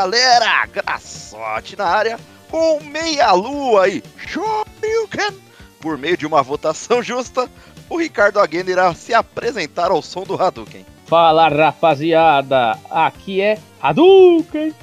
Galera, 0.00 0.64
Graçote 0.64 1.76
na 1.76 1.84
área 1.84 2.18
com 2.48 2.80
meia 2.84 3.32
lua 3.32 3.84
aí, 3.84 4.02
Shoryuken. 4.16 5.38
Por 5.78 5.98
meio 5.98 6.16
de 6.16 6.26
uma 6.26 6.42
votação 6.42 7.02
justa, 7.02 7.50
o 7.86 7.98
Ricardo 7.98 8.40
Aguena 8.40 8.70
irá 8.70 8.94
se 8.94 9.12
apresentar 9.12 9.90
ao 9.90 10.00
som 10.00 10.22
do 10.22 10.42
Hadouken. 10.42 10.86
Fala 11.04 11.50
rapaziada, 11.50 12.78
aqui 12.88 13.42
é 13.42 13.58
Hadouken. 13.78 14.74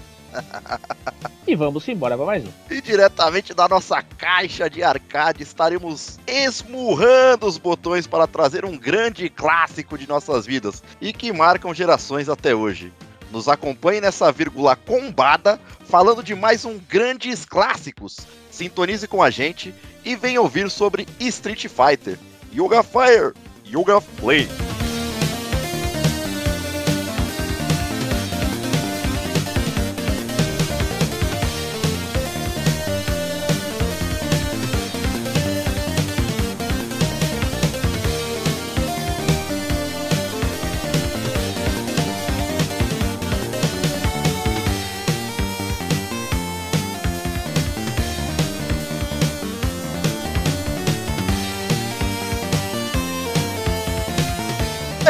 e 1.48 1.56
vamos 1.56 1.88
embora 1.88 2.16
para 2.16 2.26
mais 2.28 2.46
um. 2.46 2.52
E 2.70 2.80
diretamente 2.80 3.56
da 3.56 3.68
nossa 3.68 4.04
caixa 4.04 4.70
de 4.70 4.84
arcade 4.84 5.42
estaremos 5.42 6.20
esmurrando 6.28 7.48
os 7.48 7.58
botões 7.58 8.06
para 8.06 8.28
trazer 8.28 8.64
um 8.64 8.78
grande 8.78 9.30
clássico 9.30 9.98
de 9.98 10.08
nossas 10.08 10.46
vidas 10.46 10.84
e 11.02 11.12
que 11.12 11.34
marcam 11.34 11.74
gerações 11.74 12.30
até 12.30 12.54
hoje. 12.54 12.94
Nos 13.32 13.48
acompanhe 13.48 14.02
nessa 14.02 14.32
vírgula 14.32 14.76
combada, 14.76 15.60
falando 15.86 16.24
de 16.24 16.34
mais 16.34 16.66
um 16.66 16.80
grandes 16.90 17.46
clássicos. 17.46 18.18
Sintonize 18.50 19.08
com 19.08 19.22
a 19.22 19.30
gente 19.30 19.74
e 20.06 20.16
venha 20.16 20.42
ouvir 20.42 20.70
sobre 20.70 21.08
Street 21.20 21.68
Fighter, 21.68 22.18
Yoga 22.54 22.82
Fire, 22.82 23.34
Yoga 23.66 24.02
Play. 24.02 24.48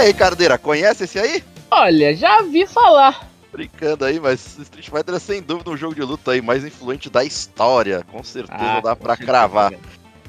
Aí, 0.08 0.14
Cardeira, 0.14 0.58
conhece 0.58 1.04
esse 1.04 1.20
aí? 1.20 1.44
Olha, 1.70 2.16
já 2.16 2.42
vi 2.42 2.66
falar. 2.66 3.30
Brincando 3.52 4.06
aí, 4.06 4.20
mas 4.20 4.58
Street 4.58 4.90
Fighter 4.90 5.16
é 5.16 5.20
sem 5.20 5.42
dúvida 5.42 5.70
um 5.70 5.78
jogo 5.78 5.96
de 5.96 6.02
luta 6.02 6.32
aí 6.32 6.42
mais 6.42 6.64
influente 6.64 7.10
da 7.10 7.24
história. 7.24 8.06
Com 8.10 8.24
certeza 8.24 8.58
Ah, 8.58 8.80
dá 8.80 8.96
pra 8.96 9.18
cravar. 9.18 9.74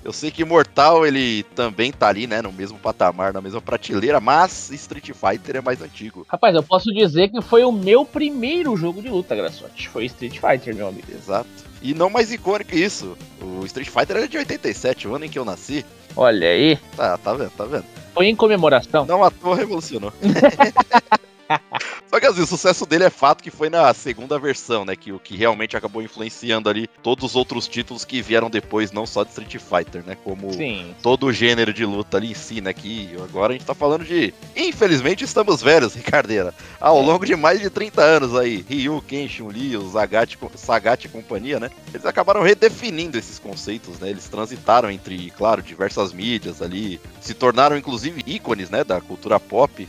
Eu 0.04 0.12
sei 0.12 0.30
que 0.30 0.44
Mortal 0.44 1.06
ele 1.06 1.42
também 1.54 1.92
tá 1.92 2.08
ali, 2.08 2.26
né, 2.26 2.40
no 2.40 2.52
mesmo 2.52 2.78
patamar, 2.78 3.32
na 3.32 3.40
mesma 3.40 3.60
prateleira, 3.60 4.20
mas 4.20 4.70
Street 4.70 5.10
Fighter 5.12 5.56
é 5.56 5.60
mais 5.60 5.82
antigo. 5.82 6.26
Rapaz, 6.28 6.54
eu 6.54 6.62
posso 6.62 6.92
dizer 6.92 7.28
que 7.28 7.42
foi 7.42 7.64
o 7.64 7.72
meu 7.72 8.04
primeiro 8.04 8.76
jogo 8.76 9.02
de 9.02 9.08
luta, 9.08 9.36
Graçote. 9.36 9.88
Foi 9.88 10.06
Street 10.06 10.38
Fighter, 10.40 10.74
meu 10.74 10.88
amigo. 10.88 11.08
Exato. 11.12 11.48
E 11.80 11.94
não 11.94 12.10
mais 12.10 12.32
icônico 12.32 12.70
que 12.70 12.76
isso. 12.76 13.16
O 13.40 13.64
Street 13.64 13.88
Fighter 13.88 14.16
é 14.16 14.26
de 14.26 14.38
87, 14.38 15.06
o 15.06 15.14
ano 15.14 15.24
em 15.24 15.28
que 15.28 15.38
eu 15.38 15.44
nasci. 15.44 15.84
Olha 16.16 16.48
aí. 16.48 16.78
Tá, 16.96 17.16
tá 17.18 17.34
vendo, 17.34 17.50
tá 17.50 17.64
vendo? 17.64 17.84
Foi 18.14 18.26
em 18.26 18.34
comemoração. 18.34 19.06
Não 19.06 19.22
à 19.22 19.30
toa 19.30 19.56
revolucionou. 19.56 20.12
Só 22.08 22.18
que 22.18 22.26
assim, 22.26 22.42
o 22.42 22.46
sucesso 22.46 22.86
dele 22.86 23.04
é 23.04 23.10
fato 23.10 23.42
que 23.42 23.50
foi 23.50 23.68
na 23.68 23.92
segunda 23.94 24.38
versão, 24.38 24.84
né? 24.84 24.96
Que 24.96 25.12
o 25.12 25.18
que 25.18 25.36
realmente 25.36 25.76
acabou 25.76 26.02
influenciando 26.02 26.68
ali 26.68 26.88
todos 27.02 27.24
os 27.24 27.36
outros 27.36 27.66
títulos 27.68 28.04
que 28.04 28.22
vieram 28.22 28.48
depois, 28.50 28.92
não 28.92 29.06
só 29.06 29.22
de 29.24 29.30
Street 29.30 29.56
Fighter, 29.58 30.02
né? 30.06 30.16
Como 30.24 30.52
Sim. 30.52 30.94
todo 31.02 31.26
o 31.26 31.32
gênero 31.32 31.72
de 31.72 31.84
luta 31.84 32.16
ali 32.16 32.30
em 32.30 32.34
si, 32.34 32.60
né? 32.60 32.72
Que 32.72 33.10
agora 33.22 33.52
a 33.52 33.56
gente 33.56 33.66
tá 33.66 33.74
falando 33.74 34.04
de. 34.04 34.32
Infelizmente 34.56 35.24
estamos 35.24 35.62
velhos, 35.62 35.94
Ricardeira. 35.96 36.54
Ao 36.80 36.98
É. 36.98 37.02
longo 37.06 37.24
de 37.26 37.36
mais 37.36 37.60
de 37.60 37.70
30 37.70 38.02
anos 38.02 38.34
aí, 38.36 38.64
Ryu, 38.68 39.02
Ken, 39.06 39.28
Chun-Li, 39.28 39.76
o 39.76 39.90
Sagat 40.56 41.04
e 41.04 41.08
companhia, 41.08 41.60
né? 41.60 41.70
Eles 41.92 42.06
acabaram 42.06 42.42
redefinindo 42.42 43.18
esses 43.18 43.38
conceitos, 43.38 43.98
né? 43.98 44.10
Eles 44.10 44.28
transitaram 44.28 44.90
entre, 44.90 45.30
claro, 45.30 45.62
diversas 45.62 46.12
mídias 46.12 46.62
ali, 46.62 47.00
se 47.20 47.34
tornaram 47.34 47.76
inclusive 47.76 48.22
ícones, 48.26 48.70
né? 48.70 48.84
Da 48.84 49.00
cultura 49.00 49.38
pop. 49.38 49.86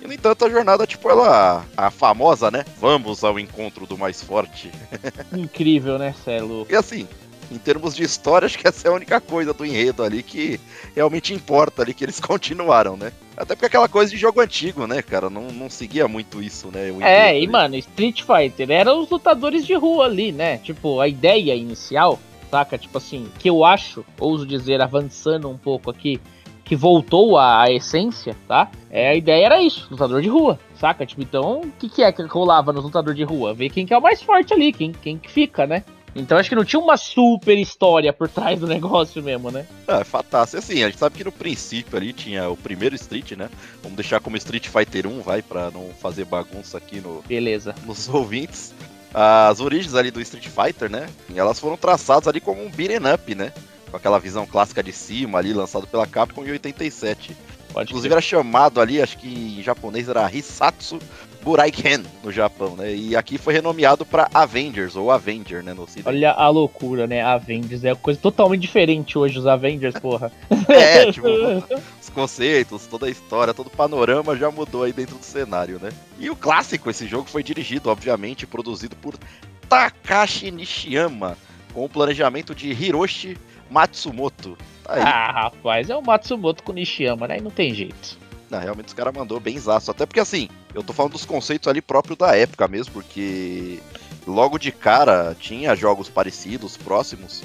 E, 0.00 0.06
no 0.06 0.12
entanto, 0.12 0.44
a 0.44 0.50
jornada, 0.50 0.86
tipo, 0.86 1.08
ela. 1.10 1.64
A 1.76 1.90
famosa, 1.90 2.50
né? 2.50 2.64
Vamos 2.78 3.22
ao 3.22 3.38
encontro 3.38 3.86
do 3.86 3.98
mais 3.98 4.22
forte. 4.22 4.70
Incrível, 5.32 5.98
né, 5.98 6.14
Celo? 6.24 6.66
E 6.70 6.74
assim, 6.74 7.06
em 7.50 7.58
termos 7.58 7.96
de 7.96 8.04
história, 8.04 8.46
acho 8.46 8.58
que 8.58 8.66
essa 8.66 8.86
é 8.86 8.90
a 8.90 8.94
única 8.94 9.20
coisa 9.20 9.52
do 9.52 9.66
enredo 9.66 10.02
ali 10.02 10.22
que 10.22 10.60
realmente 10.94 11.34
importa 11.34 11.82
ali, 11.82 11.92
que 11.92 12.04
eles 12.04 12.20
continuaram, 12.20 12.96
né? 12.96 13.12
Até 13.36 13.54
porque 13.54 13.66
aquela 13.66 13.88
coisa 13.88 14.10
de 14.10 14.16
jogo 14.16 14.40
antigo, 14.40 14.86
né, 14.86 15.02
cara? 15.02 15.28
Não, 15.28 15.48
não 15.48 15.68
seguia 15.68 16.06
muito 16.06 16.42
isso, 16.42 16.68
né? 16.68 16.90
É, 17.00 17.34
e 17.34 17.38
ali. 17.38 17.48
mano, 17.48 17.76
Street 17.76 18.22
Fighter 18.22 18.70
eram 18.70 19.00
os 19.00 19.10
lutadores 19.10 19.66
de 19.66 19.74
rua 19.74 20.04
ali, 20.04 20.30
né? 20.30 20.58
Tipo, 20.58 21.00
a 21.00 21.08
ideia 21.08 21.54
inicial, 21.54 22.20
saca? 22.50 22.78
Tipo 22.78 22.98
assim, 22.98 23.28
que 23.38 23.50
eu 23.50 23.64
acho, 23.64 24.04
ouso 24.18 24.46
dizer, 24.46 24.80
avançando 24.80 25.48
um 25.48 25.58
pouco 25.58 25.90
aqui, 25.90 26.20
que 26.70 26.76
voltou 26.76 27.36
à, 27.36 27.62
à 27.62 27.72
essência, 27.72 28.36
tá? 28.46 28.70
É, 28.88 29.08
a 29.08 29.14
ideia 29.16 29.46
era 29.46 29.60
isso, 29.60 29.88
lutador 29.90 30.22
de 30.22 30.28
rua, 30.28 30.56
saca? 30.76 31.04
Tipo, 31.04 31.20
então, 31.20 31.62
o 31.62 31.72
que, 31.72 31.88
que 31.88 32.00
é 32.00 32.12
que 32.12 32.22
rolava 32.22 32.72
nos 32.72 32.84
lutador 32.84 33.12
de 33.12 33.24
rua? 33.24 33.52
Ver 33.52 33.70
quem 33.70 33.84
que 33.84 33.92
é 33.92 33.98
o 33.98 34.00
mais 34.00 34.22
forte 34.22 34.54
ali, 34.54 34.72
quem, 34.72 34.92
quem 34.92 35.18
que 35.18 35.28
fica, 35.28 35.66
né? 35.66 35.82
Então 36.14 36.38
acho 36.38 36.48
que 36.48 36.54
não 36.54 36.64
tinha 36.64 36.78
uma 36.78 36.96
super 36.96 37.58
história 37.58 38.12
por 38.12 38.28
trás 38.30 38.60
do 38.60 38.68
negócio 38.68 39.20
mesmo, 39.20 39.50
né? 39.50 39.66
Ah, 39.88 39.98
é 39.98 40.04
fantástico. 40.04 40.58
Assim, 40.58 40.84
a 40.84 40.86
gente 40.86 40.98
sabe 40.98 41.18
que 41.18 41.24
no 41.24 41.32
princípio 41.32 41.96
ali 41.96 42.12
tinha 42.12 42.48
o 42.48 42.56
primeiro 42.56 42.94
Street, 42.94 43.32
né? 43.32 43.50
Vamos 43.82 43.96
deixar 43.96 44.20
como 44.20 44.36
Street 44.36 44.68
Fighter 44.68 45.08
1, 45.08 45.22
vai, 45.22 45.42
pra 45.42 45.72
não 45.72 45.88
fazer 46.00 46.24
bagunça 46.24 46.78
aqui 46.78 47.00
no, 47.00 47.20
Beleza. 47.26 47.74
nos 47.84 48.06
ouvintes. 48.14 48.72
As 49.12 49.58
origens 49.58 49.96
ali 49.96 50.12
do 50.12 50.20
Street 50.20 50.46
Fighter, 50.46 50.88
né? 50.88 51.08
Elas 51.34 51.58
foram 51.58 51.76
traçadas 51.76 52.28
ali 52.28 52.38
como 52.38 52.62
um 52.64 52.70
beat'em 52.70 53.12
up, 53.12 53.34
né? 53.34 53.52
Com 53.90 53.96
aquela 53.96 54.18
visão 54.18 54.46
clássica 54.46 54.82
de 54.82 54.92
cima 54.92 55.38
ali, 55.38 55.52
lançado 55.52 55.86
pela 55.86 56.06
Capcom 56.06 56.44
em 56.44 56.50
87. 56.52 57.36
Pode 57.72 57.90
Inclusive 57.90 58.08
crer. 58.08 58.12
era 58.12 58.20
chamado 58.20 58.80
ali, 58.80 59.00
acho 59.00 59.16
que 59.18 59.58
em 59.58 59.62
japonês 59.62 60.08
era 60.08 60.30
Hisatsu 60.32 60.98
Buraiken 61.42 62.04
no 62.22 62.30
Japão, 62.30 62.76
né? 62.76 62.94
E 62.94 63.16
aqui 63.16 63.38
foi 63.38 63.54
renomeado 63.54 64.04
para 64.04 64.28
Avengers, 64.34 64.94
ou 64.94 65.10
Avenger, 65.10 65.62
né? 65.62 65.72
No 65.72 65.82
ocidente. 65.82 66.08
Olha 66.08 66.32
a 66.32 66.48
loucura, 66.48 67.06
né? 67.06 67.22
Avengers 67.22 67.82
é 67.84 67.94
coisa 67.94 68.20
totalmente 68.20 68.60
diferente 68.60 69.16
hoje, 69.16 69.38
os 69.38 69.46
Avengers, 69.46 69.94
porra. 69.94 70.30
É, 70.68 71.10
tipo, 71.10 71.26
os 72.00 72.08
conceitos, 72.10 72.86
toda 72.86 73.06
a 73.06 73.10
história, 73.10 73.54
todo 73.54 73.66
o 73.66 73.70
panorama 73.70 74.36
já 74.36 74.50
mudou 74.50 74.84
aí 74.84 74.92
dentro 74.92 75.16
do 75.16 75.24
cenário, 75.24 75.80
né? 75.80 75.90
E 76.18 76.30
o 76.30 76.36
clássico, 76.36 76.90
esse 76.90 77.06
jogo 77.06 77.28
foi 77.28 77.42
dirigido, 77.42 77.90
obviamente, 77.90 78.46
produzido 78.46 78.94
por 78.96 79.14
Takashi 79.68 80.50
Nishiyama, 80.50 81.36
com 81.72 81.84
o 81.84 81.88
planejamento 81.88 82.54
de 82.54 82.70
Hiroshi 82.70 83.36
Matsumoto. 83.70 84.58
Tá 84.84 84.94
aí. 84.94 85.02
Ah, 85.02 85.42
rapaz, 85.44 85.88
é 85.88 85.96
o 85.96 86.02
Matsumoto 86.02 86.62
com 86.62 86.72
Nishiyama, 86.72 87.28
né? 87.28 87.38
E 87.38 87.40
não 87.40 87.50
tem 87.50 87.72
jeito. 87.74 88.18
Não, 88.50 88.58
realmente 88.58 88.88
os 88.88 88.94
caras 88.94 89.14
mandou 89.14 89.38
bem 89.38 89.58
zaço. 89.58 89.90
Até 89.90 90.04
porque 90.04 90.20
assim, 90.20 90.48
eu 90.74 90.82
tô 90.82 90.92
falando 90.92 91.12
dos 91.12 91.24
conceitos 91.24 91.68
ali 91.68 91.80
próprios 91.80 92.18
da 92.18 92.36
época 92.36 92.66
mesmo, 92.66 92.92
porque 92.92 93.78
logo 94.26 94.58
de 94.58 94.72
cara 94.72 95.36
tinha 95.38 95.76
jogos 95.76 96.08
parecidos, 96.08 96.76
próximos, 96.76 97.42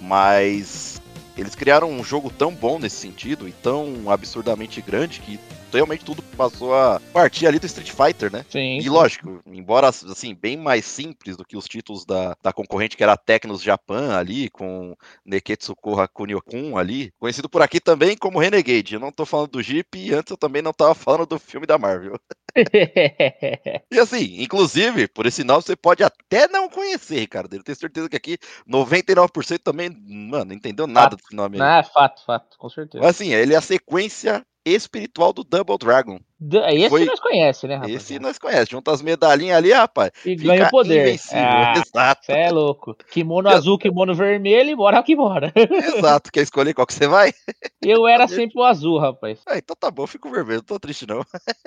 mas 0.00 1.00
eles 1.36 1.54
criaram 1.54 1.88
um 1.90 2.02
jogo 2.02 2.30
tão 2.30 2.52
bom 2.52 2.78
nesse 2.78 2.96
sentido 2.96 3.48
e 3.48 3.52
tão 3.52 4.10
absurdamente 4.10 4.82
grande 4.82 5.20
que 5.20 5.38
realmente 5.72 6.04
tudo 6.04 6.22
passou 6.36 6.74
a 6.74 7.00
partir 7.12 7.46
ali 7.46 7.58
do 7.58 7.66
Street 7.66 7.90
Fighter, 7.90 8.32
né? 8.32 8.44
Sim. 8.48 8.78
E 8.78 8.88
lógico, 8.88 9.40
embora 9.46 9.88
assim, 9.88 10.34
bem 10.34 10.56
mais 10.56 10.84
simples 10.84 11.36
do 11.36 11.44
que 11.44 11.56
os 11.56 11.66
títulos 11.66 12.04
da, 12.04 12.36
da 12.42 12.52
concorrente, 12.52 12.96
que 12.96 13.02
era 13.02 13.12
a 13.12 13.16
Tecnos 13.16 13.62
Japan 13.62 14.16
ali, 14.16 14.48
com 14.50 14.96
Neketsu 15.24 15.74
Koha 15.76 16.08
Kunio-kun 16.08 16.76
ali, 16.76 17.12
conhecido 17.18 17.48
por 17.48 17.62
aqui 17.62 17.80
também 17.80 18.16
como 18.16 18.38
Renegade. 18.38 18.94
Eu 18.94 19.00
não 19.00 19.12
tô 19.12 19.26
falando 19.26 19.50
do 19.50 19.62
Jeep 19.62 19.98
e 19.98 20.14
antes 20.14 20.30
eu 20.30 20.36
também 20.36 20.62
não 20.62 20.72
tava 20.72 20.94
falando 20.94 21.26
do 21.26 21.38
filme 21.38 21.66
da 21.66 21.78
Marvel. 21.78 22.18
E 23.90 23.98
assim, 23.98 24.42
inclusive, 24.42 25.08
por 25.08 25.26
esse 25.26 25.42
nome 25.44 25.62
você 25.62 25.76
pode 25.76 26.02
até 26.02 26.48
não 26.48 26.68
conhecer, 26.68 27.20
Ricardo. 27.20 27.54
Eu 27.54 27.62
tenho 27.62 27.76
certeza 27.76 28.08
que 28.08 28.16
aqui 28.16 28.38
99% 28.68 29.58
também, 29.62 29.90
mano, 29.90 30.46
não 30.46 30.54
entendeu 30.54 30.86
nada 30.86 31.16
desse 31.16 31.34
nome 31.34 31.60
aí. 31.60 31.80
ah, 31.80 31.82
fato, 31.82 32.24
fato, 32.24 32.58
com 32.58 32.68
certeza. 32.68 33.02
Mas 33.02 33.16
assim, 33.16 33.32
ele 33.32 33.54
é 33.54 33.56
a 33.56 33.62
sequência 33.62 34.44
espiritual 34.74 35.32
do 35.32 35.42
Double 35.44 35.76
Dragon. 35.78 36.18
D- 36.40 36.58
Esse 36.58 36.88
foi- 36.88 37.04
nós 37.04 37.18
conhecemos, 37.18 37.62
né, 37.64 37.74
rapaz? 37.76 37.92
Esse 37.94 38.18
nós 38.20 38.38
conhecemos. 38.38 38.68
Junta 38.68 38.92
as 38.92 39.02
medalhinhas 39.02 39.56
ali, 39.58 39.72
rapaz. 39.72 40.10
E 40.24 40.36
ganha 40.36 40.68
poder. 40.70 41.00
invencível. 41.02 41.42
Ah, 41.42 41.74
Exato. 41.84 42.26
cê 42.26 42.32
é 42.32 42.50
louco. 42.50 42.94
Kimono 43.10 43.48
azul, 43.48 43.76
kimono 43.78 44.14
vermelho 44.14 44.70
e 44.70 44.76
bora 44.76 45.02
que 45.02 45.16
bora. 45.16 45.52
Exato. 45.56 46.30
Quer 46.30 46.42
escolher 46.42 46.74
qual 46.74 46.86
que 46.86 46.94
você 46.94 47.08
vai? 47.08 47.32
Eu 47.82 48.06
era 48.06 48.26
sempre 48.28 48.60
o 48.60 48.64
azul, 48.64 48.98
rapaz. 48.98 49.40
Ah, 49.46 49.58
então 49.58 49.74
tá 49.78 49.90
bom, 49.90 50.06
fico 50.06 50.30
vermelho, 50.30 50.58
não 50.58 50.64
tô 50.64 50.78
triste 50.78 51.06
não. 51.08 51.22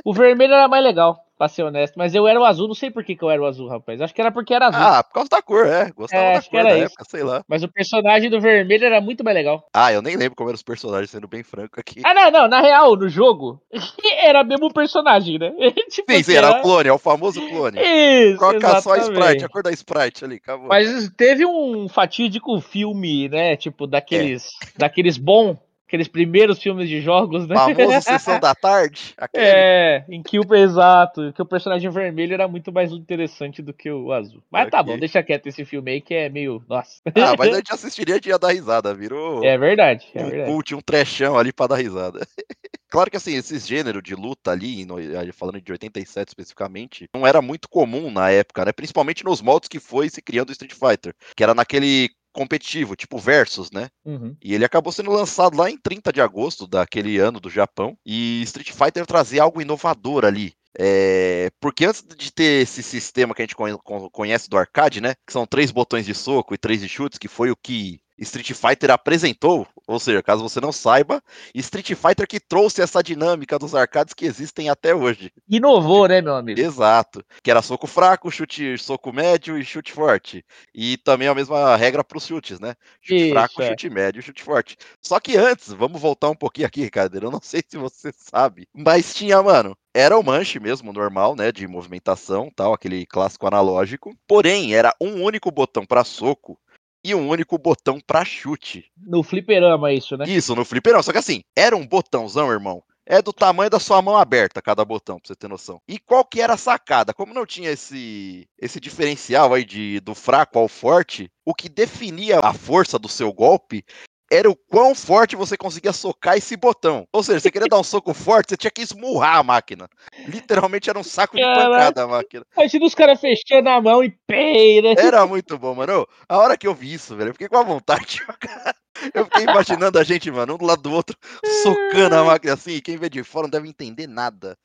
O 0.06 0.14
vermelho 0.14 0.54
era 0.54 0.68
mais 0.68 0.84
legal. 0.84 1.26
Pra 1.42 1.48
ser 1.48 1.64
honesto. 1.64 1.96
Mas 1.98 2.14
eu 2.14 2.28
era 2.28 2.40
o 2.40 2.46
azul, 2.46 2.68
não 2.68 2.76
sei 2.76 2.92
por 2.92 3.04
que, 3.04 3.16
que 3.16 3.24
eu 3.24 3.30
era 3.32 3.42
o 3.42 3.48
azul, 3.48 3.68
rapaz. 3.68 4.00
Acho 4.00 4.14
que 4.14 4.22
era 4.22 4.32
porque 4.32 4.54
era 4.54 4.68
azul. 4.68 4.80
Ah, 4.80 5.04
por 5.04 5.14
causa 5.14 5.30
da 5.30 5.42
cor, 5.42 5.66
é. 5.66 5.90
Gostava 5.92 6.24
É, 6.24 6.34
da 6.34 6.38
acho 6.38 6.50
que 6.52 6.56
cor 6.56 6.64
da 6.64 6.76
isso. 6.76 6.86
época, 6.86 7.06
sei 7.10 7.24
lá. 7.24 7.44
Mas 7.48 7.64
o 7.64 7.68
personagem 7.68 8.30
do 8.30 8.40
vermelho 8.40 8.86
era 8.86 9.02
muito 9.02 9.24
mais 9.24 9.36
legal. 9.36 9.66
Ah, 9.74 9.92
eu 9.92 10.04
nem 10.04 10.16
lembro 10.16 10.36
como 10.36 10.50
eram 10.52 10.56
os 10.56 10.62
personagens, 10.62 11.10
sendo 11.10 11.28
bem 11.28 11.42
franco 11.42 11.80
aqui. 11.80 12.02
Ah, 12.06 12.14
não, 12.14 12.30
não. 12.30 12.48
Na 12.48 12.62
real, 12.62 12.96
no 12.96 13.10
jogo, 13.10 13.60
era 14.24 14.44
mesmo 14.44 14.68
o 14.68 14.74
personagem, 14.74 15.40
né? 15.40 15.52
tipo, 15.90 16.12
Sim, 16.12 16.18
sim, 16.18 16.20
assim, 16.22 16.36
era 16.36 16.52
o 16.52 16.62
clone, 16.62 16.90
é 16.90 16.94
o 16.94 17.00
famoso 17.00 17.42
clone. 17.50 17.80
Isso, 17.82 18.38
Coloca 18.38 18.80
só 18.82 18.94
a 18.94 18.98
Sprite, 19.00 19.12
exatamente. 19.18 19.46
a 19.46 19.50
cor 19.50 19.64
da 19.64 19.72
Sprite 19.72 20.24
ali, 20.26 20.36
acabou. 20.36 20.68
Mas 20.68 21.10
teve 21.18 21.44
um 21.44 21.90
fatídico 21.90 22.62
filme, 22.62 23.28
né? 23.30 23.56
Tipo, 23.58 23.88
daqueles. 23.88 24.46
É. 24.64 24.78
Daqueles 24.78 25.18
bons. 25.18 25.58
Aqueles 25.92 26.08
primeiros 26.08 26.58
filmes 26.62 26.88
de 26.88 27.02
jogos, 27.02 27.46
né? 27.46 27.56
Famoso 27.58 28.00
Sessão 28.02 28.40
da 28.40 28.56
Tarde, 28.56 29.14
aquele. 29.18 29.46
É, 29.46 30.06
em 30.10 30.24
que 30.24 30.40
o 30.40 30.56
exato, 30.56 31.34
que 31.34 31.42
o 31.42 31.46
personagem 31.46 31.90
vermelho 31.90 32.34
era 32.34 32.48
muito 32.48 32.72
mais 32.72 32.94
interessante 32.94 33.62
do 33.62 33.74
que 33.74 33.92
o 33.92 34.14
azul. 34.14 34.42
Mas 34.50 34.70
tá 34.70 34.80
Ok. 34.80 34.94
bom, 34.94 34.98
deixa 34.98 35.22
quieto 35.22 35.48
esse 35.48 35.66
filme 35.66 35.92
aí 35.92 36.00
que 36.02 36.14
é 36.14 36.30
meio. 36.30 36.64
Nossa. 36.70 37.02
Ah, 37.14 37.36
mas 37.38 37.52
a 37.52 37.56
gente 37.58 37.74
assistiria 37.74 38.16
e 38.24 38.30
ia 38.30 38.40
dar 38.40 38.54
risada, 38.54 38.94
virou 38.94 39.44
É 39.44 39.58
verdade, 39.58 40.08
é 40.16 40.26
um 40.26 40.30
verdade. 40.30 40.52
cult, 40.54 40.76
um 40.76 40.82
trechão 40.82 41.38
ali 41.38 41.52
pra 41.52 41.68
dar 41.68 41.76
risada. 41.76 42.26
Claro 42.90 43.10
que 43.10 43.16
assim, 43.16 43.34
esses 43.36 43.66
gêneros 43.66 44.04
de 44.04 44.14
luta 44.14 44.52
ali 44.52 44.86
falando 45.32 45.62
de 45.62 45.72
87 45.72 46.28
especificamente, 46.28 47.08
não 47.16 47.26
era 47.26 47.42
muito 47.42 47.70
comum 47.70 48.12
na 48.12 48.30
época, 48.32 48.66
né? 48.66 48.74
Principalmente 48.74 49.24
nos 49.24 49.42
moldes 49.42 49.70
que 49.70 49.80
foi 49.80 50.10
se 50.10 50.22
criando 50.22 50.50
o 50.50 50.52
Street 50.52 50.74
Fighter, 50.74 51.16
que 51.34 51.42
era 51.42 51.54
naquele 51.54 52.10
competitivo, 52.34 52.96
tipo 52.96 53.18
Versus, 53.18 53.72
né? 53.72 53.90
Uhum. 54.06 54.36
E 54.42 54.54
ele 54.54 54.66
acabou 54.66 54.92
sendo 54.92 55.12
lançado 55.12 55.58
lá 55.58 55.70
em 55.70 55.78
30 55.78 56.12
de 56.12 56.22
agosto 56.22 56.68
daquele 56.68 57.18
ano 57.18 57.40
do 57.40 57.50
Japão. 57.50 57.98
E 58.06 58.42
Street 58.44 58.72
Fighter 58.72 59.06
trazia 59.06 59.44
algo 59.44 59.62
inovador 59.62 60.26
ali. 60.26 60.54
É, 60.80 61.50
porque 61.60 61.86
antes 61.86 62.04
de 62.18 62.32
ter 62.32 62.62
esse 62.62 62.82
sistema 62.82 63.36
que 63.36 63.42
a 63.42 63.46
gente 63.46 63.56
conhe- 63.56 63.78
con- 63.84 64.10
conhece 64.10 64.50
do 64.50 64.58
arcade, 64.58 65.02
né? 65.02 65.16
Que 65.28 65.34
são 65.34 65.46
três 65.46 65.70
botões 65.70 66.06
de 66.06 66.14
soco 66.16 66.54
e 66.54 66.58
três 66.58 66.80
de 66.80 66.88
chutes, 66.88 67.20
que 67.20 67.28
foi 67.28 67.52
o 67.52 67.56
que 67.58 68.00
Street 68.22 68.54
Fighter 68.54 68.92
apresentou. 68.92 69.68
Ou 69.88 70.00
seja, 70.00 70.24
caso 70.24 70.42
você 70.42 70.62
não 70.62 70.72
saiba, 70.72 71.22
Street 71.54 71.94
Fighter 71.96 72.28
que 72.28 72.40
trouxe 72.40 72.82
essa 72.82 73.04
dinâmica 73.04 73.60
dos 73.60 73.76
arcades 73.76 74.14
que 74.14 74.26
existem 74.26 74.70
até 74.70 74.96
hoje. 74.96 75.32
Inovou, 75.50 76.08
né, 76.08 76.22
meu 76.22 76.36
amigo? 76.36 76.60
Exato. 76.60 77.26
Que 77.44 77.52
era 77.52 77.62
soco 77.62 77.88
fraco, 77.88 78.32
chute, 78.32 78.78
soco 78.78 79.12
médio 79.12 79.58
e 79.58 79.66
chute 79.66 79.92
forte. 79.92 80.46
E 80.74 80.98
também 80.98 81.28
a 81.28 81.36
mesma 81.36 81.76
regra 81.76 82.04
para 82.04 82.18
os 82.18 82.26
chutes, 82.26 82.60
né? 82.60 82.76
Chute 83.02 83.24
Isso, 83.24 83.34
fraco, 83.34 83.62
é. 83.62 83.70
chute 83.70 83.90
médio 83.90 84.22
chute 84.22 84.44
forte. 84.44 84.78
Só 85.02 85.20
que 85.20 85.36
antes, 85.36 85.74
vamos 85.74 86.00
voltar 86.00 86.30
um 86.30 86.36
pouquinho 86.36 86.68
aqui, 86.68 86.82
Ricardo. 86.82 87.18
Eu 87.18 87.32
não 87.32 87.42
sei 87.42 87.62
se 87.68 87.78
você 87.78 88.12
sabe, 88.16 88.68
mas 88.74 89.14
tinha, 89.14 89.42
mano. 89.42 89.76
Era 89.94 90.18
o 90.18 90.24
manche 90.24 90.58
mesmo, 90.58 90.94
normal, 90.94 91.36
né? 91.36 91.52
De 91.52 91.68
movimentação, 91.68 92.50
tal, 92.56 92.74
aquele 92.74 93.06
clássico 93.06 93.46
analógico. 93.46 94.16
Porém, 94.26 94.74
era 94.74 94.96
um 95.02 95.22
único 95.22 95.52
botão 95.52 95.86
para 95.86 96.06
soco 96.06 96.58
e 97.04 97.16
um 97.16 97.30
único 97.30 97.58
botão 97.58 98.00
para 98.00 98.24
chute. 98.24 98.92
No 98.98 99.24
fliperama, 99.24 99.92
isso, 99.92 100.16
né? 100.18 100.26
Isso, 100.28 100.56
no 100.56 100.66
fliperão. 100.66 101.02
Só 101.02 101.12
que 101.12 101.18
assim, 101.18 101.44
era 101.56 101.76
um 101.76 101.86
botãozão, 101.86 102.52
irmão. 102.52 102.84
É 103.06 103.22
do 103.22 103.34
tamanho 103.34 103.70
da 103.70 103.80
sua 103.80 104.02
mão 104.02 104.16
aberta, 104.16 104.62
cada 104.62 104.86
botão, 104.86 105.20
pra 105.20 105.28
você 105.28 105.36
ter 105.36 105.48
noção. 105.48 105.82
E 105.88 105.98
qual 106.00 106.24
que 106.24 106.40
era 106.40 106.54
a 106.54 106.58
sacada? 106.58 107.14
Como 107.14 107.34
não 107.34 107.46
tinha 107.46 107.72
esse, 107.72 108.48
esse 108.58 108.80
diferencial 108.80 109.54
aí 109.54 109.66
de, 109.66 110.00
do 110.00 110.14
fraco 110.14 110.60
ao 110.60 110.68
forte, 110.68 111.30
o 111.44 111.54
que 111.54 111.68
definia 111.68 112.40
a 112.40 112.54
força 112.54 113.00
do 113.00 113.10
seu 113.10 113.34
golpe 113.34 113.84
era 114.32 114.50
o 114.50 114.56
quão 114.56 114.96
forte 114.96 115.36
você 115.36 115.58
conseguia 115.58 115.92
socar 115.92 116.38
esse 116.38 116.56
botão. 116.56 117.06
Ou 117.12 117.22
seja, 117.22 117.42
você 117.42 117.52
queria 117.52 117.68
dar 117.68 117.80
um 117.80 117.84
soco 117.84 118.14
forte, 118.14 118.50
você 118.50 118.58
tinha 118.58 118.72
que 118.72 118.82
esmurrar 118.82 119.36
a 119.36 119.44
máquina. 119.44 119.90
Literalmente 120.26 120.90
era 120.90 120.98
um 120.98 121.04
saco 121.04 121.36
de 121.36 121.44
Caraca. 121.44 121.70
pancada 121.70 122.04
a 122.04 122.08
máquina. 122.08 122.46
Imagina 122.56 122.86
os 122.86 122.96
caras 122.96 123.20
fechando 123.20 123.68
a 123.68 123.82
mão 123.82 124.02
e 124.02 124.10
peira. 124.26 124.96
Era 124.98 125.28
muito 125.28 125.58
bom, 125.58 125.76
mano. 125.76 126.08
A 126.30 126.38
hora 126.38 126.58
que 126.58 126.66
eu 126.66 126.74
vi 126.74 126.94
isso, 126.94 127.16
velho, 127.18 127.32
eu 127.32 127.34
fiquei 127.34 127.50
com 127.50 127.58
a 127.58 127.64
vontade. 127.64 128.22
Eu 129.16 129.24
fiquei 129.26 129.44
imaginando 129.46 129.98
a 129.98 130.04
gente, 130.04 130.30
mano, 130.30 130.54
um 130.54 130.58
do 130.58 130.66
lado 130.66 130.82
do 130.82 130.92
outro, 130.92 131.18
socando 131.64 132.16
a 132.16 132.24
máquina 132.24 132.54
assim, 132.54 132.74
e 132.74 132.82
quem 132.82 132.98
vê 132.98 133.10
de 133.10 133.24
fora 133.24 133.48
não 133.48 133.50
deve 133.50 133.68
entender 133.68 134.06
nada. 134.06 134.56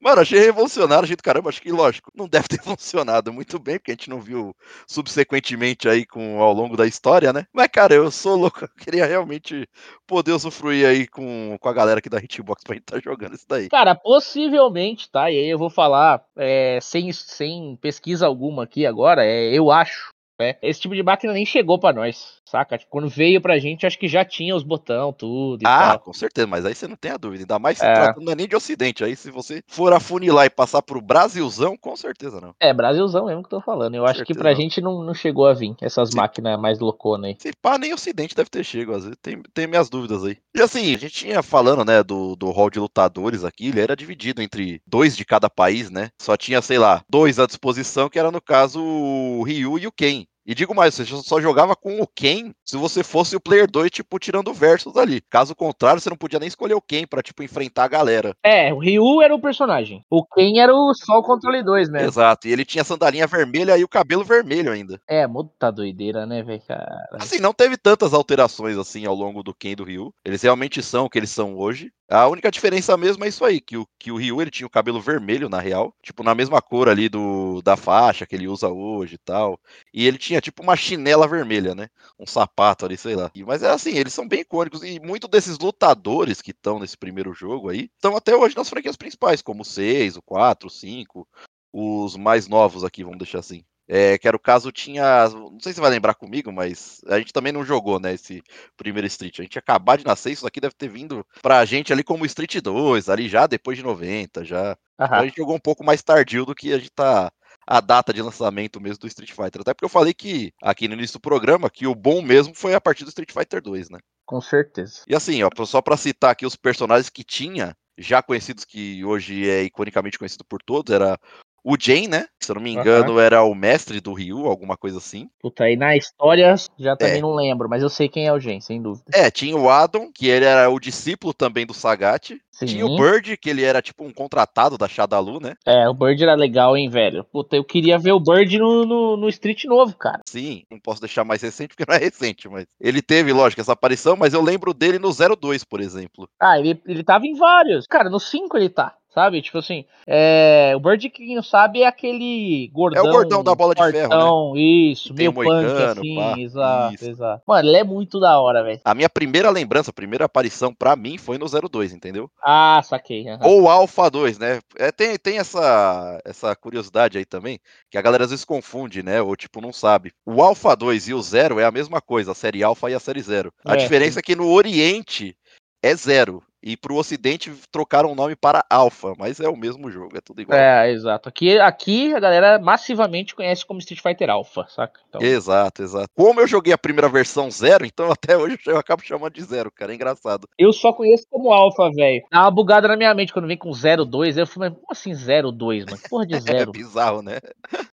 Mano, 0.00 0.22
achei 0.22 0.40
revolucionário, 0.40 1.06
gente, 1.06 1.22
caramba, 1.22 1.50
acho 1.50 1.60
que, 1.60 1.70
lógico, 1.70 2.10
não 2.14 2.26
deve 2.26 2.48
ter 2.48 2.58
funcionado 2.64 3.30
muito 3.32 3.58
bem, 3.58 3.76
porque 3.78 3.90
a 3.90 3.94
gente 3.94 4.08
não 4.08 4.18
viu 4.18 4.56
subsequentemente 4.86 5.88
aí 5.88 6.06
com, 6.06 6.40
ao 6.40 6.54
longo 6.54 6.74
da 6.74 6.86
história, 6.86 7.34
né? 7.34 7.44
Mas, 7.52 7.68
cara, 7.68 7.94
eu 7.94 8.10
sou 8.10 8.34
louco, 8.34 8.64
eu 8.64 8.68
queria 8.82 9.04
realmente 9.04 9.68
poder 10.06 10.32
usufruir 10.32 10.86
aí 10.86 11.06
com, 11.06 11.58
com 11.60 11.68
a 11.68 11.72
galera 11.72 11.98
aqui 11.98 12.08
da 12.08 12.18
Hitbox 12.18 12.64
pra 12.64 12.74
gente 12.74 12.84
estar 12.84 13.00
jogando 13.02 13.34
isso 13.34 13.44
daí. 13.46 13.68
Cara, 13.68 13.94
possivelmente, 13.94 15.10
tá? 15.10 15.30
E 15.30 15.38
aí 15.38 15.50
eu 15.50 15.58
vou 15.58 15.68
falar 15.68 16.24
é, 16.34 16.78
sem, 16.80 17.12
sem 17.12 17.76
pesquisa 17.76 18.26
alguma 18.26 18.64
aqui 18.64 18.86
agora, 18.86 19.22
é, 19.22 19.52
eu 19.52 19.70
acho. 19.70 20.14
Né? 20.40 20.56
Esse 20.62 20.80
tipo 20.80 20.94
de 20.94 21.02
máquina 21.02 21.32
nem 21.32 21.44
chegou 21.44 21.78
pra 21.78 21.92
nós, 21.92 22.38
saca? 22.44 22.78
Tipo, 22.78 22.90
quando 22.90 23.08
veio 23.08 23.40
pra 23.40 23.58
gente, 23.58 23.86
acho 23.86 23.98
que 23.98 24.08
já 24.08 24.24
tinha 24.24 24.56
os 24.56 24.62
botão, 24.62 25.12
tudo 25.12 25.62
e 25.62 25.66
Ah, 25.66 25.90
tal. 25.90 26.00
com 26.00 26.12
certeza, 26.12 26.46
mas 26.46 26.64
aí 26.64 26.74
você 26.74 26.88
não 26.88 26.96
tem 26.96 27.10
a 27.12 27.16
dúvida. 27.16 27.42
Ainda 27.44 27.58
mais 27.58 27.78
se 27.78 27.84
É. 27.84 27.92
tratando 27.94 28.24
não 28.24 28.32
é 28.32 28.34
nem 28.34 28.48
de 28.48 28.56
Ocidente. 28.56 29.04
Aí 29.04 29.14
se 29.14 29.30
você 29.30 29.62
for 29.68 29.92
afunilar 29.92 30.46
e 30.46 30.50
passar 30.50 30.80
pro 30.82 31.00
Brasilzão, 31.00 31.76
com 31.76 31.94
certeza 31.94 32.40
não. 32.40 32.54
É, 32.58 32.72
Brasilzão 32.72 33.26
mesmo 33.26 33.42
que 33.42 33.54
eu 33.54 33.58
tô 33.58 33.64
falando. 33.64 33.94
Eu 33.94 34.06
acho 34.06 34.24
que 34.24 34.34
pra 34.34 34.50
não. 34.50 34.56
gente 34.56 34.80
não, 34.80 35.02
não 35.02 35.14
chegou 35.14 35.46
a 35.46 35.52
vir 35.52 35.74
essas 35.80 36.10
Sim. 36.10 36.16
máquinas 36.16 36.58
mais 36.58 36.78
louconas 36.80 37.30
aí. 37.30 37.36
Se 37.38 37.52
pá, 37.60 37.76
nem 37.78 37.92
Ocidente 37.92 38.34
deve 38.34 38.48
ter 38.48 38.64
chego, 38.64 38.92
às 38.94 39.04
vezes 39.04 39.18
tem, 39.20 39.42
tem 39.52 39.66
minhas 39.66 39.90
dúvidas 39.90 40.24
aí. 40.24 40.38
E 40.56 40.60
assim, 40.62 40.94
a 40.94 40.98
gente 40.98 41.10
tinha 41.10 41.42
falando, 41.42 41.84
né, 41.84 42.02
do, 42.02 42.34
do 42.34 42.50
hall 42.50 42.70
de 42.70 42.78
lutadores 42.80 43.44
aqui, 43.44 43.68
ele 43.68 43.80
era 43.80 43.94
dividido 43.94 44.40
entre 44.40 44.80
dois 44.86 45.16
de 45.16 45.24
cada 45.24 45.50
país, 45.50 45.90
né? 45.90 46.08
Só 46.20 46.36
tinha, 46.36 46.62
sei 46.62 46.78
lá, 46.78 47.02
dois 47.08 47.38
à 47.38 47.46
disposição, 47.46 48.08
que 48.08 48.18
era 48.18 48.30
no 48.30 48.40
caso 48.40 48.80
o 48.82 49.42
Ryu 49.42 49.78
e 49.78 49.86
o 49.86 49.92
Ken. 49.92 50.26
E 50.50 50.54
digo 50.54 50.74
mais, 50.74 50.96
você 50.96 51.04
só 51.04 51.40
jogava 51.40 51.76
com 51.76 52.00
o 52.00 52.06
Ken 52.08 52.52
se 52.64 52.76
você 52.76 53.04
fosse 53.04 53.36
o 53.36 53.40
player 53.40 53.70
2, 53.70 53.88
tipo, 53.88 54.18
tirando 54.18 54.52
versus 54.52 54.96
ali. 54.96 55.20
Caso 55.30 55.54
contrário, 55.54 56.00
você 56.00 56.10
não 56.10 56.16
podia 56.16 56.40
nem 56.40 56.48
escolher 56.48 56.74
o 56.74 56.82
Ken 56.82 57.06
pra, 57.06 57.22
tipo, 57.22 57.44
enfrentar 57.44 57.84
a 57.84 57.88
galera. 57.88 58.34
É, 58.42 58.74
o 58.74 58.78
Ryu 58.80 59.22
era 59.22 59.32
o 59.32 59.40
personagem. 59.40 60.04
O 60.10 60.26
Ken 60.26 60.58
era 60.58 60.74
o, 60.74 60.92
só 60.92 61.18
o 61.18 61.22
controle 61.22 61.62
2, 61.62 61.92
né? 61.92 62.04
Exato. 62.04 62.48
E 62.48 62.52
ele 62.52 62.64
tinha 62.64 62.82
a 62.82 62.84
sandalinha 62.84 63.28
vermelha 63.28 63.78
e 63.78 63.84
o 63.84 63.88
cabelo 63.88 64.24
vermelho 64.24 64.72
ainda. 64.72 65.00
É, 65.08 65.24
muita 65.24 65.70
doideira, 65.70 66.26
né, 66.26 66.42
velho? 66.42 66.60
cara? 66.66 67.06
Assim, 67.12 67.38
não 67.38 67.52
teve 67.52 67.76
tantas 67.76 68.12
alterações 68.12 68.76
assim 68.76 69.06
ao 69.06 69.14
longo 69.14 69.44
do 69.44 69.54
Ken 69.54 69.70
e 69.70 69.76
do 69.76 69.84
Ryu. 69.84 70.12
Eles 70.24 70.42
realmente 70.42 70.82
são 70.82 71.04
o 71.04 71.08
que 71.08 71.20
eles 71.20 71.30
são 71.30 71.56
hoje. 71.56 71.92
A 72.10 72.26
única 72.26 72.50
diferença 72.50 72.96
mesmo 72.96 73.24
é 73.24 73.28
isso 73.28 73.44
aí, 73.44 73.60
que 73.60 73.76
o, 73.76 73.86
que 73.98 74.10
o 74.10 74.16
Ryu 74.16 74.42
ele 74.42 74.50
tinha 74.50 74.66
o 74.66 74.70
cabelo 74.70 75.00
vermelho, 75.00 75.48
na 75.48 75.60
real. 75.60 75.94
Tipo, 76.02 76.24
na 76.24 76.34
mesma 76.34 76.60
cor 76.60 76.88
ali 76.88 77.08
do, 77.08 77.62
da 77.62 77.76
faixa 77.76 78.26
que 78.26 78.34
ele 78.34 78.48
usa 78.48 78.68
hoje 78.68 79.14
e 79.14 79.18
tal. 79.18 79.60
E 79.94 80.06
ele 80.06 80.18
tinha 80.18 80.40
tipo 80.40 80.60
uma 80.62 80.74
chinela 80.76 81.28
vermelha, 81.28 81.72
né? 81.74 81.88
Um 82.18 82.26
sapato 82.26 82.84
ali, 82.84 82.96
sei 82.96 83.14
lá. 83.14 83.30
E- 83.34 83.44
mas 83.44 83.62
é 83.62 83.70
assim, 83.70 83.92
eles 83.96 84.12
são 84.12 84.26
bem 84.26 84.40
icônicos. 84.40 84.82
E 84.82 84.98
muitos 84.98 85.30
desses 85.30 85.56
lutadores 85.58 86.42
que 86.42 86.50
estão 86.50 86.80
nesse 86.80 86.96
primeiro 86.96 87.32
jogo 87.32 87.68
aí, 87.70 87.88
estão 87.94 88.16
até 88.16 88.34
hoje 88.36 88.56
nas 88.56 88.68
franquias 88.68 88.96
principais, 88.96 89.40
como 89.40 89.62
o 89.62 89.64
6, 89.64 90.16
o 90.16 90.22
4, 90.22 90.66
o 90.66 90.70
5. 90.70 91.28
Os 91.72 92.16
mais 92.16 92.48
novos 92.48 92.82
aqui, 92.82 93.04
vamos 93.04 93.18
deixar 93.18 93.38
assim. 93.38 93.64
É, 93.92 94.16
que 94.16 94.28
era 94.28 94.36
o 94.36 94.40
caso, 94.40 94.70
tinha. 94.70 95.28
Não 95.30 95.58
sei 95.58 95.72
se 95.72 95.74
você 95.74 95.80
vai 95.80 95.90
lembrar 95.90 96.14
comigo, 96.14 96.52
mas 96.52 97.00
a 97.08 97.18
gente 97.18 97.32
também 97.32 97.52
não 97.52 97.64
jogou, 97.64 97.98
né? 97.98 98.14
Esse 98.14 98.40
primeiro 98.76 99.08
Street. 99.08 99.40
A 99.40 99.42
gente 99.42 99.56
ia 99.56 99.58
acabar 99.58 99.98
de 99.98 100.06
nascer, 100.06 100.30
isso 100.30 100.46
aqui 100.46 100.60
deve 100.60 100.76
ter 100.76 100.88
vindo 100.88 101.26
pra 101.42 101.64
gente 101.64 101.92
ali 101.92 102.04
como 102.04 102.24
Street 102.24 102.60
2, 102.60 103.08
ali 103.08 103.28
já 103.28 103.48
depois 103.48 103.76
de 103.76 103.82
90, 103.82 104.44
já. 104.44 104.76
Então 104.94 105.18
a 105.18 105.24
gente 105.24 105.38
jogou 105.38 105.56
um 105.56 105.60
pouco 105.60 105.82
mais 105.82 106.04
tardio 106.04 106.46
do 106.46 106.54
que 106.54 106.72
a 106.72 106.78
gente 106.78 106.92
tá. 106.92 107.32
A 107.66 107.80
data 107.80 108.12
de 108.12 108.22
lançamento 108.22 108.80
mesmo 108.80 108.98
do 108.98 109.06
Street 109.06 109.30
Fighter. 109.30 109.60
Até 109.60 109.74
porque 109.74 109.84
eu 109.84 109.88
falei 109.88 110.14
que, 110.14 110.52
aqui 110.62 110.88
no 110.88 110.94
início 110.94 111.18
do 111.18 111.22
programa, 111.22 111.70
que 111.70 111.86
o 111.86 111.94
bom 111.94 112.22
mesmo 112.22 112.54
foi 112.54 112.74
a 112.74 112.80
partir 112.80 113.04
do 113.04 113.08
Street 113.08 113.30
Fighter 113.32 113.60
2, 113.60 113.90
né? 113.90 113.98
Com 114.24 114.40
certeza. 114.40 115.02
E 115.06 115.14
assim, 115.14 115.42
ó, 115.42 115.50
só 115.64 115.82
pra 115.82 115.96
citar 115.96 116.30
aqui 116.30 116.46
os 116.46 116.56
personagens 116.56 117.08
que 117.08 117.22
tinha, 117.22 117.76
já 117.98 118.22
conhecidos, 118.22 118.64
que 118.64 119.04
hoje 119.04 119.48
é 119.48 119.62
iconicamente 119.62 120.18
conhecido 120.18 120.44
por 120.44 120.60
todos, 120.62 120.92
era 120.92 121.18
o 121.64 121.76
Jane, 121.78 122.08
né? 122.08 122.26
Se 122.38 122.50
eu 122.50 122.54
não 122.54 122.62
me 122.62 122.72
engano, 122.72 123.18
era 123.20 123.42
o 123.42 123.54
mestre 123.54 124.00
do 124.00 124.12
Ryu, 124.12 124.46
alguma 124.46 124.76
coisa 124.76 124.98
assim. 124.98 125.28
Puta, 125.40 125.64
aí 125.64 125.76
na 125.76 125.96
história 125.96 126.54
já 126.78 126.96
também 126.96 127.18
É. 127.18 127.20
não 127.20 127.34
lembro, 127.34 127.68
mas 127.68 127.82
eu 127.82 127.88
sei 127.90 128.08
quem 128.08 128.26
é 128.26 128.32
o 128.32 128.40
Gen, 128.40 128.60
sem 128.60 128.80
dúvida. 128.80 129.04
É, 129.12 129.30
tinha 129.30 129.56
o 129.56 129.68
Adam, 129.68 130.10
que 130.12 130.26
ele 130.28 130.44
era 130.44 130.70
o 130.70 130.80
discípulo 130.80 131.34
também 131.34 131.66
do 131.66 131.74
Sagat. 131.74 132.34
Sim. 132.50 132.66
Tinha 132.66 132.84
o 132.86 132.96
Bird, 132.96 133.36
que 133.38 133.48
ele 133.48 133.62
era 133.64 133.80
tipo 133.80 134.04
um 134.04 134.12
contratado 134.12 134.76
da 134.76 134.86
Shadalu, 134.86 135.40
né? 135.40 135.54
É, 135.64 135.88
o 135.88 135.94
Bird 135.94 136.22
era 136.22 136.34
legal, 136.34 136.76
hein, 136.76 136.90
velho? 136.90 137.24
Puta, 137.24 137.56
eu 137.56 137.64
queria 137.64 137.98
ver 137.98 138.12
o 138.12 138.20
Bird 138.20 138.58
no, 138.58 138.84
no, 138.84 139.16
no 139.16 139.28
Street 139.30 139.64
novo, 139.64 139.94
cara. 139.96 140.20
Sim, 140.28 140.64
não 140.70 140.78
posso 140.78 141.00
deixar 141.00 141.24
mais 141.24 141.40
recente 141.40 141.68
porque 141.68 141.84
não 141.88 141.94
é 141.94 141.98
recente, 141.98 142.48
mas 142.48 142.66
ele 142.78 143.00
teve, 143.00 143.32
lógico, 143.32 143.60
essa 143.62 143.72
aparição, 143.72 144.14
mas 144.16 144.34
eu 144.34 144.42
lembro 144.42 144.74
dele 144.74 144.98
no 144.98 145.10
02, 145.10 145.64
por 145.64 145.80
exemplo. 145.80 146.28
Ah, 146.38 146.58
ele, 146.58 146.80
ele 146.86 147.02
tava 147.02 147.26
em 147.26 147.34
vários. 147.34 147.86
Cara, 147.86 148.10
no 148.10 148.20
5 148.20 148.56
ele 148.58 148.68
tá. 148.68 148.94
Sabe? 149.14 149.42
Tipo 149.42 149.58
assim, 149.58 149.84
é... 150.06 150.72
o 150.76 150.80
Bird, 150.80 151.10
quem 151.10 151.34
não 151.34 151.42
sabe, 151.42 151.82
é 151.82 151.86
aquele 151.86 152.68
gordão. 152.72 153.04
É 153.04 153.08
o 153.08 153.12
gordão 153.12 153.42
da 153.44 153.54
bola 153.54 153.74
de 153.74 153.82
fortão, 153.82 154.08
ferro, 154.10 154.54
né? 154.54 154.60
Isso, 154.60 155.08
Que 155.08 155.14
tem 155.14 155.16
meio 155.16 155.32
punk, 155.32 155.44
moicano, 155.44 156.00
assim, 156.00 156.14
pá, 156.14 156.38
exato, 156.38 156.94
isso. 156.94 157.10
exato. 157.10 157.42
Mano, 157.46 157.68
ele 157.68 157.76
é 157.76 157.84
muito 157.84 158.18
da 158.20 158.40
hora, 158.40 158.62
velho. 158.62 158.80
A 158.84 158.94
minha 158.94 159.08
primeira 159.08 159.50
lembrança, 159.50 159.90
a 159.90 159.94
primeira 159.94 160.24
aparição 160.24 160.74
pra 160.74 160.96
mim 160.96 161.18
foi 161.18 161.38
no 161.38 161.46
02, 161.46 161.92
entendeu? 161.92 162.30
Ah, 162.42 162.80
saquei. 162.82 163.28
aham. 163.28 163.46
Ou 163.46 163.68
Alpha 163.68 164.10
2, 164.10 164.38
né? 164.38 164.60
É, 164.78 164.90
tem 164.90 165.16
tem 165.18 165.38
essa, 165.38 166.20
essa 166.24 166.54
curiosidade 166.56 167.18
aí 167.18 167.24
também, 167.24 167.58
que 167.90 167.98
a 167.98 168.02
galera 168.02 168.24
às 168.24 168.30
vezes 168.30 168.44
confunde, 168.44 169.02
né? 169.02 169.20
Ou 169.20 169.36
tipo, 169.36 169.60
não 169.60 169.72
sabe. 169.72 170.12
O 170.24 170.42
Alpha 170.42 170.74
2 170.74 171.08
e 171.08 171.14
o 171.14 171.20
Zero 171.22 171.58
é 171.58 171.64
a 171.64 171.70
mesma 171.70 172.00
coisa, 172.00 172.32
a 172.32 172.34
série 172.34 172.62
Alpha 172.62 172.90
e 172.90 172.94
a 172.94 173.00
série 173.00 173.20
Zero. 173.20 173.52
A 173.64 173.74
É, 173.74 173.76
diferença 173.76 174.20
é 174.20 174.22
que 174.22 174.36
no 174.36 174.48
Oriente 174.50 175.36
é 175.82 175.94
Zero. 175.94 176.42
E 176.62 176.76
pro 176.76 176.96
Ocidente 176.96 177.50
trocaram 177.72 178.12
o 178.12 178.14
nome 178.14 178.36
para 178.36 178.64
Alpha, 178.68 179.14
mas 179.18 179.40
é 179.40 179.48
o 179.48 179.56
mesmo 179.56 179.90
jogo, 179.90 180.16
é 180.16 180.20
tudo 180.20 180.42
igual. 180.42 180.58
É, 180.58 180.90
exato. 180.90 181.28
Aqui, 181.28 181.58
aqui 181.58 182.12
a 182.14 182.20
galera 182.20 182.58
massivamente 182.58 183.34
conhece 183.34 183.64
como 183.64 183.80
Street 183.80 184.02
Fighter 184.02 184.28
Alpha, 184.28 184.66
saca? 184.68 185.00
Então, 185.08 185.22
Exato, 185.22 185.82
exato. 185.82 186.08
Como 186.14 186.40
eu 186.40 186.46
joguei 186.46 186.72
a 186.72 186.78
primeira 186.78 187.08
versão 187.08 187.50
zero, 187.50 187.86
então 187.86 188.10
até 188.12 188.36
hoje 188.36 188.58
eu 188.66 188.76
acabo 188.76 189.02
chamando 189.02 189.32
de 189.32 189.42
zero, 189.42 189.70
cara. 189.70 189.92
É 189.92 189.94
engraçado. 189.94 190.48
eu 190.58 190.72
só 190.72 190.92
conheço 190.92 191.24
como 191.30 191.50
Alpha, 191.52 191.90
velho. 191.90 192.22
Dá 192.30 192.42
uma 192.42 192.50
bugada 192.50 192.88
na 192.88 192.96
minha 192.96 193.14
mente 193.14 193.32
quando 193.32 193.48
vem 193.48 193.56
com 193.56 193.72
02. 193.72 194.36
Eu 194.36 194.46
falei, 194.46 194.70
mas 194.70 194.78
como 194.78 194.86
assim 194.90 195.14
02, 195.14 195.86
mano? 195.86 195.98
Que 195.98 196.08
Porra 196.08 196.26
de 196.26 196.34
É 196.40 196.40
zero. 196.40 196.72
bizarro, 196.72 197.22
né? 197.22 197.38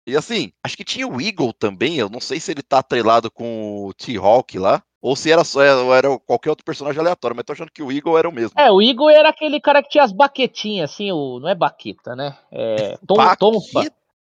E 0.07 0.15
assim, 0.15 0.51
acho 0.63 0.75
que 0.75 0.83
tinha 0.83 1.07
o 1.07 1.21
Eagle 1.21 1.53
também. 1.53 1.97
Eu 1.97 2.09
não 2.09 2.19
sei 2.19 2.39
se 2.39 2.51
ele 2.51 2.61
tá 2.63 2.79
atrelado 2.79 3.29
com 3.29 3.85
o 3.85 3.93
T-Hawk 3.93 4.57
lá. 4.57 4.81
Ou 5.05 5.15
se 5.15 5.31
era 5.31 5.43
só 5.43 5.59
ou 5.59 5.93
era 5.93 6.17
qualquer 6.17 6.49
outro 6.49 6.65
personagem 6.65 6.99
aleatório, 6.99 7.35
mas 7.35 7.45
tô 7.45 7.53
achando 7.53 7.71
que 7.71 7.83
o 7.83 7.91
Eagle 7.91 8.17
era 8.17 8.27
o 8.27 8.31
mesmo. 8.31 8.59
É, 8.59 8.71
o 8.71 8.81
Igor 8.81 9.11
era 9.11 9.29
aquele 9.29 9.59
cara 9.59 9.83
que 9.83 9.89
tinha 9.89 10.03
as 10.03 10.11
baquetinhas, 10.11 10.89
assim, 10.91 11.11
o, 11.11 11.39
não 11.39 11.47
é 11.47 11.53
baqueta, 11.53 12.15
né? 12.15 12.35
É, 12.51 12.97
tom, 13.05 13.35
tonfa. 13.37 13.85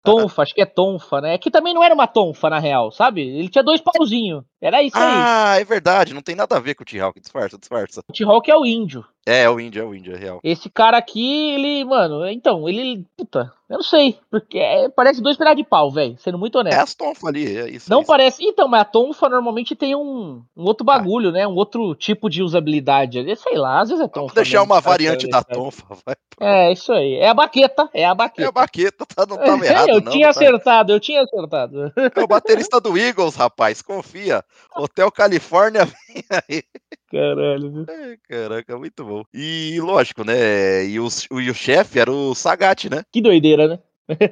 Tonfa, 0.03 0.43
acho 0.43 0.53
que 0.53 0.61
é 0.61 0.67
tonfa, 0.67 1.21
né? 1.21 1.39
Que 1.39 1.49
também 1.49 1.73
não 1.73 1.83
era 1.83 1.91
uma 1.91 2.05
tonfa, 2.05 2.51
na 2.51 2.59
real, 2.59 2.91
sabe? 2.91 3.21
Ele 3.21 3.49
tinha 3.49 3.63
dois 3.63 3.81
pauzinhos. 3.81 4.43
Era 4.61 4.83
isso 4.83 4.97
aí. 4.97 5.03
Ah, 5.05 5.55
é 5.59 5.63
verdade, 5.63 6.13
não 6.13 6.21
tem 6.21 6.35
nada 6.35 6.57
a 6.57 6.59
ver 6.59 6.75
com 6.75 6.83
o 6.83 6.85
T-Hawk, 6.85 7.19
disfarça, 7.19 7.57
disfarça. 7.57 8.01
O 8.07 8.13
T-Hawk 8.13 8.51
é 8.51 8.55
o 8.57 8.65
índio. 8.65 9.05
É, 9.25 9.43
é 9.43 9.49
o 9.49 9.59
índio, 9.59 9.81
é 9.81 9.85
o 9.85 9.93
índio, 9.93 10.15
é 10.15 10.17
real. 10.17 10.39
Esse 10.43 10.69
cara 10.69 10.97
aqui, 10.97 11.51
ele, 11.53 11.85
mano, 11.85 12.27
então, 12.27 12.67
ele, 12.67 13.05
puta, 13.15 13.53
eu 13.69 13.75
não 13.77 13.83
sei, 13.83 14.17
porque 14.31 14.57
é- 14.57 14.89
parece 14.89 15.21
dois 15.21 15.37
pedaços 15.37 15.57
de 15.57 15.63
pau, 15.63 15.91
velho, 15.91 16.17
sendo 16.17 16.37
muito 16.37 16.57
É 16.57 16.61
honesto. 16.61 16.79
as 16.79 16.95
tonfas 16.95 17.23
ali, 17.25 17.55
é 17.57 17.69
isso. 17.69 17.89
Não 17.91 17.99
é 17.99 18.01
isso. 18.01 18.07
parece. 18.07 18.43
Então, 18.43 18.67
mas 18.67 18.81
a 18.81 18.85
tonfa 18.85 19.29
normalmente 19.29 19.75
tem 19.75 19.95
um, 19.95 20.41
um 20.57 20.63
outro 20.63 20.83
bagulho, 20.83 21.31
né? 21.31 21.45
Um 21.47 21.53
outro 21.55 21.93
tipo 21.95 22.27
de 22.29 22.41
usabilidade 22.41 23.19
ali. 23.19 23.35
Sei 23.35 23.55
lá, 23.57 23.81
às 23.81 23.89
vezes 23.89 24.03
é 24.03 24.07
tonfa. 24.07 24.19
Vamos 24.21 24.33
deixar 24.33 24.59
mesmo, 24.59 24.73
uma 24.73 24.81
sabe? 24.81 24.87
variante 24.87 25.27
da 25.29 25.39
É, 25.39 25.43
tonfa, 25.43 25.85
vai. 26.05 26.15
É, 26.41 26.71
isso 26.73 26.91
aí. 26.91 27.15
É 27.15 27.29
a 27.29 27.33
baqueta, 27.33 27.87
é 27.93 28.05
a 28.05 28.11
É 28.11 28.15
baqueta. 28.15 28.49
a 28.49 28.51
baqueta, 28.51 29.05
tá, 29.05 29.25
não 29.27 29.37
tava 29.37 29.63
errado, 29.67 29.89
eu 29.89 30.01
não. 30.01 30.11
tinha 30.11 30.27
não 30.27 30.33
tá- 30.33 30.39
acertado, 30.39 30.91
eu 30.93 30.99
tinha 30.99 31.21
acertado. 31.21 31.93
É 32.15 32.23
o 32.23 32.27
baterista 32.27 32.79
do 32.81 32.97
Eagles, 32.97 33.35
rapaz, 33.35 33.81
confia. 33.83 34.43
Hotel 34.75 35.11
Califórnia 35.11 35.85
vem 36.07 36.23
aí. 36.31 36.63
Caralho, 37.11 37.71
viu? 37.71 37.85
É, 37.89 38.17
Caraca, 38.27 38.77
muito 38.77 39.03
bom. 39.03 39.23
E 39.33 39.79
lógico, 39.81 40.23
né? 40.23 40.85
E 40.85 40.99
o, 40.99 41.07
o, 41.31 41.41
e 41.41 41.49
o 41.49 41.55
chefe 41.55 41.99
era 41.99 42.11
o 42.11 42.35
Sagat, 42.35 42.89
né? 42.89 43.03
Que 43.11 43.21
doideira, 43.21 43.67
né? 43.67 43.79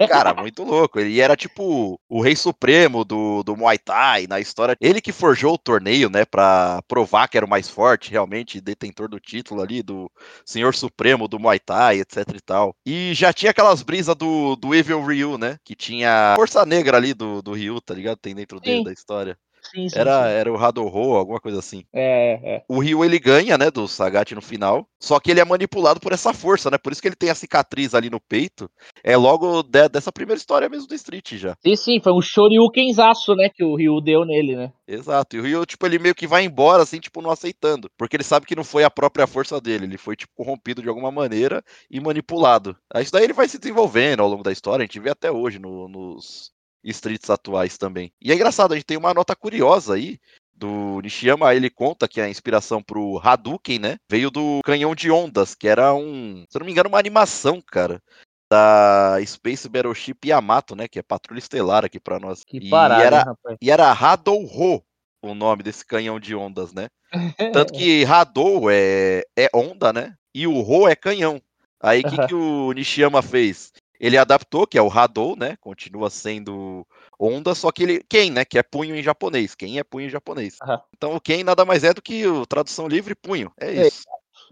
Cara, 0.07 0.33
muito 0.33 0.63
louco. 0.63 1.00
Ele 1.00 1.19
era 1.19 1.36
tipo 1.36 2.00
o 2.09 2.21
rei 2.21 2.36
supremo 2.36 3.03
do, 3.03 3.43
do 3.43 3.55
Muay 3.55 3.77
Thai 3.77 4.25
na 4.27 4.39
história. 4.39 4.75
Ele 4.81 5.01
que 5.01 5.12
forjou 5.12 5.53
o 5.53 5.57
torneio, 5.57 6.09
né? 6.09 6.25
Pra 6.25 6.81
provar 6.88 7.27
que 7.27 7.38
era 7.38 7.45
o 7.45 7.50
mais 7.50 7.69
forte, 7.69 8.12
realmente, 8.12 8.62
detentor 8.62 9.07
do 9.07 9.19
título 9.19 9.62
ali, 9.62 9.83
do 9.83 10.09
senhor 10.45 10.74
supremo 10.74 11.27
do 11.27 11.39
Muay 11.39 11.59
Thai, 11.59 12.00
etc 12.00 12.27
e 12.36 12.41
tal. 12.41 12.75
E 12.86 13.13
já 13.13 13.31
tinha 13.31 13.51
aquelas 13.51 13.83
brisas 13.83 14.15
do, 14.15 14.55
do 14.55 14.74
Evil 14.74 15.03
Ryu, 15.03 15.38
né? 15.38 15.57
Que 15.63 15.75
tinha 15.75 16.33
força 16.36 16.65
negra 16.65 16.97
ali 16.97 17.13
do, 17.13 17.41
do 17.41 17.53
Ryu, 17.53 17.79
tá 17.81 17.93
ligado? 17.93 18.17
Tem 18.17 18.33
dentro 18.33 18.59
dele 18.59 18.77
Sim. 18.77 18.83
da 18.83 18.93
história. 18.93 19.38
Sim, 19.71 19.89
sim. 19.89 20.00
Era, 20.00 20.24
sim. 20.24 20.29
era 20.33 20.51
o 20.51 20.57
Hadouho, 20.57 21.15
alguma 21.15 21.39
coisa 21.39 21.59
assim. 21.59 21.83
É, 21.93 22.55
é. 22.57 22.63
O 22.69 22.79
Ryu 22.79 23.03
ele 23.03 23.19
ganha, 23.19 23.57
né, 23.57 23.69
do 23.71 23.88
Sagat 23.88 24.33
no 24.33 24.41
final, 24.41 24.88
só 25.00 25.19
que 25.19 25.31
ele 25.31 25.39
é 25.39 25.45
manipulado 25.45 26.00
por 26.00 26.12
essa 26.12 26.33
força, 26.33 26.69
né? 26.71 26.77
Por 26.77 26.91
isso 26.91 27.01
que 27.01 27.07
ele 27.07 27.15
tem 27.15 27.29
a 27.29 27.36
cicatriz 27.36 27.93
ali 27.93 28.09
no 28.09 28.19
peito. 28.19 28.69
É 29.03 29.15
logo 29.17 29.63
de- 29.63 29.89
dessa 29.89 30.12
primeira 30.12 30.38
história 30.38 30.69
mesmo 30.69 30.88
do 30.88 30.95
Street 30.95 31.33
já. 31.36 31.55
Sim, 31.65 31.75
sim, 31.75 32.00
foi 32.01 32.13
um 32.13 32.21
shoryukenzaço, 32.21 33.36
né? 33.36 33.50
Que 33.50 33.63
o 33.63 33.75
Ryu 33.75 34.01
deu 34.01 34.25
nele, 34.25 34.55
né? 34.55 34.71
Exato. 34.88 35.36
E 35.36 35.39
o 35.39 35.43
Ryu, 35.43 35.65
tipo, 35.65 35.86
ele 35.86 36.00
meio 36.00 36.15
que 36.15 36.27
vai 36.27 36.43
embora, 36.43 36.83
assim, 36.83 37.00
tipo, 37.00 37.21
não 37.21 37.31
aceitando. 37.31 37.89
Porque 37.97 38.15
ele 38.15 38.24
sabe 38.24 38.45
que 38.45 38.55
não 38.55 38.63
foi 38.63 38.83
a 38.83 38.89
própria 38.89 39.27
força 39.27 39.59
dele. 39.59 39.86
Ele 39.86 39.97
foi, 39.97 40.15
tipo, 40.15 40.33
corrompido 40.36 40.81
de 40.81 40.89
alguma 40.89 41.12
maneira 41.12 41.63
e 41.89 42.00
manipulado. 42.00 42.75
Aí 42.93 43.03
isso 43.03 43.12
daí 43.12 43.24
ele 43.24 43.33
vai 43.33 43.47
se 43.47 43.57
desenvolvendo 43.59 44.21
ao 44.21 44.29
longo 44.29 44.43
da 44.43 44.51
história. 44.51 44.83
A 44.83 44.86
gente 44.86 45.00
vê 45.00 45.09
até 45.09 45.31
hoje 45.31 45.59
no- 45.59 45.88
nos 45.88 46.51
streets 46.84 47.29
atuais 47.29 47.77
também. 47.77 48.12
E 48.22 48.31
é 48.31 48.36
engraçado, 48.36 48.74
a 48.74 48.75
gente 48.75 48.86
tem 48.86 48.98
uma 48.98 49.13
nota 49.13 49.36
curiosa 49.36 49.96
aí. 49.96 50.19
Do 50.53 51.00
Nishiyama, 51.01 51.53
ele 51.53 51.69
conta 51.69 52.07
que 52.07 52.19
a 52.19 52.27
inspiração 52.27 52.81
pro 52.81 53.22
Hadouken, 53.24 53.77
né? 53.77 53.98
Veio 54.10 54.31
do 54.31 54.62
canhão 54.65 54.96
de 54.96 55.12
ondas, 55.12 55.53
que 55.53 55.67
era 55.67 55.93
um, 55.93 56.43
se 56.50 56.57
eu 56.57 56.60
não 56.60 56.65
me 56.65 56.72
engano, 56.72 56.89
uma 56.89 56.98
animação, 56.98 57.62
cara. 57.62 58.01
Da 58.50 59.17
Space 59.24 59.69
Battleship 59.69 60.17
Yamato, 60.25 60.75
né? 60.75 60.88
Que 60.88 60.98
é 60.98 61.03
Patrulha 61.03 61.38
Estelar 61.38 61.86
aqui 61.86 62.00
pra 62.00 62.19
nós. 62.19 62.43
Que 62.43 62.57
e 62.57 62.69
parada, 62.69 63.03
era, 63.03 63.17
hein, 63.17 63.24
rapaz. 63.25 63.57
e 63.62 63.69
era 63.69 63.91
Hadouho 63.91 64.84
o 65.22 65.34
nome 65.34 65.63
desse 65.63 65.86
canhão 65.86 66.19
de 66.19 66.36
ondas, 66.36 66.74
né? 66.74 66.88
Tanto 67.53 67.74
que 67.74 68.05
Hadou 68.05 68.69
é, 68.69 69.24
é 69.38 69.50
onda, 69.53 69.91
né? 69.93 70.15
E 70.34 70.48
o 70.48 70.55
Ho 70.55 70.88
é 70.88 70.96
canhão. 70.96 71.41
Aí 71.81 72.01
o 72.01 72.10
que, 72.10 72.27
que 72.27 72.36
o 72.36 72.72
Nishiyama 72.72 73.22
fez? 73.22 73.72
Ele 73.99 74.17
adaptou, 74.17 74.67
que 74.67 74.77
é 74.77 74.81
o 74.81 74.91
Hadou, 74.91 75.35
né? 75.35 75.57
Continua 75.59 76.09
sendo 76.09 76.85
onda, 77.19 77.55
só 77.55 77.71
que 77.71 77.83
ele. 77.83 78.03
Ken, 78.09 78.31
né? 78.31 78.45
Que 78.45 78.57
é 78.57 78.63
punho 78.63 78.95
em 78.95 79.03
japonês. 79.03 79.55
Ken 79.55 79.77
é 79.77 79.83
punho 79.83 80.07
em 80.07 80.09
japonês. 80.09 80.57
Aham. 80.61 80.81
Então 80.95 81.15
o 81.15 81.21
Ken 81.21 81.43
nada 81.43 81.65
mais 81.65 81.83
é 81.83 81.93
do 81.93 82.01
que 82.01 82.25
o 82.27 82.45
tradução 82.45 82.87
livre 82.87 83.15
punho. 83.15 83.51
É 83.59 83.71
É, 83.71 83.87
isso. 83.87 84.03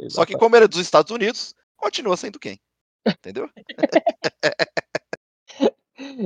Só 0.09 0.25
que 0.25 0.37
como 0.37 0.55
ele 0.55 0.65
é 0.65 0.67
dos 0.67 0.79
Estados 0.79 1.11
Unidos, 1.11 1.55
continua 1.77 2.17
sendo 2.17 2.39
Ken. 2.39 2.57
Entendeu? 3.07 3.49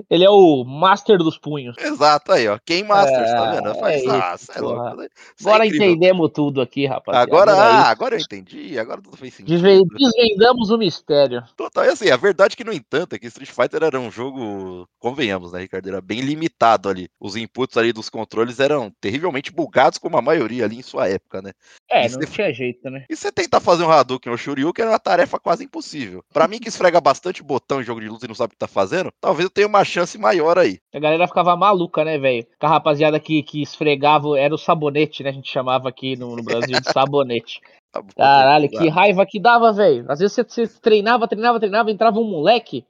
Ele 0.10 0.24
é 0.24 0.30
o 0.30 0.64
master 0.64 1.18
dos 1.18 1.38
punhos. 1.38 1.76
Exato, 1.78 2.32
aí, 2.32 2.48
ó. 2.48 2.58
Ken 2.66 2.84
Masters, 2.84 3.32
tá 3.32 3.48
É, 3.52 3.56
vendo? 3.56 3.70
é 3.70 3.74
Faz, 3.80 4.08
ah, 4.08 4.36
isso, 4.36 4.52
é 4.52 4.62
louco. 4.62 4.96
né? 4.96 5.06
É 5.06 5.10
Agora 5.42 5.66
incrível. 5.66 5.88
entendemos 5.90 6.32
tudo 6.34 6.62
aqui, 6.62 6.86
rapaziada. 6.86 7.26
Agora, 7.32 7.52
Era 7.52 7.64
ah, 7.78 7.82
isso. 7.82 7.90
agora 7.92 8.16
eu 8.16 8.20
entendi, 8.20 8.78
agora 8.80 9.02
tudo 9.02 9.18
fez 9.18 9.34
sentido. 9.34 9.54
Desven- 9.62 9.86
Desvendamos 9.98 10.70
o 10.70 10.78
mistério. 10.78 11.44
Total, 11.56 11.86
e 11.86 11.90
assim, 11.90 12.10
a 12.10 12.18
verdade 12.18 12.56
que, 12.56 12.64
no 12.64 12.74
entanto, 12.74 13.14
é 13.14 13.20
que 13.20 13.28
Street 13.28 13.50
Fighter 13.50 13.84
era 13.84 14.00
um 14.00 14.12
jogo, 14.12 14.88
convenhamos, 15.00 15.52
né, 15.52 15.60
Ricardo? 15.62 15.88
Era 15.90 16.02
bem 16.02 16.22
limitado 16.22 16.90
ali. 16.90 17.10
Os 17.20 17.36
inputs 17.36 17.78
ali 17.78 17.92
dos 17.94 18.10
controles 18.10 18.60
eram 18.60 18.92
terrivelmente 19.02 19.52
bugados, 19.52 19.98
como 19.98 20.18
a 20.18 20.22
maioria 20.22 20.66
ali 20.66 20.78
em 20.80 20.82
sua 20.84 21.08
época, 21.08 21.42
né? 21.42 21.52
É, 21.90 22.06
Isso 22.06 22.18
não 22.18 22.24
é- 22.24 22.28
tinha 22.28 22.54
jeito, 22.54 22.90
né? 22.90 23.06
E 23.10 23.16
você 23.16 23.32
tentar 23.32 23.60
fazer 23.60 23.84
um 23.84 23.92
Hadouken 23.92 24.32
ou 24.32 24.38
Shoryuken 24.38 24.84
era 24.84 24.92
uma 24.92 25.00
tarefa 25.00 25.40
quase 25.40 25.64
impossível. 25.64 26.24
Pra 26.34 26.48
mim, 26.48 26.60
que 26.60 26.70
esfrega 26.70 27.00
bastante 27.02 27.42
botão 27.42 27.82
em 27.82 27.84
jogo 27.84 28.02
de 28.02 28.10
luta 28.10 28.26
e 28.26 28.28
não 28.28 28.36
sabe 28.36 28.48
o 28.48 28.52
que 28.52 28.58
tá 28.60 28.68
fazendo, 28.68 29.12
talvez 29.20 29.44
eu 29.46 29.50
tenha 29.50 29.68
uma 29.68 29.79
chance 29.84 30.18
maior 30.18 30.58
aí. 30.58 30.80
A 30.94 31.00
galera 31.00 31.28
ficava 31.28 31.56
maluca, 31.56 32.04
né, 32.04 32.18
velho? 32.18 32.46
Com 32.60 32.68
a 32.68 32.70
rapaziada 32.70 33.20
que, 33.20 33.44
que 33.44 33.62
esfregava, 33.62 34.40
era 34.40 34.54
o 34.54 34.58
sabonete, 34.58 35.24
né? 35.24 35.30
A 35.30 35.34
gente 35.34 35.52
chamava 35.52 35.90
aqui 35.90 36.16
no, 36.16 36.36
no 36.36 36.44
Brasil 36.44 36.80
de 36.80 36.92
sabonete. 36.92 37.60
Tá 37.92 38.04
Caralho, 38.16 38.70
que 38.70 38.88
raiva 38.88 39.26
que 39.26 39.40
dava, 39.40 39.74
velho. 39.74 40.06
Às 40.08 40.20
vezes 40.20 40.36
você, 40.36 40.44
você 40.68 40.80
treinava, 40.80 41.28
treinava, 41.28 41.60
treinava, 41.60 41.90
entrava 41.90 42.20
um 42.20 42.24
moleque. 42.24 42.86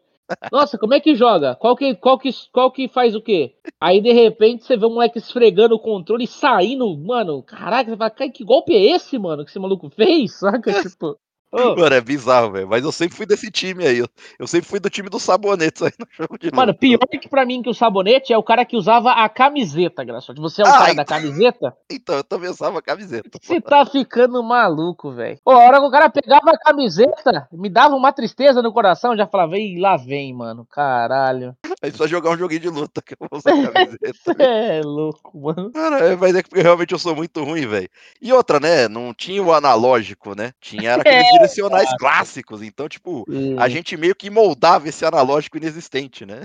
Nossa, 0.51 0.77
como 0.77 0.93
é 0.93 0.99
que 0.99 1.15
joga? 1.15 1.55
Qual 1.55 1.75
que, 1.75 1.95
qual 1.95 2.17
que, 2.17 2.29
qual 2.51 2.71
que 2.71 2.87
faz 2.87 3.15
o 3.15 3.21
quê? 3.21 3.55
Aí 3.81 4.01
de 4.01 4.11
repente 4.11 4.63
você 4.63 4.77
vê 4.77 4.85
um 4.85 4.93
moleque 4.93 5.17
esfregando 5.17 5.75
o 5.75 5.79
controle 5.79 6.25
e 6.25 6.27
saindo, 6.27 6.95
mano. 6.97 7.41
Caraca, 7.41 7.89
você 7.89 7.97
fala, 7.97 8.09
"Cara, 8.09 8.29
que 8.29 8.43
golpe 8.43 8.73
é 8.73 8.91
esse, 8.95 9.17
mano? 9.17 9.43
Que 9.43 9.49
esse 9.49 9.59
maluco 9.59 9.89
fez? 9.89 10.33
Saca? 10.39 10.71
Tipo. 10.83 11.17
Ô, 11.51 11.75
Mano, 11.75 11.95
é 11.95 12.01
bizarro, 12.01 12.51
velho. 12.51 12.67
Mas 12.67 12.83
eu 12.83 12.91
sempre 12.91 13.15
fui 13.17 13.25
desse 13.25 13.49
time 13.51 13.85
aí. 13.85 13.99
Eu, 13.99 14.07
eu 14.39 14.47
sempre 14.47 14.67
fui 14.67 14.79
do 14.79 14.89
time 14.89 15.09
dos 15.09 15.23
sabonetes 15.23 15.81
aí 15.81 15.91
no 15.99 16.05
jogo 16.17 16.37
de. 16.37 16.51
Mano, 16.53 16.73
pior 16.73 16.99
que 16.99 17.27
pra 17.29 17.45
mim 17.45 17.61
que 17.61 17.69
o 17.69 17.73
sabonete 17.73 18.31
é 18.33 18.37
o 18.37 18.43
cara 18.43 18.63
que 18.65 18.75
usava 18.77 19.11
a 19.11 19.27
camiseta, 19.29 20.03
Graçote. 20.03 20.39
Você 20.41 20.61
é 20.61 20.65
o 20.65 20.67
Ah, 20.67 20.71
cara 20.71 20.83
então- 20.91 20.95
da 20.95 21.05
camiseta? 21.05 21.77
Então, 21.91 22.15
eu 22.15 22.23
também 22.23 22.49
usava 22.49 22.79
a 22.79 22.81
camiseta. 22.81 23.29
Você 23.41 23.59
tá 23.59 23.85
ficando 23.85 24.41
maluco, 24.41 25.11
velho. 25.11 25.37
Pô, 25.43 25.51
a 25.51 25.57
hora 25.59 25.79
que 25.79 25.85
o 25.85 25.91
cara 25.91 26.09
pegava 26.09 26.51
a 26.51 26.57
camiseta, 26.57 27.47
me 27.51 27.69
dava 27.69 27.95
uma 27.95 28.11
tristeza 28.13 28.61
no 28.61 28.71
coração, 28.71 29.17
já 29.17 29.27
falava, 29.27 29.57
Ih, 29.57 29.79
lá 29.79 29.97
vem, 29.97 30.33
mano. 30.33 30.65
Caralho. 30.69 31.55
Aí 31.81 31.91
só 31.91 32.07
jogar 32.07 32.31
um 32.31 32.37
joguinho 32.37 32.61
de 32.61 32.69
luta 32.69 33.01
que 33.01 33.13
eu 33.13 33.17
vou 33.29 33.37
usar 33.39 33.53
a 33.53 33.71
camiseta. 33.71 34.35
É 34.43 34.81
louco, 34.81 35.37
mano. 35.39 35.71
Cara, 35.71 35.99
é, 35.99 36.15
mas 36.15 36.35
é 36.35 36.41
porque 36.41 36.61
realmente 36.61 36.93
eu 36.93 36.99
sou 36.99 37.15
muito 37.15 37.43
ruim, 37.43 37.67
velho. 37.67 37.89
E 38.21 38.31
outra, 38.31 38.59
né? 38.59 38.87
Não 38.87 39.13
tinha 39.13 39.43
o 39.43 39.53
analógico, 39.53 40.35
né? 40.35 40.51
Tinha 40.61 40.91
era 40.91 41.01
aqueles 41.01 41.25
É, 41.27 41.38
direcionais 41.39 41.85
cara. 41.85 41.97
clássicos. 41.97 42.61
Então, 42.61 42.87
tipo, 42.87 43.25
Sim, 43.29 43.57
a 43.57 43.69
gente 43.69 43.97
meio 43.97 44.15
que 44.15 44.29
moldava 44.29 44.87
esse 44.87 45.05
analógico 45.05 45.57
inexistente, 45.57 46.25
né? 46.25 46.43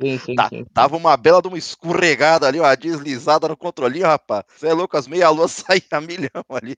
sim, 0.00 0.18
sim, 0.18 0.34
Tá, 0.34 0.48
sim. 0.48 0.64
Tava 0.72 0.96
uma 0.96 1.16
bela 1.16 1.42
de 1.42 1.48
uma 1.48 1.58
escorregada 1.58 2.46
ali, 2.46 2.60
uma 2.60 2.74
deslizada 2.74 3.48
no 3.48 3.56
controlinho, 3.56 4.06
rapaz. 4.06 4.44
Você 4.56 4.68
é 4.68 4.72
louco, 4.72 4.96
as 4.96 5.06
meia-luas 5.06 5.52
saíam 5.66 5.84
a 5.92 6.00
milhão 6.00 6.44
ali. 6.50 6.76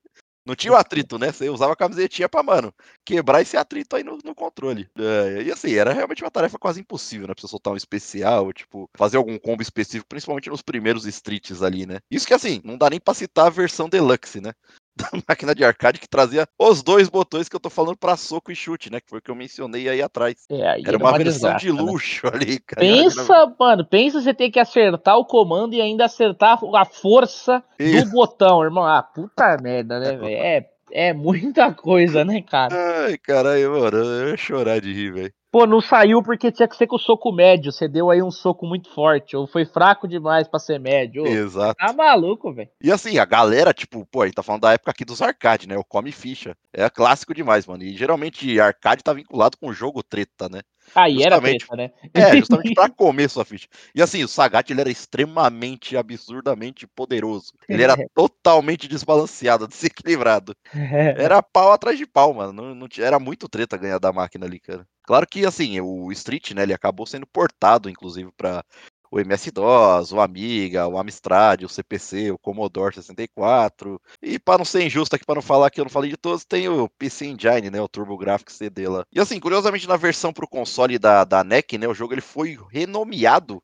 Não 0.48 0.56
tinha 0.56 0.72
o 0.72 0.76
atrito, 0.76 1.18
né? 1.18 1.30
Você 1.30 1.50
usava 1.50 1.74
a 1.74 1.76
camisetinha 1.76 2.26
pra, 2.26 2.42
mano, 2.42 2.72
quebrar 3.04 3.42
esse 3.42 3.54
atrito 3.54 3.94
aí 3.96 4.02
no, 4.02 4.16
no 4.24 4.34
controle. 4.34 4.88
É, 4.98 5.42
e 5.42 5.52
assim, 5.52 5.74
era 5.74 5.92
realmente 5.92 6.24
uma 6.24 6.30
tarefa 6.30 6.58
quase 6.58 6.80
impossível, 6.80 7.28
né? 7.28 7.34
Pra 7.34 7.42
você 7.42 7.48
soltar 7.48 7.74
um 7.74 7.76
especial, 7.76 8.50
tipo, 8.54 8.88
fazer 8.96 9.18
algum 9.18 9.38
combo 9.38 9.60
específico, 9.60 10.08
principalmente 10.08 10.48
nos 10.48 10.62
primeiros 10.62 11.04
streets 11.04 11.62
ali, 11.62 11.84
né? 11.84 11.98
Isso 12.10 12.26
que 12.26 12.32
assim, 12.32 12.62
não 12.64 12.78
dá 12.78 12.88
nem 12.88 12.98
pra 12.98 13.12
citar 13.12 13.48
a 13.48 13.50
versão 13.50 13.90
deluxe, 13.90 14.40
né? 14.40 14.54
Da 14.98 15.08
máquina 15.28 15.54
de 15.54 15.64
arcade 15.64 16.00
que 16.00 16.08
trazia 16.08 16.46
os 16.58 16.82
dois 16.82 17.08
botões 17.08 17.48
que 17.48 17.56
eu 17.56 17.60
tô 17.60 17.70
falando 17.70 17.96
para 17.96 18.16
soco 18.16 18.50
e 18.50 18.56
chute, 18.56 18.90
né? 18.90 19.00
Que 19.00 19.08
foi 19.08 19.20
o 19.20 19.22
que 19.22 19.30
eu 19.30 19.34
mencionei 19.34 19.88
aí 19.88 20.02
atrás. 20.02 20.44
É, 20.50 20.68
aí 20.68 20.82
era, 20.86 20.98
uma, 20.98 21.10
uma 21.10 21.18
versão 21.18 21.56
de 21.56 21.72
né? 21.72 21.80
luxo 21.80 22.26
né? 22.26 22.32
ali, 22.34 22.58
cara. 22.58 22.80
Pensa, 22.80 23.54
mano, 23.58 23.84
pensa 23.84 24.20
você 24.20 24.34
ter 24.34 24.50
que 24.50 24.58
acertar 24.58 25.16
o 25.16 25.24
comando 25.24 25.74
e 25.74 25.80
ainda 25.80 26.04
acertar 26.04 26.58
a 26.74 26.84
força 26.84 27.62
Isso. 27.78 28.04
do 28.04 28.10
botão, 28.10 28.62
irmão. 28.62 28.84
Ah, 28.84 29.02
puta 29.02 29.56
merda, 29.62 30.00
né, 30.00 30.16
velho? 30.16 30.36
É, 30.36 30.68
é 30.90 31.12
muita 31.12 31.72
coisa, 31.72 32.24
né, 32.24 32.42
cara? 32.42 32.74
Ai, 33.06 33.16
caralho, 33.18 33.70
mano, 33.72 33.96
eu 33.98 34.28
ia 34.30 34.36
chorar 34.36 34.80
de 34.80 34.92
rir, 34.92 35.12
velho. 35.12 35.32
Pô, 35.50 35.66
não 35.66 35.80
saiu 35.80 36.22
porque 36.22 36.52
tinha 36.52 36.68
que 36.68 36.76
ser 36.76 36.86
com 36.86 36.96
o 36.96 36.98
soco 36.98 37.32
médio. 37.32 37.72
Você 37.72 37.88
deu 37.88 38.10
aí 38.10 38.22
um 38.22 38.30
soco 38.30 38.66
muito 38.66 38.92
forte. 38.92 39.34
Ou 39.34 39.46
foi 39.46 39.64
fraco 39.64 40.06
demais 40.06 40.46
pra 40.46 40.60
ser 40.60 40.78
médio. 40.78 41.26
Exato. 41.26 41.74
Tá 41.74 41.92
maluco, 41.92 42.52
velho. 42.52 42.68
E 42.82 42.92
assim, 42.92 43.18
a 43.18 43.24
galera, 43.24 43.72
tipo, 43.72 44.06
pô, 44.06 44.22
a 44.22 44.26
gente 44.26 44.34
tá 44.34 44.42
falando 44.42 44.62
da 44.62 44.72
época 44.72 44.90
aqui 44.90 45.04
dos 45.04 45.22
arcade, 45.22 45.66
né? 45.66 45.76
O 45.76 45.84
Come 45.84 46.12
Ficha. 46.12 46.54
É 46.72 46.88
clássico 46.90 47.32
demais, 47.32 47.66
mano. 47.66 47.82
E 47.82 47.96
geralmente 47.96 48.60
arcade 48.60 49.02
tá 49.02 49.12
vinculado 49.12 49.56
com 49.56 49.68
o 49.68 49.72
jogo 49.72 50.02
treta, 50.02 50.48
né? 50.50 50.60
Aí 50.94 51.22
era 51.22 51.40
treta, 51.40 51.76
né? 51.76 51.90
É, 52.14 52.36
justamente 52.36 52.74
pra 52.74 52.88
comer 52.88 53.28
sua 53.28 53.44
ficha. 53.44 53.68
E 53.94 54.02
assim, 54.02 54.22
o 54.24 54.28
Sagat 54.28 54.70
ele 54.70 54.80
era 54.80 54.90
extremamente, 54.90 55.96
absurdamente 55.96 56.86
poderoso. 56.86 57.52
Ele 57.68 57.82
era 57.82 57.96
totalmente 58.14 58.88
desbalanceado, 58.88 59.68
desequilibrado. 59.68 60.54
Era 60.72 61.42
pau 61.42 61.72
atrás 61.72 61.98
de 61.98 62.06
pau, 62.06 62.34
mano. 62.34 62.52
Não, 62.52 62.74
não, 62.74 62.88
era 62.98 63.18
muito 63.18 63.48
treta 63.48 63.76
ganhar 63.76 63.98
da 63.98 64.12
máquina 64.12 64.46
ali, 64.46 64.60
cara. 64.60 64.86
Claro 65.08 65.26
que, 65.26 65.46
assim, 65.46 65.80
o 65.80 66.12
Street, 66.12 66.50
né, 66.50 66.64
ele 66.64 66.74
acabou 66.74 67.06
sendo 67.06 67.26
portado, 67.26 67.88
inclusive, 67.88 68.30
para 68.36 68.62
o 69.10 69.18
MS-DOS, 69.18 70.12
o 70.12 70.20
Amiga, 70.20 70.86
o 70.86 70.98
Amstrad, 70.98 71.64
o 71.64 71.68
CPC, 71.68 72.30
o 72.30 72.36
Commodore 72.36 72.94
64. 72.94 73.98
E 74.20 74.38
para 74.38 74.58
não 74.58 74.66
ser 74.66 74.84
injusto 74.84 75.16
aqui, 75.16 75.24
para 75.24 75.36
não 75.36 75.40
falar 75.40 75.70
que 75.70 75.80
eu 75.80 75.86
não 75.86 75.90
falei 75.90 76.10
de 76.10 76.18
todos, 76.18 76.44
tem 76.44 76.68
o 76.68 76.90
PC 76.90 77.24
Engine, 77.24 77.70
né, 77.70 77.80
o 77.80 77.88
TurboGrafx 77.88 78.52
CD 78.52 78.86
lá. 78.86 79.06
E 79.10 79.18
assim, 79.18 79.40
curiosamente, 79.40 79.88
na 79.88 79.96
versão 79.96 80.30
para 80.30 80.44
o 80.44 80.48
console 80.48 80.98
da, 80.98 81.24
da 81.24 81.42
NEC, 81.42 81.78
né, 81.78 81.88
o 81.88 81.94
jogo 81.94 82.12
ele 82.12 82.20
foi 82.20 82.58
renomeado 82.70 83.62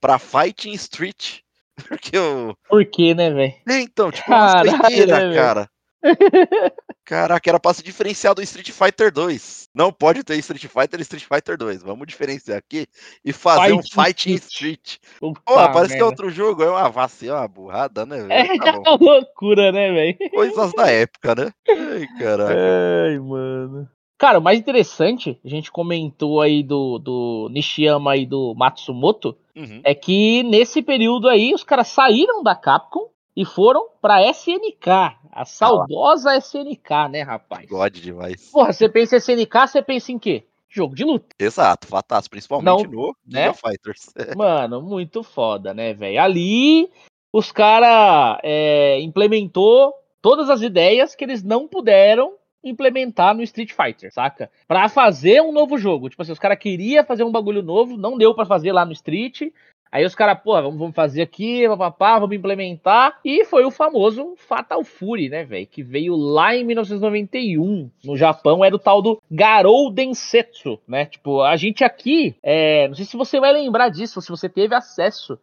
para 0.00 0.18
Fighting 0.18 0.72
Street. 0.72 1.42
Porque 1.88 2.18
o... 2.18 2.56
Por 2.68 2.84
quê, 2.84 3.14
né, 3.14 3.30
velho? 3.30 3.54
É, 3.68 3.80
então, 3.80 4.10
tipo, 4.10 4.28
uma 4.28 4.60
né, 5.06 5.34
cara. 5.36 5.70
Caraca, 7.04 7.50
era 7.50 7.60
pra 7.60 7.74
se 7.74 7.82
diferenciar 7.82 8.34
do 8.34 8.42
Street 8.42 8.70
Fighter 8.70 9.12
2. 9.12 9.68
Não 9.74 9.92
pode 9.92 10.22
ter 10.22 10.36
Street 10.38 10.66
Fighter 10.66 11.00
e 11.00 11.02
Street 11.02 11.24
Fighter 11.24 11.56
2. 11.56 11.82
Vamos 11.82 12.06
diferenciar 12.06 12.58
aqui 12.58 12.86
e 13.24 13.32
fazer 13.32 13.70
Fight 13.70 13.78
um 13.78 13.82
Fighting 13.82 14.34
Street. 14.34 14.80
Street. 14.86 14.98
Pô, 15.20 15.54
parece 15.54 15.96
que 15.96 16.00
é 16.02 16.04
outro 16.04 16.30
jogo. 16.30 16.62
É 16.62 16.70
uma 16.70 16.88
vacina, 16.88 17.34
uma 17.34 17.48
burrada, 17.48 18.06
né? 18.06 18.22
Véio? 18.22 18.52
É 18.52 18.58
tá 18.58 18.78
uma 18.78 18.96
loucura, 19.00 19.72
né, 19.72 19.92
velho? 19.92 20.30
Coisas 20.30 20.72
da 20.72 20.90
época, 20.90 21.34
né? 21.34 21.52
Ai, 21.68 22.06
caraca. 22.18 22.54
Ai, 22.54 23.18
mano. 23.18 23.88
Cara, 24.20 24.38
o 24.38 24.42
mais 24.42 24.58
interessante, 24.58 25.40
a 25.42 25.48
gente 25.48 25.72
comentou 25.72 26.42
aí 26.42 26.62
do, 26.62 26.98
do 26.98 27.48
Nishiyama 27.50 28.18
e 28.18 28.26
do 28.26 28.54
Matsumoto, 28.54 29.34
uhum. 29.56 29.80
é 29.82 29.94
que 29.94 30.42
nesse 30.42 30.82
período 30.82 31.26
aí 31.26 31.54
os 31.54 31.64
caras 31.64 31.88
saíram 31.88 32.42
da 32.42 32.54
Capcom 32.54 33.08
e 33.40 33.44
foram 33.46 33.88
pra 34.02 34.22
SNK, 34.28 35.16
a 35.32 35.46
saudosa 35.46 36.32
ah, 36.32 36.36
SNK, 36.36 37.08
né, 37.10 37.22
rapaz? 37.22 37.66
God 37.66 37.94
demais. 37.94 38.50
Porra, 38.50 38.70
você 38.70 38.86
pensa 38.86 39.16
em 39.16 39.18
SNK, 39.18 39.66
você 39.66 39.80
pensa 39.80 40.12
em 40.12 40.18
quê? 40.18 40.44
Jogo 40.68 40.94
de 40.94 41.04
luta. 41.04 41.34
Exato, 41.38 41.86
fataço, 41.86 42.28
principalmente 42.28 42.84
Não, 42.84 42.92
no 42.92 43.16
né? 43.26 43.50
Fighters. 43.54 44.12
Mano, 44.36 44.82
muito 44.82 45.22
foda, 45.22 45.72
né, 45.72 45.94
velho? 45.94 46.20
Ali, 46.20 46.90
os 47.32 47.50
caras 47.50 48.38
é, 48.42 49.00
implementou 49.00 49.94
todas 50.20 50.50
as 50.50 50.60
ideias 50.60 51.14
que 51.14 51.24
eles 51.24 51.42
não 51.42 51.66
puderam 51.66 52.34
implementar 52.62 53.34
no 53.34 53.42
Street 53.42 53.72
Fighter, 53.72 54.12
saca? 54.12 54.50
Para 54.68 54.86
fazer 54.90 55.40
um 55.40 55.50
novo 55.50 55.78
jogo. 55.78 56.10
Tipo 56.10 56.20
assim, 56.20 56.32
os 56.32 56.38
caras 56.38 56.58
queriam 56.58 57.06
fazer 57.06 57.24
um 57.24 57.32
bagulho 57.32 57.62
novo, 57.62 57.96
não 57.96 58.18
deu 58.18 58.34
para 58.34 58.44
fazer 58.44 58.70
lá 58.70 58.84
no 58.84 58.92
Street. 58.92 59.50
Aí 59.92 60.04
os 60.04 60.14
caras, 60.14 60.38
pô, 60.40 60.52
vamos, 60.52 60.94
fazer 60.94 61.22
aqui, 61.22 61.66
papapá, 61.68 62.18
vamos 62.18 62.36
implementar. 62.36 63.18
E 63.24 63.44
foi 63.44 63.64
o 63.64 63.72
famoso 63.72 64.34
Fatal 64.36 64.84
Fury, 64.84 65.28
né, 65.28 65.44
velho? 65.44 65.66
Que 65.66 65.82
veio 65.82 66.14
lá 66.14 66.54
em 66.54 66.64
1991. 66.64 67.90
No 68.04 68.16
Japão 68.16 68.64
era 68.64 68.74
o 68.74 68.78
tal 68.78 69.02
do 69.02 69.20
Garou 69.28 69.90
Densetsu, 69.90 70.78
né? 70.86 71.06
Tipo, 71.06 71.42
a 71.42 71.56
gente 71.56 71.82
aqui, 71.82 72.36
é, 72.40 72.86
não 72.86 72.94
sei 72.94 73.04
se 73.04 73.16
você 73.16 73.40
vai 73.40 73.52
lembrar 73.52 73.88
disso, 73.88 74.22
se 74.22 74.30
você 74.30 74.48
teve 74.48 74.74
acesso. 74.76 75.36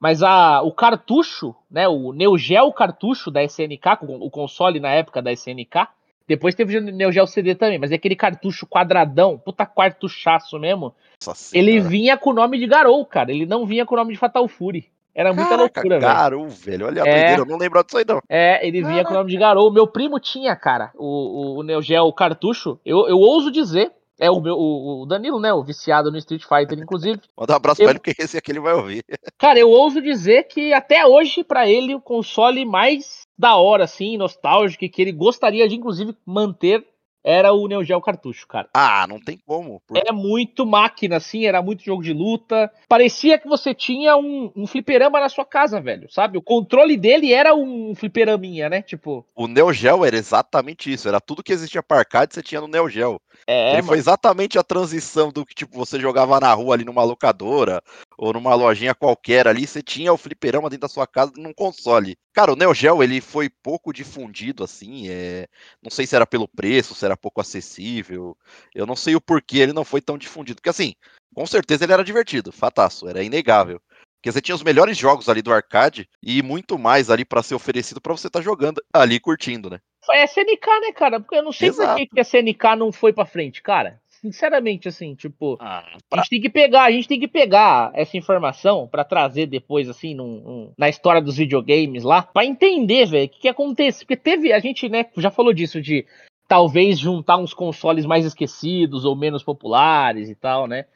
Mas 0.00 0.22
a, 0.22 0.62
o 0.62 0.72
cartucho, 0.72 1.52
né, 1.68 1.88
o 1.88 2.12
Neo 2.12 2.38
Geo 2.38 2.72
cartucho 2.72 3.32
da 3.32 3.42
SNK, 3.42 3.98
o 4.20 4.30
console 4.30 4.78
na 4.78 4.90
época 4.90 5.20
da 5.20 5.32
SNK, 5.32 5.88
depois 6.28 6.54
teve 6.54 6.76
o 6.76 6.80
Neo 6.82 7.10
Geo 7.10 7.26
CD 7.26 7.54
também, 7.54 7.78
mas 7.78 7.90
é 7.90 7.94
aquele 7.94 8.14
cartucho 8.14 8.66
quadradão, 8.66 9.38
puta 9.38 9.64
cartuchaço 9.64 10.58
mesmo. 10.58 10.94
Nossa 11.26 11.56
ele 11.56 11.72
senhora. 11.72 11.88
vinha 11.88 12.16
com 12.18 12.30
o 12.30 12.34
nome 12.34 12.58
de 12.58 12.66
Garou, 12.66 13.04
cara. 13.06 13.32
Ele 13.32 13.46
não 13.46 13.64
vinha 13.64 13.86
com 13.86 13.94
o 13.94 13.98
nome 13.98 14.12
de 14.12 14.18
Fatal 14.18 14.46
Fury. 14.46 14.90
Era 15.14 15.32
muita 15.32 15.48
Caraca, 15.56 15.80
loucura, 15.80 15.98
velho. 15.98 16.12
Garou, 16.12 16.48
velho. 16.48 16.86
Olha 16.86 17.02
a 17.02 17.08
é, 17.08 17.38
eu 17.38 17.46
não 17.46 17.56
lembro 17.56 17.82
disso 17.82 17.98
aí, 17.98 18.04
não. 18.06 18.20
É, 18.28 18.64
ele 18.64 18.82
vinha 18.82 18.88
Caraca. 18.88 19.08
com 19.08 19.14
o 19.14 19.16
nome 19.16 19.30
de 19.30 19.38
Garou. 19.38 19.72
Meu 19.72 19.86
primo 19.86 20.20
tinha, 20.20 20.54
cara, 20.54 20.92
o, 20.94 21.06
o, 21.06 21.58
o 21.58 21.62
Neo 21.62 21.82
Geo 21.82 22.12
cartucho. 22.12 22.78
Eu, 22.84 23.08
eu 23.08 23.18
ouso 23.18 23.50
dizer 23.50 23.90
é 24.18 24.30
o 24.30 24.40
meu, 24.40 24.56
o, 24.56 25.06
Danilo, 25.06 25.40
né? 25.40 25.52
O 25.52 25.62
viciado 25.62 26.10
no 26.10 26.18
Street 26.18 26.42
Fighter, 26.42 26.78
inclusive. 26.78 27.20
Manda 27.36 27.52
um 27.52 27.56
abraço 27.56 27.80
eu, 27.80 27.84
pra 27.84 27.92
ele, 27.92 28.00
porque 28.00 28.22
esse 28.22 28.36
aqui 28.36 28.50
ele 28.50 28.60
vai 28.60 28.74
ouvir. 28.74 29.04
Cara, 29.38 29.58
eu 29.58 29.70
ouso 29.70 30.02
dizer 30.02 30.44
que 30.44 30.72
até 30.72 31.06
hoje, 31.06 31.44
para 31.44 31.68
ele, 31.68 31.94
o 31.94 32.00
console 32.00 32.64
mais 32.64 33.22
da 33.38 33.56
hora, 33.56 33.84
assim, 33.84 34.16
nostálgico, 34.16 34.88
que 34.88 35.02
ele 35.02 35.12
gostaria 35.12 35.68
de, 35.68 35.76
inclusive, 35.76 36.16
manter 36.26 36.84
era 37.24 37.52
o 37.52 37.66
Neo 37.68 37.84
Geo 37.84 38.00
cartucho, 38.00 38.46
cara. 38.46 38.68
Ah, 38.72 39.06
não 39.06 39.20
tem 39.20 39.38
como. 39.44 39.82
Por... 39.86 39.98
É 39.98 40.12
muito 40.12 40.64
máquina, 40.64 41.16
assim, 41.16 41.44
era 41.44 41.60
muito 41.60 41.84
jogo 41.84 42.02
de 42.02 42.12
luta. 42.12 42.70
Parecia 42.88 43.38
que 43.38 43.48
você 43.48 43.74
tinha 43.74 44.16
um, 44.16 44.50
um 44.56 44.66
fliperama 44.66 45.20
na 45.20 45.28
sua 45.28 45.44
casa, 45.44 45.80
velho, 45.80 46.10
sabe? 46.10 46.38
O 46.38 46.42
controle 46.42 46.96
dele 46.96 47.32
era 47.32 47.54
um 47.54 47.94
fliperaminha, 47.94 48.68
né? 48.68 48.82
Tipo. 48.82 49.26
O 49.34 49.46
Neo 49.46 49.72
Geo 49.72 50.04
era 50.04 50.16
exatamente 50.16 50.92
isso. 50.92 51.08
Era 51.08 51.20
tudo 51.20 51.42
que 51.42 51.52
existia 51.52 51.82
para 51.82 51.98
arcade, 51.98 52.34
você 52.34 52.42
tinha 52.42 52.60
no 52.60 52.68
Neo 52.68 52.88
Geo. 52.88 53.20
É, 53.50 53.68
Ele 53.68 53.76
mano. 53.76 53.88
foi 53.88 53.98
exatamente 53.98 54.58
a 54.58 54.62
transição 54.62 55.32
do 55.32 55.46
que, 55.46 55.54
tipo, 55.54 55.74
você 55.74 55.98
jogava 55.98 56.38
na 56.38 56.52
rua 56.52 56.74
ali 56.74 56.84
numa 56.84 57.02
locadora, 57.02 57.82
ou 58.18 58.30
numa 58.34 58.54
lojinha 58.54 58.94
qualquer 58.94 59.48
ali, 59.48 59.66
você 59.66 59.82
tinha 59.82 60.12
o 60.12 60.18
fliperama 60.18 60.68
dentro 60.68 60.82
da 60.82 60.88
sua 60.88 61.06
casa 61.06 61.32
num 61.34 61.54
console. 61.54 62.14
Cara, 62.34 62.52
o 62.52 62.56
Neo 62.56 62.74
Geo, 62.74 63.02
ele 63.02 63.22
foi 63.22 63.48
pouco 63.48 63.90
difundido, 63.90 64.62
assim, 64.62 65.08
é... 65.08 65.48
não 65.82 65.90
sei 65.90 66.06
se 66.06 66.14
era 66.14 66.26
pelo 66.26 66.46
preço, 66.46 66.94
se 66.94 67.06
era 67.06 67.16
pouco 67.16 67.40
acessível, 67.40 68.36
eu 68.74 68.84
não 68.84 68.94
sei 68.94 69.16
o 69.16 69.20
porquê 69.20 69.60
ele 69.60 69.72
não 69.72 69.84
foi 69.84 70.02
tão 70.02 70.18
difundido, 70.18 70.56
porque 70.56 70.68
assim, 70.68 70.94
com 71.34 71.46
certeza 71.46 71.84
ele 71.84 71.94
era 71.94 72.04
divertido, 72.04 72.52
fataço, 72.52 73.08
era 73.08 73.22
inegável. 73.22 73.80
Porque 74.18 74.32
você 74.32 74.42
tinha 74.42 74.54
os 74.54 74.64
melhores 74.64 74.98
jogos 74.98 75.28
ali 75.28 75.40
do 75.40 75.52
arcade 75.52 76.06
e 76.22 76.42
muito 76.42 76.78
mais 76.78 77.08
ali 77.08 77.24
para 77.24 77.42
ser 77.42 77.54
oferecido 77.54 78.00
para 78.00 78.12
você 78.12 78.26
estar 78.26 78.40
tá 78.40 78.44
jogando 78.44 78.82
ali 78.92 79.18
curtindo, 79.18 79.70
né? 79.70 79.78
É 80.12 80.24
SNK, 80.24 80.66
né, 80.80 80.92
cara? 80.92 81.20
Porque 81.20 81.36
eu 81.36 81.42
não 81.42 81.52
sei 81.52 81.68
Exato. 81.68 81.90
por 81.90 81.96
que, 81.96 82.06
que 82.06 82.20
a 82.20 82.22
SNK 82.22 82.76
não 82.76 82.92
foi 82.92 83.12
para 83.12 83.26
frente, 83.26 83.62
cara. 83.62 84.00
Sinceramente, 84.08 84.88
assim, 84.88 85.14
tipo, 85.14 85.56
ah, 85.60 85.84
pra... 86.10 86.20
a 86.20 86.22
gente 86.22 86.30
tem 86.30 86.40
que 86.40 86.50
pegar, 86.50 86.84
a 86.84 86.90
gente 86.90 87.06
tem 87.06 87.20
que 87.20 87.28
pegar 87.28 87.92
essa 87.94 88.16
informação 88.16 88.88
para 88.88 89.04
trazer 89.04 89.46
depois, 89.46 89.88
assim, 89.88 90.12
num, 90.12 90.40
num, 90.40 90.72
na 90.76 90.88
história 90.88 91.22
dos 91.22 91.36
videogames 91.36 92.02
lá, 92.02 92.22
para 92.22 92.44
entender, 92.44 93.06
velho, 93.06 93.26
o 93.26 93.28
que, 93.28 93.40
que 93.42 93.48
acontece. 93.48 94.00
Porque 94.00 94.16
teve, 94.16 94.52
a 94.52 94.58
gente, 94.58 94.88
né, 94.88 95.06
já 95.18 95.30
falou 95.30 95.52
disso, 95.52 95.80
de 95.80 96.04
talvez 96.48 96.98
juntar 96.98 97.36
uns 97.36 97.54
consoles 97.54 98.04
mais 98.06 98.24
esquecidos 98.24 99.04
ou 99.04 99.14
menos 99.14 99.44
populares 99.44 100.28
e 100.28 100.34
tal, 100.34 100.66
né? 100.66 100.86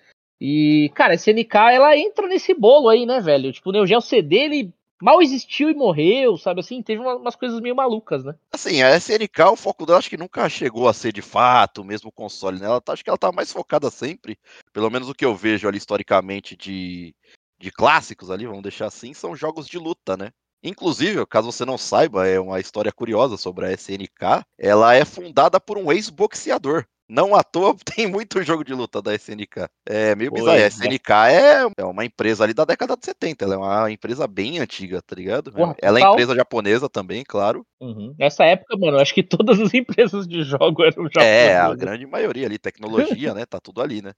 E, 0.41 0.91
cara, 0.95 1.13
a 1.13 1.15
SNK, 1.15 1.55
ela 1.73 1.97
entra 1.97 2.27
nesse 2.27 2.53
bolo 2.53 2.89
aí, 2.89 3.07
né, 3.07 3.21
velho? 3.21 3.53
Tipo, 3.53 3.69
o 3.69 3.73
Neo 3.73 3.87
Geo 3.87 4.01
CD, 4.01 4.37
ele 4.39 4.75
mal 5.03 5.21
existiu 5.21 5.69
e 5.69 5.75
morreu, 5.75 6.39
sabe 6.39 6.61
assim? 6.61 6.81
Teve 6.81 7.03
umas 7.03 7.35
coisas 7.35 7.61
meio 7.61 7.75
malucas, 7.75 8.25
né? 8.25 8.35
Assim, 8.53 8.83
a 8.83 8.97
SNK, 8.97 9.41
o 9.51 9.57
foco 9.57 9.85
dela 9.85 9.99
acho 9.99 10.09
que 10.09 10.17
nunca 10.17 10.49
chegou 10.49 10.89
a 10.89 10.95
ser 10.95 11.13
de 11.13 11.21
fato 11.21 11.83
o 11.83 11.85
mesmo 11.85 12.13
console, 12.13 12.61
né? 12.61 12.67
Ela, 12.67 12.81
tá, 12.81 12.93
acho 12.93 13.03
que 13.03 13.11
ela 13.11 13.19
tá 13.19 13.33
mais 13.33 13.53
focada 13.53 13.91
sempre, 13.91 14.39
pelo 14.73 14.89
menos 14.91 15.09
o 15.09 15.15
que 15.15 15.25
eu 15.25 15.35
vejo 15.35 15.67
ali 15.67 15.79
historicamente 15.79 16.57
de, 16.57 17.15
de 17.59 17.71
clássicos 17.73 18.31
ali, 18.31 18.47
vamos 18.47 18.63
deixar 18.63 18.87
assim, 18.87 19.13
são 19.13 19.35
jogos 19.35 19.67
de 19.67 19.77
luta, 19.77 20.17
né? 20.17 20.31
Inclusive, 20.63 21.27
caso 21.27 21.51
você 21.51 21.65
não 21.65 21.77
saiba, 21.77 22.29
é 22.29 22.39
uma 22.39 22.61
história 22.61 22.93
curiosa 22.93 23.37
sobre 23.37 23.67
a 23.67 23.73
SNK. 23.73 24.45
Ela 24.57 24.95
é 24.95 25.05
fundada 25.05 25.59
por 25.59 25.77
um 25.77 25.91
ex-boxeador. 25.91 26.87
Não 27.09 27.35
à 27.35 27.43
toa 27.43 27.77
tem 27.85 28.07
muito 28.07 28.43
jogo 28.43 28.65
de 28.65 28.75
luta 28.75 29.03
da 29.03 29.15
SNK. 29.15 29.69
É 29.87 30.15
meio 30.15 30.31
pois 30.31 30.43
bizarro. 30.43 30.59
A 30.59 30.67
SNK 30.67 31.11
é. 31.31 31.67
é 31.77 31.85
uma 31.85 32.05
empresa 32.05 32.45
ali 32.45 32.55
da 32.55 32.65
década 32.65 32.97
de 32.97 33.05
70. 33.05 33.45
Ela 33.45 33.55
é 33.55 33.59
uma 33.59 33.91
empresa 33.91 34.27
bem 34.27 34.59
antiga, 34.59 35.03
tá 35.03 35.15
ligado? 35.15 35.53
Porra, 35.53 35.75
ela 35.81 35.99
é 35.99 36.03
empresa 36.03 36.35
japonesa 36.35 36.89
também, 36.89 37.25
claro. 37.27 37.67
Uhum. 37.81 38.15
Nessa 38.19 38.45
época, 38.45 38.77
mano, 38.77 38.99
acho 38.99 39.13
que 39.13 39.23
todas 39.23 39.61
as 39.61 39.73
empresas 39.75 40.27
de 40.27 40.43
jogo 40.43 40.83
eram 40.83 41.05
japonesas. 41.05 41.23
É, 41.23 41.57
a 41.57 41.75
grande 41.75 42.07
maioria 42.07 42.47
ali. 42.47 42.59
Tecnologia, 42.59 43.35
né? 43.35 43.45
Tá 43.45 43.59
tudo 43.61 43.83
ali, 43.83 44.01
né? 44.01 44.13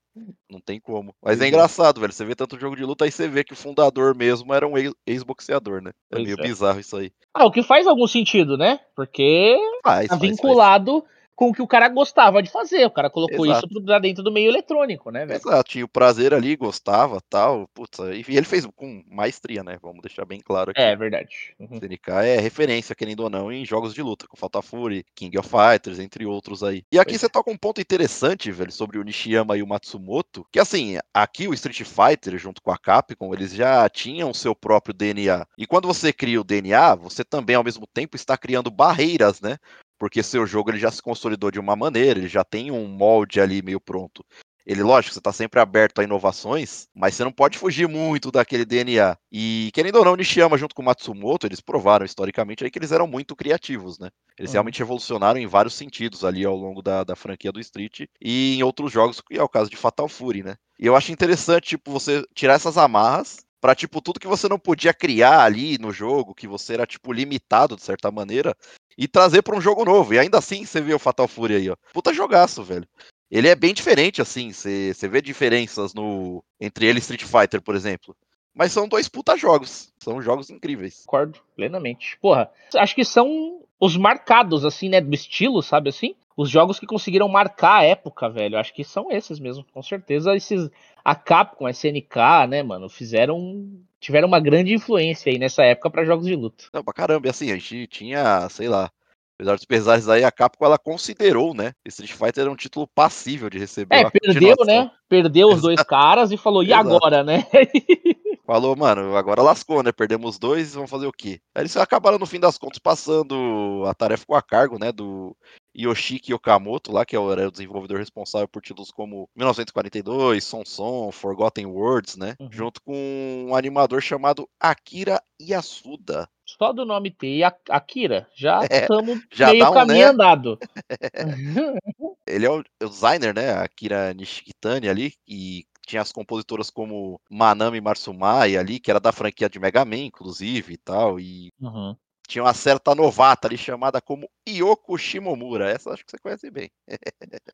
Não 0.50 0.60
tem 0.60 0.78
como. 0.78 1.14
Mas 1.22 1.40
é 1.40 1.48
engraçado, 1.48 2.00
velho. 2.00 2.12
Você 2.12 2.24
vê 2.24 2.34
tanto 2.34 2.60
jogo 2.60 2.76
de 2.76 2.84
luta, 2.84 3.04
aí 3.04 3.10
você 3.10 3.26
vê 3.26 3.42
que 3.42 3.54
o 3.54 3.56
fundador 3.56 4.14
mesmo 4.14 4.52
era 4.52 4.66
um 4.66 4.74
ex-boxeador, 5.06 5.80
né? 5.80 5.90
É 6.10 6.16
pois 6.16 6.24
meio 6.24 6.36
é. 6.38 6.42
bizarro 6.42 6.80
isso 6.80 6.96
aí. 6.96 7.10
Ah, 7.32 7.46
o 7.46 7.50
que 7.50 7.62
faz 7.62 7.86
algum 7.86 8.06
sentido, 8.06 8.56
né? 8.56 8.80
Porque 8.94 9.56
faz, 9.82 10.08
tá 10.08 10.16
vinculado. 10.16 11.00
Faz 11.00 11.14
com 11.34 11.48
o 11.48 11.52
que 11.52 11.62
o 11.62 11.66
cara 11.66 11.88
gostava 11.88 12.42
de 12.42 12.50
fazer. 12.50 12.84
O 12.86 12.90
cara 12.90 13.10
colocou 13.10 13.44
Exato. 13.46 13.66
isso 13.66 13.82
pra 13.84 13.98
dentro 13.98 14.22
do 14.22 14.32
meio 14.32 14.50
eletrônico, 14.50 15.10
né, 15.10 15.26
velho? 15.26 15.40
Exato, 15.40 15.70
tinha 15.70 15.84
o 15.84 15.88
prazer 15.88 16.32
ali, 16.32 16.56
gostava 16.56 17.20
tal. 17.28 17.68
Putz, 17.74 17.98
e 17.98 18.36
ele 18.36 18.46
fez 18.46 18.66
com 18.74 19.02
maestria, 19.08 19.62
né? 19.62 19.78
Vamos 19.82 20.02
deixar 20.02 20.24
bem 20.24 20.40
claro 20.40 20.70
aqui. 20.70 20.80
É 20.80 20.94
verdade. 20.94 21.54
Uhum. 21.58 21.78
CNK 21.78 22.10
é 22.24 22.40
referência, 22.40 22.94
querendo 22.94 23.20
ou 23.20 23.30
não, 23.30 23.50
em 23.50 23.64
jogos 23.64 23.94
de 23.94 24.02
luta, 24.02 24.26
com 24.26 24.36
Fatal 24.36 24.62
Fury, 24.62 25.04
King 25.14 25.38
of 25.38 25.48
Fighters, 25.48 25.98
entre 25.98 26.24
outros 26.24 26.62
aí. 26.62 26.84
E 26.90 26.98
aqui 26.98 27.12
pois 27.12 27.20
você 27.20 27.26
é. 27.26 27.30
toca 27.30 27.50
um 27.50 27.56
ponto 27.56 27.80
interessante, 27.80 28.50
velho, 28.50 28.72
sobre 28.72 28.98
o 28.98 29.02
Nishiyama 29.02 29.56
e 29.56 29.62
o 29.62 29.66
Matsumoto, 29.66 30.46
que 30.52 30.58
assim, 30.58 30.98
aqui 31.12 31.48
o 31.48 31.54
Street 31.54 31.82
Fighter, 31.82 32.38
junto 32.38 32.62
com 32.62 32.70
a 32.70 32.78
Capcom, 32.78 33.32
eles 33.34 33.52
já 33.52 33.88
tinham 33.88 34.30
o 34.30 34.34
seu 34.34 34.54
próprio 34.54 34.94
DNA. 34.94 35.46
E 35.58 35.66
quando 35.66 35.86
você 35.86 36.12
cria 36.12 36.40
o 36.40 36.44
DNA, 36.44 36.94
você 36.94 37.24
também, 37.24 37.56
ao 37.56 37.64
mesmo 37.64 37.86
tempo, 37.86 38.16
está 38.16 38.36
criando 38.36 38.70
barreiras, 38.70 39.40
né? 39.40 39.58
Porque 39.98 40.22
seu 40.22 40.46
jogo 40.46 40.70
ele 40.70 40.78
já 40.78 40.90
se 40.90 41.02
consolidou 41.02 41.50
de 41.50 41.60
uma 41.60 41.76
maneira, 41.76 42.18
ele 42.18 42.28
já 42.28 42.44
tem 42.44 42.70
um 42.70 42.86
molde 42.86 43.40
ali 43.40 43.62
meio 43.62 43.80
pronto. 43.80 44.24
Ele, 44.66 44.82
lógico, 44.82 45.12
você 45.12 45.20
está 45.20 45.30
sempre 45.30 45.60
aberto 45.60 45.98
a 45.98 46.04
inovações, 46.04 46.88
mas 46.94 47.14
você 47.14 47.22
não 47.22 47.32
pode 47.32 47.58
fugir 47.58 47.86
muito 47.86 48.30
daquele 48.30 48.64
DNA. 48.64 49.16
E, 49.30 49.70
querendo 49.74 49.96
ou 49.96 50.04
não, 50.04 50.16
Nishiyama 50.16 50.56
junto 50.56 50.74
com 50.74 50.80
o 50.80 50.84
Matsumoto, 50.84 51.46
eles 51.46 51.60
provaram 51.60 52.06
historicamente 52.06 52.64
aí 52.64 52.70
que 52.70 52.78
eles 52.78 52.90
eram 52.90 53.06
muito 53.06 53.36
criativos, 53.36 53.98
né? 53.98 54.08
Eles 54.38 54.50
uhum. 54.50 54.54
realmente 54.54 54.80
evolucionaram 54.80 55.38
em 55.38 55.46
vários 55.46 55.74
sentidos 55.74 56.24
ali 56.24 56.46
ao 56.46 56.56
longo 56.56 56.80
da, 56.80 57.04
da 57.04 57.14
franquia 57.14 57.52
do 57.52 57.60
Street 57.60 58.06
e 58.20 58.56
em 58.56 58.62
outros 58.62 58.90
jogos, 58.90 59.20
que 59.20 59.36
é 59.36 59.42
o 59.42 59.48
caso 59.48 59.68
de 59.68 59.76
Fatal 59.76 60.08
Fury, 60.08 60.42
né? 60.42 60.56
E 60.78 60.86
eu 60.86 60.96
acho 60.96 61.12
interessante, 61.12 61.68
tipo, 61.68 61.90
você 61.90 62.24
tirar 62.34 62.54
essas 62.54 62.78
amarras 62.78 63.44
para 63.64 63.74
tipo 63.74 64.02
tudo 64.02 64.20
que 64.20 64.26
você 64.26 64.46
não 64.46 64.58
podia 64.58 64.92
criar 64.92 65.42
ali 65.42 65.78
no 65.78 65.90
jogo, 65.90 66.34
que 66.34 66.46
você 66.46 66.74
era 66.74 66.86
tipo 66.86 67.10
limitado 67.12 67.76
de 67.76 67.82
certa 67.82 68.10
maneira, 68.10 68.54
e 68.96 69.08
trazer 69.08 69.42
para 69.42 69.56
um 69.56 69.60
jogo 69.60 69.84
novo. 69.84 70.14
E 70.14 70.18
ainda 70.18 70.38
assim 70.38 70.64
você 70.64 70.80
vê 70.80 70.94
o 70.94 70.98
Fatal 70.98 71.28
Fury 71.28 71.56
aí, 71.56 71.70
ó. 71.70 71.76
Puta 71.92 72.12
jogaço, 72.12 72.62
velho. 72.62 72.86
Ele 73.30 73.48
é 73.48 73.54
bem 73.54 73.74
diferente, 73.74 74.22
assim, 74.22 74.52
você 74.52 75.08
vê 75.08 75.20
diferenças 75.20 75.92
no 75.92 76.44
entre 76.60 76.86
ele 76.86 76.98
e 76.98 77.00
Street 77.00 77.24
Fighter, 77.24 77.60
por 77.60 77.74
exemplo. 77.74 78.14
Mas 78.54 78.70
são 78.70 78.86
dois 78.86 79.08
puta 79.08 79.36
jogos. 79.36 79.92
São 79.98 80.22
jogos 80.22 80.50
incríveis. 80.50 81.02
Concordo 81.04 81.40
plenamente. 81.56 82.16
Porra, 82.20 82.50
acho 82.76 82.94
que 82.94 83.04
são 83.04 83.63
os 83.80 83.96
marcados, 83.96 84.64
assim, 84.64 84.88
né? 84.88 85.00
Do 85.00 85.14
estilo, 85.14 85.62
sabe 85.62 85.88
assim? 85.90 86.14
Os 86.36 86.50
jogos 86.50 86.80
que 86.80 86.86
conseguiram 86.86 87.28
marcar 87.28 87.76
a 87.80 87.84
época, 87.84 88.28
velho. 88.28 88.58
Acho 88.58 88.74
que 88.74 88.82
são 88.82 89.10
esses 89.10 89.38
mesmo. 89.38 89.64
Com 89.72 89.82
certeza, 89.82 90.34
esses. 90.34 90.70
A 91.04 91.14
Capcom, 91.14 91.66
a 91.66 91.70
SNK, 91.70 92.46
né, 92.48 92.62
mano, 92.62 92.88
fizeram 92.88 93.70
tiveram 94.00 94.28
uma 94.28 94.40
grande 94.40 94.74
influência 94.74 95.32
aí 95.32 95.38
nessa 95.38 95.64
época 95.64 95.90
para 95.90 96.04
jogos 96.04 96.26
de 96.26 96.34
luta. 96.34 96.64
Não, 96.72 96.84
pra 96.84 96.92
caramba, 96.92 97.26
e 97.26 97.30
assim, 97.30 97.50
a 97.50 97.54
gente 97.54 97.86
tinha, 97.86 98.48
sei 98.50 98.68
lá, 98.68 98.90
apesar 99.38 99.56
dos 99.56 99.64
pesares 99.64 100.08
aí, 100.08 100.24
a 100.24 100.30
Capcom 100.30 100.64
ela 100.64 100.78
considerou, 100.78 101.54
né? 101.54 101.72
Street 101.86 102.12
Fighter 102.12 102.42
era 102.42 102.50
um 102.50 102.56
título 102.56 102.86
passível 102.94 103.50
de 103.50 103.58
receber. 103.58 103.96
É, 103.96 104.10
perdeu, 104.10 104.56
né? 104.64 104.90
Perdeu 105.08 105.48
os 105.48 105.62
dois 105.62 105.82
caras 105.82 106.32
e 106.32 106.36
falou, 106.36 106.62
e 106.62 106.72
agora, 106.72 107.22
né? 107.22 107.46
Falou, 108.46 108.76
mano, 108.76 109.16
agora 109.16 109.40
lascou, 109.40 109.82
né? 109.82 109.90
Perdemos 109.90 110.38
dois, 110.38 110.74
vamos 110.74 110.90
fazer 110.90 111.06
o 111.06 111.12
quê? 111.12 111.40
Aí 111.54 111.62
eles 111.62 111.74
acabaram, 111.78 112.18
no 112.18 112.26
fim 112.26 112.38
das 112.38 112.58
contas, 112.58 112.78
passando 112.78 113.84
a 113.86 113.94
tarefa 113.94 114.26
com 114.26 114.34
a 114.34 114.42
cargo, 114.42 114.78
né? 114.78 114.92
Do 114.92 115.34
Yoshiki 115.74 116.34
Okamoto, 116.34 116.92
lá, 116.92 117.06
que 117.06 117.16
era 117.16 117.48
o 117.48 117.50
desenvolvedor 117.50 117.98
responsável 117.98 118.46
por 118.46 118.60
títulos 118.60 118.90
como 118.90 119.30
1942, 119.34 120.44
Son 120.44 120.62
Son, 120.66 121.10
Forgotten 121.10 121.64
Words, 121.64 122.16
né? 122.16 122.36
Uhum. 122.38 122.48
Junto 122.52 122.82
com 122.82 123.46
um 123.48 123.56
animador 123.56 124.02
chamado 124.02 124.46
Akira 124.60 125.22
Yasuda. 125.40 126.28
Só 126.56 126.72
do 126.72 126.84
nome 126.84 127.10
ter 127.10 127.42
Akira, 127.68 128.28
já 128.34 128.60
estamos 128.70 129.20
é, 129.40 129.52
meio 129.52 129.70
um, 129.70 129.74
caminho 129.74 129.98
né? 129.98 130.04
andado. 130.04 130.58
Ele 132.26 132.46
é 132.46 132.50
o, 132.50 132.64
é 132.80 132.84
o, 132.84 132.88
designer, 132.88 133.34
né? 133.34 133.52
Akira 133.54 134.14
Nishikitani 134.14 134.88
ali, 134.88 135.14
e 135.26 135.64
tinha 135.86 136.00
as 136.00 136.12
compositoras 136.12 136.70
como 136.70 137.20
Manami 137.28 137.80
Marsumai 137.80 138.56
ali, 138.56 138.80
que 138.80 138.90
era 138.90 139.00
da 139.00 139.12
franquia 139.12 139.48
de 139.48 139.58
Mega 139.58 139.84
Man, 139.84 139.96
inclusive, 139.96 140.74
e 140.74 140.78
tal, 140.78 141.20
e 141.20 141.50
uhum 141.60 141.94
tinha 142.26 142.42
uma 142.42 142.54
certa 142.54 142.94
novata 142.94 143.46
ali 143.46 143.56
chamada 143.56 144.00
como 144.00 144.30
Yoko 144.48 144.96
Shimomura. 144.96 145.70
Essa 145.70 145.90
acho 145.92 146.04
que 146.04 146.10
você 146.10 146.18
conhece 146.18 146.50
bem. 146.50 146.70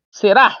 Será? 0.09 0.57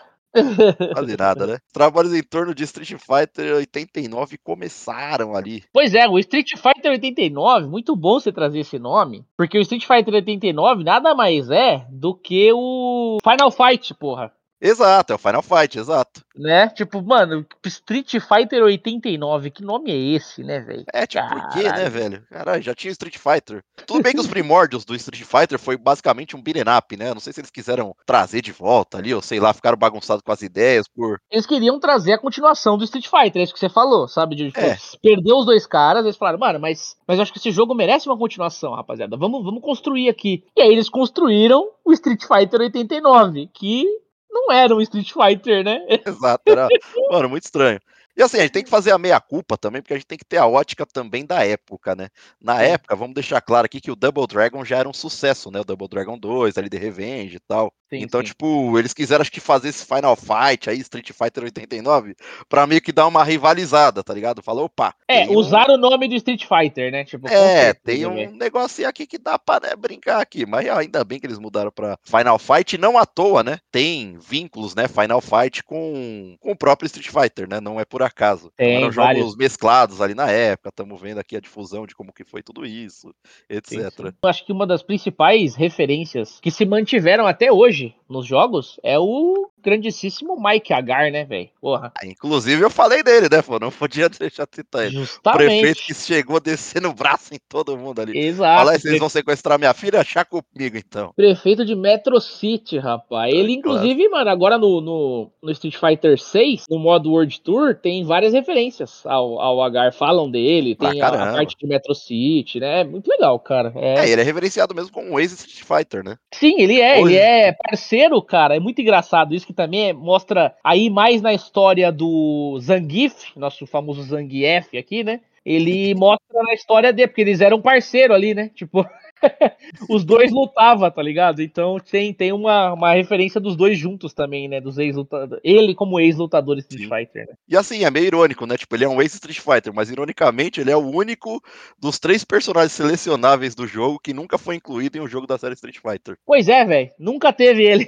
Quase 0.93 1.17
nada, 1.17 1.47
né? 1.47 1.57
Trabalhos 1.73 2.13
em 2.13 2.23
torno 2.23 2.55
de 2.55 2.63
Street 2.63 2.93
Fighter 2.93 3.55
89 3.55 4.37
começaram 4.37 5.35
ali. 5.35 5.63
Pois 5.73 5.93
é, 5.93 6.07
o 6.07 6.17
Street 6.19 6.51
Fighter 6.55 6.91
89, 6.91 7.67
muito 7.67 7.95
bom 7.95 8.19
você 8.19 8.31
trazer 8.31 8.59
esse 8.59 8.79
nome, 8.79 9.25
porque 9.37 9.57
o 9.57 9.61
Street 9.61 9.85
Fighter 9.85 10.13
89 10.15 10.83
nada 10.83 11.13
mais 11.13 11.49
é 11.49 11.85
do 11.89 12.15
que 12.15 12.51
o 12.53 13.17
Final 13.23 13.51
Fight, 13.51 13.93
porra. 13.95 14.31
Exato, 14.61 15.11
é 15.11 15.15
o 15.15 15.19
Final 15.19 15.41
Fight, 15.41 15.79
exato. 15.79 16.21
Né? 16.35 16.69
Tipo, 16.69 17.01
mano, 17.01 17.45
Street 17.65 18.11
Fighter 18.19 18.63
89, 18.63 19.49
que 19.49 19.63
nome 19.63 19.91
é 19.91 20.15
esse, 20.15 20.43
né, 20.43 20.59
velho? 20.59 20.85
É, 20.93 21.07
tipo, 21.07 21.27
Caralho. 21.27 21.41
por 21.41 21.53
quê, 21.53 21.63
né, 21.63 21.89
velho? 21.89 22.23
Caralho, 22.29 22.61
já 22.61 22.75
tinha 22.75 22.91
Street 22.91 23.17
Fighter. 23.17 23.63
Tudo 23.87 24.03
bem 24.03 24.13
que 24.13 24.19
os 24.19 24.27
primórdios 24.27 24.85
do 24.85 24.95
Street 24.95 25.23
Fighter 25.23 25.57
foi 25.57 25.77
basicamente 25.77 26.35
um 26.35 26.41
beat'em 26.41 26.63
up, 26.77 26.95
né? 26.95 27.11
Não 27.11 27.19
sei 27.19 27.33
se 27.33 27.41
eles 27.41 27.49
quiseram 27.49 27.95
trazer 28.05 28.41
de 28.41 28.51
volta 28.51 28.99
ali, 28.99 29.13
ou 29.13 29.21
sei 29.21 29.39
lá, 29.39 29.51
ficaram 29.51 29.77
bagunçados 29.77 30.21
com 30.21 30.31
as 30.31 30.43
ideias 30.43 30.87
por... 30.87 31.19
Eles 31.31 31.47
queriam 31.47 31.79
trazer 31.79 32.13
a 32.13 32.19
continuação 32.19 32.77
do 32.77 32.83
Street 32.83 33.07
Fighter, 33.07 33.41
é 33.41 33.43
isso 33.43 33.53
que 33.53 33.59
você 33.59 33.69
falou, 33.69 34.07
sabe? 34.07 34.35
De 34.35 34.47
é. 34.55 34.77
perder 35.01 35.33
os 35.33 35.45
dois 35.45 35.65
caras, 35.65 36.05
eles 36.05 36.17
falaram, 36.17 36.37
mano, 36.39 36.59
mas, 36.59 36.95
mas 37.07 37.17
eu 37.17 37.23
acho 37.23 37.33
que 37.33 37.39
esse 37.39 37.51
jogo 37.51 37.73
merece 37.73 38.07
uma 38.07 38.17
continuação, 38.17 38.75
rapaziada. 38.75 39.17
Vamos, 39.17 39.43
vamos 39.43 39.61
construir 39.61 40.07
aqui. 40.07 40.43
E 40.55 40.61
aí 40.61 40.69
eles 40.69 40.87
construíram 40.87 41.67
o 41.83 41.91
Street 41.93 42.21
Fighter 42.21 42.61
89, 42.61 43.49
que 43.53 43.85
não 44.31 44.51
era 44.51 44.75
um 44.75 44.81
Street 44.81 45.11
Fighter, 45.11 45.63
né? 45.63 45.79
Exato, 46.05 46.43
era, 46.47 46.67
mano, 47.09 47.29
muito 47.29 47.43
estranho. 47.43 47.79
E 48.15 48.21
assim, 48.21 48.37
a 48.37 48.41
gente 48.41 48.51
tem 48.51 48.63
que 48.63 48.69
fazer 48.69 48.91
a 48.91 48.97
meia-culpa 48.97 49.57
também, 49.57 49.81
porque 49.81 49.93
a 49.93 49.97
gente 49.97 50.07
tem 50.07 50.17
que 50.17 50.25
ter 50.25 50.37
a 50.37 50.45
ótica 50.45 50.85
também 50.85 51.25
da 51.25 51.45
época, 51.45 51.95
né? 51.95 52.09
Na 52.41 52.61
época, 52.61 52.95
vamos 52.95 53.13
deixar 53.13 53.41
claro 53.41 53.65
aqui 53.65 53.79
que 53.79 53.91
o 53.91 53.95
Double 53.95 54.27
Dragon 54.27 54.65
já 54.65 54.77
era 54.77 54.89
um 54.89 54.93
sucesso, 54.93 55.49
né? 55.49 55.61
O 55.61 55.63
Double 55.63 55.87
Dragon 55.87 56.17
2, 56.17 56.57
ali 56.57 56.69
de 56.69 56.77
Revenge 56.77 57.37
e 57.37 57.39
tal. 57.39 57.73
Sim, 57.91 58.03
então, 58.03 58.21
sim. 58.21 58.27
tipo, 58.27 58.79
eles 58.79 58.93
quiseram 58.93 59.21
acho 59.21 59.31
que 59.31 59.41
fazer 59.41 59.67
esse 59.67 59.85
Final 59.85 60.15
Fight 60.15 60.69
aí, 60.69 60.79
Street 60.79 61.11
Fighter 61.11 61.43
89, 61.43 62.15
pra 62.47 62.65
meio 62.65 62.81
que 62.81 62.93
dar 62.93 63.05
uma 63.05 63.21
rivalizada, 63.21 64.01
tá 64.01 64.13
ligado? 64.13 64.41
Falou, 64.41 64.65
opa. 64.65 64.95
É, 65.09 65.27
usar 65.29 65.69
um... 65.69 65.73
o 65.73 65.77
nome 65.77 66.07
do 66.07 66.15
Street 66.15 66.45
Fighter, 66.45 66.89
né? 66.89 67.03
Tipo, 67.03 67.27
é, 67.27 67.73
tem 67.73 68.05
um 68.05 68.13
ver. 68.13 68.31
negocinho 68.31 68.87
aqui 68.87 69.05
que 69.05 69.17
dá 69.17 69.37
pra 69.37 69.59
né, 69.59 69.75
brincar 69.75 70.21
aqui. 70.21 70.45
Mas 70.45 70.69
ainda 70.69 71.03
bem 71.03 71.19
que 71.19 71.27
eles 71.27 71.37
mudaram 71.37 71.69
pra 71.69 71.97
Final 72.01 72.39
Fight, 72.39 72.77
não 72.77 72.97
à 72.97 73.05
toa, 73.05 73.43
né? 73.43 73.59
Tem 73.69 74.17
vínculos, 74.19 74.73
né? 74.73 74.87
Final 74.87 75.19
Fight 75.19 75.61
com, 75.61 76.37
com 76.39 76.51
o 76.51 76.57
próprio 76.57 76.85
Street 76.85 77.09
Fighter, 77.09 77.49
né? 77.49 77.59
Não 77.59 77.77
é 77.77 77.83
por 77.83 78.01
acaso. 78.01 78.53
Tem, 78.55 78.77
Eram 78.77 78.91
vários. 78.91 79.23
jogos 79.23 79.35
mesclados 79.35 79.99
ali 79.99 80.15
na 80.15 80.31
época, 80.31 80.69
estamos 80.69 81.01
vendo 81.01 81.17
aqui 81.17 81.35
a 81.35 81.41
difusão 81.41 81.85
de 81.85 81.93
como 81.93 82.13
que 82.13 82.23
foi 82.23 82.41
tudo 82.41 82.65
isso, 82.65 83.13
etc. 83.49 83.91
Sim, 83.91 84.13
acho 84.23 84.45
que 84.45 84.53
uma 84.53 84.65
das 84.65 84.81
principais 84.81 85.55
referências 85.55 86.39
que 86.41 86.49
se 86.49 86.65
mantiveram 86.65 87.27
até 87.27 87.51
hoje 87.51 87.80
hoje 87.81 87.95
nos 88.07 88.25
jogos 88.27 88.79
é 88.83 88.99
o 88.99 89.49
grandíssimo 89.61 90.41
Mike 90.41 90.73
Agar, 90.73 91.11
né, 91.11 91.25
velho? 91.25 91.49
Ah, 91.63 91.91
inclusive 92.05 92.61
eu 92.61 92.69
falei 92.69 93.03
dele, 93.03 93.27
né, 93.29 93.41
pô? 93.41 93.59
Não 93.59 93.71
podia 93.71 94.09
deixar 94.09 94.45
de 94.45 94.55
citar 94.55 94.85
ele. 94.85 94.95
Justamente. 94.95 95.43
O 95.43 95.47
prefeito 95.47 95.81
que 95.81 95.93
chegou 95.93 96.39
descendo 96.39 96.89
o 96.89 96.93
braço 96.93 97.33
em 97.33 97.39
todo 97.49 97.77
mundo 97.77 98.01
ali. 98.01 98.17
Exato. 98.17 98.57
Fala 98.57 98.71
aí, 98.71 98.79
vocês 98.79 98.99
vão 98.99 99.09
sequestrar 99.09 99.59
minha 99.59 99.73
filha? 99.73 99.99
Achar 99.99 100.25
comigo, 100.25 100.77
então. 100.77 101.13
Prefeito 101.15 101.65
de 101.65 101.75
Metro 101.75 102.19
City, 102.19 102.77
rapaz. 102.77 103.33
Ele, 103.33 103.53
inclusive, 103.53 104.07
claro. 104.07 104.11
mano, 104.11 104.29
agora 104.29 104.57
no, 104.57 104.81
no, 104.81 105.31
no, 105.41 105.51
Street 105.51 105.75
Fighter 105.75 106.19
6, 106.19 106.65
no 106.69 106.79
modo 106.79 107.11
World 107.11 107.41
Tour, 107.41 107.75
tem 107.75 108.03
várias 108.03 108.33
referências 108.33 109.05
ao, 109.05 109.39
ao 109.39 109.61
Agar. 109.61 109.93
Falam 109.93 110.29
dele, 110.29 110.75
tem 110.75 111.01
a, 111.01 111.07
a, 111.07 111.33
parte 111.33 111.55
de 111.57 111.67
Metro 111.67 111.93
City, 111.93 112.59
né? 112.59 112.83
Muito 112.83 113.07
legal, 113.07 113.39
cara. 113.39 113.71
É, 113.75 113.99
é 113.99 114.09
ele 114.09 114.21
é 114.21 114.23
reverenciado 114.23 114.73
mesmo 114.73 114.91
como 114.91 115.11
um 115.11 115.19
ex-Street 115.19 115.63
Fighter, 115.63 116.03
né? 116.03 116.17
Sim, 116.33 116.55
ele 116.59 116.79
é. 116.79 116.99
Hoje... 116.99 117.13
Ele 117.13 117.21
é 117.21 117.51
parceiro, 117.51 118.21
cara. 118.21 118.55
É 118.55 118.59
muito 118.59 118.81
engraçado 118.81 119.35
isso 119.35 119.45
que 119.51 119.57
também 119.57 119.93
mostra 119.93 120.55
aí 120.63 120.89
mais 120.89 121.21
na 121.21 121.33
história 121.33 121.91
do 121.91 122.57
Zangief, 122.59 123.31
nosso 123.35 123.67
famoso 123.67 124.01
Zangief 124.03 124.77
aqui, 124.77 125.03
né? 125.03 125.21
Ele 125.45 125.93
mostra 125.95 126.41
na 126.43 126.53
história 126.53 126.91
dele, 126.91 127.07
porque 127.07 127.21
eles 127.21 127.41
eram 127.41 127.61
parceiro 127.61 128.13
ali, 128.13 128.33
né? 128.33 128.49
Tipo. 128.55 128.85
Os 129.89 130.03
dois 130.03 130.31
lutavam, 130.31 130.89
tá 130.89 131.01
ligado? 131.01 131.41
Então 131.41 131.77
tem, 131.79 132.13
tem 132.13 132.31
uma, 132.31 132.73
uma 132.73 132.93
referência 132.93 133.39
dos 133.39 133.55
dois 133.55 133.77
juntos 133.77 134.13
também, 134.13 134.47
né? 134.47 134.59
Dos 134.59 134.77
ex-lutadores. 134.77 135.41
Ele 135.43 135.73
como 135.75 135.99
ex-lutador 135.99 136.57
Street 136.59 136.83
Sim. 136.83 136.89
Fighter, 136.89 137.27
né? 137.27 137.33
E 137.47 137.57
assim, 137.57 137.83
é 137.83 137.91
meio 137.91 138.05
irônico, 138.05 138.45
né? 138.45 138.57
Tipo, 138.57 138.75
ele 138.75 138.85
é 138.85 138.89
um 138.89 139.01
ex-Street 139.01 139.39
Fighter, 139.39 139.73
mas 139.73 139.89
ironicamente 139.89 140.59
ele 140.59 140.71
é 140.71 140.77
o 140.77 140.89
único 140.89 141.41
dos 141.79 141.99
três 141.99 142.23
personagens 142.23 142.73
selecionáveis 142.73 143.55
do 143.55 143.67
jogo 143.67 143.99
que 143.99 144.13
nunca 144.13 144.37
foi 144.37 144.55
incluído 144.55 144.97
em 144.97 145.01
um 145.01 145.07
jogo 145.07 145.27
da 145.27 145.37
série 145.37 145.53
Street 145.53 145.77
Fighter. 145.77 146.17
Pois 146.25 146.47
é, 146.47 146.65
velho. 146.65 146.91
Nunca 146.99 147.31
teve 147.31 147.63
ele. 147.63 147.87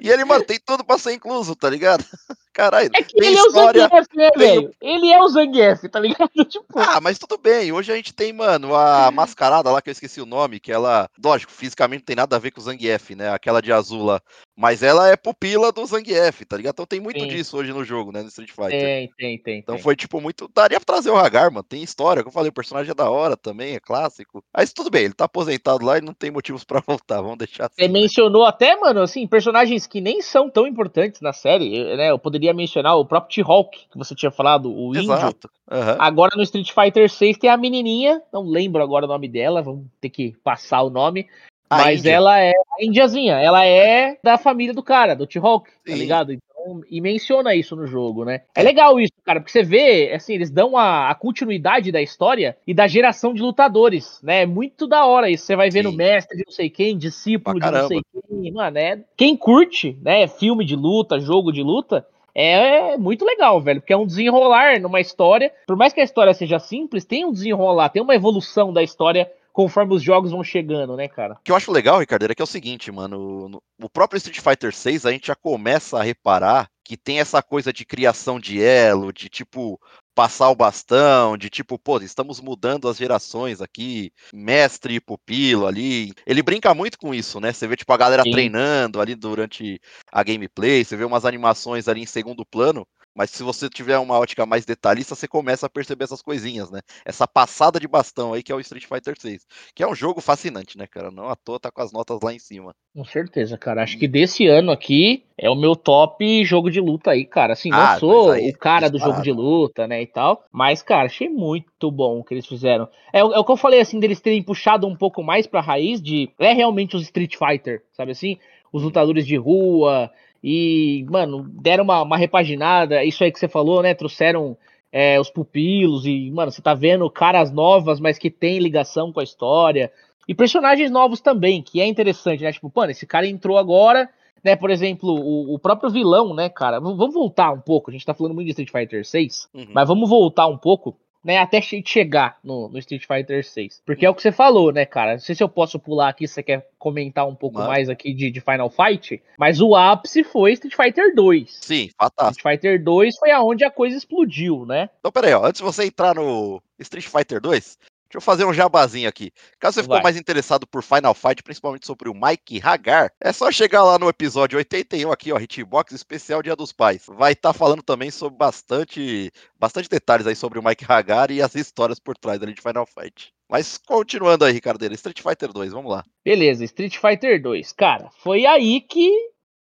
E 0.00 0.08
ele, 0.08 0.24
mano, 0.24 0.44
tem 0.44 0.58
tudo 0.64 0.84
pra 0.84 0.98
ser 0.98 1.12
incluso, 1.12 1.56
tá 1.56 1.68
ligado? 1.68 2.04
Caralho. 2.52 2.90
É 2.94 3.02
que 3.02 3.16
ele 3.16 3.34
história, 3.34 3.80
é 3.80 3.84
o 3.84 3.88
Zangief, 3.88 4.08
né, 4.14 4.30
velho? 4.36 4.74
Ele 4.80 5.10
é 5.10 5.20
o 5.20 5.28
Zangief, 5.28 5.88
tá 5.88 5.98
ligado? 5.98 6.30
Tipo... 6.44 6.66
Ah, 6.78 7.00
mas 7.00 7.18
tudo 7.18 7.38
bem. 7.38 7.72
Hoje 7.72 7.92
a 7.92 7.96
gente 7.96 8.12
tem, 8.12 8.32
mano, 8.32 8.74
a 8.74 9.10
mascarada 9.10 9.70
lá, 9.70 9.80
que 9.80 9.88
eu 9.88 9.92
esqueci 9.92 10.20
o 10.20 10.26
nome, 10.26 10.60
que 10.60 10.70
ela, 10.70 11.08
lógico, 11.22 11.50
fisicamente 11.50 12.00
não 12.00 12.06
tem 12.06 12.16
nada 12.16 12.36
a 12.36 12.38
ver 12.38 12.50
com 12.50 12.60
o 12.60 12.64
Zangief, 12.64 13.14
né? 13.14 13.30
Aquela 13.30 13.62
de 13.62 13.72
azul 13.72 14.04
lá. 14.04 14.20
Mas 14.56 14.82
ela 14.82 15.08
é 15.08 15.16
pupila 15.16 15.72
do 15.72 15.84
Zangief, 15.86 16.44
tá 16.44 16.56
ligado? 16.56 16.74
Então 16.74 16.86
tem 16.86 17.00
muito 17.00 17.20
Sim. 17.20 17.28
disso 17.28 17.56
hoje 17.56 17.72
no 17.72 17.84
jogo, 17.84 18.12
né? 18.12 18.20
No 18.20 18.28
Street 18.28 18.50
Fighter. 18.50 18.70
Tem, 18.70 19.10
tem, 19.16 19.38
tem. 19.38 19.58
Então 19.60 19.76
tem. 19.76 19.82
foi, 19.82 19.96
tipo, 19.96 20.20
muito. 20.20 20.48
Daria 20.54 20.78
pra 20.78 20.94
trazer 20.94 21.10
o 21.10 21.16
Hagar, 21.16 21.50
mano. 21.50 21.62
Tem 21.62 21.82
história, 21.82 22.22
como 22.22 22.30
eu 22.30 22.34
falei, 22.34 22.50
o 22.50 22.54
personagem 22.54 22.90
é 22.90 22.94
da 22.94 23.08
hora 23.08 23.36
também, 23.36 23.74
é 23.74 23.80
clássico. 23.80 24.44
Mas 24.54 24.72
tudo 24.72 24.90
bem, 24.90 25.04
ele 25.04 25.14
tá 25.14 25.24
aposentado 25.24 25.84
lá 25.84 25.96
e 25.96 26.02
não 26.02 26.12
tem 26.12 26.30
motivos 26.30 26.64
para 26.64 26.80
voltar. 26.86 27.22
Vamos 27.22 27.38
deixar 27.38 27.66
assim. 27.66 27.76
Você 27.76 27.88
né? 27.88 28.00
mencionou 28.00 28.44
até, 28.44 28.76
mano, 28.76 29.00
assim, 29.00 29.26
personagens 29.26 29.86
que 29.86 30.00
nem 30.00 30.20
são 30.20 30.50
tão 30.50 30.66
importantes 30.66 31.22
na 31.22 31.32
série, 31.32 31.96
né? 31.96 32.10
Eu 32.10 32.18
poderia 32.18 32.52
mencionar 32.52 32.96
o 32.96 33.06
próprio 33.06 33.42
T-Hawk, 33.42 33.86
que 33.90 33.98
você 33.98 34.14
tinha 34.14 34.30
falado, 34.30 34.70
o 34.70 34.94
Exato. 34.94 35.26
índio. 35.26 35.50
Uhum. 35.70 35.96
Agora 35.98 36.36
no 36.36 36.42
Street 36.42 36.70
Fighter 36.70 37.08
6 37.08 37.38
tem 37.38 37.48
a 37.48 37.56
menininha, 37.56 38.20
não 38.30 38.42
lembro 38.42 38.82
agora 38.82 39.06
o 39.06 39.08
nome 39.08 39.28
dela, 39.28 39.62
vamos 39.62 39.86
ter 40.00 40.10
que 40.10 40.36
passar 40.44 40.82
o 40.82 40.90
nome. 40.90 41.26
A 41.72 41.78
mas 41.78 42.00
Índia. 42.00 42.12
ela 42.12 42.38
é 42.38 42.50
a 42.50 42.84
indiazinha, 42.84 43.38
ela 43.38 43.64
é 43.64 44.18
da 44.22 44.36
família 44.36 44.74
do 44.74 44.82
cara, 44.82 45.16
do 45.16 45.26
T-Hawk, 45.26 45.70
tá 45.86 45.94
ligado? 45.94 46.32
Então, 46.32 46.82
e 46.90 47.00
menciona 47.00 47.54
isso 47.54 47.74
no 47.74 47.86
jogo, 47.86 48.26
né? 48.26 48.42
É 48.54 48.62
legal 48.62 49.00
isso, 49.00 49.12
cara, 49.24 49.40
porque 49.40 49.50
você 49.50 49.62
vê, 49.62 50.12
assim, 50.14 50.34
eles 50.34 50.50
dão 50.50 50.76
a, 50.76 51.08
a 51.08 51.14
continuidade 51.14 51.90
da 51.90 52.02
história 52.02 52.56
e 52.66 52.74
da 52.74 52.86
geração 52.86 53.32
de 53.32 53.40
lutadores, 53.40 54.20
né? 54.22 54.42
É 54.42 54.46
muito 54.46 54.86
da 54.86 55.06
hora 55.06 55.30
isso. 55.30 55.46
Você 55.46 55.56
vai 55.56 55.70
vendo 55.70 55.90
mestre 55.92 56.36
de 56.36 56.44
não 56.46 56.52
sei 56.52 56.68
quem, 56.68 56.98
discípulo 56.98 57.58
de 57.58 57.70
não 57.70 57.88
sei 57.88 58.00
quem, 58.12 58.52
mano, 58.52 58.78
é... 58.78 59.00
Quem 59.16 59.34
curte, 59.34 59.96
né, 60.02 60.28
filme 60.28 60.66
de 60.66 60.76
luta, 60.76 61.18
jogo 61.18 61.52
de 61.52 61.62
luta, 61.62 62.06
é 62.34 62.96
muito 62.96 63.24
legal, 63.24 63.60
velho, 63.60 63.80
porque 63.80 63.92
é 63.92 63.96
um 63.96 64.06
desenrolar 64.06 64.78
numa 64.80 65.00
história. 65.00 65.52
Por 65.66 65.76
mais 65.76 65.92
que 65.92 66.00
a 66.00 66.04
história 66.04 66.32
seja 66.32 66.58
simples, 66.58 67.04
tem 67.04 67.24
um 67.24 67.32
desenrolar, 67.32 67.88
tem 67.88 68.02
uma 68.02 68.14
evolução 68.14 68.72
da 68.72 68.82
história 68.82 69.30
conforme 69.52 69.94
os 69.94 70.02
jogos 70.02 70.30
vão 70.30 70.42
chegando, 70.42 70.96
né, 70.96 71.08
cara? 71.08 71.34
O 71.34 71.42
que 71.44 71.52
eu 71.52 71.56
acho 71.56 71.70
legal, 71.70 72.00
Ricardo, 72.00 72.24
é 72.24 72.34
que 72.34 72.42
é 72.42 72.44
o 72.44 72.46
seguinte, 72.46 72.90
mano, 72.90 73.62
o 73.80 73.90
próprio 73.90 74.16
Street 74.16 74.40
Fighter 74.40 74.74
6 74.74 75.06
a 75.06 75.12
gente 75.12 75.26
já 75.26 75.34
começa 75.34 75.98
a 75.98 76.02
reparar 76.02 76.68
que 76.84 76.96
tem 76.96 77.20
essa 77.20 77.42
coisa 77.42 77.72
de 77.72 77.84
criação 77.84 78.40
de 78.40 78.60
elo, 78.60 79.12
de 79.12 79.28
tipo 79.28 79.80
passar 80.14 80.50
o 80.50 80.54
bastão, 80.54 81.38
de 81.38 81.48
tipo, 81.48 81.78
pô, 81.78 81.98
estamos 82.00 82.40
mudando 82.40 82.88
as 82.88 82.98
gerações 82.98 83.60
aqui, 83.62 84.12
mestre 84.32 84.96
e 84.96 85.00
pupilo 85.00 85.66
ali. 85.66 86.12
Ele 86.26 86.42
brinca 86.42 86.74
muito 86.74 86.98
com 86.98 87.14
isso, 87.14 87.40
né? 87.40 87.52
Você 87.52 87.66
vê, 87.66 87.76
tipo, 87.76 87.92
a 87.92 87.96
galera 87.96 88.22
Sim. 88.22 88.30
treinando 88.30 89.00
ali 89.00 89.14
durante 89.14 89.80
a 90.10 90.22
gameplay, 90.22 90.84
você 90.84 90.96
vê 90.96 91.04
umas 91.04 91.24
animações 91.24 91.88
ali 91.88 92.02
em 92.02 92.06
segundo 92.06 92.44
plano. 92.44 92.86
Mas 93.14 93.30
se 93.30 93.42
você 93.42 93.68
tiver 93.68 93.98
uma 93.98 94.18
ótica 94.18 94.46
mais 94.46 94.64
detalhista, 94.64 95.14
você 95.14 95.28
começa 95.28 95.66
a 95.66 95.70
perceber 95.70 96.04
essas 96.04 96.22
coisinhas, 96.22 96.70
né? 96.70 96.80
Essa 97.04 97.26
passada 97.26 97.78
de 97.78 97.86
bastão 97.86 98.32
aí 98.32 98.42
que 98.42 98.50
é 98.50 98.54
o 98.54 98.60
Street 98.60 98.86
Fighter 98.86 99.14
6. 99.18 99.46
Que 99.74 99.82
é 99.82 99.88
um 99.88 99.94
jogo 99.94 100.20
fascinante, 100.20 100.78
né, 100.78 100.86
cara? 100.86 101.10
Não 101.10 101.28
à 101.28 101.36
toa 101.36 101.60
tá 101.60 101.70
com 101.70 101.82
as 101.82 101.92
notas 101.92 102.18
lá 102.22 102.32
em 102.32 102.38
cima. 102.38 102.74
Com 102.94 103.04
certeza, 103.04 103.56
cara. 103.58 103.82
Acho 103.82 103.98
que 103.98 104.08
desse 104.08 104.46
ano 104.46 104.70
aqui 104.70 105.24
é 105.36 105.50
o 105.50 105.54
meu 105.54 105.74
top 105.74 106.44
jogo 106.44 106.70
de 106.70 106.80
luta 106.80 107.10
aí, 107.10 107.24
cara. 107.24 107.52
Assim, 107.52 107.70
não 107.70 107.78
ah, 107.78 107.98
sou 107.98 108.30
aí, 108.30 108.50
o 108.50 108.58
cara 108.58 108.88
do 108.88 108.98
jogo 108.98 109.22
de 109.22 109.32
luta, 109.32 109.86
né, 109.86 110.02
e 110.02 110.06
tal. 110.06 110.44
Mas, 110.52 110.82
cara, 110.82 111.06
achei 111.06 111.28
muito 111.28 111.90
bom 111.90 112.20
o 112.20 112.24
que 112.24 112.34
eles 112.34 112.46
fizeram. 112.46 112.88
É, 113.12 113.20
é 113.20 113.24
o 113.24 113.44
que 113.44 113.52
eu 113.52 113.56
falei, 113.56 113.80
assim, 113.80 113.98
deles 113.98 114.20
terem 114.20 114.42
puxado 114.42 114.86
um 114.86 114.96
pouco 114.96 115.22
mais 115.22 115.46
pra 115.46 115.60
raiz 115.60 116.00
de... 116.00 116.30
É 116.38 116.52
realmente 116.52 116.96
os 116.96 117.02
Street 117.02 117.36
Fighter, 117.36 117.82
sabe 117.92 118.12
assim? 118.12 118.38
Os 118.72 118.82
lutadores 118.82 119.26
de 119.26 119.36
rua, 119.36 120.10
e, 120.42 121.06
mano, 121.08 121.46
deram 121.48 121.84
uma, 121.84 122.02
uma 122.02 122.16
repaginada, 122.16 123.04
isso 123.04 123.22
aí 123.22 123.30
que 123.30 123.38
você 123.38 123.48
falou, 123.48 123.82
né? 123.82 123.94
Trouxeram 123.94 124.56
é, 124.90 125.20
os 125.20 125.30
pupilos 125.30 126.04
e, 126.04 126.30
mano, 126.30 126.50
você 126.50 126.60
tá 126.60 126.74
vendo 126.74 127.08
caras 127.08 127.52
novas, 127.52 128.00
mas 128.00 128.18
que 128.18 128.30
tem 128.30 128.58
ligação 128.58 129.12
com 129.12 129.20
a 129.20 129.24
história. 129.24 129.92
E 130.26 130.34
personagens 130.34 130.90
novos 130.90 131.20
também, 131.20 131.62
que 131.62 131.80
é 131.80 131.86
interessante, 131.86 132.42
né? 132.42 132.52
Tipo, 132.52 132.72
mano, 132.74 132.90
esse 132.90 133.06
cara 133.06 133.26
entrou 133.26 133.56
agora, 133.56 134.08
né? 134.42 134.56
Por 134.56 134.70
exemplo, 134.70 135.10
o, 135.10 135.54
o 135.54 135.58
próprio 135.58 135.90
vilão, 135.90 136.34
né, 136.34 136.48
cara? 136.48 136.80
Vamos 136.80 137.14
voltar 137.14 137.52
um 137.52 137.60
pouco, 137.60 137.90
a 137.90 137.92
gente 137.92 138.04
tá 138.04 138.12
falando 138.12 138.34
muito 138.34 138.46
de 138.46 138.50
Street 138.50 138.70
Fighter 138.70 139.06
6, 139.06 139.48
uhum. 139.54 139.66
mas 139.72 139.86
vamos 139.86 140.08
voltar 140.10 140.48
um 140.48 140.58
pouco 140.58 140.96
né, 141.24 141.38
até 141.38 141.60
chegar 141.60 142.38
no, 142.42 142.68
no, 142.68 142.78
Street 142.78 143.06
Fighter 143.06 143.44
6. 143.44 143.82
Porque 143.86 144.04
é 144.04 144.10
o 144.10 144.14
que 144.14 144.22
você 144.22 144.32
falou, 144.32 144.72
né, 144.72 144.84
cara? 144.84 145.12
Não 145.12 145.20
sei 145.20 145.34
se 145.34 145.42
eu 145.42 145.48
posso 145.48 145.78
pular 145.78 146.08
aqui, 146.08 146.26
se 146.26 146.34
você 146.34 146.42
quer 146.42 146.68
comentar 146.78 147.26
um 147.26 147.34
pouco 147.34 147.58
Mano. 147.58 147.68
mais 147.68 147.88
aqui 147.88 148.12
de, 148.12 148.30
de, 148.30 148.40
Final 148.40 148.70
Fight, 148.70 149.22
mas 149.38 149.60
o 149.60 149.76
ápice 149.76 150.24
foi 150.24 150.52
Street 150.52 150.74
Fighter 150.74 151.14
2. 151.14 151.58
Sim, 151.60 151.90
fantástico. 151.98 152.40
Street 152.40 152.56
Fighter 152.56 152.82
2 152.82 153.16
foi 153.18 153.30
aonde 153.30 153.64
a 153.64 153.70
coisa 153.70 153.96
explodiu, 153.96 154.66
né? 154.66 154.90
Então, 154.98 155.12
peraí, 155.12 155.32
ó, 155.32 155.46
antes 155.46 155.60
de 155.60 155.64
você 155.64 155.84
entrar 155.84 156.14
no 156.14 156.60
Street 156.78 157.06
Fighter 157.06 157.40
2, 157.40 157.78
Deixa 158.12 158.18
eu 158.18 158.20
fazer 158.20 158.44
um 158.44 158.52
jabazinho 158.52 159.08
aqui. 159.08 159.32
Caso 159.58 159.76
você 159.76 159.82
ficou 159.84 160.02
mais 160.02 160.18
interessado 160.18 160.66
por 160.66 160.82
Final 160.82 161.14
Fight, 161.14 161.42
principalmente 161.42 161.86
sobre 161.86 162.10
o 162.10 162.14
Mike 162.14 162.60
Hagar, 162.62 163.10
é 163.18 163.32
só 163.32 163.50
chegar 163.50 163.82
lá 163.82 163.98
no 163.98 164.06
episódio 164.06 164.58
81 164.58 165.10
aqui, 165.10 165.32
ó, 165.32 165.40
Hitbox 165.40 165.92
especial 165.92 166.42
Dia 166.42 166.54
dos 166.54 166.72
Pais. 166.72 167.06
Vai 167.08 167.32
estar 167.32 167.54
tá 167.54 167.58
falando 167.58 167.82
também 167.82 168.10
sobre 168.10 168.36
bastante, 168.36 169.32
bastante 169.58 169.88
detalhes 169.88 170.26
aí 170.26 170.36
sobre 170.36 170.58
o 170.58 170.62
Mike 170.62 170.84
Hagar 170.86 171.30
e 171.30 171.40
as 171.40 171.54
histórias 171.54 171.98
por 171.98 172.14
trás 172.14 172.42
ali 172.42 172.52
de 172.52 172.60
Final 172.60 172.84
Fight. 172.84 173.32
Mas 173.48 173.78
continuando 173.78 174.44
aí, 174.44 174.52
Ricardo, 174.52 174.84
Street 174.92 175.22
Fighter 175.22 175.50
2, 175.50 175.72
vamos 175.72 175.90
lá. 175.90 176.04
Beleza, 176.22 176.64
Street 176.66 176.98
Fighter 176.98 177.40
2. 177.40 177.72
Cara, 177.72 178.10
foi 178.18 178.44
aí 178.44 178.82
que 178.82 179.10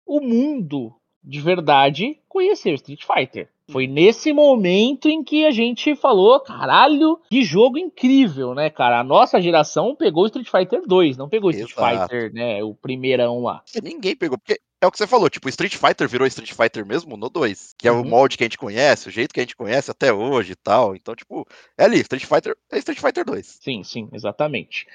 o 0.05 0.21
mundo 0.21 0.95
de 1.21 1.41
verdade 1.41 2.17
conheceu 2.29 2.75
Street 2.75 3.03
Fighter. 3.03 3.49
Foi 3.69 3.85
nesse 3.85 4.31
momento 4.31 5.09
em 5.09 5.23
que 5.23 5.45
a 5.45 5.51
gente 5.51 5.95
falou, 5.95 6.39
caralho, 6.39 7.19
que 7.29 7.43
jogo 7.43 7.77
incrível, 7.77 8.53
né, 8.53 8.69
cara? 8.69 8.99
A 8.99 9.03
nossa 9.03 9.41
geração 9.41 9.93
pegou 9.93 10.23
o 10.23 10.27
Street 10.27 10.49
Fighter 10.49 10.81
2, 10.87 11.17
não 11.17 11.27
pegou 11.27 11.49
o 11.49 11.51
Street 11.51 11.71
Exato. 11.71 12.01
Fighter, 12.01 12.33
né, 12.33 12.63
o 12.63 12.73
primeirão 12.73 13.41
lá. 13.41 13.61
Ninguém 13.83 14.15
pegou, 14.15 14.37
porque 14.37 14.59
é 14.81 14.87
o 14.87 14.91
que 14.91 14.97
você 14.97 15.07
falou, 15.07 15.29
tipo, 15.29 15.49
Street 15.49 15.75
Fighter 15.75 16.07
virou 16.07 16.27
Street 16.27 16.53
Fighter 16.53 16.85
mesmo 16.85 17.17
no 17.17 17.29
2, 17.29 17.73
que 17.77 17.87
é 17.87 17.91
uhum. 17.91 18.01
o 18.01 18.05
molde 18.05 18.37
que 18.37 18.43
a 18.43 18.45
gente 18.45 18.57
conhece, 18.57 19.09
o 19.09 19.11
jeito 19.11 19.33
que 19.33 19.39
a 19.39 19.43
gente 19.43 19.55
conhece 19.55 19.91
até 19.91 20.13
hoje 20.13 20.53
e 20.53 20.55
tal. 20.55 20.95
Então, 20.95 21.15
tipo, 21.15 21.45
é 21.77 21.83
ali, 21.83 21.99
Street 21.99 22.25
Fighter 22.25 22.55
é 22.71 22.77
Street 22.77 22.99
Fighter 22.99 23.25
2. 23.25 23.59
Sim, 23.61 23.83
sim, 23.83 24.07
exatamente. 24.13 24.85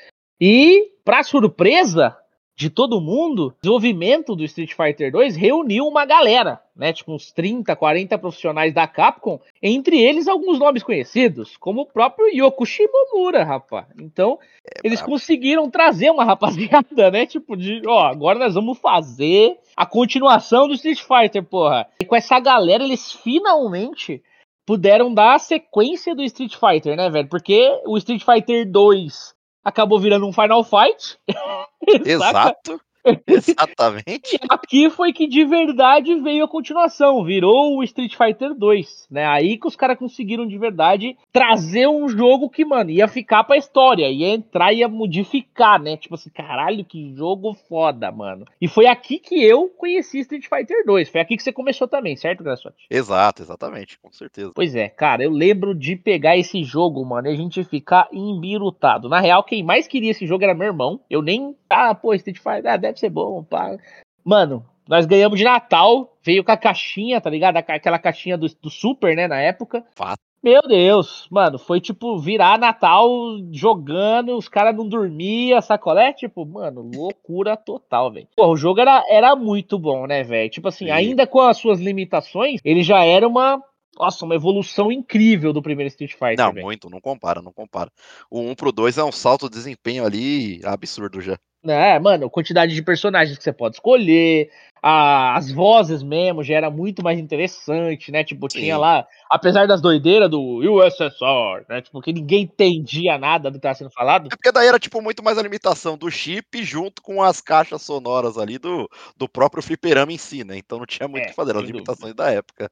E, 0.41 0.93
pra 1.05 1.23
surpresa, 1.23 2.17
de 2.63 2.71
todo 2.71 3.01
mundo, 3.01 3.49
o 3.49 3.55
desenvolvimento 3.61 4.37
do 4.37 4.45
Street 4.45 4.73
Fighter 4.73 5.11
2 5.11 5.35
reuniu 5.35 5.85
uma 5.85 6.05
galera, 6.05 6.61
né? 6.77 6.93
Tipo 6.93 7.13
uns 7.13 7.33
30, 7.33 7.75
40 7.75 8.17
profissionais 8.19 8.73
da 8.73 8.87
Capcom, 8.87 9.41
entre 9.61 10.01
eles 10.01 10.29
alguns 10.29 10.61
nomes 10.61 10.85
conhecidos, 10.85 11.57
como 11.57 11.81
o 11.81 11.87
próprio 11.87 12.29
Yoko 12.29 12.65
Shimomura, 12.65 13.43
rapaz. 13.43 13.87
Então, 14.01 14.39
é, 14.65 14.81
eles 14.85 15.03
conseguiram 15.03 15.69
trazer 15.69 16.11
uma 16.11 16.23
rapaziada, 16.25 17.11
né? 17.11 17.27
Tipo 17.27 17.57
de, 17.57 17.83
ó, 17.85 18.05
agora 18.05 18.39
nós 18.39 18.55
vamos 18.55 18.79
fazer 18.79 19.59
a 19.77 19.85
continuação 19.85 20.69
do 20.69 20.75
Street 20.75 21.01
Fighter, 21.01 21.43
porra. 21.43 21.89
E 22.01 22.05
com 22.05 22.15
essa 22.15 22.39
galera 22.39 22.85
eles 22.85 23.11
finalmente 23.11 24.23
puderam 24.65 25.13
dar 25.13 25.35
a 25.35 25.41
sequência 25.41 26.15
do 26.15 26.23
Street 26.23 26.55
Fighter, 26.55 26.97
né, 26.97 27.11
velho? 27.11 27.29
Porque 27.29 27.81
o 27.85 27.99
Street 27.99 28.23
Fighter 28.25 28.71
2 28.71 29.35
acabou 29.65 29.99
virando 29.99 30.27
um 30.27 30.33
Final 30.33 30.65
Fight. 30.65 31.19
Exato. 32.05 32.81
Exatamente. 33.27 34.39
Aqui 34.49 34.91
foi 34.91 35.13
que 35.13 35.27
de 35.27 35.45
verdade 35.45 36.15
veio 36.17 36.45
a 36.45 36.49
continuação, 36.49 37.25
virou 37.25 37.77
o 37.77 37.83
Street 37.83 38.15
Fighter 38.17 38.55
2, 38.55 39.09
né? 39.11 39.27
Aí 39.27 39.59
que 39.59 39.67
os 39.67 39.77
caras 39.77 39.99
conseguiram 39.99 40.47
de 40.47 40.57
verdade 40.59 41.17
trazer 41.33 41.87
um 41.89 42.09
jogo 42.09 42.49
que, 42.49 42.65
mano, 42.65 42.91
ia 42.91 43.09
ficar 43.09 43.45
pra 43.45 43.57
história, 43.57 44.11
ia 44.11 44.29
entrar, 44.29 44.73
ia 44.73 44.89
modificar, 44.89 45.81
né? 45.81 45.97
Tipo 45.97 46.15
assim, 46.15 46.31
caralho, 46.31 46.85
que 46.85 47.15
jogo 47.15 47.55
foda, 47.69 48.11
mano. 48.13 48.45
E 48.61 48.69
foi 48.69 48.87
aqui 48.87 49.19
que 49.19 49.43
eu 49.43 49.69
conheci 49.69 50.21
Street 50.21 50.47
Fighter 50.49 50.85
2, 50.85 51.09
foi 51.09 51.21
aqui 51.21 51.37
que 51.37 51.43
você 51.43 51.53
começou 51.53 51.89
também, 51.89 52.17
certo, 52.17 52.45
Graçote? 52.45 52.87
Exato, 52.91 53.43
exatamente, 53.43 53.99
com 53.99 54.13
certeza. 54.13 54.53
Pois 54.55 54.75
é, 54.75 54.89
cara, 54.89 55.25
eu 55.25 55.31
lembro 55.31 55.75
de 55.75 55.97
pegar 55.97 56.37
esse 56.37 56.63
jogo, 56.63 57.05
mano, 57.05 57.29
e 57.29 57.33
a 57.33 57.37
gente 57.37 57.65
ficar 57.65 58.09
embirutado. 58.13 59.09
Na 59.09 59.21
real, 59.21 59.43
quem 59.43 59.63
mais 59.63 59.87
queria 59.87 60.11
esse 60.11 60.27
jogo 60.27 60.45
era 60.45 60.55
meu 60.55 60.69
irmão. 60.69 61.01
Eu 61.09 61.23
nem, 61.23 61.55
ah, 61.69 61.95
pô, 61.95 62.15
Street 62.15 62.39
Fighter, 62.39 62.73
ah, 62.73 62.77
deve 62.93 63.01
ser 63.01 63.11
bom, 63.11 63.43
pá. 63.43 63.77
Mano, 64.25 64.65
nós 64.89 65.07
ganhamos 65.07 65.39
de 65.39 65.45
Natal, 65.45 66.17
veio 66.23 66.45
com 66.45 66.53
a 66.53 66.57
caixinha, 66.57 67.21
tá 67.21 67.31
ligado? 67.31 67.57
Aquela 67.57 67.99
caixinha 67.99 68.37
do, 68.37 68.47
do 68.61 68.71
Super, 68.71 69.17
né, 69.17 69.27
na 69.27 69.41
época. 69.41 69.85
Fato. 69.97 70.21
Meu 70.43 70.61
Deus, 70.63 71.29
mano, 71.31 71.57
foi 71.57 71.81
tipo 71.81 72.19
virar 72.19 72.59
Natal 72.59 73.09
jogando, 73.53 74.37
os 74.37 74.49
caras 74.49 74.75
não 74.75 74.89
dormiam, 74.89 75.63
sacolé? 75.63 76.13
Tipo, 76.13 76.45
mano, 76.45 76.83
loucura 76.83 77.57
total, 77.57 78.13
velho. 78.13 78.27
Pô, 78.37 78.49
o 78.49 78.57
jogo 78.57 78.81
era, 78.81 79.05
era 79.09 79.37
muito 79.37 79.79
bom, 79.79 80.05
né, 80.05 80.25
velho? 80.25 80.51
Tipo 80.51 80.67
assim, 80.67 80.87
Sim. 80.87 80.91
ainda 80.91 81.29
com 81.29 81.41
as 81.41 81.59
suas 81.59 81.79
limitações, 81.79 82.61
ele 82.65 82.83
já 82.83 83.05
era 83.05 83.27
uma 83.27 83.63
nossa, 83.97 84.25
uma 84.25 84.35
evolução 84.35 84.91
incrível 84.91 85.53
do 85.53 85.63
primeiro 85.63 85.89
Street 85.89 86.13
Fighter. 86.13 86.39
Não, 86.39 86.53
véio. 86.53 86.65
muito, 86.65 86.91
não 86.91 87.01
compara, 87.01 87.41
não 87.41 87.53
compara. 87.53 87.91
O 88.31 88.41
1 88.41 88.55
pro 88.55 88.73
2 88.73 88.99
é 88.99 89.05
um 89.05 89.13
salto 89.13 89.49
de 89.49 89.55
desempenho 89.55 90.05
ali 90.05 90.61
absurdo 90.65 91.21
já. 91.21 91.39
É, 91.65 91.99
mano, 91.99 92.29
quantidade 92.29 92.75
de 92.75 92.83
personagens 92.83 93.39
que 93.39 93.45
você 93.45 93.53
pode 93.53 93.77
escolher, 93.77 94.51
a, 94.83 95.37
as 95.37 95.53
vozes 95.53 96.03
mesmo 96.03 96.43
já 96.43 96.57
era 96.57 96.69
muito 96.69 97.05
mais 97.05 97.21
interessante, 97.21 98.11
né? 98.11 98.25
Tipo, 98.25 98.51
Sim. 98.51 98.61
tinha 98.61 98.77
lá, 98.77 99.07
apesar 99.31 99.69
das 99.69 99.81
doideiras 99.81 100.29
do 100.29 100.41
USSR, 100.41 101.65
né? 101.69 101.81
Tipo, 101.81 102.01
que 102.01 102.13
ninguém 102.13 102.43
entendia 102.43 103.17
nada 103.17 103.49
do 103.49 103.55
que 103.55 103.59
estava 103.59 103.77
sendo 103.77 103.91
falado. 103.93 104.27
É 104.27 104.37
porque 104.37 104.51
daí 104.51 104.67
era, 104.67 104.79
tipo, 104.81 105.01
muito 105.01 105.23
mais 105.23 105.39
a 105.39 105.43
limitação 105.43 105.97
do 105.97 106.11
chip 106.11 106.65
junto 106.65 107.01
com 107.01 107.23
as 107.23 107.41
caixas 107.41 107.81
sonoras 107.83 108.37
ali 108.37 108.59
do, 108.59 108.91
do 109.17 109.29
próprio 109.29 109.63
fliperama 109.63 110.13
em 110.13 110.19
si, 110.19 110.43
né? 110.43 110.57
Então 110.57 110.79
não 110.79 110.87
tinha 110.87 111.07
muito 111.07 111.23
o 111.23 111.27
é, 111.27 111.29
que 111.29 111.37
fazer, 111.37 111.57
as 111.57 111.63
limitações 111.63 112.13
dúvida. 112.13 112.25
da 112.25 112.31
época. 112.33 112.69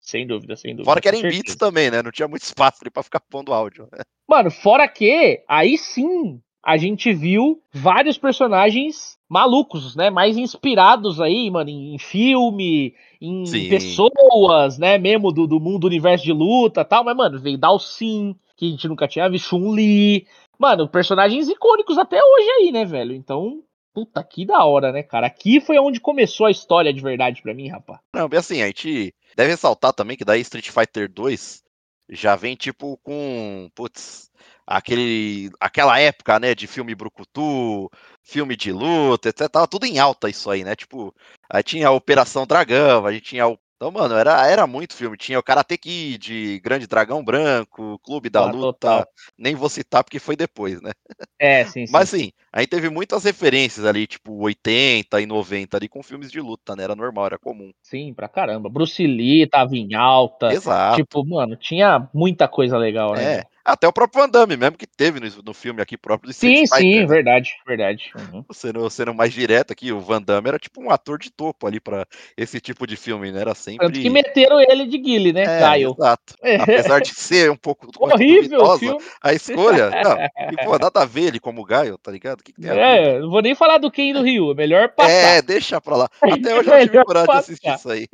Sem 0.00 0.26
dúvida, 0.26 0.56
sem 0.56 0.72
dúvida. 0.72 0.90
Fora 0.90 1.00
que 1.00 1.06
era 1.06 1.16
em 1.16 1.22
beats 1.22 1.54
também, 1.54 1.90
né? 1.90 2.02
Não 2.02 2.10
tinha 2.10 2.26
muito 2.26 2.42
espaço 2.42 2.78
ali 2.80 2.90
pra 2.90 3.02
ficar 3.02 3.20
pondo 3.20 3.52
áudio. 3.52 3.88
Mano, 4.26 4.50
fora 4.50 4.88
que, 4.88 5.44
aí 5.46 5.78
sim, 5.78 6.40
a 6.68 6.76
gente 6.76 7.12
viu 7.12 7.60
vários 7.72 8.18
personagens 8.18 9.16
malucos, 9.28 9.96
né? 9.96 10.10
Mais 10.10 10.36
inspirados 10.36 11.20
aí, 11.20 11.50
mano, 11.50 11.70
em 11.70 11.98
filme, 11.98 12.94
em 13.20 13.46
Sim. 13.46 13.68
pessoas, 13.68 14.78
né? 14.78 14.98
Mesmo 14.98 15.32
do, 15.32 15.46
do 15.46 15.60
mundo 15.60 15.86
universo 15.86 16.24
de 16.24 16.32
luta 16.32 16.84
tal. 16.84 17.04
Mas, 17.04 17.16
mano, 17.16 17.38
veio 17.38 17.58
Dalsin, 17.58 18.36
que 18.56 18.66
a 18.66 18.70
gente 18.70 18.88
nunca 18.88 19.08
tinha 19.08 19.28
visto, 19.28 19.48
Chun-Li. 19.48 20.26
Mano, 20.58 20.88
personagens 20.88 21.48
icônicos 21.48 21.98
até 21.98 22.18
hoje 22.22 22.50
aí, 22.58 22.72
né, 22.72 22.84
velho? 22.84 23.14
Então, 23.14 23.62
puta, 23.94 24.22
que 24.22 24.44
da 24.44 24.64
hora, 24.64 24.92
né, 24.92 25.02
cara? 25.02 25.26
Aqui 25.26 25.60
foi 25.60 25.78
onde 25.78 26.00
começou 26.00 26.46
a 26.46 26.50
história 26.50 26.92
de 26.92 27.00
verdade 27.00 27.42
para 27.42 27.54
mim, 27.54 27.68
rapaz. 27.68 28.00
Não, 28.14 28.28
bem 28.28 28.38
assim, 28.38 28.60
a 28.62 28.66
gente 28.66 29.14
Deve 29.38 29.52
ressaltar 29.52 29.92
também 29.92 30.16
que 30.16 30.24
daí 30.24 30.40
Street 30.40 30.68
Fighter 30.68 31.08
2 31.08 31.62
já 32.10 32.34
vem 32.34 32.56
tipo 32.56 32.96
com, 33.04 33.70
putz, 33.72 34.32
aquele, 34.68 35.50
aquela 35.58 35.98
época, 35.98 36.38
né, 36.38 36.54
de 36.54 36.66
filme 36.66 36.94
brucutu, 36.94 37.90
filme 38.22 38.54
de 38.54 38.70
luta, 38.70 39.30
etc. 39.30 39.48
Tava 39.48 39.66
tudo 39.66 39.86
em 39.86 39.98
alta 39.98 40.28
isso 40.28 40.50
aí, 40.50 40.62
né? 40.62 40.76
Tipo, 40.76 41.14
aí 41.50 41.62
tinha 41.62 41.88
a 41.88 41.92
Operação 41.92 42.46
Dragão, 42.46 43.06
a 43.06 43.12
gente 43.12 43.24
tinha 43.24 43.48
o 43.48 43.58
então, 43.78 43.92
mano, 43.92 44.16
era, 44.16 44.44
era 44.44 44.66
muito 44.66 44.92
filme. 44.92 45.16
Tinha 45.16 45.38
o 45.38 45.42
Karate 45.42 45.78
Kid, 45.78 46.58
Grande 46.58 46.88
Dragão 46.88 47.24
Branco, 47.24 48.00
Clube 48.00 48.28
da 48.28 48.40
ah, 48.40 48.50
Luta. 48.50 48.72
Total. 48.72 49.06
Nem 49.38 49.54
vou 49.54 49.68
citar 49.68 50.02
porque 50.02 50.18
foi 50.18 50.34
depois, 50.34 50.82
né? 50.82 50.90
É, 51.38 51.64
sim, 51.64 51.86
sim. 51.86 51.92
Mas 51.92 52.08
sim, 52.08 52.32
aí 52.52 52.66
teve 52.66 52.90
muitas 52.90 53.22
referências 53.22 53.86
ali, 53.86 54.08
tipo 54.08 54.34
80 54.42 55.20
e 55.20 55.26
90 55.26 55.76
ali 55.76 55.88
com 55.88 56.02
filmes 56.02 56.32
de 56.32 56.40
luta, 56.40 56.74
né? 56.74 56.82
Era 56.82 56.96
normal, 56.96 57.26
era 57.26 57.38
comum. 57.38 57.70
Sim, 57.80 58.12
pra 58.12 58.28
caramba. 58.28 58.68
Bruce 58.68 59.06
Lee 59.06 59.46
tava 59.46 59.76
em 59.76 59.94
alta. 59.94 60.52
Exato. 60.52 60.96
Tipo, 60.96 61.24
mano, 61.24 61.54
tinha 61.54 62.08
muita 62.12 62.48
coisa 62.48 62.76
legal, 62.76 63.12
né? 63.12 63.34
É. 63.36 63.44
Até 63.68 63.86
o 63.86 63.92
próprio 63.92 64.22
Van 64.22 64.30
Damme, 64.30 64.56
mesmo 64.56 64.78
que 64.78 64.86
teve 64.86 65.20
no, 65.20 65.28
no 65.44 65.52
filme 65.52 65.82
aqui 65.82 65.98
próprio 65.98 66.30
do 66.30 66.34
Sim, 66.34 66.66
Fighter, 66.66 66.78
sim, 66.78 67.00
né? 67.00 67.06
verdade, 67.06 67.52
verdade. 67.66 68.10
Uhum. 68.16 68.42
Sendo, 68.50 68.88
sendo 68.88 69.12
mais 69.12 69.30
direto 69.30 69.72
aqui, 69.72 69.92
o 69.92 70.00
Van 70.00 70.22
Damme 70.22 70.48
era 70.48 70.58
tipo 70.58 70.82
um 70.82 70.90
ator 70.90 71.18
de 71.18 71.30
topo 71.30 71.66
ali 71.66 71.78
para 71.78 72.06
esse 72.34 72.60
tipo 72.60 72.86
de 72.86 72.96
filme, 72.96 73.30
né? 73.30 73.42
Era 73.42 73.54
sempre. 73.54 73.86
Tanto 73.86 74.00
que 74.00 74.08
meteram 74.08 74.58
ele 74.58 74.86
de 74.86 74.96
Guile, 74.96 75.34
né, 75.34 75.42
é, 75.42 75.60
Caio? 75.60 75.94
Exato. 75.98 76.34
Apesar 76.62 77.00
de 77.00 77.10
ser 77.10 77.50
um 77.50 77.56
pouco 77.56 77.88
horrível 78.00 78.78
filme. 78.78 79.04
a 79.22 79.34
escolha. 79.34 79.90
Não, 80.02 80.16
e, 80.50 80.64
pô, 80.64 80.78
nada 80.78 81.02
a 81.02 81.04
ver 81.04 81.24
ele 81.24 81.40
como 81.40 81.62
Gaio, 81.62 81.98
tá 81.98 82.10
ligado? 82.10 82.42
Que 82.42 82.52
que 82.52 82.66
é, 82.66 83.20
não 83.20 83.30
vou 83.30 83.42
nem 83.42 83.54
falar 83.54 83.78
do 83.78 83.90
Ken 83.90 84.12
do 84.12 84.22
Rio, 84.22 84.52
é 84.52 84.54
melhor 84.54 84.88
passar. 84.88 85.10
É, 85.10 85.42
deixa 85.42 85.80
pra 85.80 85.96
lá. 85.96 86.08
Até 86.22 86.54
hoje 86.54 86.70
eu 86.70 86.80
tive 86.80 87.04
coragem 87.04 87.30
de 87.30 87.38
assistir 87.38 87.74
isso 87.74 87.90
aí. 87.90 88.08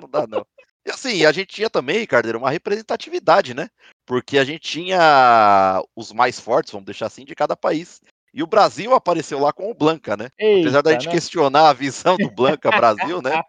Não 0.00 0.08
dá, 0.08 0.26
não. 0.26 0.46
E 0.86 0.90
assim, 0.90 1.24
a 1.26 1.32
gente 1.32 1.48
tinha 1.48 1.68
também, 1.68 2.06
Cardeiro, 2.06 2.38
uma 2.38 2.50
representatividade, 2.50 3.54
né? 3.54 3.68
Porque 4.10 4.38
a 4.38 4.44
gente 4.44 4.58
tinha 4.58 5.80
os 5.94 6.12
mais 6.12 6.40
fortes, 6.40 6.72
vamos 6.72 6.84
deixar 6.84 7.06
assim, 7.06 7.24
de 7.24 7.32
cada 7.32 7.54
país. 7.54 8.00
E 8.34 8.42
o 8.42 8.46
Brasil 8.46 8.92
apareceu 8.92 9.38
lá 9.38 9.52
com 9.52 9.70
o 9.70 9.74
Blanca, 9.74 10.16
né? 10.16 10.30
Eita, 10.36 10.62
Apesar 10.62 10.82
da 10.82 10.90
gente 10.90 11.06
né? 11.06 11.12
questionar 11.12 11.68
a 11.68 11.72
visão 11.72 12.16
do 12.16 12.28
Blanca 12.28 12.70
Brasil, 12.74 13.22
né? 13.22 13.40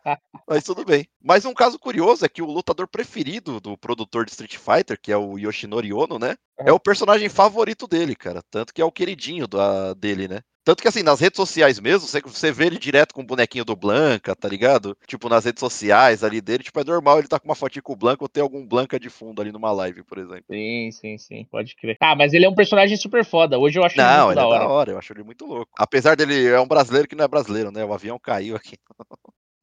Mas 0.47 0.63
tudo 0.63 0.85
bem. 0.85 1.07
Mas 1.19 1.45
um 1.45 1.53
caso 1.55 1.79
curioso 1.79 2.23
é 2.23 2.29
que 2.29 2.43
o 2.43 2.45
lutador 2.45 2.87
preferido 2.87 3.59
do 3.59 3.75
produtor 3.75 4.23
de 4.23 4.33
Street 4.33 4.55
Fighter, 4.55 4.99
que 5.01 5.11
é 5.11 5.17
o 5.17 5.39
Yoshinori 5.39 5.91
Ono, 5.93 6.19
né? 6.19 6.35
É 6.59 6.71
o 6.71 6.79
personagem 6.79 7.27
favorito 7.27 7.87
dele, 7.87 8.15
cara. 8.15 8.43
Tanto 8.51 8.71
que 8.71 8.83
é 8.83 8.85
o 8.85 8.91
queridinho 8.91 9.47
da, 9.47 9.95
dele, 9.95 10.27
né? 10.27 10.41
Tanto 10.63 10.81
que, 10.81 10.87
assim, 10.87 11.01
nas 11.01 11.19
redes 11.19 11.37
sociais 11.37 11.79
mesmo, 11.79 12.07
você, 12.07 12.21
você 12.21 12.51
vê 12.51 12.67
ele 12.67 12.77
direto 12.77 13.13
com 13.13 13.21
o 13.21 13.25
bonequinho 13.25 13.65
do 13.65 13.75
Blanca, 13.75 14.35
tá 14.35 14.47
ligado? 14.47 14.95
Tipo, 15.07 15.27
nas 15.27 15.43
redes 15.45 15.59
sociais 15.59 16.23
ali 16.23 16.39
dele, 16.39 16.63
tipo, 16.63 16.79
é 16.79 16.83
normal 16.83 17.17
ele 17.17 17.27
tá 17.27 17.39
com 17.39 17.47
uma 17.47 17.55
fotinha 17.55 17.81
com 17.81 17.93
o 17.93 17.95
Blanca 17.95 18.23
ou 18.23 18.29
ter 18.29 18.41
algum 18.41 18.65
Blanca 18.65 18.99
de 18.99 19.09
fundo 19.09 19.41
ali 19.41 19.51
numa 19.51 19.71
live, 19.71 20.03
por 20.03 20.19
exemplo. 20.19 20.45
Sim, 20.51 20.91
sim, 20.91 21.17
sim, 21.17 21.47
pode 21.49 21.75
crer. 21.75 21.97
Ah, 21.99 22.15
mas 22.15 22.33
ele 22.33 22.45
é 22.45 22.49
um 22.49 22.55
personagem 22.55 22.95
super 22.95 23.25
foda. 23.25 23.57
Hoje 23.57 23.79
eu 23.79 23.83
acho 23.83 23.97
não, 23.97 24.05
ele 24.05 24.17
muito 24.25 24.29
ele 24.29 24.35
da 24.35 24.41
é 24.41 24.45
hora. 24.45 24.59
da 24.59 24.69
hora, 24.69 24.91
eu 24.91 24.97
acho 24.99 25.13
ele 25.13 25.23
muito 25.23 25.45
louco. 25.45 25.71
Apesar 25.77 26.15
dele, 26.15 26.47
é 26.47 26.59
um 26.59 26.67
brasileiro 26.67 27.07
que 27.07 27.15
não 27.15 27.25
é 27.25 27.27
brasileiro, 27.27 27.71
né? 27.71 27.83
O 27.83 27.93
avião 27.93 28.19
caiu 28.19 28.55
aqui. 28.55 28.77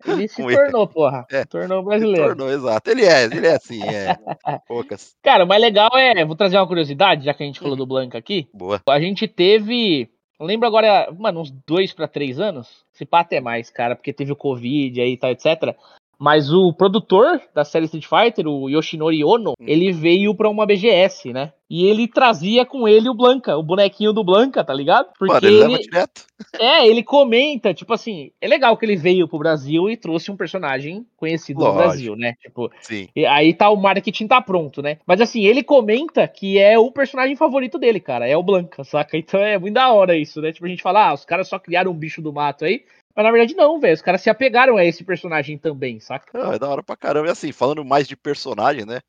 Ele 0.05 0.27
se 0.29 0.43
tornou, 0.43 0.83
ele. 0.83 0.93
porra. 0.93 1.27
É, 1.31 1.45
tornou 1.45 1.83
brasileiro. 1.85 2.27
tornou, 2.27 2.51
exato. 2.51 2.91
Ele 2.91 3.05
é, 3.05 3.25
ele 3.25 3.47
é 3.47 3.55
assim, 3.55 3.83
é. 3.85 4.17
Poucas. 4.67 5.15
Cara, 5.23 5.45
o 5.45 5.47
mais 5.47 5.61
legal 5.61 5.91
é. 5.95 6.25
Vou 6.25 6.35
trazer 6.35 6.57
uma 6.57 6.67
curiosidade, 6.67 7.25
já 7.25 7.33
que 7.33 7.43
a 7.45 7.47
gente 7.47 7.61
falou 7.61 7.77
do 7.77 7.87
Blanca 7.87 8.19
aqui. 8.19 8.49
Boa. 8.53 8.83
A 8.89 9.01
gente 9.01 9.29
teve 9.29 10.11
lembro 10.39 10.67
agora, 10.67 11.13
mano, 11.19 11.41
uns 11.41 11.51
dois 11.67 11.93
para 11.93 12.09
três 12.09 12.39
anos. 12.39 12.85
Se 12.93 13.05
pá 13.05 13.21
até 13.21 13.41
mais, 13.41 13.71
cara, 13.71 13.97
porque 13.97 14.13
teve 14.13 14.33
o 14.33 14.37
Covid 14.37 15.01
aí 15.01 15.13
e 15.13 15.17
tal, 15.17 15.31
etc. 15.31 15.77
Mas 16.19 16.53
o 16.53 16.73
produtor 16.73 17.41
da 17.55 17.65
série 17.65 17.85
Street 17.85 18.07
Fighter, 18.07 18.47
o 18.49 18.69
Yoshinori 18.69 19.25
Ono, 19.25 19.51
hum. 19.53 19.55
ele 19.61 19.93
veio 19.93 20.35
pra 20.35 20.49
uma 20.49 20.67
BGS, 20.67 21.33
né? 21.33 21.53
E 21.71 21.87
ele 21.87 22.09
trazia 22.09 22.65
com 22.65 22.89
ele 22.89 23.11
o 23.11 23.15
Blanca, 23.15 23.57
o 23.57 23.63
bonequinho 23.63 24.13
do 24.13 24.25
Blanca, 24.25 24.65
tá 24.65 24.73
ligado? 24.73 25.11
Porque 25.19 25.35
Mano, 25.35 25.47
ele, 25.47 25.75
ele... 25.75 25.83
direto. 25.83 26.27
É, 26.59 26.87
ele 26.87 27.03
comenta, 27.03 27.75
tipo 27.75 27.93
assim, 27.93 28.31
é 28.41 28.47
legal 28.47 28.77
que 28.77 28.87
ele 28.87 28.95
veio 28.95 29.27
pro 29.27 29.41
Brasil 29.41 29.91
e 29.91 29.97
trouxe 29.97 30.31
um 30.31 30.37
personagem 30.37 31.05
conhecido 31.17 31.59
Lógico. 31.59 31.77
no 31.77 31.83
Brasil, 31.83 32.17
né? 32.17 32.35
Tipo, 32.41 32.71
Sim. 32.81 33.09
aí 33.29 33.53
tá 33.53 33.69
o 33.69 33.77
marketing 33.77 34.29
tá 34.29 34.41
pronto, 34.41 34.81
né? 34.81 34.99
Mas 35.05 35.21
assim, 35.21 35.45
ele 35.45 35.65
comenta 35.65 36.27
que 36.29 36.57
é 36.57 36.79
o 36.79 36.93
personagem 36.93 37.35
favorito 37.35 37.77
dele, 37.77 37.99
cara, 37.99 38.27
é 38.27 38.37
o 38.37 38.43
Blanca, 38.43 38.85
saca? 38.85 39.17
Então 39.17 39.41
é 39.41 39.59
muito 39.59 39.75
da 39.75 39.93
hora 39.93 40.17
isso, 40.17 40.41
né? 40.41 40.53
Tipo, 40.53 40.67
a 40.67 40.69
gente 40.69 40.83
fala, 40.83 41.09
ah, 41.09 41.15
os 41.15 41.25
caras 41.25 41.49
só 41.49 41.59
criaram 41.59 41.91
um 41.91 41.99
bicho 41.99 42.23
do 42.23 42.33
mato 42.33 42.65
aí, 42.65 42.85
mas 43.19 43.25
na 43.25 43.33
verdade 43.33 43.57
não, 43.57 43.81
velho. 43.81 43.95
Os 43.95 44.01
caras 44.01 44.21
se 44.21 44.31
apegaram 44.31 44.77
a 44.77 44.85
esse 44.85 45.03
personagem 45.03 45.59
também, 45.59 45.99
saca? 45.99 46.39
Não, 46.39 46.53
é 46.53 46.59
da 46.59 46.69
hora 46.69 46.85
pra 46.85 46.97
caramba. 46.97 47.27
E 47.27 47.31
assim, 47.33 47.51
falando 47.51 47.85
mais 47.85 48.07
de 48.07 48.17
personagem, 48.17 48.87
né? 48.87 49.01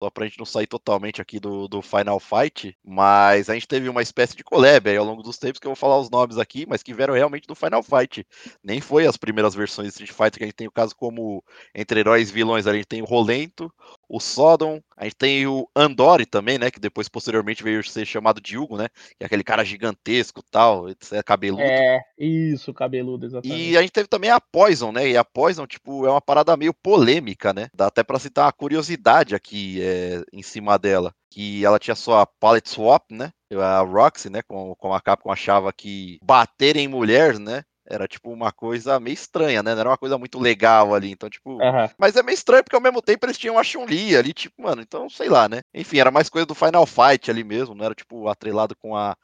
Só 0.00 0.08
pra 0.08 0.24
gente 0.24 0.38
não 0.38 0.46
sair 0.46 0.68
totalmente 0.68 1.20
aqui 1.20 1.40
do, 1.40 1.66
do 1.66 1.82
Final 1.82 2.20
Fight, 2.20 2.78
mas 2.84 3.50
a 3.50 3.54
gente 3.54 3.66
teve 3.66 3.88
uma 3.88 4.02
espécie 4.02 4.36
de 4.36 4.44
collab 4.44 4.88
aí 4.88 4.96
ao 4.96 5.04
longo 5.04 5.20
dos 5.20 5.36
tempos, 5.36 5.58
que 5.58 5.66
eu 5.66 5.70
vou 5.70 5.76
falar 5.76 5.98
os 5.98 6.08
nomes 6.08 6.38
aqui, 6.38 6.64
mas 6.64 6.80
que 6.80 6.94
vieram 6.94 7.14
realmente 7.14 7.48
do 7.48 7.56
Final 7.56 7.82
Fight. 7.82 8.24
Nem 8.62 8.80
foi 8.80 9.04
as 9.04 9.16
primeiras 9.16 9.52
versões 9.52 9.88
de 9.88 9.94
Street 9.94 10.12
Fighter, 10.12 10.38
que 10.38 10.44
a 10.44 10.46
gente 10.46 10.56
tem 10.56 10.68
o 10.68 10.72
caso 10.72 10.94
como 10.94 11.42
entre 11.74 11.98
heróis 11.98 12.30
e 12.30 12.32
vilões, 12.32 12.68
a 12.68 12.72
gente 12.72 12.86
tem 12.86 13.02
o 13.02 13.06
Rolento, 13.06 13.68
o 14.08 14.20
Sodom, 14.20 14.80
a 14.96 15.04
gente 15.04 15.16
tem 15.16 15.46
o 15.46 15.68
Andori 15.74 16.26
também, 16.26 16.58
né, 16.58 16.70
que 16.70 16.80
depois 16.80 17.08
posteriormente 17.08 17.62
veio 17.62 17.82
ser 17.84 18.06
chamado 18.06 18.40
de 18.40 18.56
Hugo, 18.56 18.76
né, 18.76 18.88
que 18.88 19.22
é 19.22 19.26
aquele 19.26 19.44
cara 19.44 19.64
gigantesco 19.64 20.42
tal, 20.50 20.88
etc, 20.88 21.22
cabeludo. 21.24 21.62
É, 21.62 22.00
isso, 22.18 22.72
cabeludo, 22.72 23.26
exatamente. 23.26 23.60
E 23.60 23.76
a 23.76 23.82
gente 23.82 23.92
teve 23.92 24.08
também 24.08 24.30
a 24.30 24.40
Poison, 24.40 24.92
né, 24.92 25.08
e 25.08 25.16
a 25.16 25.24
Poison, 25.24 25.66
tipo, 25.66 26.06
é 26.06 26.10
uma 26.10 26.20
parada 26.20 26.56
meio 26.56 26.72
polêmica, 26.72 27.52
né, 27.52 27.68
dá 27.74 27.86
até 27.86 28.02
pra 28.02 28.18
citar 28.18 28.46
uma 28.46 28.52
curiosidade 28.52 29.34
aqui, 29.34 29.80
é, 29.82 30.22
em 30.32 30.42
cima 30.42 30.78
dela, 30.78 31.12
que 31.30 31.64
ela 31.64 31.78
tinha 31.78 31.94
sua 31.94 32.26
palette 32.26 32.70
swap, 32.70 33.10
né? 33.10 33.30
A 33.52 33.80
Roxy, 33.80 34.30
né? 34.30 34.40
Com, 34.42 34.74
com 34.74 34.94
a 34.94 35.00
Capcom 35.00 35.30
achava 35.30 35.72
que 35.72 36.18
bater 36.22 36.76
em 36.76 36.88
mulher, 36.88 37.38
né? 37.38 37.62
Era 37.88 38.08
tipo 38.08 38.30
uma 38.30 38.52
coisa 38.52 38.98
meio 38.98 39.14
estranha, 39.14 39.62
né? 39.62 39.74
Não 39.74 39.80
era 39.80 39.90
uma 39.90 39.98
coisa 39.98 40.18
muito 40.18 40.38
legal 40.38 40.94
ali. 40.94 41.10
Então, 41.10 41.30
tipo. 41.30 41.52
Uhum. 41.52 41.88
Mas 41.98 42.16
é 42.16 42.22
meio 42.22 42.34
estranho 42.34 42.64
porque 42.64 42.76
ao 42.76 42.82
mesmo 42.82 43.00
tempo 43.00 43.24
eles 43.26 43.38
tinham 43.38 43.58
a 43.58 43.64
Chun-Li 43.64 44.16
ali, 44.16 44.32
tipo, 44.32 44.62
mano, 44.62 44.82
então 44.82 45.08
sei 45.08 45.28
lá, 45.28 45.48
né? 45.48 45.60
Enfim, 45.74 45.98
era 45.98 46.10
mais 46.10 46.28
coisa 46.28 46.46
do 46.46 46.54
Final 46.54 46.86
Fight 46.86 47.30
ali 47.30 47.44
mesmo, 47.44 47.74
não 47.74 47.84
era 47.84 47.94
tipo 47.94 48.28
atrelado 48.28 48.74
com 48.76 48.96
a 48.96 49.16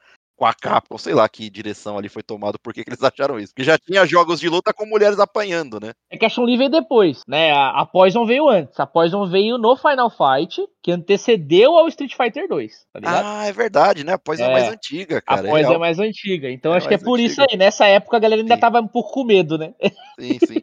com 0.43 0.47
a 0.47 0.55
Capcom, 0.55 0.99
sei 0.99 1.15
lá 1.15 1.29
que 1.29 1.49
direção 1.49 1.97
ali 1.97 2.09
foi 2.09 2.23
tomada, 2.23 2.59
por 2.61 2.75
que 2.75 2.83
eles 2.85 3.01
acharam 3.05 3.39
isso. 3.39 3.53
Porque 3.55 3.63
já 3.63 3.79
tinha 3.79 4.05
jogos 4.05 4.41
de 4.41 4.49
luta 4.49 4.73
com 4.73 4.85
mulheres 4.85 5.21
apanhando, 5.21 5.79
né? 5.79 5.93
É 6.11 6.19
que 6.19 6.25
a 6.25 6.29
Chun-Li 6.29 6.57
veio 6.57 6.71
depois, 6.71 7.23
né? 7.29 7.53
A, 7.53 7.83
a 7.83 7.87
Poison 7.87 8.27
veio 8.27 8.49
antes. 8.49 8.79
A 8.81 8.87
Poison 8.87 9.25
veio 9.27 9.57
no 9.57 9.77
Final 9.77 10.11
Fight, 10.11 10.67
que 10.83 10.91
antecedeu 10.91 11.77
ao 11.77 11.87
Street 11.87 12.15
Fighter 12.17 12.49
2, 12.49 12.87
tá 12.93 12.99
ligado? 12.99 13.25
Ah, 13.25 13.47
é 13.47 13.53
verdade, 13.53 14.03
né? 14.03 14.15
Após 14.15 14.41
é, 14.41 14.45
é 14.45 14.53
mais 14.53 14.69
antiga, 14.69 15.23
cara. 15.23 15.47
Após 15.47 15.67
é, 15.67 15.73
é, 15.73 15.79
mais 15.79 15.99
antiga. 16.01 16.51
Então 16.51 16.75
é 16.75 16.77
acho 16.77 16.89
que 16.89 16.95
é 16.95 16.99
por 16.99 17.21
antiga. 17.21 17.33
isso 17.33 17.41
aí. 17.41 17.57
Nessa 17.57 17.87
época 17.87 18.17
a 18.17 18.21
galera 18.21 18.43
ainda 18.43 18.57
sim. 18.57 18.61
tava 18.61 18.81
um 18.81 18.89
pouco 18.89 19.13
com 19.13 19.25
medo, 19.25 19.57
né? 19.57 19.75
Sim, 20.19 20.39
sim. 20.47 20.63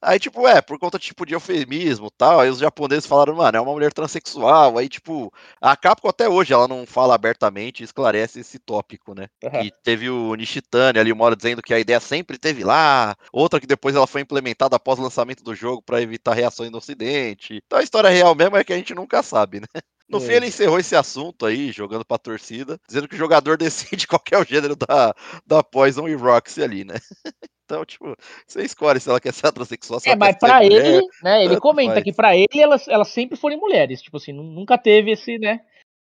aí, 0.00 0.18
tipo, 0.18 0.46
é, 0.46 0.60
por 0.60 0.78
conta 0.78 0.98
tipo, 0.98 1.26
de 1.26 1.34
eufemismo 1.34 2.06
e 2.06 2.16
tal, 2.16 2.40
aí 2.40 2.48
os 2.48 2.58
japoneses 2.58 3.06
falaram, 3.06 3.34
mano, 3.34 3.58
é 3.58 3.60
uma 3.60 3.72
mulher 3.72 3.92
transexual. 3.92 4.78
Aí, 4.78 4.88
tipo, 4.88 5.32
a 5.60 5.76
Capcom 5.76 6.08
até 6.08 6.28
hoje 6.28 6.52
ela 6.52 6.68
não 6.68 6.86
fala 6.86 7.14
abertamente 7.14 7.80
e 7.80 7.84
esclarece 7.84 8.40
esse 8.40 8.58
tópico, 8.58 9.14
né? 9.14 9.28
Uhum. 9.42 9.62
E 9.62 9.72
teve 9.82 10.08
o 10.08 10.34
Nishitani 10.34 10.98
ali, 10.98 11.12
uma 11.12 11.24
hora 11.24 11.36
dizendo 11.36 11.62
que 11.62 11.74
a 11.74 11.78
ideia 11.78 12.00
sempre 12.00 12.38
teve 12.38 12.64
lá, 12.64 13.16
outra 13.32 13.60
que 13.60 13.66
depois 13.66 13.94
ela 13.96 14.06
foi 14.06 14.20
implementada 14.20 14.76
após 14.76 14.98
o 14.98 15.02
lançamento 15.02 15.42
do 15.42 15.54
jogo 15.54 15.82
para 15.82 16.00
evitar 16.00 16.34
reações 16.34 16.70
no 16.70 16.78
ocidente. 16.78 17.62
Então 17.66 17.78
a 17.78 17.82
história 17.82 18.10
real 18.10 18.34
mesmo 18.34 18.56
é 18.56 18.64
que 18.64 18.72
a 18.72 18.76
gente 18.76 18.94
nunca 18.94 19.22
sabe, 19.22 19.39
né? 19.60 19.66
No 20.08 20.18
é. 20.18 20.20
fim, 20.20 20.32
ele 20.32 20.46
encerrou 20.48 20.78
esse 20.78 20.96
assunto 20.96 21.46
aí, 21.46 21.70
jogando 21.70 22.04
pra 22.04 22.18
torcida, 22.18 22.78
dizendo 22.86 23.06
que 23.06 23.14
o 23.14 23.18
jogador 23.18 23.56
decide 23.58 24.06
qual 24.06 24.20
é 24.32 24.38
o 24.38 24.44
gênero 24.44 24.74
da, 24.74 25.14
da 25.46 25.62
Poison 25.62 26.08
e 26.08 26.14
Roxy 26.14 26.62
ali, 26.62 26.84
né? 26.84 26.94
Então, 27.70 27.84
tipo, 27.84 28.16
você 28.44 28.64
escolhe 28.64 28.98
se 28.98 29.08
ela 29.08 29.20
quer 29.20 29.32
ser 29.32 29.46
heterossexual. 29.46 30.00
é, 30.04 30.16
mas 30.16 30.36
pra 30.36 30.64
ele, 30.64 31.06
né? 31.22 31.44
Ele 31.44 31.56
comenta 31.60 31.92
faz. 31.92 32.02
que 32.02 32.12
pra 32.12 32.36
ele 32.36 32.48
elas, 32.60 32.88
elas 32.88 33.06
sempre 33.10 33.38
foram 33.38 33.56
mulheres. 33.58 34.02
Tipo 34.02 34.16
assim, 34.16 34.32
nunca 34.32 34.76
teve 34.76 35.12
esse, 35.12 35.38
né? 35.38 35.60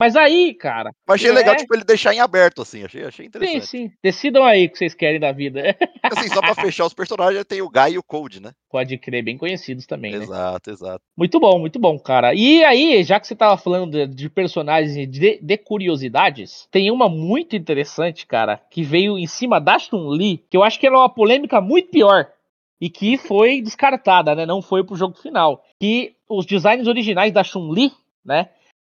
Mas 0.00 0.16
aí, 0.16 0.54
cara. 0.54 0.94
Mas 1.06 1.16
achei 1.16 1.30
é... 1.30 1.34
legal, 1.34 1.54
tipo, 1.54 1.74
ele 1.74 1.84
deixar 1.84 2.14
em 2.14 2.20
aberto, 2.20 2.62
assim. 2.62 2.82
Achei, 2.82 3.04
achei 3.04 3.26
interessante. 3.26 3.66
Sim, 3.66 3.88
sim. 3.88 3.92
Decidam 4.02 4.42
aí 4.44 4.64
o 4.64 4.70
que 4.70 4.78
vocês 4.78 4.94
querem 4.94 5.20
da 5.20 5.30
vida. 5.30 5.76
Assim, 6.02 6.28
só 6.28 6.40
pra 6.40 6.54
fechar 6.54 6.86
os 6.86 6.94
personagens, 6.94 7.44
tem 7.44 7.60
o 7.60 7.68
Guy 7.68 7.92
e 7.92 7.98
o 7.98 8.02
Cold, 8.02 8.40
né? 8.40 8.52
Pode 8.70 8.96
crer, 8.96 9.22
bem 9.22 9.36
conhecidos 9.36 9.86
também. 9.86 10.12
Né? 10.12 10.24
Exato, 10.24 10.70
né? 10.70 10.74
exato. 10.74 11.04
Muito 11.14 11.38
bom, 11.38 11.58
muito 11.58 11.78
bom, 11.78 11.98
cara. 11.98 12.32
E 12.34 12.64
aí, 12.64 13.04
já 13.04 13.20
que 13.20 13.26
você 13.26 13.36
tava 13.36 13.58
falando 13.58 13.90
de, 13.90 14.06
de 14.06 14.30
personagens 14.30 14.94
de, 14.94 15.38
de, 15.42 15.58
curiosidades, 15.58 16.66
tem 16.70 16.90
uma 16.90 17.06
muito 17.06 17.54
interessante, 17.54 18.26
cara, 18.26 18.58
que 18.70 18.82
veio 18.82 19.18
em 19.18 19.26
cima 19.26 19.60
da 19.60 19.78
Chun-Li, 19.78 20.42
que 20.48 20.56
eu 20.56 20.62
acho 20.62 20.80
que 20.80 20.86
era 20.86 20.96
uma 20.96 21.10
polêmica 21.10 21.60
muito 21.60 21.90
pior. 21.90 22.26
E 22.80 22.88
que 22.88 23.18
foi 23.18 23.60
descartada, 23.60 24.34
né? 24.34 24.46
Não 24.46 24.62
foi 24.62 24.82
pro 24.82 24.96
jogo 24.96 25.18
final. 25.18 25.62
Que 25.78 26.14
os 26.26 26.46
designs 26.46 26.88
originais 26.88 27.30
da 27.30 27.44
Chun-Li, 27.44 27.92
né? 28.24 28.48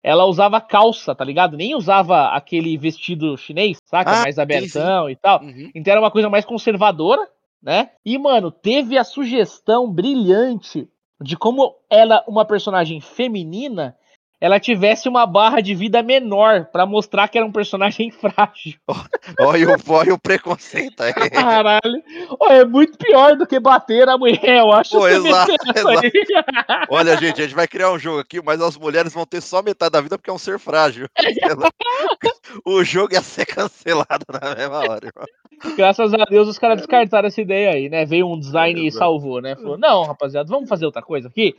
Ela 0.03 0.25
usava 0.25 0.59
calça, 0.59 1.15
tá 1.15 1.23
ligado? 1.23 1.55
Nem 1.55 1.75
usava 1.75 2.27
aquele 2.27 2.77
vestido 2.77 3.37
chinês, 3.37 3.77
saca? 3.85 4.11
Ah, 4.11 4.21
mais 4.23 4.37
abertão 4.37 5.09
e 5.09 5.15
tal. 5.15 5.41
Uhum. 5.41 5.71
Então 5.73 5.91
era 5.91 6.01
uma 6.01 6.11
coisa 6.11 6.29
mais 6.29 6.43
conservadora, 6.43 7.25
né? 7.61 7.91
E, 8.05 8.17
mano, 8.17 8.51
teve 8.51 8.97
a 8.97 9.03
sugestão 9.05 9.89
brilhante 9.89 10.89
de 11.21 11.37
como 11.37 11.75
ela, 11.89 12.21
uma 12.27 12.43
personagem 12.43 12.99
feminina, 12.99 13.95
ela 14.43 14.59
tivesse 14.59 15.07
uma 15.07 15.25
barra 15.25 15.61
de 15.61 15.73
vida 15.73 16.03
menor 16.03 16.65
para 16.65 16.85
mostrar 16.85 17.29
que 17.29 17.37
era 17.37 17.47
um 17.47 17.51
personagem 17.51 18.11
frágil. 18.11 18.73
Olha 19.39 19.69
o, 19.69 19.91
olha 19.93 20.13
o 20.13 20.19
preconceito 20.19 21.01
aí. 21.01 21.13
Caralho. 21.13 22.03
Olha, 22.39 22.57
é 22.57 22.65
muito 22.65 22.97
pior 22.97 23.37
do 23.37 23.47
que 23.47 23.57
bater 23.57 24.07
a 24.09 24.17
mulher, 24.17 24.59
eu 24.59 24.71
acho. 24.71 24.91
Pô, 24.91 25.07
exato, 25.07 25.53
exato. 25.53 26.47
Olha, 26.91 27.15
gente, 27.15 27.41
a 27.41 27.45
gente 27.45 27.55
vai 27.55 27.67
criar 27.67 27.91
um 27.91 27.97
jogo 27.97 28.19
aqui, 28.19 28.41
mas 28.43 28.59
as 28.59 28.75
mulheres 28.75 29.13
vão 29.13 29.25
ter 29.25 29.39
só 29.39 29.61
metade 29.63 29.91
da 29.91 30.01
vida 30.01 30.17
porque 30.17 30.29
é 30.29 30.33
um 30.33 30.37
ser 30.37 30.59
frágil. 30.59 31.07
o 32.65 32.83
jogo 32.83 33.13
ia 33.13 33.21
ser 33.21 33.45
cancelado 33.45 34.25
na 34.29 34.55
mesma 34.55 34.79
hora, 34.79 35.07
irmão. 35.07 35.75
Graças 35.77 36.13
a 36.13 36.25
Deus 36.25 36.49
os 36.49 36.59
caras 36.59 36.79
descartaram 36.79 37.29
essa 37.29 37.41
ideia 37.41 37.71
aí, 37.71 37.87
né? 37.87 38.05
Veio 38.05 38.29
um 38.29 38.37
design 38.37 38.85
e 38.85 38.91
salvou, 38.91 39.41
né? 39.41 39.55
Falou, 39.55 39.77
não, 39.77 40.03
rapaziada, 40.03 40.49
vamos 40.49 40.67
fazer 40.67 40.85
outra 40.85 41.01
coisa 41.01 41.29
aqui? 41.29 41.55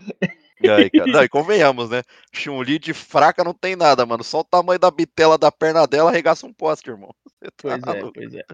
E 0.63 0.71
aí, 0.71 0.91
cara? 0.91 1.11
Não, 1.11 1.23
e 1.25 1.29
convenhamos, 1.31 1.91
né? 1.91 2.03
Chun-Li 2.33 2.79
de 2.79 2.93
fraca 2.93 3.43
não 3.43 3.55
tem 3.55 3.77
nada, 3.77 4.05
mano. 4.07 4.23
Só 4.23 4.41
o 4.41 4.45
tamanho 4.45 4.79
da 4.79 4.91
bitela 4.91 5.37
da 5.37 5.51
perna 5.51 5.87
dela 5.87 6.11
arregaça 6.11 6.47
um 6.47 6.53
poste, 6.53 6.91
irmão. 6.91 7.15
Tá 7.45 7.51
pois 7.59 7.83
é, 7.83 8.11
pois 8.15 8.35
é. 8.35 8.45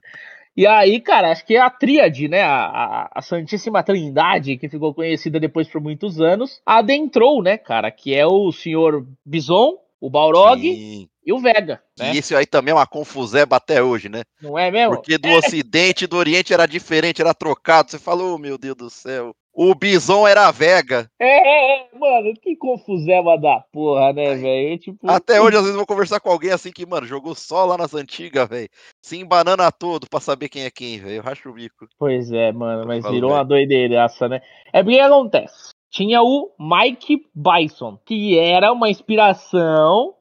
E 0.57 0.67
aí, 0.67 1.01
cara, 1.01 1.31
acho 1.31 1.47
que 1.47 1.55
é 1.55 1.61
a 1.61 1.71
tríade, 1.71 2.27
né? 2.27 2.43
A, 2.43 3.09
a, 3.15 3.23
Santíssima 3.23 3.83
Trindade, 3.83 4.57
que 4.57 4.69
ficou 4.69 4.93
conhecida 4.93 5.39
depois 5.39 5.69
por 5.69 5.81
muitos 5.81 6.21
anos, 6.21 6.61
adentrou, 6.67 7.43
né, 7.43 7.57
cara? 7.57 7.91
Que 7.91 8.15
é 8.15 8.27
o 8.27 8.51
senhor 8.51 9.07
Bison, 9.25 9.79
o 10.01 10.11
Balrog 10.11 10.61
Sim. 10.61 11.09
e 11.25 11.33
o 11.33 11.39
Vega. 11.39 11.81
Né? 11.99 12.13
E 12.13 12.19
isso 12.19 12.37
aí 12.37 12.47
também 12.47 12.73
é 12.73 12.75
uma 12.75 12.87
confuseba 12.87 13.57
até 13.57 13.83
hoje, 13.83 14.09
né? 14.09 14.23
Não 14.43 14.59
é 14.59 14.71
mesmo? 14.71 14.97
Porque 14.97 15.19
do 15.19 15.29
Ocidente 15.31 16.05
e 16.05 16.09
do 16.09 16.17
Oriente 16.17 16.53
era 16.53 16.67
diferente, 16.67 17.23
era 17.23 17.33
trocado. 17.33 17.91
Você 17.91 17.99
falou, 17.99 18.35
oh, 18.35 18.39
meu 18.39 18.59
Deus 18.59 18.77
do 18.77 18.91
céu. 18.91 19.35
O 19.63 19.75
Bison 19.75 20.27
era 20.27 20.49
a 20.49 20.51
Vega. 20.51 21.11
É, 21.19 21.27
é, 21.27 21.81
é, 21.83 21.89
mano, 21.99 22.33
que 22.41 22.57
confusão 22.57 23.39
da 23.39 23.63
porra, 23.71 24.11
né, 24.11 24.35
velho? 24.35 24.79
Tipo... 24.79 25.11
Até 25.11 25.39
hoje, 25.39 25.55
às 25.55 25.61
vezes, 25.61 25.73
eu 25.73 25.77
vou 25.77 25.87
conversar 25.87 26.19
com 26.19 26.31
alguém 26.31 26.51
assim 26.51 26.73
que, 26.73 26.87
mano, 26.87 27.07
jogou 27.07 27.35
só 27.35 27.67
lá 27.67 27.77
nas 27.77 27.93
antigas, 27.93 28.49
velho. 28.49 28.71
Se 29.03 29.19
embanana 29.19 29.71
todo 29.71 30.09
pra 30.09 30.19
saber 30.19 30.49
quem 30.49 30.63
é 30.63 30.71
quem, 30.71 30.99
velho. 30.99 31.17
Eu 31.17 31.23
racho 31.23 31.51
o 31.51 31.53
bico. 31.53 31.87
Pois 31.99 32.33
é, 32.33 32.51
mano, 32.53 32.87
mas 32.87 33.07
virou 33.07 33.33
uma 33.33 33.45
doideiraça, 33.45 34.31
né? 34.31 34.41
É 34.73 34.83
porque 34.83 34.99
acontece. 34.99 35.75
Tinha 35.91 36.23
o 36.23 36.51
Mike 36.59 37.27
Bison, 37.35 37.99
que 38.07 38.39
era 38.39 38.73
uma 38.73 38.89
inspiração 38.89 40.15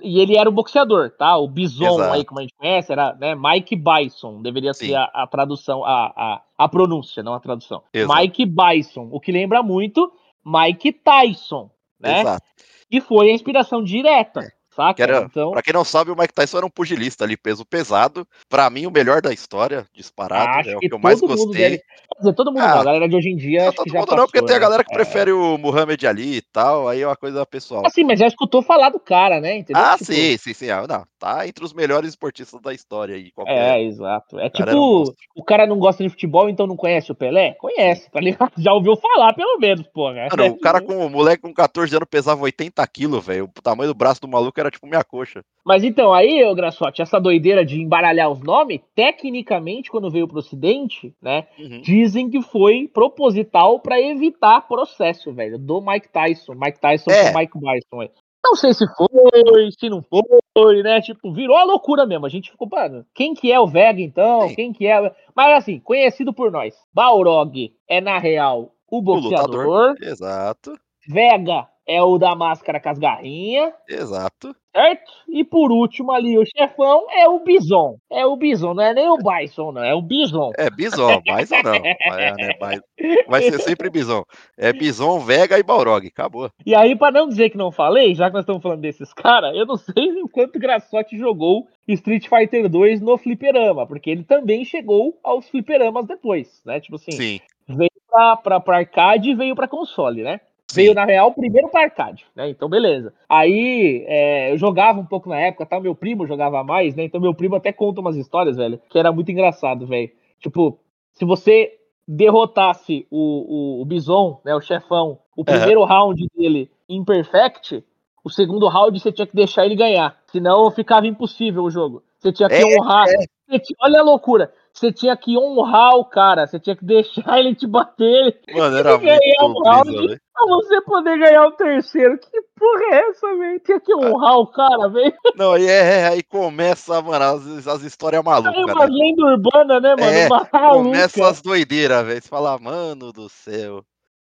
e 0.00 0.20
ele 0.20 0.36
era 0.36 0.48
o 0.48 0.52
boxeador, 0.52 1.10
tá? 1.10 1.36
O 1.36 1.48
Bison 1.48 1.94
Exato. 1.94 2.12
aí, 2.12 2.24
como 2.24 2.40
a 2.40 2.42
gente 2.42 2.54
conhece, 2.54 2.92
era 2.92 3.14
né, 3.14 3.34
Mike 3.34 3.76
Bison. 3.76 4.42
Deveria 4.42 4.72
Sim. 4.72 4.88
ser 4.88 4.94
a, 4.94 5.04
a, 5.04 5.26
tradução, 5.26 5.84
a, 5.84 6.12
a, 6.16 6.42
a 6.58 6.68
pronúncia, 6.68 7.22
não 7.22 7.34
a 7.34 7.40
tradução. 7.40 7.82
Exato. 7.92 8.20
Mike 8.20 8.46
Bison, 8.46 9.08
o 9.10 9.18
que 9.18 9.32
lembra 9.32 9.62
muito 9.62 10.12
Mike 10.44 10.92
Tyson, 10.92 11.70
né? 11.98 12.20
Exato. 12.20 12.44
E 12.90 13.00
foi 13.00 13.30
a 13.30 13.34
inspiração 13.34 13.82
direta. 13.82 14.40
É. 14.40 14.59
Saca? 14.80 15.02
Era, 15.02 15.22
então... 15.30 15.50
Pra 15.50 15.62
quem 15.62 15.74
não 15.74 15.84
sabe, 15.84 16.10
o 16.10 16.16
Mike 16.16 16.32
Tyson 16.32 16.56
era 16.56 16.66
um 16.66 16.70
pugilista 16.70 17.24
ali, 17.24 17.36
peso 17.36 17.66
pesado. 17.66 18.26
Pra 18.48 18.70
mim, 18.70 18.86
o 18.86 18.90
melhor 18.90 19.20
da 19.20 19.30
história, 19.30 19.84
disparado. 19.92 20.60
Acho 20.60 20.70
é 20.70 20.76
o 20.76 20.80
que, 20.80 20.88
que 20.88 20.94
eu 20.94 20.98
mais 20.98 21.20
gostei. 21.20 21.52
Deve... 21.52 21.78
Quer 21.78 22.18
dizer, 22.18 22.32
todo 22.32 22.50
mundo 22.50 22.62
ah, 22.62 22.68
não, 22.68 22.80
a 22.80 22.84
galera 22.84 23.08
de 23.08 23.16
hoje 23.16 23.28
em 23.28 23.36
dia. 23.36 23.66
Não, 23.66 23.72
todo 23.72 23.86
mundo 23.86 24.00
passou, 24.00 24.16
não, 24.16 24.24
porque 24.24 24.40
né? 24.40 24.46
tem 24.46 24.56
a 24.56 24.58
né? 24.58 24.64
galera 24.64 24.84
que 24.84 24.92
é. 24.92 24.96
prefere 24.96 25.32
o 25.32 25.58
Muhammad 25.58 26.02
Ali 26.04 26.36
e 26.36 26.42
tal, 26.42 26.88
aí 26.88 27.02
é 27.02 27.06
uma 27.06 27.16
coisa 27.16 27.44
pessoal. 27.44 27.82
Assim, 27.86 28.04
mas 28.04 28.18
já 28.18 28.26
escutou 28.26 28.62
falar 28.62 28.88
do 28.88 28.98
cara, 28.98 29.40
né? 29.40 29.58
Entendeu? 29.58 29.82
Ah, 29.82 29.92
tipo... 29.98 30.12
sim, 30.12 30.36
sim, 30.38 30.54
sim. 30.54 30.70
Ah, 30.70 30.86
não, 30.88 31.04
tá 31.18 31.46
entre 31.46 31.64
os 31.64 31.72
melhores 31.72 32.10
esportistas 32.10 32.60
da 32.60 32.72
história 32.72 33.14
aí. 33.14 33.30
É, 33.46 33.82
exato. 33.82 34.38
É 34.40 34.48
tipo, 34.48 34.70
um 34.70 35.04
o 35.34 35.44
cara 35.44 35.66
não 35.66 35.78
gosta 35.78 36.02
de 36.02 36.08
futebol, 36.08 36.48
então 36.48 36.66
não 36.66 36.76
conhece 36.76 37.12
o 37.12 37.14
Pelé? 37.14 37.52
Conhece, 37.58 38.10
tá 38.10 38.20
ligado? 38.20 38.52
Já 38.58 38.72
ouviu 38.72 38.96
falar, 38.96 39.34
pelo 39.34 39.58
menos, 39.58 39.86
pô, 39.92 40.10
né? 40.10 40.28
Mano, 40.30 40.54
o 40.54 40.58
cara 40.58 40.80
com 40.80 41.06
o 41.06 41.10
moleque 41.10 41.42
com 41.42 41.52
14 41.52 41.94
anos 41.94 42.08
pesava 42.10 42.42
80 42.42 42.86
quilos, 42.88 43.24
velho. 43.24 43.44
O 43.44 43.62
tamanho 43.62 43.92
do 43.92 43.96
braço 43.96 44.20
do 44.20 44.28
maluco 44.28 44.58
era 44.58 44.69
tipo 44.70 44.86
minha 44.86 45.04
coxa. 45.04 45.42
Mas 45.64 45.84
então, 45.84 46.12
aí, 46.12 46.44
ô 46.44 46.54
Graçote, 46.54 47.02
essa 47.02 47.20
doideira 47.20 47.64
de 47.64 47.80
embaralhar 47.80 48.30
os 48.30 48.40
nomes, 48.40 48.80
tecnicamente, 48.94 49.90
quando 49.90 50.10
veio 50.10 50.26
pro 50.26 50.38
ocidente, 50.38 51.14
né, 51.20 51.46
uhum. 51.58 51.80
dizem 51.80 52.30
que 52.30 52.42
foi 52.42 52.88
proposital 52.92 53.80
para 53.80 54.00
evitar 54.00 54.66
processo, 54.66 55.32
velho, 55.32 55.58
do 55.58 55.80
Mike 55.80 56.08
Tyson. 56.08 56.54
Mike 56.54 56.80
Tyson 56.80 57.10
é. 57.10 57.32
com 57.32 57.38
Mike 57.38 57.60
Tyson, 57.60 57.98
velho. 57.98 58.10
Não 58.42 58.56
sei 58.56 58.72
se 58.72 58.86
foi, 58.96 59.70
se 59.78 59.88
não 59.90 60.02
foi, 60.02 60.82
né? 60.82 61.00
Tipo, 61.02 61.30
virou 61.32 61.56
a 61.56 61.64
loucura 61.64 62.06
mesmo. 62.06 62.24
A 62.24 62.30
gente 62.30 62.50
ficou, 62.50 62.66
mano, 62.70 63.04
quem 63.14 63.34
que 63.34 63.52
é 63.52 63.60
o 63.60 63.66
Vega 63.66 64.00
então? 64.00 64.48
Sim. 64.48 64.54
Quem 64.54 64.72
que 64.72 64.86
é. 64.86 65.14
Mas 65.36 65.58
assim, 65.58 65.78
conhecido 65.78 66.32
por 66.32 66.50
nós. 66.50 66.74
Balrog 66.92 67.70
é, 67.86 68.00
na 68.00 68.18
real, 68.18 68.74
o 68.90 69.02
boxeador. 69.02 69.94
O 70.00 70.04
Exato. 70.04 70.72
Vega 71.06 71.68
é 71.90 72.00
o 72.00 72.18
da 72.18 72.36
máscara 72.36 72.78
com 72.78 72.88
as 72.88 72.98
garrinhas. 73.00 73.72
Exato. 73.88 74.54
Certo? 74.72 75.10
E 75.28 75.42
por 75.44 75.72
último 75.72 76.12
ali, 76.12 76.38
o 76.38 76.44
chefão 76.46 77.04
é 77.10 77.28
o 77.28 77.40
Bison. 77.40 77.96
É 78.08 78.24
o 78.24 78.36
Bison, 78.36 78.74
não 78.74 78.84
é 78.84 78.94
nem 78.94 79.08
o 79.08 79.16
Bison, 79.16 79.72
não. 79.72 79.82
É 79.82 79.92
o 79.92 80.00
Bison. 80.00 80.52
É 80.56 80.70
Bison, 80.70 81.20
Bison 81.20 81.56
não. 81.64 81.72
É, 82.20 82.32
né, 82.36 82.80
vai 83.26 83.42
ser 83.42 83.58
sempre 83.60 83.90
Bison. 83.90 84.22
É 84.56 84.72
Bison, 84.72 85.18
Vega 85.18 85.58
e 85.58 85.62
Balrog. 85.64 86.06
Acabou. 86.06 86.48
E 86.64 86.76
aí, 86.76 86.94
para 86.94 87.10
não 87.10 87.28
dizer 87.28 87.50
que 87.50 87.56
não 87.56 87.72
falei, 87.72 88.14
já 88.14 88.28
que 88.28 88.34
nós 88.34 88.42
estamos 88.42 88.62
falando 88.62 88.80
desses 88.80 89.12
caras, 89.12 89.56
eu 89.56 89.66
não 89.66 89.76
sei 89.76 90.22
o 90.22 90.28
quanto 90.28 90.60
Graçote 90.60 91.18
jogou 91.18 91.66
Street 91.88 92.28
Fighter 92.28 92.68
2 92.68 93.00
no 93.00 93.18
fliperama, 93.18 93.84
porque 93.84 94.10
ele 94.10 94.22
também 94.22 94.64
chegou 94.64 95.18
aos 95.24 95.48
fliperamas 95.48 96.06
depois, 96.06 96.62
né? 96.64 96.78
Tipo 96.78 96.94
assim, 96.94 97.12
Sim. 97.12 97.40
veio 97.68 97.90
pra, 98.08 98.36
pra, 98.36 98.60
pra 98.60 98.76
arcade 98.76 99.30
e 99.30 99.34
veio 99.34 99.56
pra 99.56 99.66
console, 99.66 100.22
né? 100.22 100.40
Sim. 100.70 100.76
Veio, 100.76 100.94
na 100.94 101.04
real, 101.04 101.32
primeiro 101.32 101.68
para 101.68 101.82
arcade, 101.82 102.24
né? 102.34 102.48
Então, 102.48 102.68
beleza. 102.68 103.12
Aí, 103.28 104.04
é, 104.06 104.52
eu 104.52 104.56
jogava 104.56 105.00
um 105.00 105.04
pouco 105.04 105.28
na 105.28 105.38
época, 105.38 105.66
tá? 105.66 105.80
Meu 105.80 105.94
primo 105.94 106.26
jogava 106.26 106.62
mais, 106.62 106.94
né? 106.94 107.02
Então, 107.02 107.20
meu 107.20 107.34
primo 107.34 107.56
até 107.56 107.72
conta 107.72 108.00
umas 108.00 108.16
histórias, 108.16 108.56
velho, 108.56 108.80
que 108.88 108.98
era 108.98 109.10
muito 109.10 109.32
engraçado, 109.32 109.86
velho. 109.86 110.10
Tipo, 110.38 110.78
se 111.12 111.24
você 111.24 111.72
derrotasse 112.06 113.06
o, 113.10 113.78
o, 113.78 113.82
o 113.82 113.84
Bison, 113.84 114.40
né? 114.44 114.54
O 114.54 114.60
chefão, 114.60 115.18
o 115.36 115.44
primeiro 115.44 115.80
uhum. 115.80 115.86
round 115.86 116.24
dele 116.36 116.70
imperfect, 116.88 117.84
o 118.22 118.30
segundo 118.30 118.68
round 118.68 118.98
você 118.98 119.10
tinha 119.10 119.26
que 119.26 119.34
deixar 119.34 119.64
ele 119.64 119.74
ganhar. 119.74 120.16
Senão 120.26 120.70
ficava 120.70 121.06
impossível 121.06 121.64
o 121.64 121.70
jogo. 121.70 122.02
Você 122.18 122.32
tinha 122.32 122.48
que 122.48 122.54
é, 122.54 122.64
honrar. 122.64 123.08
É. 123.08 123.58
Olha 123.82 124.00
a 124.00 124.04
loucura. 124.04 124.52
Você 124.72 124.92
tinha 124.92 125.16
que 125.16 125.36
honrar 125.36 125.96
o 125.96 126.04
cara, 126.04 126.46
você 126.46 126.58
tinha 126.58 126.76
que 126.76 126.84
deixar 126.84 127.38
ele 127.38 127.54
te 127.54 127.66
bater. 127.66 128.40
Mano, 128.54 128.76
era 128.76 128.98
muito 128.98 129.04
brisa, 129.04 129.84
velho. 129.84 130.20
Pra 130.32 130.46
você 130.46 130.80
poder 130.82 131.18
ganhar 131.18 131.46
o 131.46 131.52
terceiro. 131.52 132.18
Que 132.18 132.42
porra 132.58 132.82
é 132.92 133.10
essa, 133.10 133.36
velho? 133.36 133.60
Tinha 133.60 133.80
que 133.80 133.94
honrar 133.94 134.38
o 134.38 134.46
cara, 134.46 134.88
velho. 134.88 135.14
Não, 135.36 135.52
aí, 135.52 135.66
é, 135.66 136.06
aí 136.06 136.22
começa, 136.22 137.00
mano, 137.02 137.24
as, 137.24 137.66
as 137.66 137.82
histórias 137.82 138.22
malucas. 138.24 138.54
É 138.54 138.72
uma 138.72 138.86
né? 138.86 138.92
lenda 138.92 139.26
urbana, 139.26 139.80
né, 139.80 139.96
mano? 139.96 140.04
É, 140.04 140.28
começa 140.72 141.28
as 141.28 141.42
doideiras, 141.42 142.06
velho. 142.06 142.22
Você 142.22 142.28
fala, 142.28 142.58
mano 142.58 143.12
do 143.12 143.28
céu. 143.28 143.84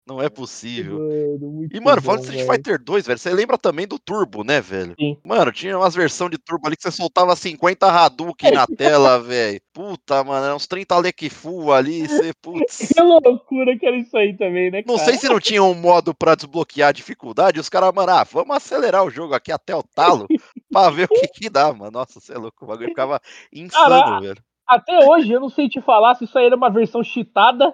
Não 0.10 0.20
é 0.20 0.28
possível. 0.28 0.98
Mano, 0.98 1.68
e, 1.72 1.80
mano, 1.80 2.02
falando 2.02 2.22
de 2.22 2.30
Street 2.30 2.50
Fighter 2.50 2.84
2, 2.84 3.06
velho, 3.06 3.20
você 3.20 3.32
lembra 3.32 3.60
também 3.60 3.88
do 3.88 4.00
Turbo, 4.00 4.44
né, 4.44 4.60
velho? 4.60 4.96
Sim. 5.00 5.16
Mano, 5.24 5.52
tinha 5.52 5.78
umas 5.78 5.94
versões 5.94 6.32
de 6.32 6.40
Turbo 6.40 6.66
ali 6.66 6.76
que 6.76 6.82
você 6.82 6.92
soltava 6.92 7.36
50 7.36 7.86
Hadouken 7.86 8.52
na 8.52 8.66
tela, 8.66 9.20
velho. 9.22 9.62
Puta, 9.72 10.24
mano, 10.24 10.48
era 10.48 10.56
uns 10.56 10.66
30 10.66 10.98
Leque 10.98 11.30
Full 11.30 11.72
ali, 11.72 12.08
você, 12.08 12.34
putz. 12.42 12.90
Que 13.00 13.02
loucura 13.04 13.78
que 13.78 13.86
era 13.86 13.98
isso 13.98 14.18
aí 14.18 14.36
também, 14.36 14.72
né, 14.72 14.82
cara? 14.82 14.98
Não 14.98 15.06
sei 15.06 15.16
se 15.16 15.30
não 15.30 15.40
tinha 15.40 15.62
um 15.62 15.76
modo 15.76 16.12
pra 16.16 16.34
desbloquear 16.34 16.90
a 16.90 16.94
dificuldade, 16.94 17.60
os 17.60 17.70
caras, 17.70 17.94
mano, 17.94 18.12
ah, 18.12 18.24
vamos 18.24 18.56
acelerar 18.56 19.06
o 19.06 19.12
jogo 19.12 19.36
aqui 19.36 19.52
até 19.52 19.76
o 19.76 19.84
talo 19.84 20.26
pra 20.74 20.90
ver 20.90 21.06
o 21.06 21.08
que 21.08 21.28
que 21.28 21.50
dá, 21.52 21.72
mano. 21.72 21.92
Nossa, 21.92 22.20
você 22.20 22.34
é 22.34 22.38
louco, 22.38 22.66
o 22.66 22.68
bagulho 22.68 22.90
ficava 22.90 23.22
insano, 23.54 23.90
cara, 23.90 24.20
velho. 24.22 24.44
Até 24.66 25.08
hoje, 25.08 25.32
eu 25.32 25.40
não 25.40 25.50
sei 25.50 25.70
te 25.70 25.80
falar 25.82 26.16
se 26.16 26.24
isso 26.24 26.38
aí 26.38 26.48
era 26.48 26.56
uma 26.56 26.72
versão 26.72 27.04
cheatada 27.04 27.72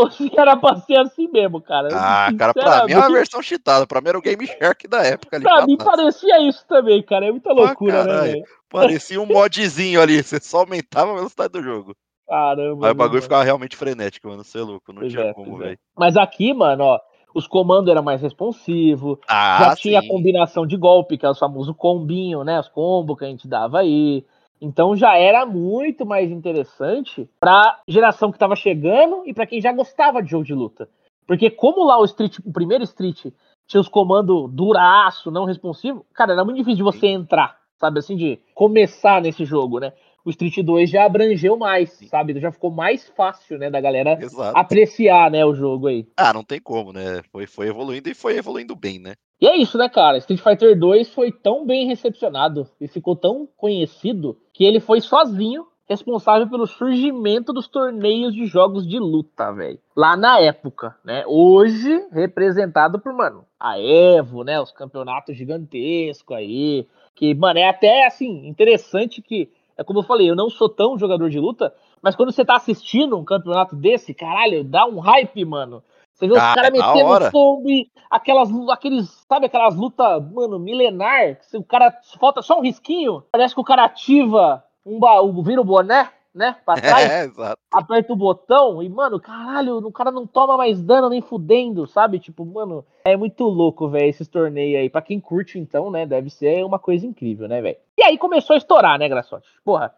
ou 0.00 0.10
se 0.10 0.30
era 0.36 0.56
pra 0.56 0.76
ser 0.76 0.98
assim 0.98 1.28
mesmo, 1.28 1.60
cara. 1.60 1.88
Ah, 1.92 2.32
cara, 2.36 2.54
pra 2.54 2.86
mim 2.86 2.92
é 2.92 2.98
uma 2.98 3.12
versão 3.12 3.42
cheatada. 3.42 3.86
Pra 3.86 4.00
mim 4.00 4.08
era 4.08 4.18
o 4.18 4.22
Game 4.22 4.46
Shark 4.58 4.88
da 4.88 5.02
época 5.04 5.36
ali. 5.36 5.44
Pra 5.44 5.66
mim 5.66 5.76
parecia 5.76 6.40
isso 6.48 6.64
também, 6.66 7.02
cara. 7.02 7.26
É 7.26 7.30
muita 7.30 7.52
loucura, 7.52 8.02
ah, 8.02 8.04
né, 8.04 8.20
velho? 8.22 8.44
Parecia 8.70 9.20
um 9.20 9.26
modzinho 9.26 10.00
ali. 10.00 10.22
Você 10.22 10.40
só 10.40 10.60
aumentava 10.60 11.12
a 11.12 11.16
velocidade 11.16 11.52
do 11.52 11.62
jogo. 11.62 11.94
Caramba. 12.26 12.86
Aí 12.86 12.92
o 12.92 12.94
bagulho 12.94 13.14
mano. 13.14 13.22
ficava 13.22 13.42
realmente 13.42 13.76
frenético, 13.76 14.28
mano. 14.28 14.42
Você 14.42 14.58
é 14.58 14.62
louco. 14.62 14.92
Não 14.92 15.00
pois 15.00 15.12
tinha 15.12 15.24
é, 15.26 15.34
como, 15.34 15.58
velho. 15.58 15.72
É. 15.72 15.76
Mas 15.98 16.16
aqui, 16.16 16.54
mano, 16.54 16.84
ó. 16.84 17.00
Os 17.32 17.46
comandos 17.46 17.88
eram 17.88 18.02
mais 18.02 18.20
responsivos. 18.20 19.18
Ah, 19.28 19.58
já 19.60 19.76
sim. 19.76 19.82
tinha 19.82 20.00
a 20.00 20.08
combinação 20.08 20.66
de 20.66 20.76
golpe, 20.76 21.16
que 21.16 21.24
é 21.24 21.30
o 21.30 21.34
famoso 21.34 21.72
combinho, 21.74 22.42
né? 22.42 22.58
Os 22.58 22.68
combos 22.68 23.18
que 23.18 23.24
a 23.24 23.28
gente 23.28 23.46
dava 23.46 23.80
aí. 23.80 24.24
Então 24.60 24.94
já 24.94 25.16
era 25.16 25.46
muito 25.46 26.04
mais 26.04 26.30
interessante 26.30 27.28
para 27.40 27.80
geração 27.88 28.30
que 28.30 28.36
estava 28.36 28.54
chegando 28.54 29.22
e 29.26 29.32
para 29.32 29.46
quem 29.46 29.60
já 29.60 29.72
gostava 29.72 30.22
de 30.22 30.30
jogo 30.30 30.44
de 30.44 30.54
luta. 30.54 30.88
Porque 31.26 31.48
como 31.48 31.84
lá 31.84 31.98
o 31.98 32.04
Street, 32.04 32.38
o 32.44 32.52
primeiro 32.52 32.84
Street 32.84 33.26
tinha 33.66 33.80
os 33.80 33.88
comandos 33.88 34.50
duraço, 34.52 35.30
não 35.30 35.44
responsivo, 35.44 36.04
cara, 36.12 36.32
era 36.32 36.44
muito 36.44 36.58
difícil 36.58 36.78
de 36.78 36.82
você 36.82 37.06
entrar, 37.06 37.56
sabe 37.78 38.00
assim, 38.00 38.16
de 38.16 38.38
começar 38.54 39.22
nesse 39.22 39.44
jogo, 39.44 39.78
né? 39.78 39.92
O 40.24 40.30
Street 40.30 40.58
2 40.58 40.90
já 40.90 41.04
abrangeu 41.04 41.56
mais, 41.56 41.92
sabe? 42.10 42.38
Já 42.38 42.52
ficou 42.52 42.70
mais 42.70 43.08
fácil, 43.10 43.58
né, 43.58 43.70
da 43.70 43.80
galera 43.80 44.18
Exato. 44.20 44.58
apreciar, 44.58 45.30
né, 45.30 45.44
o 45.46 45.54
jogo 45.54 45.86
aí. 45.86 46.06
Ah, 46.16 46.32
não 46.32 46.44
tem 46.44 46.60
como, 46.60 46.92
né? 46.92 47.22
Foi, 47.30 47.46
foi 47.46 47.68
evoluindo 47.68 48.10
e 48.10 48.14
foi 48.14 48.36
evoluindo 48.36 48.76
bem, 48.76 48.98
né? 48.98 49.14
E 49.40 49.46
é 49.46 49.56
isso, 49.56 49.78
né, 49.78 49.88
cara? 49.88 50.18
Street 50.18 50.40
Fighter 50.40 50.78
2 50.78 51.14
foi 51.14 51.32
tão 51.32 51.64
bem 51.66 51.86
recepcionado 51.86 52.68
e 52.78 52.86
ficou 52.86 53.16
tão 53.16 53.48
conhecido 53.56 54.36
que 54.52 54.64
ele 54.64 54.80
foi 54.80 55.00
sozinho 55.00 55.66
responsável 55.88 56.48
pelo 56.48 56.68
surgimento 56.68 57.52
dos 57.52 57.66
torneios 57.66 58.32
de 58.32 58.46
jogos 58.46 58.86
de 58.86 58.98
luta, 58.98 59.50
velho. 59.50 59.78
Lá 59.96 60.16
na 60.16 60.38
época, 60.38 60.94
né? 61.02 61.24
Hoje, 61.26 62.06
representado 62.12 63.00
por, 63.00 63.12
mano, 63.12 63.44
a 63.58 63.80
Evo, 63.80 64.44
né? 64.44 64.60
Os 64.60 64.70
campeonatos 64.70 65.36
gigantescos 65.36 66.36
aí. 66.36 66.86
Que, 67.14 67.34
mano, 67.34 67.58
é 67.58 67.68
até, 67.68 68.06
assim, 68.06 68.46
interessante 68.46 69.20
que, 69.20 69.50
é 69.76 69.82
como 69.82 69.98
eu 69.98 70.04
falei, 70.04 70.30
eu 70.30 70.36
não 70.36 70.48
sou 70.48 70.68
tão 70.68 70.96
jogador 70.96 71.28
de 71.28 71.40
luta, 71.40 71.74
mas 72.00 72.14
quando 72.14 72.30
você 72.30 72.44
tá 72.44 72.54
assistindo 72.54 73.18
um 73.18 73.24
campeonato 73.24 73.74
desse, 73.74 74.14
caralho, 74.14 74.62
dá 74.62 74.86
um 74.86 75.00
hype, 75.00 75.44
mano. 75.44 75.82
Você 76.20 76.26
vê 76.26 76.32
os 76.34 76.38
ah, 76.38 76.54
caras 76.54 76.70
metendo 76.70 77.70
e 77.70 77.90
aquelas, 78.10 78.50
aqueles, 78.68 79.08
sabe, 79.26 79.46
aquelas 79.46 79.74
lutas, 79.74 80.22
mano, 80.30 80.58
milenar, 80.58 81.38
que 81.50 81.56
o 81.56 81.64
cara 81.64 81.90
falta 82.20 82.42
só 82.42 82.58
um 82.58 82.62
risquinho, 82.62 83.24
parece 83.32 83.54
que 83.54 83.60
o 83.60 83.64
cara 83.64 83.84
ativa 83.84 84.62
um 84.84 84.98
baú, 84.98 85.42
vira 85.42 85.62
o 85.62 85.64
boné, 85.64 86.10
né, 86.34 86.56
pra 86.62 86.74
trás, 86.80 87.10
é, 87.10 87.30
aperta 87.72 88.12
o 88.12 88.16
botão 88.16 88.82
e, 88.82 88.88
mano, 88.90 89.18
caralho, 89.18 89.78
o 89.78 89.90
cara 89.90 90.10
não 90.10 90.26
toma 90.26 90.58
mais 90.58 90.82
dano 90.82 91.08
nem 91.08 91.22
fudendo, 91.22 91.86
sabe? 91.86 92.18
Tipo, 92.18 92.44
mano, 92.44 92.84
é 93.02 93.16
muito 93.16 93.44
louco, 93.44 93.88
velho, 93.88 94.10
esses 94.10 94.28
torneios 94.28 94.78
aí. 94.78 94.90
Pra 94.90 95.00
quem 95.00 95.18
curte, 95.18 95.58
então, 95.58 95.90
né, 95.90 96.04
deve 96.04 96.28
ser 96.28 96.62
uma 96.66 96.78
coisa 96.78 97.06
incrível, 97.06 97.48
né, 97.48 97.62
velho? 97.62 97.78
E 97.96 98.04
aí 98.04 98.18
começou 98.18 98.52
a 98.52 98.58
estourar, 98.58 98.98
né, 98.98 99.08
Graçote? 99.08 99.48
Porra, 99.64 99.94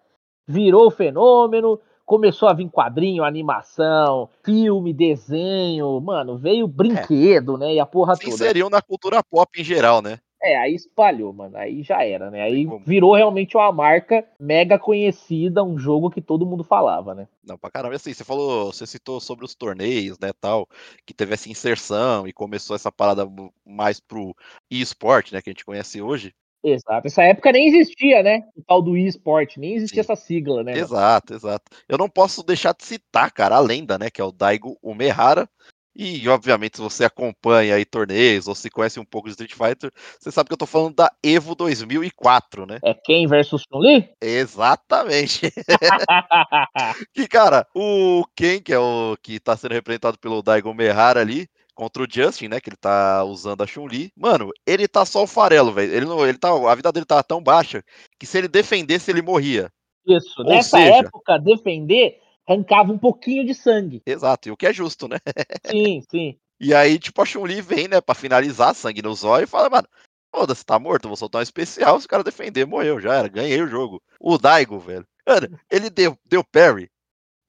virou 0.47 0.89
fenômeno, 0.89 1.81
começou 2.05 2.49
a 2.49 2.53
vir 2.53 2.69
quadrinho, 2.69 3.25
animação, 3.25 4.29
filme, 4.45 4.93
desenho, 4.93 6.01
mano, 6.01 6.37
veio 6.37 6.67
brinquedo, 6.67 7.57
é. 7.57 7.59
né? 7.59 7.75
E 7.75 7.81
a 7.81 7.87
porra 7.87 8.15
Se 8.17 8.23
toda. 8.23 8.35
inseriu 8.35 8.69
na 8.69 8.83
cultura 8.83 9.23
pop 9.23 9.61
em 9.61 9.65
geral, 9.65 10.03
né? 10.03 10.19
É, 10.43 10.59
aí 10.59 10.75
espalhou, 10.75 11.33
mano. 11.33 11.57
Aí 11.57 11.85
já 11.85 12.05
era, 12.05 12.29
né? 12.29 12.43
Aí 12.43 12.67
virou 12.85 13.15
realmente 13.15 13.57
uma 13.57 13.71
marca 13.71 14.27
mega 14.41 14.77
conhecida, 14.77 15.63
um 15.63 15.79
jogo 15.79 16.11
que 16.11 16.21
todo 16.21 16.45
mundo 16.45 16.65
falava, 16.65 17.15
né? 17.15 17.29
Não, 17.45 17.57
pra 17.57 17.71
caramba. 17.71 17.95
Assim, 17.95 18.13
você 18.13 18.25
falou, 18.25 18.73
você 18.73 18.85
citou 18.85 19.21
sobre 19.21 19.45
os 19.45 19.55
torneios, 19.55 20.19
né, 20.19 20.33
tal, 20.41 20.69
que 21.07 21.15
teve 21.15 21.33
essa 21.35 21.49
inserção 21.49 22.27
e 22.27 22.33
começou 22.33 22.75
essa 22.75 22.91
parada 22.91 23.25
mais 23.65 24.01
pro 24.01 24.35
eSport, 24.69 25.31
né, 25.31 25.41
que 25.41 25.49
a 25.49 25.53
gente 25.53 25.65
conhece 25.65 26.03
hoje. 26.03 26.35
Exato. 26.63 27.07
Essa 27.07 27.23
época 27.23 27.51
nem 27.51 27.69
existia, 27.69 28.23
né? 28.23 28.43
O 28.57 28.63
tal 28.63 28.81
do 28.81 28.97
eSport, 28.97 29.57
nem 29.57 29.75
existia 29.75 30.03
Sim. 30.03 30.13
essa 30.13 30.21
sigla, 30.21 30.63
né? 30.63 30.79
Exato, 30.79 31.35
exato. 31.35 31.65
Eu 31.89 31.99
não 31.99 32.09
posso 32.09 32.43
deixar 32.43 32.75
de 32.75 32.85
citar, 32.85 33.33
cara, 33.33 33.57
a 33.57 33.61
lenda, 33.61 33.99
né? 33.99 34.11
Que 34.11 34.21
é 34.21 34.25
o 34.25 34.33
Daigo 34.33 34.79
Umehara. 34.83 35.49
E, 35.95 36.27
obviamente, 36.27 36.77
se 36.77 36.83
você 36.83 37.05
acompanha 37.05 37.75
aí 37.75 37.85
torneios 37.85 38.49
ou 38.49 38.55
se 38.55 38.71
conhece 38.71 38.99
um 38.99 39.05
pouco 39.05 39.29
de 39.29 39.33
Street 39.33 39.53
Fighter, 39.53 39.93
você 40.19 40.31
sabe 40.31 40.49
que 40.49 40.55
eu 40.55 40.59
tô 40.59 40.65
falando 40.65 40.95
da 40.95 41.13
Evo 41.23 41.55
2004, 41.55 42.65
né? 42.65 42.79
É 42.83 42.95
quem 42.95 43.27
versus 43.27 43.65
Chun-Li? 43.71 44.09
Exatamente. 44.19 45.53
que, 47.13 47.29
cara, 47.29 47.67
o 47.75 48.25
Ken, 48.35 48.61
que 48.61 48.73
é 48.73 48.79
o 48.79 49.17
que 49.23 49.39
tá 49.39 49.55
sendo 49.55 49.73
representado 49.73 50.19
pelo 50.19 50.43
Daigo 50.43 50.73
Mehara 50.73 51.21
ali, 51.21 51.47
contra 51.75 52.03
o 52.03 52.07
Justin, 52.09 52.49
né? 52.49 52.61
Que 52.61 52.71
ele 52.71 52.77
tá 52.77 53.25
usando 53.25 53.63
a 53.63 53.67
Chun-Li. 53.67 54.13
Mano, 54.17 54.51
ele 54.67 54.87
tá 54.89 55.05
só 55.05 55.23
o 55.23 55.27
farelo, 55.27 55.73
velho. 55.73 55.95
Ele, 55.95 56.07
não, 56.07 56.27
ele 56.27 56.39
tá, 56.39 56.51
a 56.51 56.75
vida 56.75 56.93
dele 56.93 57.07
tá 57.07 57.23
tão 57.23 57.43
baixa 57.43 57.83
que 58.19 58.27
se 58.27 58.39
ele 58.39 58.49
defendesse, 58.49 59.11
ele 59.11 59.23
morria. 59.23 59.71
Isso, 60.07 60.41
Ou 60.41 60.49
nessa 60.49 60.79
seja... 60.79 60.97
época, 60.97 61.39
defender 61.39 62.21
arrancava 62.47 62.93
um 62.93 62.99
pouquinho 62.99 63.45
de 63.45 63.55
sangue. 63.55 64.03
Exato, 64.05 64.49
e 64.49 64.53
o 64.53 64.57
que 64.57 64.67
é 64.67 64.73
justo, 64.73 65.09
né? 65.09 65.19
Sim, 65.67 66.03
sim. 66.11 66.37
E 66.61 66.75
aí, 66.75 66.99
tipo, 66.99 67.21
a 67.21 67.25
Chun-Li 67.25 67.61
vem, 67.61 67.89
né, 67.89 68.01
pra 68.01 68.15
finalizar, 68.15 68.75
sangue 68.75 69.03
no 69.03 69.15
zóio, 69.15 69.45
e 69.45 69.49
fala, 69.49 69.69
mano, 69.69 69.89
foda-se, 70.35 70.65
tá 70.65 70.79
morto, 70.79 71.09
vou 71.09 71.17
soltar 71.17 71.41
um 71.41 71.43
especial, 71.43 71.99
se 71.99 72.07
o 72.07 72.09
cara 72.09 72.23
defender, 72.23 72.67
morreu, 72.67 73.01
já 73.01 73.15
era, 73.15 73.29
ganhei 73.29 73.61
o 73.61 73.67
jogo. 73.67 74.01
O 74.21 74.39
Daigo, 74.39 74.79
velho, 74.79 75.07
mano, 75.27 75.59
ele 75.71 75.91
deu, 75.91 76.17
deu 76.29 76.45
parry 76.45 76.89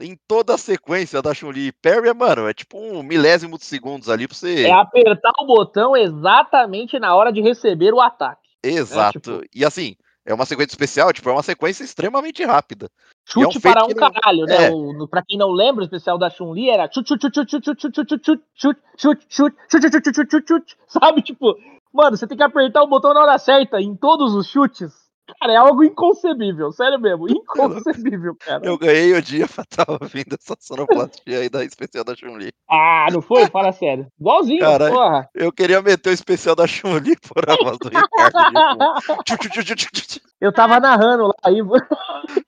em 0.03 0.17
toda 0.27 0.55
a 0.55 0.57
sequência 0.57 1.21
da 1.21 1.33
Chun-Li. 1.33 1.71
Parry, 1.71 2.09
é, 2.09 2.13
mano, 2.13 2.47
é 2.47 2.53
tipo 2.53 2.77
um 2.77 3.01
milésimo 3.01 3.57
de 3.57 3.65
segundos 3.65 4.09
ali 4.09 4.27
pra 4.27 4.35
você. 4.35 4.65
É 4.65 4.71
apertar 4.71 5.31
o 5.39 5.45
botão 5.45 5.95
exatamente 5.95 6.99
na 6.99 7.15
hora 7.15 7.31
de 7.31 7.41
receber 7.41 7.93
o 7.93 8.01
ataque. 8.01 8.49
Exato. 8.61 9.17
É, 9.17 9.21
tipo... 9.21 9.45
E 9.55 9.65
assim, 9.65 9.95
é 10.25 10.33
uma 10.33 10.45
sequência 10.45 10.73
especial, 10.73 11.11
tipo, 11.11 11.29
é 11.29 11.33
uma 11.33 11.43
sequência 11.43 11.83
extremamente 11.83 12.43
rápida. 12.43 12.89
Chute 13.25 13.55
é 13.55 13.57
um 13.57 13.61
para 13.61 13.85
um 13.85 13.89
não... 13.89 13.95
caralho, 14.11 14.45
né? 14.45 14.67
É. 14.67 14.71
O, 14.71 15.07
pra 15.07 15.23
quem 15.25 15.37
não 15.37 15.51
lembra, 15.51 15.81
o 15.81 15.85
especial 15.85 16.17
da 16.17 16.29
Chun-Li 16.29 16.69
era 16.69 16.89
chute, 16.91 17.09
chute, 17.09 17.29
chute, 17.33 17.51
chute, 17.51 17.65
chute, 17.65 17.95
chute, 17.95 18.21
chute, 18.23 18.41
chute, 18.55 18.81
chute, 18.95 19.25
chute, 19.27 19.27
chute, 19.29 19.55
chute, 19.69 20.03
chute, 20.03 20.31
chute, 20.31 20.47
chute, 20.47 20.77
sabe? 20.87 21.21
Tipo, 21.21 21.57
mano, 21.93 22.17
você 22.17 22.27
tem 22.27 22.37
que 22.37 22.43
apertar 22.43 22.83
o 22.83 22.87
botão 22.87 23.13
na 23.13 23.21
hora 23.21 23.37
certa 23.37 23.81
em 23.81 23.95
todos 23.95 24.33
os 24.33 24.47
chutes. 24.47 25.02
Cara, 25.39 25.53
é 25.53 25.55
algo 25.55 25.83
inconcebível, 25.83 26.71
sério 26.71 26.99
mesmo, 26.99 27.29
inconcebível, 27.29 28.35
cara. 28.35 28.65
Eu 28.65 28.77
ganhei 28.77 29.13
o 29.13 29.21
dia 29.21 29.47
pra 29.47 29.63
estar 29.63 29.85
ouvindo 29.89 30.35
essa 30.37 30.55
sonoplastia 30.59 31.39
aí 31.39 31.49
da 31.49 31.63
especial 31.63 32.03
da 32.03 32.13
Chun-Li. 32.13 32.51
Ah, 32.69 33.07
não 33.11 33.21
foi? 33.21 33.47
Fala 33.47 33.71
sério. 33.71 34.07
Igualzinho, 34.19 34.59
cara, 34.59 34.89
porra. 34.89 35.29
Eu 35.33 35.51
queria 35.51 35.81
meter 35.81 36.09
o 36.09 36.13
especial 36.13 36.55
da 36.55 36.67
Chun-Li 36.67 37.15
por 37.21 37.49
a 37.49 37.55
voz 37.55 37.77
do 37.77 37.87
Ricardo. 37.87 38.37
eu 40.41 40.51
tava 40.51 40.79
narrando 40.79 41.27
lá 41.27 41.33
aí. 41.43 41.59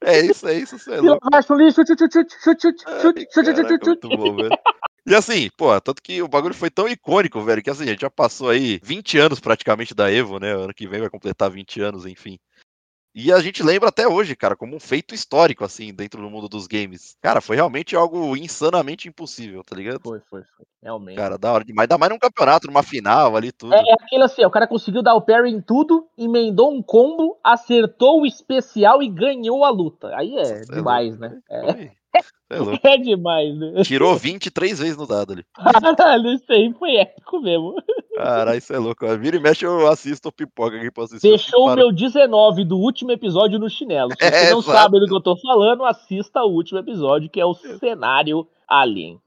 É 0.03 0.19
isso, 0.25 0.47
é 0.47 0.55
isso, 0.55 0.75
é 0.91 0.99
louco. 0.99 1.27
Chun-Li, 1.47 1.71
chute, 1.71 1.93
chute, 1.97 2.11
chute, 2.11 2.35
chute, 2.43 2.83
chute, 3.01 3.27
chute, 3.31 3.55
chute, 3.55 3.69
chute. 3.69 3.85
Muito 3.87 4.09
bom, 4.09 4.35
velho. 4.35 4.49
E 5.07 5.13
assim, 5.13 5.49
pô, 5.55 5.79
tanto 5.79 6.01
que 6.01 6.19
o 6.23 6.27
bagulho 6.27 6.55
foi 6.55 6.71
tão 6.71 6.89
icônico, 6.89 7.39
velho, 7.41 7.61
que 7.61 7.69
assim, 7.69 7.83
a 7.83 7.87
gente 7.87 8.01
já 8.01 8.09
passou 8.09 8.49
aí 8.49 8.79
20 8.81 9.19
anos 9.19 9.39
praticamente 9.39 9.93
da 9.93 10.11
Evo, 10.11 10.39
né? 10.39 10.51
Ano 10.51 10.73
que 10.73 10.87
vem 10.87 10.99
vai 10.99 11.11
completar 11.11 11.51
20 11.51 11.79
anos, 11.79 12.07
enfim. 12.07 12.39
E 13.17 13.31
a 13.31 13.39
gente 13.39 13.63
lembra 13.63 13.87
até 13.87 14.05
hoje, 14.05 14.35
cara, 14.35 14.57
como 14.57 14.75
um 14.75 14.79
feito 14.79 15.15
histórico, 15.15 15.63
assim, 15.63 15.93
dentro 15.93 16.21
do 16.21 16.29
mundo 16.29 16.49
dos 16.49 16.67
games. 16.67 17.15
Cara, 17.21 17.39
foi 17.39 17.55
realmente 17.55 17.95
algo 17.95 18.35
insanamente 18.35 19.07
impossível, 19.07 19.63
tá 19.63 19.73
ligado? 19.73 20.01
Foi, 20.03 20.19
foi, 20.29 20.43
foi. 20.43 20.65
Realmente. 20.83 21.15
Cara, 21.15 21.37
da 21.37 21.53
hora 21.53 21.63
demais. 21.63 21.85
Ainda 21.85 21.97
mais 21.97 22.11
num 22.11 22.19
campeonato, 22.19 22.67
numa 22.67 22.83
final 22.83 23.37
ali, 23.37 23.53
tudo. 23.53 23.73
É, 23.73 23.77
é 23.77 23.93
aquilo 23.93 24.25
assim, 24.25 24.43
o 24.43 24.51
cara 24.51 24.67
conseguiu 24.67 25.01
dar 25.01 25.15
o 25.15 25.21
parry 25.21 25.49
em 25.49 25.61
tudo, 25.61 26.05
emendou 26.17 26.73
um 26.73 26.83
combo, 26.83 27.39
acertou 27.41 28.21
o 28.21 28.25
especial 28.25 29.01
e 29.01 29.07
ganhou 29.07 29.63
a 29.63 29.69
luta. 29.69 30.13
Aí 30.13 30.37
é 30.37 30.59
Nossa, 30.59 30.75
demais, 30.75 31.15
é 31.15 31.17
né? 31.17 31.39
É. 31.49 31.91
É. 32.47 32.93
É 32.93 32.97
demais, 32.99 33.57
né? 33.57 33.81
Tirou 33.83 34.15
23 34.15 34.77
vezes 34.77 34.95
no 34.95 35.07
dado 35.07 35.33
ali. 35.33 35.43
Caralho, 35.55 36.31
isso 36.31 36.45
aí 36.49 36.71
foi 36.77 36.95
épico 36.97 37.41
mesmo. 37.41 37.73
Caralho, 38.15 38.57
isso 38.59 38.71
é 38.71 38.77
louco. 38.77 39.03
Vira 39.17 39.37
e 39.37 39.39
mexe, 39.39 39.65
eu 39.65 39.87
assisto 39.87 40.29
o 40.29 40.31
pipoca 40.31 40.77
aqui 40.77 40.91
pra 40.91 41.05
assistir. 41.05 41.27
Deixou 41.27 41.67
o 41.67 41.75
meu 41.75 41.91
19 41.91 42.63
do 42.63 42.77
último 42.77 43.11
episódio 43.11 43.57
no 43.57 43.67
chinelo. 43.67 44.11
Se 44.11 44.17
você 44.29 44.45
É, 44.45 44.51
não 44.51 44.59
exato. 44.59 44.77
sabe 44.77 44.99
do 44.99 45.07
que 45.07 45.13
eu 45.15 45.21
tô 45.21 45.35
falando, 45.37 45.83
assista 45.85 46.43
o 46.43 46.51
último 46.51 46.77
episódio, 46.77 47.31
que 47.31 47.41
é 47.41 47.45
o 47.45 47.55
cenário 47.55 48.47
Alien. 48.67 49.19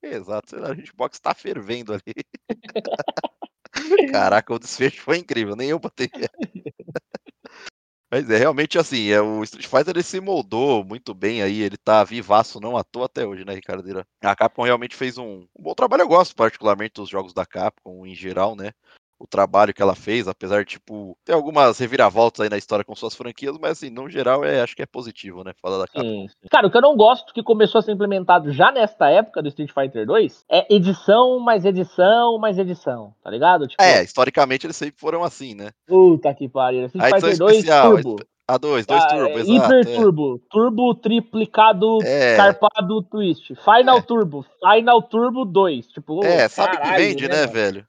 Exato, 0.00 0.54
a 0.64 0.72
gente 0.72 0.94
box 0.94 1.18
tá 1.20 1.34
fervendo 1.34 1.92
ali. 1.92 2.14
Caraca, 4.12 4.54
o 4.54 4.58
desfecho 4.60 5.02
foi 5.02 5.18
incrível, 5.18 5.56
nem 5.56 5.70
eu 5.70 5.78
botei. 5.80 6.08
Mas 8.10 8.28
é 8.28 8.36
realmente 8.36 8.76
assim, 8.76 9.08
é, 9.10 9.20
o 9.20 9.42
Street 9.44 9.66
Fighter 9.66 9.94
ele 9.94 10.02
se 10.02 10.20
moldou 10.20 10.84
muito 10.84 11.14
bem 11.14 11.42
aí, 11.42 11.60
ele 11.60 11.76
tá 11.76 12.02
vivaço 12.02 12.58
não 12.58 12.76
à 12.76 12.82
toa 12.82 13.06
até 13.06 13.24
hoje, 13.24 13.44
né, 13.44 13.54
Ricardeira? 13.54 14.04
A 14.20 14.34
Capcom 14.34 14.64
realmente 14.64 14.96
fez 14.96 15.16
um, 15.16 15.46
um 15.56 15.62
bom 15.62 15.74
trabalho, 15.74 16.02
eu 16.02 16.08
gosto 16.08 16.34
particularmente 16.34 16.94
dos 16.94 17.08
jogos 17.08 17.32
da 17.32 17.46
Capcom 17.46 18.04
em 18.04 18.14
geral, 18.14 18.56
né? 18.56 18.72
O 19.22 19.26
trabalho 19.26 19.74
que 19.74 19.82
ela 19.82 19.94
fez, 19.94 20.26
apesar 20.26 20.64
de, 20.64 20.70
tipo, 20.70 21.14
ter 21.26 21.34
algumas 21.34 21.78
reviravoltas 21.78 22.40
aí 22.40 22.48
na 22.48 22.56
história 22.56 22.82
com 22.82 22.94
suas 22.96 23.14
franquias, 23.14 23.58
mas 23.60 23.72
assim, 23.72 23.90
no 23.90 24.08
geral, 24.08 24.42
é, 24.42 24.62
acho 24.62 24.74
que 24.74 24.80
é 24.80 24.86
positivo, 24.86 25.44
né? 25.44 25.52
Falar 25.60 25.76
da 25.76 25.86
Capcom. 25.86 26.26
Sim. 26.26 26.48
Cara, 26.50 26.66
o 26.66 26.70
que 26.70 26.76
eu 26.78 26.80
não 26.80 26.96
gosto, 26.96 27.34
que 27.34 27.42
começou 27.42 27.80
a 27.80 27.82
ser 27.82 27.92
implementado 27.92 28.50
já 28.50 28.72
nesta 28.72 29.10
época 29.10 29.42
do 29.42 29.48
Street 29.48 29.70
Fighter 29.74 30.06
2, 30.06 30.46
é 30.50 30.74
edição, 30.74 31.38
mais 31.38 31.66
edição, 31.66 32.38
mais 32.38 32.58
edição, 32.58 33.12
tá 33.22 33.30
ligado? 33.30 33.68
Tipo, 33.68 33.82
É, 33.82 34.02
historicamente 34.02 34.66
eles 34.66 34.76
sempre 34.76 34.98
foram 34.98 35.22
assim, 35.22 35.54
né? 35.54 35.68
puta 35.86 36.32
que 36.34 36.48
pariu. 36.48 36.86
Street 36.86 37.04
A 37.04 37.16
Fighter 37.20 37.36
2 37.38 37.56
especial, 37.58 37.90
Turbo. 37.92 38.16
a 38.48 38.56
2, 38.56 38.86
2 38.86 39.02
Ah, 39.02 39.06
turbo, 39.08 39.28
é, 39.28 39.40
exato. 39.42 39.52
Hiper 39.52 39.80
é. 39.80 39.96
Turbo, 39.96 40.38
Turbo 40.50 40.94
triplicado, 40.94 41.98
É. 42.04 42.36
carpado 42.36 43.02
twist. 43.02 43.54
Final 43.54 43.98
É. 43.98 44.02
Turbo, 44.02 44.46
Final 44.64 45.02
Turbo 45.02 45.44
2. 45.44 45.86
Tipo, 45.88 46.24
É, 46.24 46.48
sabe 46.48 46.76
que 46.78 46.82
caralho, 46.82 47.04
vende, 47.04 47.28
né, 47.28 47.40
mano? 47.42 47.52
velho? 47.52 47.86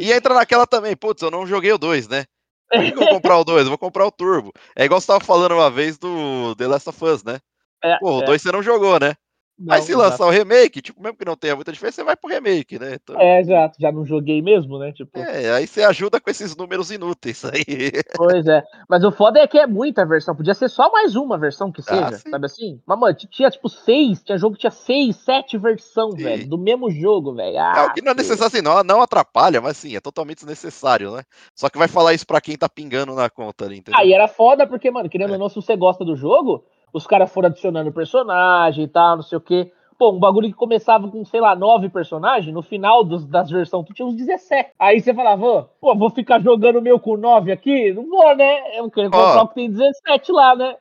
E 0.00 0.12
entra 0.12 0.34
naquela 0.34 0.66
também, 0.66 0.96
putz, 0.96 1.22
eu 1.22 1.30
não 1.30 1.46
joguei 1.46 1.72
o 1.72 1.78
2, 1.78 2.08
né? 2.08 2.24
Por 2.70 2.82
que 2.82 2.92
eu 2.92 2.96
vou 2.96 3.08
comprar 3.08 3.38
o 3.38 3.44
2? 3.44 3.62
Eu 3.62 3.68
vou 3.68 3.78
comprar 3.78 4.06
o 4.06 4.10
Turbo. 4.10 4.52
É 4.76 4.84
igual 4.84 5.00
você 5.00 5.06
tava 5.06 5.20
falando 5.24 5.52
uma 5.52 5.70
vez 5.70 5.98
do 5.98 6.54
The 6.56 6.66
Last 6.66 6.88
of 6.88 7.04
Us, 7.04 7.22
né? 7.22 7.38
É, 7.82 7.98
Pô, 7.98 8.18
o 8.18 8.22
é. 8.22 8.24
2 8.26 8.42
você 8.42 8.50
não 8.50 8.62
jogou, 8.62 8.98
né? 8.98 9.14
Não, 9.58 9.76
Mas 9.76 9.84
se 9.84 9.94
lançar 9.94 10.26
o 10.26 10.30
remake, 10.30 10.82
tipo, 10.82 11.00
mesmo 11.00 11.16
que 11.16 11.24
não 11.24 11.36
tenha 11.36 11.54
muita 11.54 11.72
diferença, 11.72 11.96
você 11.96 12.04
vai 12.04 12.16
pro 12.16 12.28
remake, 12.30 12.78
né? 12.78 12.94
Então, 12.94 13.16
É, 13.20 13.40
exato, 13.40 13.76
já 13.80 13.92
não 13.92 14.04
joguei 14.04 14.42
mesmo, 14.42 14.78
né? 14.78 14.92
Tipo, 14.92 15.18
é, 15.20 15.52
aí 15.52 15.66
você 15.66 15.82
ajuda 15.82 16.20
com 16.20 16.28
esses 16.30 16.56
números 16.56 16.90
inúteis 16.90 17.44
aí. 17.44 17.62
pois 18.18 18.46
é. 18.48 18.62
Mas 18.88 19.04
o 19.04 19.12
foda 19.12 19.38
é 19.40 19.46
que 19.46 19.58
é 19.58 19.66
muita 19.66 20.04
versão. 20.04 20.34
Podia 20.34 20.54
ser 20.54 20.68
só 20.68 20.90
mais 20.90 21.14
uma 21.14 21.38
versão 21.38 21.70
que 21.70 21.82
seja, 21.82 22.16
Ah, 22.16 22.30
sabe 22.30 22.46
assim? 22.46 22.80
Mas, 22.86 22.98
mano, 22.98 23.14
tinha 23.14 23.50
tipo 23.50 23.68
seis, 23.68 24.22
tinha 24.22 24.38
jogo 24.38 24.54
que 24.54 24.60
tinha 24.60 24.70
seis, 24.70 25.16
sete 25.16 25.56
versão, 25.56 26.10
Sim. 26.12 26.22
velho, 26.22 26.48
do 26.48 26.58
mesmo 26.58 26.90
jogo, 26.90 27.34
velho. 27.34 27.56
É 27.56 27.60
Ah, 27.60 27.84
o 27.84 27.94
que 27.94 28.02
não 28.02 28.12
é 28.12 28.14
necessário 28.14 28.46
assim, 28.46 28.62
não, 28.62 28.82
não 28.82 29.00
atrapalha, 29.02 29.60
mas 29.60 29.76
sim, 29.76 29.94
é 29.96 30.00
totalmente 30.00 30.38
desnecessário, 30.38 31.12
né? 31.12 31.22
Só 31.54 31.68
que 31.68 31.78
vai 31.78 31.88
falar 31.88 32.12
isso 32.14 32.26
pra 32.26 32.40
quem 32.40 32.56
tá 32.56 32.68
pingando 32.68 33.14
na 33.14 33.30
conta 33.30 33.64
ali, 33.64 33.78
entendeu? 33.78 34.00
Aí 34.00 34.12
era 34.12 34.28
foda 34.28 34.66
porque, 34.66 34.90
mano, 34.90 35.08
querendo 35.08 35.30
É. 35.30 35.32
ou 35.34 35.38
não, 35.38 35.48
se 35.48 35.56
você 35.56 35.76
gosta 35.76 36.04
do 36.04 36.16
jogo, 36.16 36.64
os 36.94 37.06
caras 37.08 37.30
foram 37.30 37.48
adicionando 37.48 37.92
personagem 37.92 38.84
e 38.84 38.88
tal, 38.88 39.16
não 39.16 39.22
sei 39.22 39.36
o 39.36 39.40
quê. 39.40 39.72
Pô, 39.98 40.10
um 40.10 40.18
bagulho 40.18 40.48
que 40.48 40.54
começava 40.54 41.08
com, 41.08 41.24
sei 41.24 41.40
lá, 41.40 41.54
nove 41.54 41.88
personagens, 41.88 42.52
no 42.52 42.62
final 42.62 43.04
dos, 43.04 43.24
das 43.26 43.50
versões 43.50 43.86
tu 43.86 43.94
tinha 43.94 44.06
uns 44.06 44.16
17. 44.16 44.70
Aí 44.78 45.00
você 45.00 45.14
falava, 45.14 45.70
pô, 45.80 45.96
vou 45.96 46.10
ficar 46.10 46.40
jogando 46.40 46.78
o 46.78 46.82
meu 46.82 46.98
com 46.98 47.16
nove 47.16 47.52
aqui? 47.52 47.92
Não 47.92 48.08
vou, 48.08 48.36
né? 48.36 48.78
Eu 48.78 48.90
quero 48.90 49.10
comprar 49.10 49.42
o 49.42 49.48
que 49.48 49.54
tem 49.54 49.70
17 49.70 50.32
lá, 50.32 50.56
né? 50.56 50.76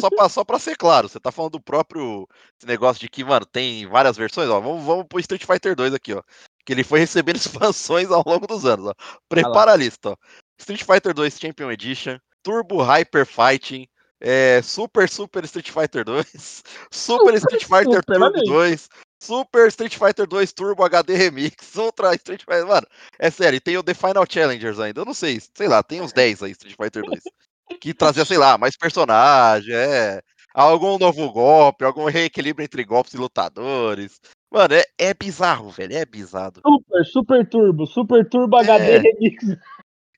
Só 0.00 0.08
pra, 0.10 0.28
só 0.28 0.44
pra 0.44 0.58
ser 0.58 0.76
claro, 0.76 1.08
você 1.08 1.20
tá 1.20 1.30
falando 1.30 1.52
do 1.52 1.60
próprio 1.60 2.26
negócio 2.66 3.00
de 3.00 3.08
que, 3.08 3.24
mano, 3.24 3.46
tem 3.46 3.86
várias 3.86 4.16
versões, 4.16 4.48
ó. 4.48 4.60
Vamos, 4.60 4.84
vamos 4.84 5.06
pro 5.08 5.20
Street 5.20 5.44
Fighter 5.44 5.76
2 5.76 5.94
aqui, 5.94 6.14
ó. 6.14 6.22
Que 6.64 6.72
ele 6.72 6.84
foi 6.84 7.00
recebendo 7.00 7.36
expansões 7.38 8.10
ao 8.10 8.24
longo 8.26 8.46
dos 8.46 8.64
anos, 8.64 8.86
ó. 8.86 8.94
Prepara 9.28 9.72
a 9.72 9.76
lista, 9.76 10.10
ó. 10.10 10.16
Street 10.58 10.82
Fighter 10.82 11.14
2 11.14 11.38
Champion 11.38 11.70
Edition, 11.70 12.18
Turbo 12.42 12.82
Hyper 12.82 13.24
Fighting, 13.24 13.86
é, 14.20 14.60
Super 14.62 15.08
Super 15.08 15.44
Street 15.44 15.70
Fighter 15.70 16.04
2, 16.04 16.62
Super 16.90 17.34
Street 17.34 17.64
Fighter 17.64 18.04
Turbo 18.04 18.24
olha 18.24 18.40
aí. 18.40 18.46
2, 18.46 18.88
Super 19.22 19.68
Street 19.68 19.96
Fighter 19.96 20.26
2 20.26 20.52
Turbo 20.52 20.84
HD 20.84 21.16
Remix, 21.16 21.54
Ultra 21.76 22.14
Street 22.14 22.42
Fighter. 22.42 22.66
Mano, 22.66 22.86
é 23.18 23.30
sério, 23.30 23.56
e 23.56 23.60
tem 23.60 23.76
o 23.76 23.82
The 23.82 23.94
Final 23.94 24.24
Challengers 24.28 24.78
ainda. 24.80 25.00
Eu 25.00 25.04
não 25.04 25.14
sei, 25.14 25.40
sei 25.54 25.68
lá, 25.68 25.82
tem 25.82 26.00
uns 26.00 26.12
10 26.12 26.42
aí 26.42 26.52
Street 26.52 26.76
Fighter 26.76 27.02
2. 27.02 27.20
Que 27.80 27.92
trazia, 27.92 28.24
sei 28.24 28.38
lá, 28.38 28.56
mais 28.56 28.76
personagem, 28.76 29.74
é. 29.74 30.20
Algum 30.54 30.98
novo 30.98 31.30
golpe, 31.30 31.84
algum 31.84 32.06
reequilíbrio 32.06 32.64
entre 32.64 32.82
golpes 32.82 33.14
e 33.14 33.18
lutadores. 33.18 34.18
Mano, 34.50 34.74
é, 34.74 34.84
é 34.98 35.14
bizarro, 35.14 35.70
velho. 35.70 35.94
É 35.94 36.04
bizarro. 36.06 36.54
Super, 36.66 37.04
Super 37.04 37.48
Turbo, 37.48 37.86
Super 37.86 38.28
Turbo 38.28 38.56
HD 38.56 38.84
É. 38.84 38.98
Remix. 38.98 39.44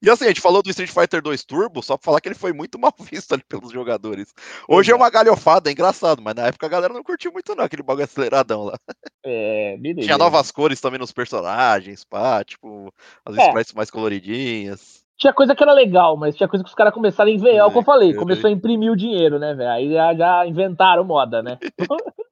E 0.02 0.08
assim, 0.08 0.24
a 0.24 0.28
gente 0.28 0.40
falou 0.40 0.62
do 0.62 0.70
Street 0.70 0.90
Fighter 0.90 1.20
2 1.20 1.44
Turbo, 1.44 1.82
só 1.82 1.96
pra 1.96 2.04
falar 2.06 2.20
que 2.20 2.28
ele 2.28 2.34
foi 2.34 2.52
muito 2.52 2.78
mal 2.80 2.94
visto 2.98 3.32
ali 3.32 3.42
pelos 3.48 3.70
jogadores. 3.70 4.32
Hoje 4.68 4.92
é 4.92 4.94
uma 4.94 5.10
galhofada, 5.10 5.68
é 5.68 5.72
engraçado, 5.72 6.22
mas 6.22 6.34
na 6.34 6.46
época 6.46 6.66
a 6.66 6.70
galera 6.70 6.94
não 6.94 7.02
curtiu 7.02 7.30
muito, 7.32 7.54
não, 7.54 7.64
aquele 7.64 7.82
bagulho 7.82 8.04
aceleradão 8.04 8.64
lá. 8.64 8.78
É, 9.24 9.76
beleza. 9.78 10.06
Tinha 10.06 10.16
novas 10.18 10.50
cores 10.50 10.80
também 10.80 10.98
nos 10.98 11.12
personagens, 11.12 12.04
pá, 12.04 12.42
tipo, 12.42 12.92
as 13.24 13.36
É. 13.36 13.46
sprites 13.48 13.74
mais 13.74 13.90
coloridinhas. 13.90 15.00
Tinha 15.18 15.34
coisa 15.34 15.54
que 15.54 15.62
era 15.62 15.74
legal, 15.74 16.16
mas 16.16 16.34
tinha 16.34 16.48
coisa 16.48 16.64
que 16.64 16.70
os 16.70 16.74
caras 16.74 16.94
começaram 16.94 17.30
a 17.30 17.34
inventar. 17.34 17.58
É 17.58 17.64
o 17.64 17.70
que 17.70 17.76
eu 17.76 17.82
falei, 17.82 18.12
É, 18.12 18.14
começou 18.14 18.48
a 18.48 18.50
imprimir 18.50 18.90
o 18.90 18.96
dinheiro, 18.96 19.38
né, 19.38 19.52
velho? 19.52 19.70
Aí 19.70 19.92
já, 19.92 20.14
já 20.14 20.46
inventaram 20.46 21.04
moda, 21.04 21.42
né? 21.42 21.58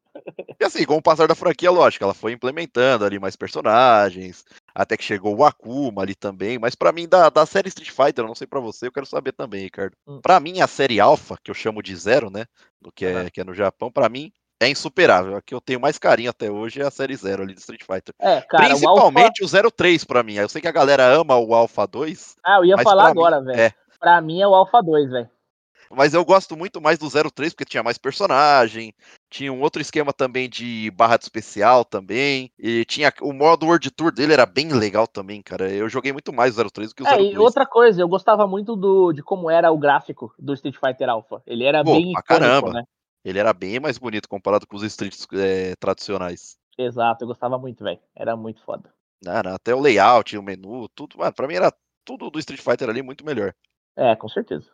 E 0.60 0.64
assim, 0.64 0.84
com 0.84 0.96
o 0.96 1.02
passar 1.02 1.28
da 1.28 1.34
franquia, 1.34 1.70
lógico, 1.70 2.02
ela 2.04 2.12
foi 2.12 2.32
implementando 2.32 3.04
ali 3.04 3.18
mais 3.18 3.36
personagens, 3.36 4.44
até 4.78 4.96
que 4.96 5.02
chegou 5.02 5.36
o 5.36 5.44
Akuma 5.44 6.02
ali 6.02 6.14
também, 6.14 6.56
mas 6.56 6.76
pra 6.76 6.92
mim, 6.92 7.08
da, 7.08 7.28
da 7.28 7.44
série 7.44 7.66
Street 7.66 7.90
Fighter, 7.90 8.22
eu 8.22 8.28
não 8.28 8.34
sei 8.36 8.46
pra 8.46 8.60
você, 8.60 8.86
eu 8.86 8.92
quero 8.92 9.06
saber 9.06 9.32
também, 9.32 9.62
Ricardo. 9.62 9.96
Hum. 10.06 10.20
Pra 10.22 10.38
mim, 10.38 10.60
a 10.60 10.68
série 10.68 11.00
Alpha, 11.00 11.36
que 11.42 11.50
eu 11.50 11.54
chamo 11.54 11.82
de 11.82 11.96
Zero, 11.96 12.30
né, 12.30 12.44
do 12.80 12.92
que 12.92 13.04
é, 13.04 13.12
Aham. 13.12 13.30
que 13.30 13.40
é 13.40 13.44
no 13.44 13.52
Japão, 13.52 13.90
pra 13.90 14.08
mim, 14.08 14.30
é 14.60 14.68
insuperável. 14.68 15.36
A 15.36 15.42
que 15.42 15.52
eu 15.52 15.60
tenho 15.60 15.80
mais 15.80 15.98
carinho 15.98 16.30
até 16.30 16.48
hoje 16.48 16.80
é 16.80 16.86
a 16.86 16.92
série 16.92 17.16
Zero 17.16 17.42
ali 17.42 17.54
de 17.54 17.60
Street 17.60 17.82
Fighter. 17.82 18.14
É, 18.20 18.40
cara, 18.42 18.76
o 18.76 18.88
Alpha... 18.88 19.12
Principalmente 19.12 19.44
o, 19.44 19.72
03 19.72 20.04
pra 20.04 20.22
mim. 20.22 20.34
Eu 20.34 20.48
sei 20.48 20.62
que 20.62 20.68
a 20.68 20.72
galera 20.72 21.04
ama 21.06 21.36
o 21.36 21.52
Alpha 21.54 21.84
2, 21.84 22.36
Ah, 22.44 22.58
eu 22.58 22.64
ia 22.66 22.78
falar 22.78 23.08
agora, 23.08 23.40
velho. 23.42 23.58
é. 23.58 23.74
Pra 23.98 24.20
mim 24.20 24.40
é 24.40 24.46
o 24.46 24.54
Alpha 24.54 24.80
2, 24.80 25.10
velho. 25.10 25.28
Mas 25.91 26.14
eu 26.14 26.24
gosto 26.24 26.57
muito 26.57 26.80
mais 26.80 26.99
do 26.99 27.09
03 27.09 27.53
porque 27.53 27.64
tinha 27.64 27.82
mais 27.82 27.99
personagem, 27.99 28.93
tinha 29.30 29.53
um 29.53 29.61
outro 29.61 29.80
esquema 29.80 30.12
também 30.12 30.49
de 30.49 30.91
barra 30.91 31.16
de 31.16 31.24
especial 31.24 31.84
também, 31.84 32.51
e 32.59 32.84
tinha 32.84 33.12
o 33.20 33.32
modo 33.32 33.66
World 33.66 33.91
Tour 33.91 34.12
dele 34.12 34.32
era 34.32 34.47
bem 34.47 34.72
legal 34.72 35.07
também, 35.07 35.43
cara. 35.43 35.70
Eu 35.70 35.89
joguei 35.89 36.12
muito 36.12 36.32
mais 36.32 36.59
o 36.59 36.70
03 36.70 36.91
do 36.91 36.95
que 36.95 37.03
o 37.03 37.07
É, 37.07 37.16
02. 37.16 37.32
e 37.32 37.39
outra 37.39 37.66
coisa, 37.66 38.01
eu 38.03 38.09
gostava 38.09 38.47
muito 38.47 38.76
do, 38.76 39.12
de 39.12 39.22
como 39.22 39.51
era 39.51 39.70
o 39.70 39.78
gráfico 39.78 40.34
do 40.39 40.55
Street 40.55 40.76
Fighter 40.76 41.09
Alpha. 41.09 41.43
Ele 41.47 41.64
era 41.64 41.82
Pô, 41.82 41.93
bem 41.93 42.12
pra 42.12 42.20
icônico, 42.20 42.26
caramba. 42.26 42.72
né? 42.72 42.84
Ele 43.24 43.39
era 43.39 43.53
bem 43.53 43.80
mais 43.80 43.99
bonito 43.99 44.28
comparado 44.28 44.66
com 44.66 44.76
os 44.76 44.82
streets 44.82 45.26
é, 45.32 45.74
tradicionais. 45.76 46.57
Exato, 46.78 47.24
eu 47.24 47.28
gostava 47.28 47.59
muito, 47.59 47.82
velho. 47.82 47.99
Era 48.14 48.36
muito 48.36 48.62
foda. 48.62 48.93
Não, 49.22 49.43
não, 49.43 49.55
até 49.55 49.74
o 49.74 49.80
layout, 49.80 50.36
o 50.39 50.43
menu, 50.43 50.89
tudo, 50.95 51.18
mano, 51.18 51.32
pra 51.34 51.49
mim 51.49 51.55
era 51.55 51.72
tudo 52.05 52.30
do 52.30 52.39
Street 52.39 52.62
Fighter 52.62 52.89
ali 52.89 53.03
muito 53.03 53.24
melhor. 53.24 53.53
É, 53.97 54.14
com 54.14 54.28
certeza. 54.28 54.70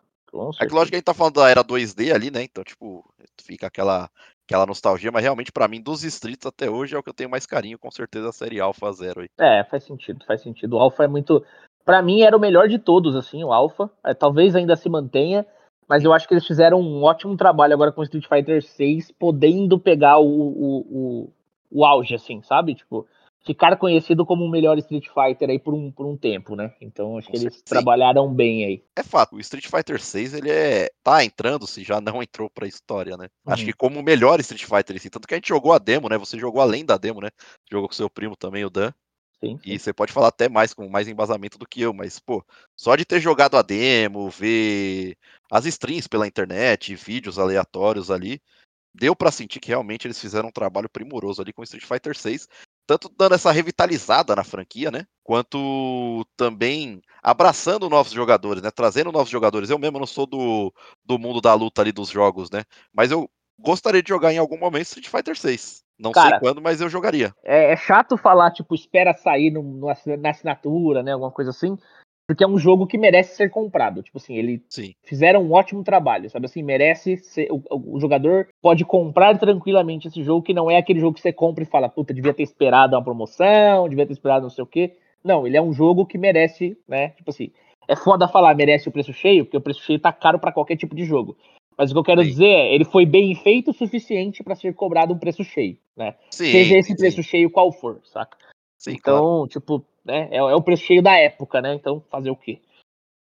É 0.61 0.67
que 0.67 0.75
lógico 0.75 0.91
que 0.91 0.97
a 0.97 0.99
gente 0.99 1.05
tá 1.05 1.15
falando 1.15 1.35
da 1.35 1.49
era 1.49 1.63
2D 1.63 2.13
ali, 2.13 2.31
né? 2.31 2.43
Então, 2.43 2.65
tipo, 2.65 3.05
fica 3.41 3.67
aquela, 3.67 4.11
aquela 4.47 4.67
nostalgia, 4.67 5.13
mas 5.13 5.23
realmente 5.23 5.53
pra 5.53 5.69
mim, 5.69 5.81
dos 5.81 6.03
streets 6.03 6.47
até 6.47 6.69
hoje 6.69 6.95
é 6.95 6.99
o 6.99 7.03
que 7.03 7.09
eu 7.09 7.15
tenho 7.15 7.31
mais 7.31 7.47
carinho, 7.47 7.79
com 7.79 7.91
certeza, 7.91 8.29
a 8.29 8.33
série 8.33 8.61
Alpha 8.61 8.91
Zero 8.93 9.21
aí. 9.21 9.29
É, 9.39 9.65
faz 9.65 9.85
sentido, 9.85 10.25
faz 10.27 10.43
sentido. 10.43 10.77
O 10.77 10.81
Alpha 10.81 11.05
é 11.05 11.09
muito. 11.09 11.45
Pra 11.85 12.03
mim 12.03 12.23
era 12.23 12.37
o 12.37 12.41
melhor 12.41 12.69
de 12.69 12.79
todos, 12.79 13.15
assim, 13.15 13.45
o 13.45 13.53
Alpha. 13.53 13.91
É, 14.05 14.15
talvez 14.15 14.57
ainda 14.57 14.75
se 14.77 14.89
mantenha, 14.89 15.47
mas 15.89 16.03
eu 16.05 16.13
acho 16.13 16.27
que 16.27 16.35
eles 16.35 16.47
fizeram 16.47 16.81
um 16.81 17.03
ótimo 17.03 17.37
trabalho 17.37 17.75
agora 17.75 17.93
com 17.93 18.01
o 18.01 18.05
Street 18.05 18.27
Fighter 18.27 18.63
6, 18.63 19.13
podendo 19.13 19.79
pegar 19.79 20.19
o, 20.19 20.27
o, 20.27 20.79
o, 20.81 21.33
o 21.71 21.85
auge, 21.85 22.15
assim, 22.15 22.43
sabe? 22.43 22.75
Tipo, 22.75 23.07
ficar 23.45 23.77
conhecido 23.77 24.25
como 24.25 24.45
o 24.45 24.51
melhor 24.51 24.79
Street 24.79 25.07
Fighter 25.09 25.51
aí 25.51 25.59
por 25.59 25.75
um, 25.75 25.91
por 25.91 26.07
um 26.07 26.17
tempo, 26.17 26.57
né? 26.57 26.75
Então 26.81 27.19
acho 27.19 27.31
que 27.31 27.37
eles 27.37 27.63
trabalharam 27.63 28.33
bem 28.33 28.65
aí. 28.65 28.83
É 28.97 29.03
fato, 29.03 29.37
o 29.37 29.41
Street 29.41 29.67
Fighter 29.67 30.01
6 30.01 30.35
ele 30.35 30.51
é 30.51 30.89
tá 31.03 31.25
entrando, 31.25 31.67
se 31.67 31.83
já 31.83 32.01
não 32.01 32.23
entrou 32.23 32.49
pra 32.49 32.67
história, 32.67 33.17
né? 33.17 33.29
Acho 33.47 33.63
Uhum. 33.63 33.67
que 33.67 33.77
como 33.77 34.01
o 34.01 34.03
melhor 34.03 34.41
Street 34.41 34.65
Fighter, 34.65 34.97
assim, 34.97 35.11
tanto 35.11 35.27
que 35.27 35.35
a 35.35 35.37
gente 35.37 35.49
jogou 35.49 35.73
a 35.73 35.79
demo, 35.79 36.09
né? 36.09 36.17
Você 36.17 36.39
jogou 36.39 36.63
além 36.63 36.85
da 36.85 36.97
demo, 36.97 37.21
né? 37.21 37.29
Jogou 37.71 37.89
com 37.89 37.95
seu 37.95 38.09
primo 38.09 38.37
também, 38.37 38.65
o 38.65 38.71
Dan. 38.71 38.93
Sim, 39.41 39.59
sim. 39.59 39.61
E 39.65 39.79
você 39.79 39.93
pode 39.93 40.13
falar 40.13 40.29
até 40.29 40.49
mais, 40.49 40.73
com 40.73 40.89
mais 40.89 41.09
embasamento 41.09 41.59
do 41.59 41.67
que 41.67 41.81
eu, 41.83 41.93
mas, 41.93 42.19
pô, 42.19 42.43
só 42.77 42.97
de 42.97 43.05
ter 43.05 43.21
jogado 43.21 43.57
a 43.57 43.63
demo, 43.63 44.31
ver 44.31 45.17
as 45.51 45.67
streams 45.67 46.09
pela 46.09 46.27
internet, 46.27 46.95
vídeos 46.95 47.39
aleatórios 47.39 48.11
ali, 48.11 48.41
deu 48.95 49.15
pra 49.17 49.33
sentir 49.33 49.59
que 49.61 49.69
realmente 49.69 50.07
eles 50.07 50.21
fizeram 50.21 50.49
um 50.49 50.53
trabalho 50.53 50.89
primoroso 50.89 51.43
ali 51.43 51.53
com 51.53 51.63
o 51.63 51.65
Street 51.65 51.85
Fighter 51.85 52.17
6, 52.17 52.49
tanto 52.87 53.09
dando 53.17 53.35
essa 53.35 53.51
revitalizada 53.51 54.35
na 54.35 54.45
franquia, 54.45 54.91
né? 54.91 55.07
Quanto 55.23 56.27
também 56.37 57.01
abraçando 57.23 57.89
novos 57.89 58.13
jogadores, 58.13 58.63
né? 58.63 58.71
Trazendo 58.71 59.11
novos 59.11 59.31
jogadores. 59.31 59.71
Eu 59.71 59.79
mesmo 59.79 59.99
não 59.99 60.07
sou 60.07 60.27
do, 60.27 60.73
do 61.05 61.19
mundo 61.19 61.41
da 61.41 61.55
luta 61.55 61.81
ali 61.83 61.93
dos 61.93 62.09
jogos, 62.09 62.51
né? 62.51 62.63
Mas 62.93 63.11
eu 63.11 63.29
gostaria 63.59 64.03
de 64.03 64.09
jogar 64.09 64.33
em 64.33 64.39
algum 64.39 64.59
momento 64.59 64.83
Street 64.83 65.09
Fighter 65.09 65.37
6. 65.37 65.83
Não 65.99 66.13
Cara, 66.13 66.31
sei 66.31 66.39
quando, 66.41 66.61
mas 66.61 66.81
eu 66.81 66.89
jogaria. 66.89 67.35
É, 67.43 67.73
é 67.73 67.77
chato 67.77 68.17
falar, 68.17 68.51
tipo, 68.51 68.75
espera 68.75 69.15
sair 69.15 69.51
no, 69.51 69.63
no, 69.63 69.87
na 70.19 70.31
assinatura, 70.31 71.03
né? 71.03 71.13
Alguma 71.13 71.31
coisa 71.31 71.51
assim. 71.51 71.79
Porque 72.27 72.43
é 72.43 72.47
um 72.47 72.59
jogo 72.59 72.87
que 72.87 72.97
merece 72.97 73.37
ser 73.37 73.51
comprado. 73.51 74.03
Tipo 74.03 74.19
assim, 74.19 74.37
eles 74.37 74.61
Sim. 74.69 74.95
fizeram 75.03 75.43
um 75.43 75.53
ótimo 75.53 75.85
trabalho, 75.85 76.31
sabe 76.31 76.47
assim? 76.47 76.63
Merece 76.63 77.19
ser. 77.19 77.49
O, 77.51 77.63
o, 77.97 78.01
jogador 78.01 78.49
pode 78.63 78.85
comprar 78.85 79.39
tranquilamente 79.39 80.09
esse 80.09 80.23
jogo, 80.23 80.43
que 80.43 80.55
não 80.55 80.71
é 80.71 80.79
aquele 80.79 81.01
jogo 81.01 81.15
que 81.15 81.21
você 81.21 81.33
compra 81.33 81.63
e 81.63 81.67
fala, 81.67 81.89
puta, 81.89 82.15
devia 82.15 82.33
ter 82.33 82.43
esperado 82.43 82.97
uma 82.97 83.05
promoção, 83.05 83.89
devia 83.89 84.07
ter 84.07 84.15
esperado 84.15 84.45
não 84.45 84.51
sei 84.51 84.65
o 84.65 84.67
quê. 84.67 84.97
Não, 85.23 85.47
ele 85.47 85.57
é 85.57 85.63
um 85.63 85.73
jogo 85.73 86.07
que 86.07 86.17
merece, 86.17 86.77
né? 86.89 87.11
Tipo 87.11 87.31
assim, 87.31 87.51
é 87.87 87.95
foda 87.95 88.27
falar 88.27 88.55
merece 88.55 88.89
o 88.89 88.93
preço 88.93 89.13
cheio, 89.13 89.45
porque 89.45 89.57
o 89.57 89.61
preço 89.61 89.83
cheio 89.83 89.99
tá 89.99 90.13
caro 90.13 90.39
para 90.39 90.53
qualquer 90.53 90.77
tipo 90.77 90.95
de 90.95 91.05
jogo. 91.05 91.37
Mas 91.77 91.91
o 91.91 91.95
que 91.95 91.99
eu 91.99 92.05
quero 92.05 92.23
Sim. 92.23 92.31
dizer 92.31 92.47
é, 92.47 92.75
ele 92.75 92.85
foi 92.85 93.05
bem 93.05 93.35
feito 93.35 93.71
o 93.71 93.75
suficiente 93.75 94.43
para 94.43 94.55
ser 94.55 94.75
cobrado 94.75 95.13
um 95.13 95.19
preço 95.19 95.43
cheio, 95.45 95.77
né? 95.97 96.15
Sim, 96.31 96.53
Seja 96.53 96.79
esse 96.79 96.97
preço 96.97 97.23
cheio 97.23 97.51
qual 97.51 97.71
for, 97.73 98.01
saca? 98.05 98.37
sim, 98.79 98.97
claro. 98.97 99.19
então, 99.19 99.49
tipo, 99.49 99.85
né, 100.05 100.29
é, 100.31 100.37
é 100.37 100.55
o 100.55 100.63
preço 100.63 100.85
cheio 100.85 101.03
da 101.03 101.15
época, 101.15 101.61
né? 101.61 101.75
Então, 101.75 102.05
fazer 102.11 102.31
o 102.31 102.37
quê? 102.37 102.61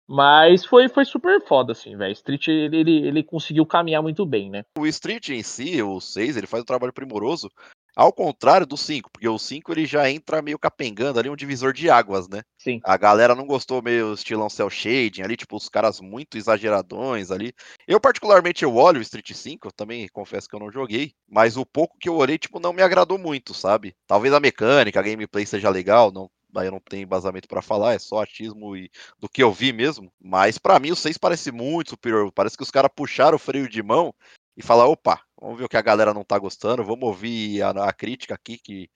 Mas 0.07 0.65
foi, 0.65 0.89
foi 0.89 1.05
super 1.05 1.39
foda, 1.45 1.73
assim, 1.73 1.95
velho. 1.95 2.11
Street, 2.13 2.47
ele, 2.47 2.77
ele, 2.77 3.07
ele 3.07 3.23
conseguiu 3.23 3.63
caminhar 3.63 4.01
muito 4.01 4.25
bem, 4.25 4.49
né? 4.49 4.65
O 4.75 4.88
Street 4.88 5.30
em 5.30 5.43
si, 5.43 5.84
o 5.84 6.01
6, 6.01 6.36
ele 6.36 6.47
faz 6.47 6.63
um 6.63 6.65
trabalho 6.65 6.91
primoroso, 6.91 7.47
ao 7.95 8.11
contrário 8.11 8.65
do 8.65 8.75
5, 8.75 9.09
porque 9.11 9.27
o 9.27 9.38
5 9.38 9.71
ele 9.71 9.86
já 9.86 10.09
entra 10.09 10.41
meio 10.41 10.57
capengando 10.57 11.19
ali, 11.19 11.30
um 11.30 11.36
divisor 11.36 11.73
de 11.73 11.91
águas, 11.91 12.27
né? 12.27 12.41
Sim. 12.57 12.80
A 12.84 12.97
galera 12.97 13.36
não 13.36 13.45
gostou 13.45 13.84
meio 13.84 14.13
estilão 14.13 14.49
cel 14.49 14.69
shading 14.69 15.21
ali, 15.21 15.38
tipo, 15.38 15.55
os 15.55 15.69
caras 15.69 16.01
muito 16.01 16.39
exageradões 16.39 17.30
ali. 17.30 17.53
Eu, 17.88 17.99
particularmente, 17.99 18.63
eu 18.63 18.75
olho 18.75 18.97
o 18.97 19.03
Street 19.03 19.32
5, 19.32 19.67
eu 19.67 19.71
também 19.71 20.07
confesso 20.07 20.49
que 20.49 20.55
eu 20.55 20.59
não 20.59 20.71
joguei, 20.71 21.11
mas 21.30 21.55
o 21.55 21.65
pouco 21.65 21.97
que 21.99 22.09
eu 22.09 22.15
olhei, 22.15 22.39
tipo, 22.39 22.59
não 22.59 22.73
me 22.73 22.82
agradou 22.82 23.19
muito, 23.19 23.53
sabe? 23.53 23.93
Talvez 24.07 24.34
a 24.34 24.39
mecânica, 24.39 24.99
a 24.99 25.03
gameplay 25.03 25.45
seja 25.45 25.69
legal, 25.69 26.11
não, 26.11 26.27
daí 26.52 26.68
eu 26.68 26.72
não 26.72 26.80
tenho 26.80 27.04
embasamento 27.04 27.47
pra 27.47 27.62
falar, 27.62 27.93
é 27.93 28.00
só 28.00 28.22
achismo 28.22 28.76
e 28.76 28.89
do 29.20 29.30
que 29.30 29.43
eu 29.43 29.52
vi 29.52 29.72
mesmo. 29.72 30.12
Mas 30.20 30.58
pra 30.58 30.80
mim 30.80 30.91
o 30.91 30.95
6 30.95 31.18
parece 31.18 31.52
muito 31.52 31.91
superior, 31.91 32.32
parece 32.32 32.58
que 32.58 32.64
os 32.64 32.72
caras 32.72 32.91
puxaram 32.95 33.36
o 33.36 33.39
freio 33.39 33.70
de 33.70 33.82
mão 33.82 34.14
e 34.58 34.62
falaram, 34.62 34.91
opa, 34.91 35.22
vamos 35.39 35.58
ver 35.58 35.66
o 35.66 35.70
que 35.70 35.78
a 35.78 35.82
galera 35.82 36.14
não 36.14 36.24
tá 36.24 36.38
gostando, 36.38 36.84
vamos 36.84 37.04
ouvir 37.04 37.62
a, 37.62 37.70
a 37.70 37.93
crítica 37.93 38.36
aqui 38.36 38.58
que 38.58 38.89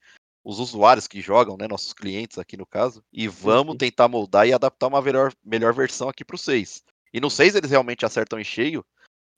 os 0.44 0.58
usuários 0.58 1.08
que 1.08 1.22
jogam, 1.22 1.56
né, 1.56 1.66
nossos 1.66 1.94
clientes 1.94 2.38
aqui 2.38 2.56
no 2.56 2.66
caso, 2.66 3.02
e 3.10 3.26
vamos 3.26 3.72
sim. 3.72 3.78
tentar 3.78 4.08
moldar 4.08 4.46
e 4.46 4.52
adaptar 4.52 4.88
uma 4.88 5.00
melhor, 5.00 5.32
melhor 5.42 5.72
versão 5.72 6.08
aqui 6.08 6.22
pro 6.22 6.36
6. 6.36 6.82
E 7.14 7.20
no 7.20 7.30
6 7.30 7.54
eles 7.54 7.70
realmente 7.70 8.04
acertam 8.04 8.38
em 8.38 8.44
cheio, 8.44 8.84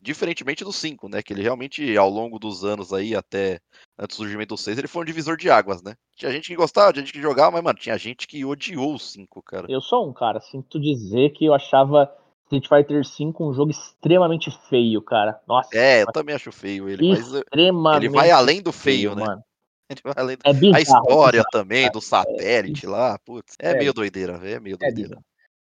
diferentemente 0.00 0.64
do 0.64 0.72
5, 0.72 1.08
né, 1.08 1.22
que 1.22 1.32
ele 1.32 1.42
realmente 1.42 1.96
ao 1.96 2.08
longo 2.08 2.38
dos 2.38 2.64
anos 2.64 2.92
aí 2.92 3.14
até 3.14 3.58
antes 3.98 4.16
do 4.16 4.22
surgimento 4.22 4.54
do 4.54 4.58
6, 4.58 4.78
ele 4.78 4.88
foi 4.88 5.02
um 5.02 5.06
divisor 5.06 5.36
de 5.36 5.50
águas, 5.50 5.82
né? 5.82 5.94
Tinha 6.16 6.30
gente 6.30 6.48
que 6.48 6.56
gostava, 6.56 6.92
tinha 6.92 7.04
gente 7.04 7.12
que 7.12 7.20
jogava, 7.20 7.52
mas 7.52 7.62
mano, 7.62 7.78
tinha 7.78 7.96
gente 7.98 8.26
que 8.26 8.44
odiou 8.44 8.94
o 8.94 8.98
5, 8.98 9.42
cara. 9.42 9.66
Eu 9.68 9.80
sou 9.80 10.08
um 10.08 10.12
cara, 10.12 10.40
sinto 10.40 10.80
dizer 10.80 11.30
que 11.30 11.44
eu 11.44 11.54
achava 11.54 12.10
Street 12.44 12.68
Fighter 12.68 13.02
V 13.02 13.34
um 13.40 13.52
jogo 13.52 13.70
extremamente 13.70 14.50
feio, 14.68 15.02
cara. 15.02 15.40
Nossa, 15.46 15.76
É, 15.76 16.02
eu 16.02 16.12
também 16.12 16.34
acho 16.34 16.52
feio 16.52 16.88
ele, 16.88 17.08
mas 17.08 17.32
extremamente 17.32 18.06
ele 18.06 18.14
vai 18.14 18.30
além 18.30 18.62
do 18.62 18.72
feio, 18.72 19.14
né? 19.14 19.24
mano. 19.24 19.42
Ele 19.88 20.00
vai 20.02 20.14
além 20.16 20.36
do... 20.36 20.40
É 20.44 20.52
bizarro. 20.52 20.74
A 20.74 20.80
história 20.80 21.42
bizarro. 21.44 21.50
também 21.52 21.90
do 21.92 22.00
satélite 22.00 22.88
lá, 22.88 23.16
putz, 23.24 23.54
é, 23.60 23.70
É. 23.70 23.78
meio 23.78 23.94
doideira, 23.94 24.36
velho, 24.36 24.56
é 24.56 24.60
meio 24.60 24.76
É 24.80 24.86
doideira. 24.86 25.20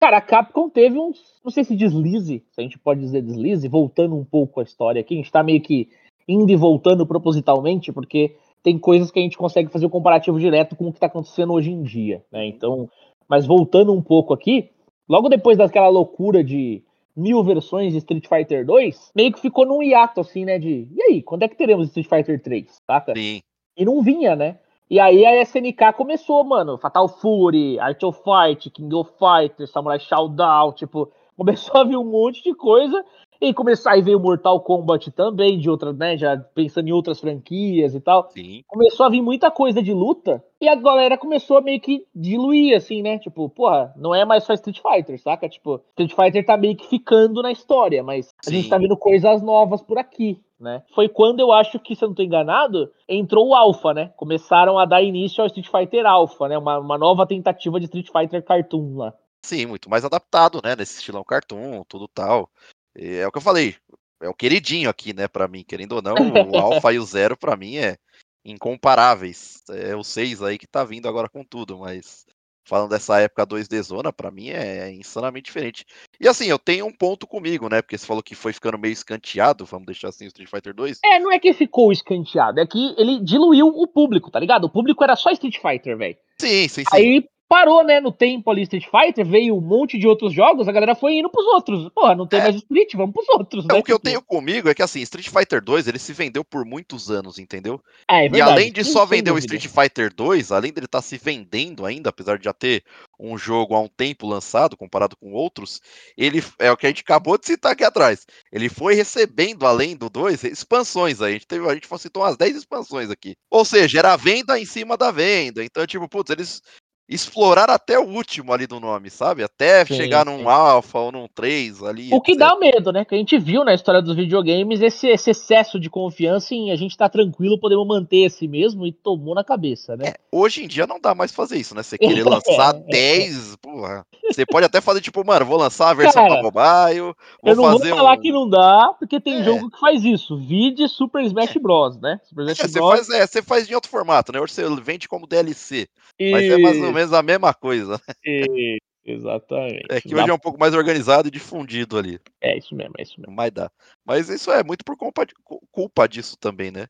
Cara, 0.01 0.17
a 0.17 0.21
Capcom 0.21 0.67
teve 0.67 0.97
uns, 0.97 1.21
não 1.45 1.51
sei 1.51 1.63
se 1.63 1.75
deslize, 1.75 2.43
se 2.51 2.59
a 2.59 2.63
gente 2.63 2.79
pode 2.79 2.99
dizer 3.01 3.21
deslize, 3.21 3.67
voltando 3.67 4.15
um 4.15 4.25
pouco 4.25 4.59
a 4.59 4.63
história 4.63 4.99
aqui, 4.99 5.13
a 5.13 5.17
gente 5.17 5.31
tá 5.31 5.43
meio 5.43 5.61
que 5.61 5.89
indo 6.27 6.51
e 6.51 6.55
voltando 6.55 7.05
propositalmente, 7.05 7.93
porque 7.93 8.35
tem 8.63 8.79
coisas 8.79 9.11
que 9.11 9.19
a 9.19 9.21
gente 9.21 9.37
consegue 9.37 9.69
fazer 9.69 9.85
o 9.85 9.91
comparativo 9.91 10.39
direto 10.39 10.75
com 10.75 10.87
o 10.87 10.93
que 10.93 10.99
tá 10.99 11.05
acontecendo 11.05 11.53
hoje 11.53 11.69
em 11.69 11.83
dia, 11.83 12.25
né? 12.31 12.47
Então, 12.47 12.89
mas 13.29 13.45
voltando 13.45 13.93
um 13.93 14.01
pouco 14.01 14.33
aqui, 14.33 14.71
logo 15.07 15.29
depois 15.29 15.59
daquela 15.59 15.87
loucura 15.87 16.43
de 16.43 16.81
mil 17.15 17.43
versões 17.43 17.91
de 17.91 17.99
Street 17.99 18.27
Fighter 18.27 18.65
2, 18.65 19.11
meio 19.15 19.31
que 19.31 19.39
ficou 19.39 19.67
num 19.67 19.83
hiato 19.83 20.19
assim, 20.19 20.45
né, 20.45 20.57
de, 20.57 20.87
e 20.91 21.01
aí, 21.03 21.21
quando 21.21 21.43
é 21.43 21.47
que 21.47 21.55
teremos 21.55 21.85
Street 21.89 22.07
Fighter 22.07 22.41
3, 22.41 22.75
saca? 22.89 23.13
Sim, 23.15 23.39
E 23.77 23.85
não 23.85 24.01
vinha, 24.01 24.35
né? 24.35 24.57
E 24.91 24.99
aí 24.99 25.25
a 25.25 25.41
SNK 25.41 25.93
começou, 25.95 26.43
mano. 26.43 26.77
Fatal 26.77 27.07
Fury, 27.07 27.79
Art 27.79 28.03
of 28.03 28.19
Fight, 28.25 28.69
King 28.69 28.93
of 28.93 29.09
Fighters, 29.17 29.71
Samurai 29.71 29.97
Shodown, 29.97 30.73
tipo, 30.73 31.09
começou 31.37 31.79
a 31.79 31.85
vir 31.85 31.95
um 31.95 32.03
monte 32.03 32.43
de 32.43 32.53
coisa. 32.53 33.01
E 33.39 33.53
começou, 33.53 33.89
aí 33.89 34.01
veio 34.01 34.19
Mortal 34.19 34.59
Kombat 34.59 35.09
também, 35.11 35.57
de 35.57 35.69
outras, 35.69 35.97
né? 35.97 36.17
Já 36.17 36.37
pensando 36.37 36.89
em 36.89 36.91
outras 36.91 37.21
franquias 37.21 37.95
e 37.95 38.01
tal. 38.01 38.29
sim. 38.31 38.63
Começou 38.67 39.05
a 39.05 39.09
vir 39.09 39.21
muita 39.21 39.49
coisa 39.49 39.81
de 39.81 39.93
luta. 39.93 40.43
E 40.59 40.67
a 40.67 40.75
galera 40.75 41.17
começou 41.17 41.57
a 41.57 41.61
meio 41.61 41.79
que 41.79 42.05
diluir, 42.13 42.75
assim, 42.75 43.01
né? 43.01 43.17
Tipo, 43.17 43.47
porra, 43.49 43.93
não 43.95 44.13
é 44.13 44.25
mais 44.25 44.43
só 44.43 44.53
Street 44.53 44.79
Fighter, 44.81 45.17
saca? 45.19 45.47
Tipo, 45.47 45.81
Street 45.97 46.13
Fighter 46.13 46.45
tá 46.45 46.57
meio 46.57 46.75
que 46.75 46.85
ficando 46.85 47.41
na 47.41 47.51
história, 47.51 48.03
mas 48.03 48.35
a 48.45 48.49
Sim. 48.49 48.57
gente 48.57 48.69
tá 48.69 48.77
vendo 48.77 48.97
coisas 48.97 49.41
novas 49.41 49.81
por 49.81 49.97
aqui, 49.97 50.37
né? 50.61 50.83
Foi 50.93 51.09
quando 51.09 51.39
eu 51.39 51.51
acho 51.51 51.79
que, 51.79 51.95
se 51.95 52.03
eu 52.03 52.09
não 52.09 52.15
tô 52.15 52.21
enganado, 52.21 52.91
entrou 53.07 53.49
o 53.49 53.55
Alpha, 53.55 53.93
né? 53.93 54.13
Começaram 54.15 54.77
a 54.77 54.85
dar 54.85 55.01
início 55.01 55.41
ao 55.41 55.47
Street 55.47 55.67
Fighter 55.67 56.05
Alpha, 56.05 56.47
né? 56.47 56.57
Uma, 56.57 56.77
uma 56.79 56.97
nova 56.97 57.25
tentativa 57.25 57.79
de 57.79 57.85
Street 57.85 58.07
Fighter 58.11 58.43
Cartoon 58.43 58.97
lá. 58.97 59.13
Sim, 59.43 59.65
muito 59.65 59.89
mais 59.89 60.05
adaptado, 60.05 60.61
né? 60.63 60.75
Nesse 60.75 60.99
estilão 60.99 61.23
cartoon, 61.23 61.83
tudo 61.87 62.07
tal. 62.07 62.49
E 62.95 63.15
é 63.15 63.27
o 63.27 63.31
que 63.31 63.39
eu 63.39 63.41
falei. 63.41 63.75
É 64.21 64.29
o 64.29 64.35
queridinho 64.35 64.89
aqui, 64.89 65.13
né, 65.13 65.27
pra 65.27 65.47
mim. 65.47 65.63
Querendo 65.63 65.93
ou 65.93 66.01
não, 66.01 66.15
o 66.15 66.57
Alpha 66.57 66.93
e 66.93 66.99
o 66.99 67.03
Zero, 67.03 67.35
pra 67.35 67.57
mim, 67.57 67.77
é 67.77 67.97
incomparáveis. 68.45 69.63
É 69.69 69.95
o 69.95 70.03
6 70.03 70.43
aí 70.43 70.57
que 70.57 70.67
tá 70.67 70.83
vindo 70.83 71.07
agora 71.07 71.27
com 71.27 71.43
tudo, 71.43 71.79
mas 71.79 72.25
falando 72.63 72.89
dessa 72.89 73.19
época 73.19 73.45
2D 73.45 73.81
Zona, 73.81 74.13
pra 74.13 74.31
mim 74.31 74.49
é 74.49 74.91
insanamente 74.91 75.45
diferente. 75.45 75.85
E 76.19 76.27
assim, 76.27 76.45
eu 76.45 76.59
tenho 76.59 76.85
um 76.85 76.91
ponto 76.91 77.25
comigo, 77.27 77.69
né? 77.69 77.81
Porque 77.81 77.97
você 77.97 78.05
falou 78.05 78.23
que 78.23 78.35
foi 78.35 78.53
ficando 78.53 78.77
meio 78.77 78.93
escanteado, 78.93 79.65
vamos 79.65 79.85
deixar 79.85 80.09
assim 80.09 80.25
o 80.25 80.27
Street 80.27 80.49
Fighter 80.49 80.73
2. 80.73 80.99
É, 81.03 81.19
não 81.19 81.31
é 81.31 81.39
que 81.39 81.53
ficou 81.53 81.91
escanteado, 81.91 82.59
é 82.59 82.65
que 82.65 82.95
ele 82.97 83.19
diluiu 83.19 83.67
o 83.67 83.87
público, 83.87 84.31
tá 84.31 84.39
ligado? 84.39 84.65
O 84.65 84.69
público 84.69 85.03
era 85.03 85.15
só 85.15 85.31
Street 85.31 85.57
Fighter, 85.61 85.97
velho. 85.97 86.17
Sim, 86.39 86.67
sim, 86.67 86.83
sim. 86.83 86.85
Aí 86.91 87.25
parou, 87.51 87.83
né, 87.83 87.99
no 87.99 88.13
tempo 88.13 88.49
ali 88.49 88.61
Street 88.61 88.85
Fighter, 88.89 89.25
veio 89.25 89.57
um 89.57 89.59
monte 89.59 89.97
de 89.97 90.07
outros 90.07 90.31
jogos, 90.33 90.69
a 90.69 90.71
galera 90.71 90.95
foi 90.95 91.15
indo 91.17 91.29
pros 91.29 91.45
outros. 91.47 91.89
Porra, 91.93 92.15
não 92.15 92.25
tem 92.25 92.39
É. 92.39 92.43
mais 92.43 92.55
Street, 92.55 92.93
vamos 92.95 93.13
pros 93.13 93.27
outros, 93.27 93.65
Então, 93.65 93.75
né? 93.75 93.81
o 93.81 93.83
que 93.83 93.91
eu 93.91 93.97
Tipo, 93.97 94.05
tenho 94.09 94.21
comigo 94.21 94.69
é 94.69 94.73
que 94.73 94.81
assim, 94.81 95.01
Street 95.01 95.27
Fighter 95.27 95.61
2 95.61 95.85
ele 95.85 95.99
se 95.99 96.13
vendeu 96.13 96.45
por 96.45 96.63
muitos 96.63 97.11
anos, 97.11 97.37
entendeu? 97.37 97.81
É, 98.09 98.25
é 98.25 98.29
E 98.29 98.39
além 98.41 98.71
de 98.71 98.85
só 98.85 99.05
vender 99.05 99.31
o. 99.31 99.37
Street 99.37 99.67
Fighter 99.67 100.13
2, 100.13 100.49
além 100.51 100.71
dele 100.71 100.85
estar 100.85 101.01
se 101.01 101.17
vendendo 101.17 101.85
ainda, 101.85 102.09
apesar 102.09 102.37
de 102.37 102.45
já 102.45 102.53
ter 102.53 102.83
um 103.19 103.37
jogo 103.37 103.75
há 103.75 103.81
um 103.81 103.87
tempo 103.89 104.25
lançado, 104.25 104.77
comparado 104.77 105.17
com 105.17 105.33
outros, 105.33 105.81
ele 106.17 106.41
é 106.57 106.71
o 106.71 106.77
que 106.77 106.85
a 106.85 106.89
gente 106.89 107.01
acabou 107.01 107.37
de 107.37 107.45
citar 107.47 107.73
aqui 107.73 107.83
atrás. 107.83 108.25
Ele 108.51 108.69
foi 108.69 108.95
recebendo, 108.95 109.65
além 109.65 109.95
do 109.95 110.09
2, 110.09 110.43
expansões 110.45 111.21
aí. 111.21 111.31
A 111.31 111.33
gente, 111.33 111.47
teve, 111.47 111.67
a 111.69 111.73
gente 111.73 111.87
citou 111.99 112.23
umas 112.23 112.37
10 112.37 112.55
expansões 112.55 113.09
aqui. 113.09 113.35
Ou 113.49 113.65
seja, 113.65 113.99
era 113.99 114.15
venda 114.15 114.57
em 114.57 114.65
cima 114.65 114.95
da 114.95 115.11
venda. 115.11 115.63
Então, 115.63 115.85
tipo, 115.85 116.07
putz, 116.07 116.29
eles 116.31 116.61
exploraram 117.07 117.73
até 117.73 117.99
o 117.99 118.07
último 118.07 118.53
ali 118.53 118.65
do 118.65 118.79
nome, 118.79 119.09
sabe? 119.09 119.43
Até 119.43 119.85
Sim, 119.85 119.95
chegar 119.95 120.25
sim. 120.25 120.31
num 120.31 120.49
Alpha 120.49 120.99
ou 120.99 121.11
num 121.11 121.27
3 121.27 121.83
ali. 121.83 122.09
O 122.11 122.21
que 122.21 122.31
etc. 122.31 122.47
dá 122.47 122.55
medo, 122.57 122.91
né? 122.91 123.03
Que 123.03 123.15
a 123.15 123.17
gente 123.17 123.37
viu 123.37 123.63
na 123.63 123.73
história 123.73 124.01
dos 124.01 124.15
videogames 124.15 124.81
esse, 124.81 125.07
esse 125.07 125.31
excesso 125.31 125.79
de 125.79 125.89
confiança 125.89 126.53
em 126.53 126.71
a 126.71 126.75
gente 126.75 126.95
tá 126.95 127.09
tranquilo, 127.09 127.59
podemos 127.59 127.85
manter 127.87 128.25
esse 128.25 128.47
mesmo 128.47 128.85
e 128.85 128.91
tomou 128.91 129.35
na 129.35 129.43
cabeça, 129.43 129.97
né? 129.97 130.09
É, 130.09 130.15
hoje 130.31 130.63
em 130.63 130.67
dia 130.67 130.87
não 130.87 130.99
dá 130.99 131.13
mais 131.13 131.31
fazer 131.31 131.57
isso, 131.57 131.75
né? 131.75 131.83
Você 131.83 131.97
querer 131.99 132.23
lançar 132.23 132.73
10, 132.73 133.57
porra. 133.57 134.05
Você 134.29 134.45
pode 134.45 134.65
até 134.65 134.79
fazer 134.79 135.01
tipo, 135.01 135.25
mano, 135.25 135.45
vou 135.45 135.57
lançar 135.57 135.89
a 135.89 135.93
versão 135.93 136.23
Cara, 136.23 136.41
pra 136.41 136.43
mobile, 136.43 137.01
vou 137.01 137.15
Eu 137.43 137.55
não 137.55 137.63
vou 137.63 137.79
fazer 137.79 137.89
falar 137.89 138.17
um... 138.17 138.21
que 138.21 138.31
não 138.31 138.49
dá, 138.49 138.93
porque 138.97 139.19
tem 139.19 139.41
É. 139.41 139.43
jogo 139.43 139.69
que 139.69 139.79
faz 139.79 140.03
isso. 140.03 140.37
Vide 140.37 140.87
Super 140.87 141.23
Smash 141.23 141.57
Bros, 141.57 141.99
né? 141.99 142.19
Super 142.23 142.47
É, 142.47 142.51
Smash 142.53 142.71
você, 142.71 142.79
Bros. 142.79 142.89
faz, 142.91 143.09
é, 143.09 143.27
você 143.27 143.41
faz 143.41 143.69
em 143.69 143.75
outro 143.75 143.89
formato, 143.91 144.31
né? 144.31 144.39
Hoje 144.39 144.53
você 144.53 144.63
vende 144.81 145.09
como 145.09 145.27
DLC, 145.27 145.87
mas 146.19 146.45
é 146.45 146.57
mais 146.57 146.77
ou 146.91 146.95
menos 146.95 147.13
a 147.13 147.23
mesma 147.23 147.53
coisa. 147.53 147.99
isso, 148.25 148.81
Exatamente. 149.03 149.87
É 149.89 149.99
que 149.99 150.09
Dá- 150.13 150.21
hoje 150.21 150.29
é 150.29 150.33
um 150.33 150.39
pouco 150.39 150.59
mais 150.59 150.73
organizado 150.75 151.27
e 151.27 151.31
difundido 151.31 151.97
ali, 151.97 152.19
É 152.39 152.57
isso 152.57 152.75
mesmo, 152.75 152.93
é 152.97 153.01
isso 153.01 153.19
mesmo. 153.19 153.33
mas 153.35 153.51
dá. 153.51 153.71
Mas 154.05 154.29
isso 154.29 154.51
é 154.51 154.63
muito 154.63 154.85
por 154.85 154.95
culpa, 154.95 155.25
de- 155.25 155.33
cu- 155.43 155.61
culpa 155.71 156.07
disso 156.07 156.37
também, 156.37 156.69
né? 156.71 156.87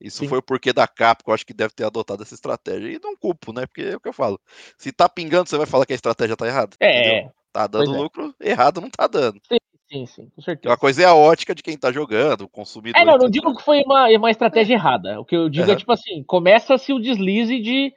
Isso 0.00 0.18
Sim. 0.18 0.28
foi 0.28 0.38
o 0.38 0.42
porquê 0.42 0.72
da 0.72 0.86
Capcom, 0.88 1.30
eu 1.30 1.34
acho 1.34 1.46
que 1.46 1.54
deve 1.54 1.72
ter 1.72 1.84
adotado 1.84 2.22
essa 2.22 2.34
estratégia. 2.34 2.88
E 2.90 2.98
não 3.02 3.16
culpo, 3.16 3.52
né? 3.52 3.66
Porque 3.66 3.82
é 3.82 3.96
o 3.96 4.00
que 4.00 4.08
eu 4.08 4.12
falo. 4.12 4.38
Se 4.76 4.92
tá 4.92 5.08
pingando, 5.08 5.48
você 5.48 5.56
vai 5.56 5.66
falar 5.66 5.86
que 5.86 5.92
a 5.92 5.96
estratégia 5.96 6.36
tá 6.36 6.46
errada. 6.46 6.76
entendeu? 6.80 7.14
É, 7.14 7.30
Tá 7.52 7.66
dando 7.68 7.94
é. 7.94 7.98
lucro, 7.98 8.34
errado 8.40 8.80
não 8.80 8.90
tá 8.90 9.06
dando. 9.06 9.40
sim, 9.90 10.06
sim, 10.06 10.28
com 10.30 10.40
Uma 10.40 10.42
certeza. 10.42 10.76
coisa 10.76 11.02
é 11.02 11.04
a 11.06 11.14
ótica 11.14 11.54
de 11.54 11.62
quem 11.62 11.78
tá 11.78 11.92
jogando, 11.92 12.42
o 12.42 12.48
consumidor. 12.48 13.00
É, 13.00 13.04
não, 13.04 13.16
não 13.16 13.30
digo 13.30 13.54
que 13.56 13.62
foi 13.62 13.82
uma, 13.84 14.08
uma 14.08 14.30
estratégia 14.30 14.74
errada. 14.74 15.20
O 15.20 15.24
que 15.24 15.36
eu 15.36 15.48
digo 15.48 15.64
é 15.64 15.68
Aham. 15.68 15.76
tipo 15.76 15.92
assim, 15.92 16.24
começa-se 16.24 16.92
o 16.92 16.98
deslize 16.98 17.60
de 17.60 17.94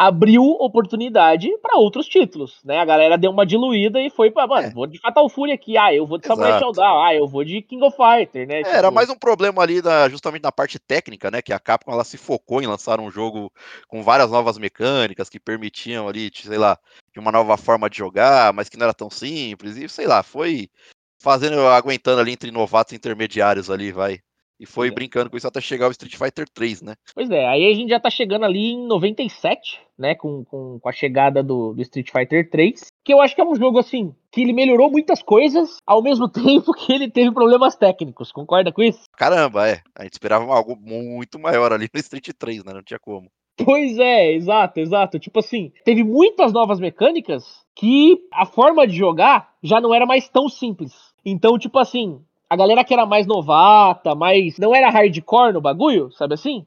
abriu 0.00 0.42
oportunidade 0.58 1.46
para 1.58 1.76
outros 1.76 2.06
títulos, 2.06 2.58
né? 2.64 2.78
A 2.78 2.84
galera 2.86 3.18
deu 3.18 3.30
uma 3.30 3.44
diluída 3.44 4.00
e 4.00 4.08
foi 4.08 4.30
para, 4.30 4.46
mano, 4.46 4.68
é. 4.68 4.70
vou 4.70 4.86
de 4.86 4.98
Fatal 4.98 5.28
Fury 5.28 5.52
aqui, 5.52 5.76
ah, 5.76 5.92
eu 5.92 6.06
vou 6.06 6.16
de 6.16 6.26
Samurai 6.26 6.58
Shodown, 6.58 7.04
ah, 7.04 7.14
eu 7.14 7.28
vou 7.28 7.44
de 7.44 7.60
King 7.60 7.84
of 7.84 7.94
Fighter, 7.94 8.48
né? 8.48 8.60
É, 8.60 8.62
tipo... 8.62 8.74
Era 8.74 8.90
mais 8.90 9.10
um 9.10 9.14
problema 9.14 9.60
ali 9.60 9.82
da, 9.82 10.08
justamente 10.08 10.42
na 10.42 10.50
parte 10.50 10.78
técnica, 10.78 11.30
né? 11.30 11.42
Que 11.42 11.52
a 11.52 11.58
Capcom 11.58 11.92
ela 11.92 12.02
se 12.02 12.16
focou 12.16 12.62
em 12.62 12.66
lançar 12.66 12.98
um 12.98 13.10
jogo 13.10 13.52
com 13.88 14.02
várias 14.02 14.30
novas 14.30 14.56
mecânicas 14.56 15.28
que 15.28 15.38
permitiam 15.38 16.08
ali, 16.08 16.30
sei 16.34 16.56
lá, 16.56 16.78
de 17.12 17.20
uma 17.20 17.30
nova 17.30 17.58
forma 17.58 17.90
de 17.90 17.98
jogar, 17.98 18.54
mas 18.54 18.70
que 18.70 18.78
não 18.78 18.84
era 18.84 18.94
tão 18.94 19.10
simples 19.10 19.76
e 19.76 19.86
sei 19.86 20.06
lá, 20.06 20.22
foi 20.22 20.70
fazendo, 21.18 21.60
aguentando 21.68 22.22
ali 22.22 22.32
entre 22.32 22.50
novatos 22.50 22.94
e 22.94 22.96
intermediários 22.96 23.70
ali, 23.70 23.92
vai. 23.92 24.18
E 24.60 24.66
foi 24.66 24.88
é. 24.88 24.90
brincando 24.90 25.30
com 25.30 25.38
isso 25.38 25.48
até 25.48 25.58
chegar 25.58 25.88
o 25.88 25.90
Street 25.90 26.14
Fighter 26.14 26.46
3, 26.46 26.82
né? 26.82 26.94
Pois 27.14 27.30
é, 27.30 27.46
aí 27.46 27.64
a 27.64 27.74
gente 27.74 27.88
já 27.88 27.98
tá 27.98 28.10
chegando 28.10 28.44
ali 28.44 28.72
em 28.72 28.86
97, 28.86 29.80
né? 29.98 30.14
Com, 30.14 30.44
com, 30.44 30.78
com 30.78 30.88
a 30.88 30.92
chegada 30.92 31.42
do, 31.42 31.72
do, 31.72 31.80
Street 31.80 32.10
Fighter 32.12 32.50
3. 32.50 32.88
Que 33.02 33.14
eu 33.14 33.22
acho 33.22 33.34
que 33.34 33.40
é 33.40 33.44
um 33.44 33.54
jogo, 33.54 33.78
assim, 33.78 34.14
que 34.30 34.42
ele 34.42 34.52
melhorou 34.52 34.90
muitas 34.90 35.22
coisas, 35.22 35.78
ao 35.86 36.02
mesmo 36.02 36.28
tempo 36.28 36.74
que 36.74 36.92
ele 36.92 37.10
teve 37.10 37.32
problemas 37.32 37.74
técnicos. 37.74 38.30
Concorda 38.30 38.70
com 38.70 38.82
isso? 38.82 39.04
Caramba, 39.16 39.66
é. 39.66 39.80
A 39.96 40.02
gente 40.02 40.12
esperava 40.12 40.44
algo 40.54 40.76
muito 40.76 41.38
maior 41.38 41.72
ali 41.72 41.88
no 41.92 42.00
Street 42.00 42.28
3, 42.38 42.62
né? 42.62 42.74
Não 42.74 42.82
tinha 42.82 43.00
como. 43.00 43.30
Pois 43.64 43.98
é, 43.98 44.32
exato, 44.32 44.78
exato. 44.78 45.18
Tipo 45.18 45.38
assim, 45.38 45.72
teve 45.84 46.04
muitas 46.04 46.52
novas 46.52 46.78
mecânicas 46.78 47.64
que 47.74 48.18
a 48.32 48.44
forma 48.44 48.86
de 48.86 48.94
jogar 48.94 49.54
já 49.62 49.80
não 49.80 49.94
era 49.94 50.04
mais 50.04 50.28
tão 50.28 50.50
simples. 50.50 50.92
Então, 51.24 51.58
tipo 51.58 51.78
assim, 51.78 52.22
a 52.50 52.56
galera 52.56 52.84
que 52.84 52.92
era 52.92 53.06
mais 53.06 53.28
novata, 53.28 54.14
mais. 54.16 54.58
não 54.58 54.74
era 54.74 54.90
hardcore 54.90 55.52
no 55.52 55.60
bagulho, 55.60 56.10
sabe 56.10 56.34
assim? 56.34 56.66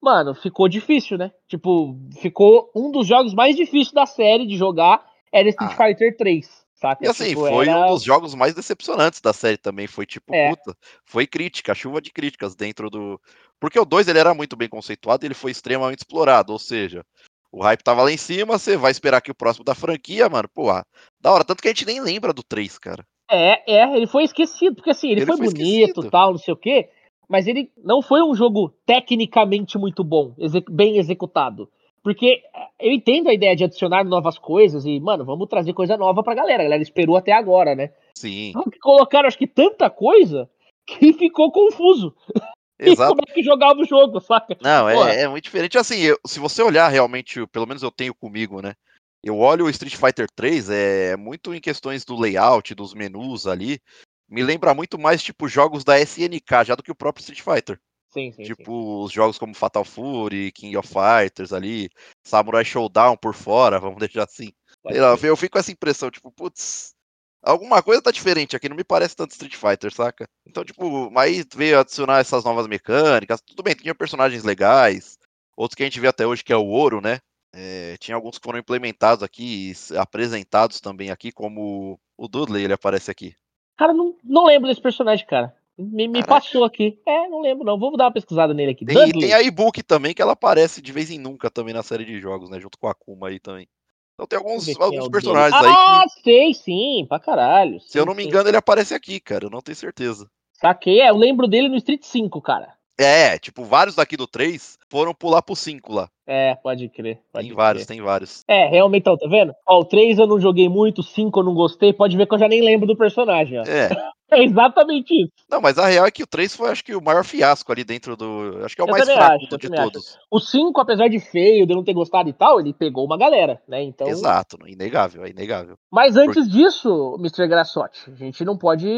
Mano, 0.00 0.34
ficou 0.34 0.68
difícil, 0.68 1.16
né? 1.16 1.30
Tipo, 1.46 1.96
ficou 2.20 2.68
um 2.74 2.90
dos 2.90 3.06
jogos 3.06 3.32
mais 3.32 3.54
difíceis 3.54 3.92
da 3.92 4.04
série 4.04 4.44
de 4.44 4.56
jogar 4.56 5.06
era 5.32 5.48
Street 5.48 5.72
ah. 5.72 5.76
Fighter 5.76 6.16
3. 6.16 6.62
Saca? 6.74 7.04
E 7.04 7.08
assim, 7.08 7.28
tipo, 7.28 7.46
foi 7.46 7.68
era... 7.68 7.86
um 7.86 7.94
dos 7.94 8.02
jogos 8.02 8.34
mais 8.34 8.52
decepcionantes 8.54 9.20
da 9.20 9.32
série 9.32 9.56
também. 9.56 9.86
Foi 9.86 10.04
tipo, 10.04 10.34
é. 10.34 10.50
puta, 10.50 10.76
foi 11.04 11.28
crítica, 11.28 11.72
chuva 11.72 12.02
de 12.02 12.10
críticas 12.10 12.56
dentro 12.56 12.90
do. 12.90 13.20
Porque 13.60 13.78
o 13.78 13.84
2 13.84 14.08
ele 14.08 14.18
era 14.18 14.34
muito 14.34 14.56
bem 14.56 14.68
conceituado 14.68 15.24
e 15.24 15.28
ele 15.28 15.34
foi 15.34 15.52
extremamente 15.52 16.00
explorado. 16.00 16.52
Ou 16.52 16.58
seja, 16.58 17.06
o 17.52 17.62
hype 17.62 17.84
tava 17.84 18.02
lá 18.02 18.10
em 18.10 18.16
cima, 18.16 18.58
você 18.58 18.76
vai 18.76 18.90
esperar 18.90 19.20
que 19.20 19.30
o 19.30 19.34
próximo 19.34 19.64
da 19.64 19.76
franquia, 19.76 20.28
mano, 20.28 20.48
pô, 20.52 20.72
da 21.20 21.30
hora. 21.30 21.44
Tanto 21.44 21.62
que 21.62 21.68
a 21.68 21.70
gente 21.70 21.86
nem 21.86 22.00
lembra 22.00 22.32
do 22.32 22.42
3, 22.42 22.76
cara. 22.78 23.06
É, 23.32 23.62
é, 23.66 23.96
ele 23.96 24.06
foi 24.06 24.24
esquecido, 24.24 24.76
porque 24.76 24.90
assim, 24.90 25.08
ele, 25.08 25.20
ele 25.20 25.26
foi, 25.26 25.36
foi 25.38 25.46
bonito 25.46 26.10
tal, 26.10 26.32
não 26.32 26.38
sei 26.38 26.52
o 26.52 26.56
quê, 26.56 26.90
mas 27.26 27.46
ele 27.46 27.70
não 27.82 28.02
foi 28.02 28.22
um 28.22 28.34
jogo 28.34 28.74
tecnicamente 28.84 29.78
muito 29.78 30.04
bom, 30.04 30.34
bem 30.70 30.98
executado. 30.98 31.66
Porque 32.02 32.42
eh, 32.54 32.88
eu 32.88 32.92
entendo 32.92 33.28
a 33.28 33.32
ideia 33.32 33.56
de 33.56 33.64
adicionar 33.64 34.04
novas 34.04 34.36
coisas 34.36 34.84
e, 34.84 35.00
mano, 35.00 35.24
vamos 35.24 35.48
trazer 35.48 35.72
coisa 35.72 35.96
nova 35.96 36.22
pra 36.22 36.34
galera. 36.34 36.62
A 36.62 36.64
galera 36.64 36.82
esperou 36.82 37.16
até 37.16 37.32
agora, 37.32 37.74
né? 37.74 37.90
Sim. 38.14 38.52
Colocaram, 38.82 39.28
acho 39.28 39.38
que, 39.38 39.46
tanta 39.46 39.88
coisa 39.88 40.50
que 40.86 41.12
ficou 41.14 41.50
confuso. 41.50 42.14
Exato. 42.78 43.10
como 43.10 43.22
é 43.28 43.32
que 43.32 43.44
jogava 43.44 43.80
o 43.80 43.84
jogo, 43.84 44.18
saca? 44.20 44.58
Não, 44.60 44.88
é, 44.88 45.22
é, 45.22 45.28
muito 45.28 45.44
diferente. 45.44 45.78
Assim, 45.78 46.00
eu, 46.00 46.18
se 46.26 46.40
você 46.40 46.60
olhar 46.62 46.88
realmente, 46.88 47.46
pelo 47.46 47.66
menos 47.66 47.80
eu 47.80 47.92
tenho 47.92 48.12
comigo, 48.12 48.60
né? 48.60 48.74
Eu 49.22 49.38
olho 49.38 49.66
o 49.66 49.70
Street 49.70 49.94
Fighter 49.94 50.26
3, 50.34 50.68
é 50.70 51.16
muito 51.16 51.54
em 51.54 51.60
questões 51.60 52.04
do 52.04 52.18
layout, 52.18 52.74
dos 52.74 52.92
menus 52.92 53.46
ali. 53.46 53.80
Me 54.28 54.42
lembra 54.42 54.74
muito 54.74 54.98
mais, 54.98 55.22
tipo, 55.22 55.48
jogos 55.48 55.84
da 55.84 56.00
SNK, 56.00 56.64
já 56.64 56.74
do 56.74 56.82
que 56.82 56.90
o 56.90 56.94
próprio 56.94 57.22
Street 57.22 57.40
Fighter. 57.40 57.78
Sim, 58.08 58.32
sim, 58.32 58.42
tipo, 58.42 58.64
sim. 58.64 59.04
os 59.04 59.12
jogos 59.12 59.38
como 59.38 59.54
Fatal 59.54 59.84
Fury, 59.84 60.52
King 60.52 60.76
of 60.76 60.88
Fighters 60.88 61.52
ali, 61.52 61.88
Samurai 62.26 62.64
Showdown 62.64 63.16
por 63.16 63.34
fora, 63.34 63.78
vamos 63.80 63.98
deixar 63.98 64.24
assim. 64.24 64.52
Lá, 64.84 65.16
eu 65.22 65.36
fico 65.36 65.52
com 65.52 65.58
essa 65.58 65.70
impressão, 65.70 66.10
tipo, 66.10 66.30
putz, 66.32 66.92
alguma 67.40 67.82
coisa 67.82 68.02
tá 68.02 68.10
diferente 68.10 68.56
aqui, 68.56 68.68
não 68.68 68.76
me 68.76 68.84
parece 68.84 69.14
tanto 69.14 69.30
Street 69.30 69.54
Fighter, 69.54 69.94
saca? 69.94 70.28
Então, 70.44 70.64
tipo, 70.64 71.16
aí 71.16 71.44
veio 71.54 71.78
adicionar 71.78 72.18
essas 72.18 72.44
novas 72.44 72.66
mecânicas, 72.66 73.40
tudo 73.40 73.62
bem, 73.62 73.74
tinha 73.74 73.94
personagens 73.94 74.42
legais, 74.42 75.16
outros 75.56 75.76
que 75.76 75.82
a 75.82 75.86
gente 75.86 76.00
vê 76.00 76.08
até 76.08 76.26
hoje, 76.26 76.42
que 76.42 76.52
é 76.52 76.56
o 76.56 76.66
Ouro, 76.66 77.00
né? 77.00 77.20
É, 77.54 77.96
tinha 77.98 78.14
alguns 78.14 78.38
que 78.38 78.44
foram 78.44 78.58
implementados 78.58 79.22
aqui, 79.22 79.72
apresentados 79.98 80.80
também 80.80 81.10
aqui, 81.10 81.30
como 81.30 82.00
o 82.16 82.28
Dudley, 82.28 82.64
ele 82.64 82.72
aparece 82.72 83.10
aqui. 83.10 83.34
Cara, 83.76 83.92
não, 83.92 84.16
não 84.24 84.46
lembro 84.46 84.68
desse 84.68 84.80
personagem, 84.80 85.26
cara. 85.26 85.54
Me, 85.76 86.06
me 86.06 86.24
passou 86.24 86.64
aqui. 86.64 86.98
É, 87.06 87.28
não 87.28 87.40
lembro 87.40 87.64
não. 87.64 87.78
Vou 87.78 87.96
dar 87.96 88.04
uma 88.04 88.12
pesquisada 88.12 88.52
nele 88.52 88.72
aqui. 88.72 88.84
Tem, 88.84 89.10
tem 89.10 89.32
a 89.32 89.42
e-book 89.42 89.82
também, 89.82 90.14
que 90.14 90.22
ela 90.22 90.32
aparece 90.32 90.82
de 90.82 90.92
vez 90.92 91.10
em 91.10 91.18
nunca 91.18 91.50
também 91.50 91.74
na 91.74 91.82
série 91.82 92.04
de 92.04 92.20
jogos, 92.20 92.50
né? 92.50 92.60
Junto 92.60 92.78
com 92.78 92.86
a 92.86 92.92
Akuma 92.92 93.28
aí 93.28 93.40
também. 93.40 93.66
Então 94.14 94.26
tem 94.26 94.38
alguns, 94.38 94.68
alguns 94.78 95.06
é 95.06 95.10
personagens 95.10 95.60
dele. 95.60 95.72
aí. 95.72 95.78
Ah, 95.78 96.04
que... 96.04 96.22
sei, 96.22 96.54
sim, 96.54 97.06
pra 97.08 97.18
caralho. 97.18 97.80
Se 97.80 97.98
eu 97.98 98.04
não 98.04 98.14
me 98.14 98.24
engano, 98.24 98.48
ele 98.48 98.56
aparece 98.56 98.94
aqui, 98.94 99.18
cara. 99.18 99.46
Eu 99.46 99.50
não 99.50 99.62
tenho 99.62 99.74
certeza. 99.74 100.28
Saquei, 100.52 101.00
é, 101.00 101.10
eu 101.10 101.16
lembro 101.16 101.48
dele 101.48 101.68
no 101.68 101.76
Street 101.76 102.04
5, 102.04 102.40
cara. 102.40 102.74
É, 102.98 103.38
tipo, 103.38 103.64
vários 103.64 103.96
daqui 103.96 104.16
do 104.16 104.26
3 104.26 104.78
foram 104.92 105.14
pular 105.14 105.40
pro 105.40 105.56
5 105.56 105.90
lá. 105.90 106.06
É, 106.26 106.54
pode 106.54 106.86
crer. 106.90 107.18
Pode 107.32 107.46
tem 107.46 107.54
crer. 107.54 107.56
vários, 107.56 107.86
tem 107.86 108.02
vários. 108.02 108.44
É, 108.46 108.68
realmente, 108.68 109.04
tá 109.04 109.16
vendo? 109.26 109.54
Ó, 109.66 109.80
o 109.80 109.84
3 109.86 110.18
eu 110.18 110.26
não 110.26 110.38
joguei 110.38 110.68
muito, 110.68 110.98
o 110.98 111.02
5 111.02 111.40
eu 111.40 111.44
não 111.44 111.54
gostei, 111.54 111.94
pode 111.94 112.14
ver 112.14 112.26
que 112.26 112.34
eu 112.34 112.38
já 112.38 112.46
nem 112.46 112.60
lembro 112.60 112.86
do 112.86 112.94
personagem, 112.94 113.58
ó. 113.58 113.62
É. 113.62 113.88
É 114.32 114.42
exatamente 114.42 115.12
isso. 115.12 115.30
Não, 115.50 115.60
mas 115.60 115.76
a 115.76 115.84
real 115.88 116.06
é 116.06 116.10
que 116.10 116.22
o 116.22 116.26
3 116.26 116.56
foi, 116.56 116.70
acho 116.70 116.82
que, 116.82 116.94
o 116.94 117.02
maior 117.02 117.22
fiasco 117.22 117.70
ali 117.70 117.84
dentro 117.84 118.16
do. 118.16 118.64
Acho 118.64 118.74
que 118.74 118.80
é 118.80 118.84
o 118.84 118.88
eu 118.88 118.90
mais 118.90 119.04
fraco 119.04 119.44
acho, 119.44 119.58
de 119.58 119.68
todos. 119.68 120.08
Acho. 120.08 120.18
O 120.30 120.40
5, 120.40 120.80
apesar 120.80 121.08
de 121.08 121.20
feio, 121.20 121.66
de 121.66 121.74
não 121.74 121.84
ter 121.84 121.92
gostado 121.92 122.30
e 122.30 122.32
tal, 122.32 122.58
ele 122.58 122.72
pegou 122.72 123.04
uma 123.04 123.18
galera, 123.18 123.60
né? 123.68 123.82
Então... 123.82 124.08
Exato, 124.08 124.56
inegável, 124.66 125.26
é 125.26 125.28
inegável. 125.28 125.76
Mas 125.90 126.16
antes 126.16 126.48
disso, 126.48 127.14
Mr. 127.18 127.46
Grassotti, 127.46 128.10
a 128.10 128.14
gente 128.14 128.42
não 128.42 128.56
pode 128.56 128.88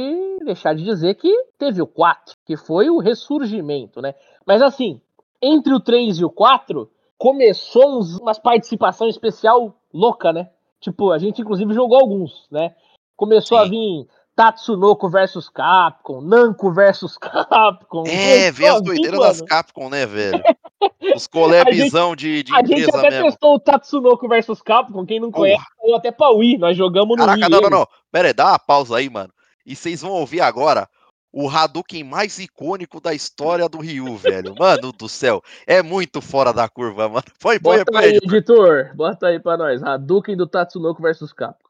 deixar 0.44 0.72
de 0.72 0.84
dizer 0.84 1.16
que 1.16 1.34
teve 1.58 1.82
o 1.82 1.86
4, 1.88 2.36
que 2.46 2.56
foi 2.56 2.88
o 2.88 3.00
ressurgimento, 3.00 4.00
né? 4.00 4.14
Mas 4.46 4.62
assim, 4.62 5.00
entre 5.44 5.74
o 5.74 5.80
3 5.80 6.18
e 6.18 6.24
o 6.24 6.30
4, 6.30 6.90
começou 7.18 7.98
uns, 7.98 8.18
umas 8.18 8.38
participação 8.38 9.08
especial 9.08 9.74
louca, 9.92 10.32
né? 10.32 10.48
Tipo, 10.80 11.12
a 11.12 11.18
gente 11.18 11.40
inclusive 11.40 11.72
jogou 11.72 11.98
alguns, 11.98 12.46
né? 12.50 12.74
Começou 13.16 13.58
Sim. 13.58 13.64
a 13.64 13.68
vir 13.68 14.08
Tatsunoko 14.36 15.08
versus 15.08 15.48
Capcom, 15.48 16.20
Namco 16.20 16.72
versus 16.72 17.16
Capcom. 17.18 18.04
É, 18.06 18.50
vê 18.50 18.66
as 18.66 18.82
doideiras 18.82 19.20
das 19.20 19.40
Capcom, 19.42 19.88
né, 19.88 20.06
velho? 20.06 20.42
Os 21.14 21.26
collabzão 21.26 22.14
de, 22.14 22.42
de. 22.42 22.54
A 22.54 22.64
gente 22.64 22.90
até 22.90 23.10
mesmo. 23.10 23.26
testou 23.26 23.54
o 23.54 23.60
Tatsunoko 23.60 24.28
versus 24.28 24.60
Capcom, 24.60 25.06
quem 25.06 25.20
não 25.20 25.30
conhece, 25.30 25.64
ou 25.80 25.96
até 25.96 26.10
pra 26.10 26.30
Wii, 26.30 26.58
nós 26.58 26.76
jogamos 26.76 27.16
no 27.16 27.24
Caraca, 27.24 27.34
Wii. 27.34 27.50
Caraca, 27.50 27.62
não, 27.62 27.70
não, 27.70 27.78
não. 27.80 27.88
Pera 28.10 28.28
aí, 28.28 28.34
dá 28.34 28.48
uma 28.48 28.58
pausa 28.58 28.96
aí, 28.96 29.08
mano. 29.08 29.32
E 29.64 29.74
vocês 29.74 30.02
vão 30.02 30.12
ouvir 30.12 30.40
agora 30.40 30.88
o 31.34 31.48
Hadouken 31.48 32.04
mais 32.04 32.38
icônico 32.38 33.00
da 33.00 33.12
história 33.12 33.68
do 33.68 33.78
Ryu, 33.78 34.16
velho. 34.16 34.54
Mano 34.56 34.92
do 34.92 35.08
céu, 35.08 35.42
é 35.66 35.82
muito 35.82 36.20
fora 36.20 36.52
da 36.52 36.68
curva, 36.68 37.08
mano. 37.08 37.24
Põe, 37.40 37.58
põe, 37.58 37.78
bota 37.78 37.98
aí, 37.98 38.16
editor. 38.16 38.92
Bota 38.94 39.26
aí 39.26 39.40
pra 39.40 39.56
nós. 39.56 39.82
Hadouken 39.82 40.36
do 40.36 40.46
Tatsunoko 40.46 41.02
versus 41.02 41.32
Capcom. 41.32 41.68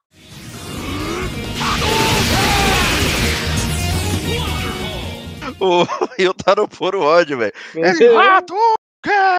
O 5.60 5.86
Yotaro 6.20 6.68
por 6.68 6.94
ódio, 6.94 7.38
velho. 7.38 7.52
Esse 7.74 8.06
Hadouken! 8.08 9.36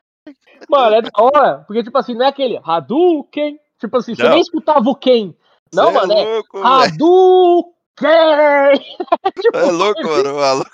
Mano, 0.68 0.96
é 0.96 1.02
da 1.04 1.12
hora, 1.20 1.64
porque, 1.68 1.84
tipo 1.84 1.98
assim, 2.00 2.16
não 2.16 2.26
é 2.26 2.30
aquele 2.30 2.60
Hadouken. 2.64 3.60
Tipo 3.80 3.98
assim, 3.98 4.16
você 4.16 4.24
não. 4.24 4.32
nem 4.32 4.42
escutava 4.42 4.90
o 4.90 4.96
Ken. 4.96 5.36
Não, 5.72 5.84
Cê 5.84 5.90
é 5.90 5.94
mano, 5.94 6.14
é, 6.14 6.24
louco, 6.24 6.58
é 6.58 6.62
Hadouken! 6.64 7.75
Tipo, 7.96 9.58
é 9.58 9.72
louco, 9.72 10.04
mano, 10.04 10.36
maluco. 10.36 10.70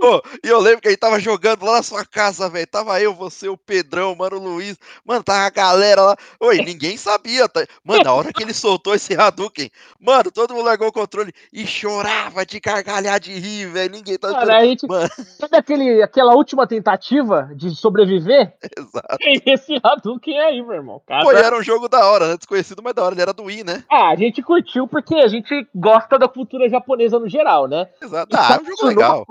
Pô, 0.00 0.22
e 0.44 0.48
eu 0.48 0.58
lembro 0.58 0.80
que 0.80 0.88
ele 0.88 0.96
tava 0.96 1.20
jogando 1.20 1.64
lá 1.64 1.76
na 1.76 1.82
sua 1.82 2.04
casa, 2.04 2.48
velho. 2.48 2.66
Tava 2.66 3.00
eu, 3.00 3.14
você, 3.14 3.48
o 3.48 3.56
Pedrão, 3.56 4.14
mano, 4.14 4.36
o 4.36 4.42
Luiz. 4.42 4.76
Mano, 5.04 5.22
tava 5.22 5.46
a 5.46 5.50
galera 5.50 6.02
lá. 6.02 6.16
Oi, 6.40 6.58
ninguém 6.58 6.96
sabia. 6.96 7.48
Tá? 7.48 7.64
Mano, 7.84 8.02
na 8.02 8.12
hora 8.12 8.32
que 8.32 8.42
ele 8.42 8.52
soltou 8.52 8.94
esse 8.94 9.14
Hadouken, 9.14 9.70
mano, 10.00 10.30
todo 10.32 10.54
mundo 10.54 10.66
largou 10.66 10.88
o 10.88 10.92
controle 10.92 11.32
e 11.52 11.66
chorava 11.66 12.44
de 12.44 12.58
gargalhar 12.58 13.20
de 13.20 13.32
rir, 13.32 13.66
velho. 13.66 13.92
Ninguém 13.92 14.18
tá 14.18 14.32
Cara, 14.32 14.58
a 14.58 14.64
gente... 14.64 14.86
mano. 14.86 15.08
Sabe 15.38 15.56
aquele, 15.56 16.02
aquela 16.02 16.34
última 16.34 16.66
tentativa 16.66 17.50
de 17.54 17.70
sobreviver? 17.70 18.54
Exato. 18.76 19.18
Esse 19.46 19.78
Hadouken 19.82 20.38
aí, 20.40 20.62
meu 20.62 20.74
irmão. 20.74 21.00
Cara... 21.06 21.22
Pô, 21.22 21.32
era 21.32 21.56
um 21.56 21.62
jogo 21.62 21.88
da 21.88 22.04
hora, 22.06 22.28
né? 22.28 22.36
Desconhecido, 22.36 22.82
mas 22.82 22.94
da 22.94 23.02
hora. 23.02 23.14
Ele 23.14 23.22
era 23.22 23.32
do 23.32 23.44
Wii, 23.44 23.64
né? 23.64 23.84
Ah, 23.90 24.10
a 24.10 24.16
gente 24.16 24.42
curtiu 24.42 24.86
porque 24.86 25.14
a 25.14 25.28
gente 25.28 25.66
gosta 25.74 26.18
da 26.18 26.28
cultura 26.28 26.55
cultura 26.56 26.68
japonesa 26.68 27.18
no 27.18 27.28
geral, 27.28 27.68
né? 27.68 27.88
Exato. 28.02 28.34
Ah, 28.36 28.54
é 28.54 28.60
um 28.60 28.64
jogo 28.64 28.86
legal. 28.86 29.26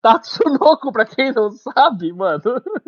Tatsunoko, 0.00 0.92
pra 0.92 1.04
quem 1.04 1.32
não 1.32 1.50
sabe, 1.50 2.12
mano. 2.12 2.40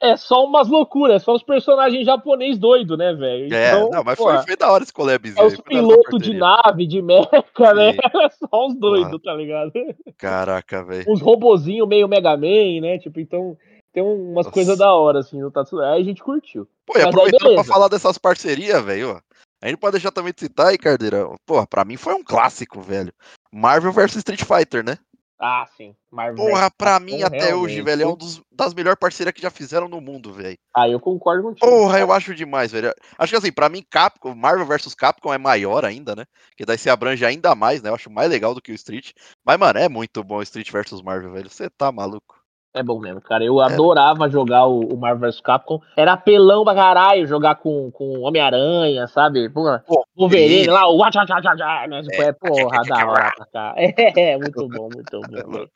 É 0.00 0.16
só 0.16 0.44
umas 0.44 0.68
loucuras, 0.68 1.16
é 1.16 1.24
só 1.24 1.34
os 1.34 1.42
personagens 1.42 2.06
japonês 2.06 2.56
doido, 2.56 2.96
né, 2.96 3.12
velho? 3.12 3.52
É, 3.52 3.72
então, 3.72 3.90
não, 3.90 4.04
mas 4.04 4.16
foi, 4.16 4.38
foi, 4.44 4.56
da 4.56 4.70
hora 4.70 4.84
esse 4.84 4.92
collabzinho. 4.92 5.42
É 5.42 5.44
os 5.44 5.60
pilotos 5.60 6.22
de 6.22 6.34
nave, 6.34 6.86
de 6.86 7.02
mecha, 7.02 7.74
né? 7.74 7.96
É 8.22 8.30
só 8.30 8.68
uns 8.68 8.78
doidos, 8.78 9.20
tá 9.20 9.34
ligado? 9.34 9.72
Caraca, 10.16 10.84
velho. 10.84 11.04
Uns 11.10 11.20
robozinhos 11.20 11.88
meio 11.88 12.06
Mega 12.06 12.36
Man, 12.36 12.80
né? 12.80 13.00
Tipo, 13.00 13.18
então. 13.18 13.56
tem 13.92 14.00
umas 14.00 14.46
coisas 14.46 14.78
da 14.78 14.94
hora, 14.94 15.18
assim, 15.18 15.40
no 15.40 15.50
Tatsunoko. 15.50 15.88
Aí 15.88 16.00
a 16.00 16.04
gente 16.04 16.22
curtiu. 16.22 16.68
Pô, 16.86 16.96
e 16.96 17.02
aproveitando 17.02 17.54
pra 17.54 17.64
falar 17.64 17.88
dessas 17.88 18.16
parcerias, 18.18 18.80
velho, 18.84 19.20
a 19.60 19.68
gente 19.68 19.78
pode 19.78 19.92
deixar 19.92 20.10
também 20.10 20.32
de 20.32 20.40
citar 20.40 20.68
aí, 20.68 20.78
Cardeira. 20.78 21.28
Porra, 21.44 21.66
pra 21.66 21.84
mim 21.84 21.96
foi 21.96 22.14
um 22.14 22.22
clássico, 22.22 22.80
velho. 22.80 23.12
Marvel 23.52 23.92
vs 23.92 24.16
Street 24.16 24.44
Fighter, 24.44 24.84
né? 24.84 24.98
Ah, 25.40 25.64
sim. 25.76 25.94
Marvel 26.10 26.34
Porra, 26.34 26.68
pra 26.68 26.98
mim 26.98 27.22
até 27.22 27.46
realmente. 27.46 27.54
hoje, 27.54 27.82
velho, 27.82 28.02
é 28.02 28.06
um 28.06 28.16
dos, 28.16 28.42
das 28.50 28.74
melhores 28.74 28.98
parcerias 28.98 29.32
que 29.32 29.40
já 29.40 29.50
fizeram 29.50 29.88
no 29.88 30.00
mundo, 30.00 30.32
velho. 30.32 30.58
Ah, 30.76 30.88
eu 30.88 30.98
concordo 30.98 31.44
contigo. 31.44 31.64
Porra, 31.64 32.00
eu 32.00 32.12
acho 32.12 32.34
demais, 32.34 32.72
velho. 32.72 32.92
Acho 33.16 33.32
que 33.32 33.36
assim, 33.36 33.52
pra 33.52 33.68
mim, 33.68 33.84
Capcom, 33.88 34.34
Marvel 34.34 34.66
vs 34.66 34.94
Capcom 34.94 35.32
é 35.32 35.38
maior 35.38 35.84
ainda, 35.84 36.16
né? 36.16 36.24
Que 36.56 36.64
daí 36.64 36.76
se 36.76 36.90
abrange 36.90 37.24
ainda 37.24 37.54
mais, 37.54 37.80
né? 37.80 37.88
Eu 37.88 37.94
acho 37.94 38.10
mais 38.10 38.28
legal 38.28 38.52
do 38.52 38.60
que 38.60 38.72
o 38.72 38.74
Street. 38.74 39.12
Mas, 39.44 39.58
mano, 39.58 39.78
é 39.78 39.88
muito 39.88 40.24
bom 40.24 40.38
o 40.38 40.42
Street 40.42 40.72
vs 40.72 41.02
Marvel, 41.02 41.32
velho. 41.32 41.48
Você 41.48 41.70
tá 41.70 41.92
maluco. 41.92 42.37
É 42.74 42.82
bom 42.82 43.00
mesmo, 43.00 43.20
cara. 43.20 43.42
Eu 43.42 43.60
é. 43.62 43.64
adorava 43.64 44.28
jogar 44.28 44.66
o, 44.66 44.80
o, 44.80 44.96
Marvel 44.96 45.30
vs 45.30 45.40
Capcom. 45.40 45.80
Era 45.96 46.12
apelão 46.12 46.64
pra 46.64 46.74
caralho 46.74 47.26
jogar 47.26 47.54
com, 47.56 47.90
com 47.90 48.20
Homem-Aranha, 48.20 49.06
sabe? 49.06 49.48
Porra, 49.48 49.82
Pô, 49.86 50.04
Wolverine 50.14 50.66
lá, 50.66 50.86
o 50.86 50.98
né? 50.98 52.02
Tipo, 52.02 52.22
é, 52.22 52.32
porra, 52.32 52.82
da 52.82 53.06
hora 53.06 53.32
pra 53.36 53.46
cá. 53.46 53.74
É, 54.18 54.36
muito 54.36 54.68
bom, 54.68 54.88
muito 54.92 55.20
bom. 55.48 55.66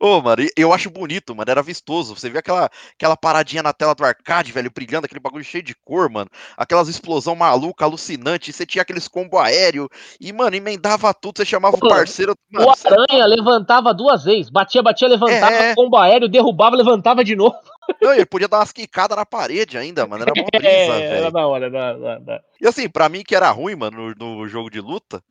Ô, 0.00 0.20
mano, 0.20 0.42
eu 0.56 0.72
acho 0.72 0.90
bonito, 0.90 1.34
mano. 1.34 1.50
Era 1.50 1.62
vistoso. 1.62 2.16
Você 2.16 2.28
vê 2.28 2.38
aquela, 2.38 2.68
aquela 2.94 3.16
paradinha 3.16 3.62
na 3.62 3.72
tela 3.72 3.94
do 3.94 4.04
arcade, 4.04 4.52
velho, 4.52 4.70
brilhando, 4.70 5.04
aquele 5.04 5.20
bagulho 5.20 5.44
cheio 5.44 5.62
de 5.62 5.74
cor, 5.84 6.10
mano. 6.10 6.28
Aquelas 6.56 6.88
explosão 6.88 7.36
maluca, 7.36 7.84
alucinante. 7.84 8.52
Você 8.52 8.66
tinha 8.66 8.82
aqueles 8.82 9.06
combo 9.06 9.38
aéreo. 9.38 9.88
E, 10.20 10.32
mano, 10.32 10.56
emendava 10.56 11.12
tudo. 11.14 11.36
Você 11.36 11.44
chamava 11.44 11.76
o 11.76 11.88
parceiro. 11.88 12.34
Mano, 12.50 12.66
o 12.66 12.70
Aranha 12.70 13.26
levantava 13.26 13.94
duas 13.94 14.24
vezes. 14.24 14.50
Batia, 14.50 14.82
batia, 14.82 15.08
levantava, 15.08 15.54
é... 15.54 15.74
combo 15.74 15.96
aéreo, 15.96 16.28
derrubava, 16.32 16.74
levantava 16.74 17.22
de 17.22 17.36
novo. 17.36 17.56
Não, 18.00 18.12
ele 18.12 18.26
podia 18.26 18.48
dar 18.48 18.58
umas 18.58 18.72
quicadas 18.72 19.16
na 19.16 19.24
parede 19.24 19.78
ainda, 19.78 20.06
mano. 20.06 20.22
Era 20.22 20.32
uma 20.32 20.46
brisa, 20.52 20.68
é, 20.68 20.86
velho. 20.86 21.14
Era 21.14 21.30
da 21.30 21.46
hora, 21.46 21.70
da, 21.70 21.92
da, 21.92 22.18
da. 22.18 22.40
E 22.60 22.66
assim, 22.66 22.88
pra 22.88 23.08
mim 23.08 23.22
que 23.22 23.36
era 23.36 23.50
ruim, 23.50 23.76
mano, 23.76 24.14
no, 24.18 24.36
no 24.38 24.48
jogo 24.48 24.70
de 24.70 24.80
luta, 24.80 25.22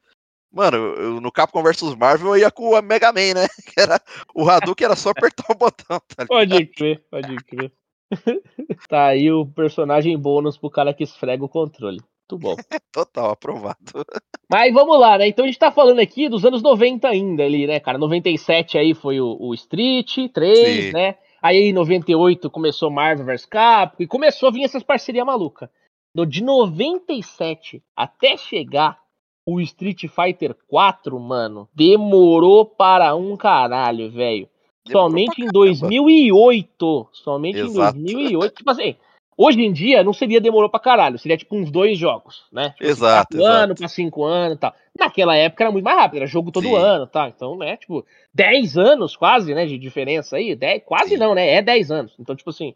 Mano, 0.52 0.76
eu, 0.78 1.22
no 1.22 1.32
Capcom 1.32 1.64
vs 1.64 1.96
Marvel 1.96 2.36
eu 2.36 2.42
ia 2.42 2.52
com 2.52 2.72
o 2.72 2.82
Mega 2.82 3.14
Man, 3.14 3.36
né? 3.36 3.48
Que 3.74 3.80
era, 3.80 4.02
o 4.36 4.50
Hadouken 4.50 4.86
era 4.86 4.96
só 4.98 5.12
apertar 5.12 5.46
o 5.50 5.56
botão, 5.56 6.02
tá 6.14 6.26
Pode 6.28 6.66
crer, 6.66 7.02
pode 7.10 7.36
crer. 7.46 7.72
tá 8.90 9.06
aí 9.08 9.32
o 9.32 9.46
personagem 9.46 10.18
bônus 10.18 10.58
pro 10.58 10.70
cara 10.70 10.94
que 10.94 11.06
esfrega 11.06 11.46
o 11.46 11.50
controle. 11.50 12.02
Muito 12.32 12.38
bom. 12.38 12.56
Total, 12.92 13.32
aprovado. 13.32 13.78
Mas 14.50 14.74
vamos 14.74 15.00
lá, 15.00 15.18
né? 15.18 15.28
Então 15.28 15.46
a 15.46 15.48
gente 15.48 15.60
tá 15.60 15.72
falando 15.72 16.00
aqui 16.00 16.28
dos 16.28 16.46
anos 16.46 16.62
90 16.62 17.08
ainda 17.08 17.44
ali, 17.44 17.68
né, 17.68 17.80
cara? 17.80 17.98
97 17.98 18.78
aí 18.78 18.94
foi 18.94 19.20
o, 19.20 19.38
o 19.40 19.54
Street 19.54 20.32
3, 20.34 20.86
Sim. 20.86 20.92
né? 20.92 21.16
Aí 21.42 21.70
em 21.70 21.74
98 21.74 22.50
começou 22.50 22.92
Marvel 22.92 23.26
vs 23.26 23.46
Capcom 23.46 24.04
e 24.04 24.08
começou 24.08 24.50
a 24.50 24.52
vir 24.52 24.64
essas 24.64 24.84
parcerias 24.84 25.26
malucas. 25.26 25.70
De 26.28 26.44
97 26.44 27.82
até 27.96 28.36
chegar 28.36 29.00
o 29.46 29.60
Street 29.62 30.06
Fighter 30.08 30.56
4, 30.68 31.18
mano, 31.20 31.68
demorou 31.74 32.66
para 32.66 33.16
um 33.16 33.36
caralho, 33.38 34.12
velho. 34.12 34.48
Somente 34.88 35.42
em 35.42 35.48
2008. 35.48 37.08
Somente 37.14 37.60
Exato. 37.60 37.98
em 37.98 38.04
2008. 38.04 38.56
Tipo 38.56 38.72
assim, 38.72 38.96
Hoje 39.38 39.62
em 39.62 39.72
dia 39.72 40.04
não 40.04 40.14
seria 40.14 40.42
demorou 40.42 40.70
pra 40.70 40.80
caralho, 40.80 41.18
seria 41.18 41.38
tipo 41.38 41.56
uns 41.56 41.72
dois 41.72 41.98
jogos, 41.98 42.44
né? 42.52 42.72
Tipo, 42.72 42.84
exato. 42.86 43.38
Assim, 43.38 43.46
ano 43.46 43.76
pra 43.76 43.88
cinco 43.88 44.24
anos 44.24 44.58
e 44.58 44.60
tal. 44.60 44.74
Naquela 44.98 45.36
época 45.36 45.64
era 45.64 45.72
muito 45.72 45.86
mais 45.86 45.98
rápido, 45.98 46.18
era 46.18 46.28
jogo 46.28 46.52
todo 46.52 46.68
Sim. 46.68 46.76
ano, 46.76 47.08
tá? 47.08 47.30
Então, 47.30 47.58
né, 47.58 47.78
tipo, 47.78 48.06
dez 48.34 48.78
anos 48.78 49.16
quase, 49.16 49.54
né, 49.54 49.66
de 49.66 49.78
diferença 49.78 50.36
aí. 50.36 50.56
Dez, 50.56 50.84
quase 50.86 51.12
Sim. 51.12 51.18
não, 51.18 51.34
né? 51.34 51.56
É 51.56 51.62
dez 51.62 51.90
anos. 51.90 52.14
Então, 52.20 52.36
tipo 52.36 52.50
assim, 52.50 52.76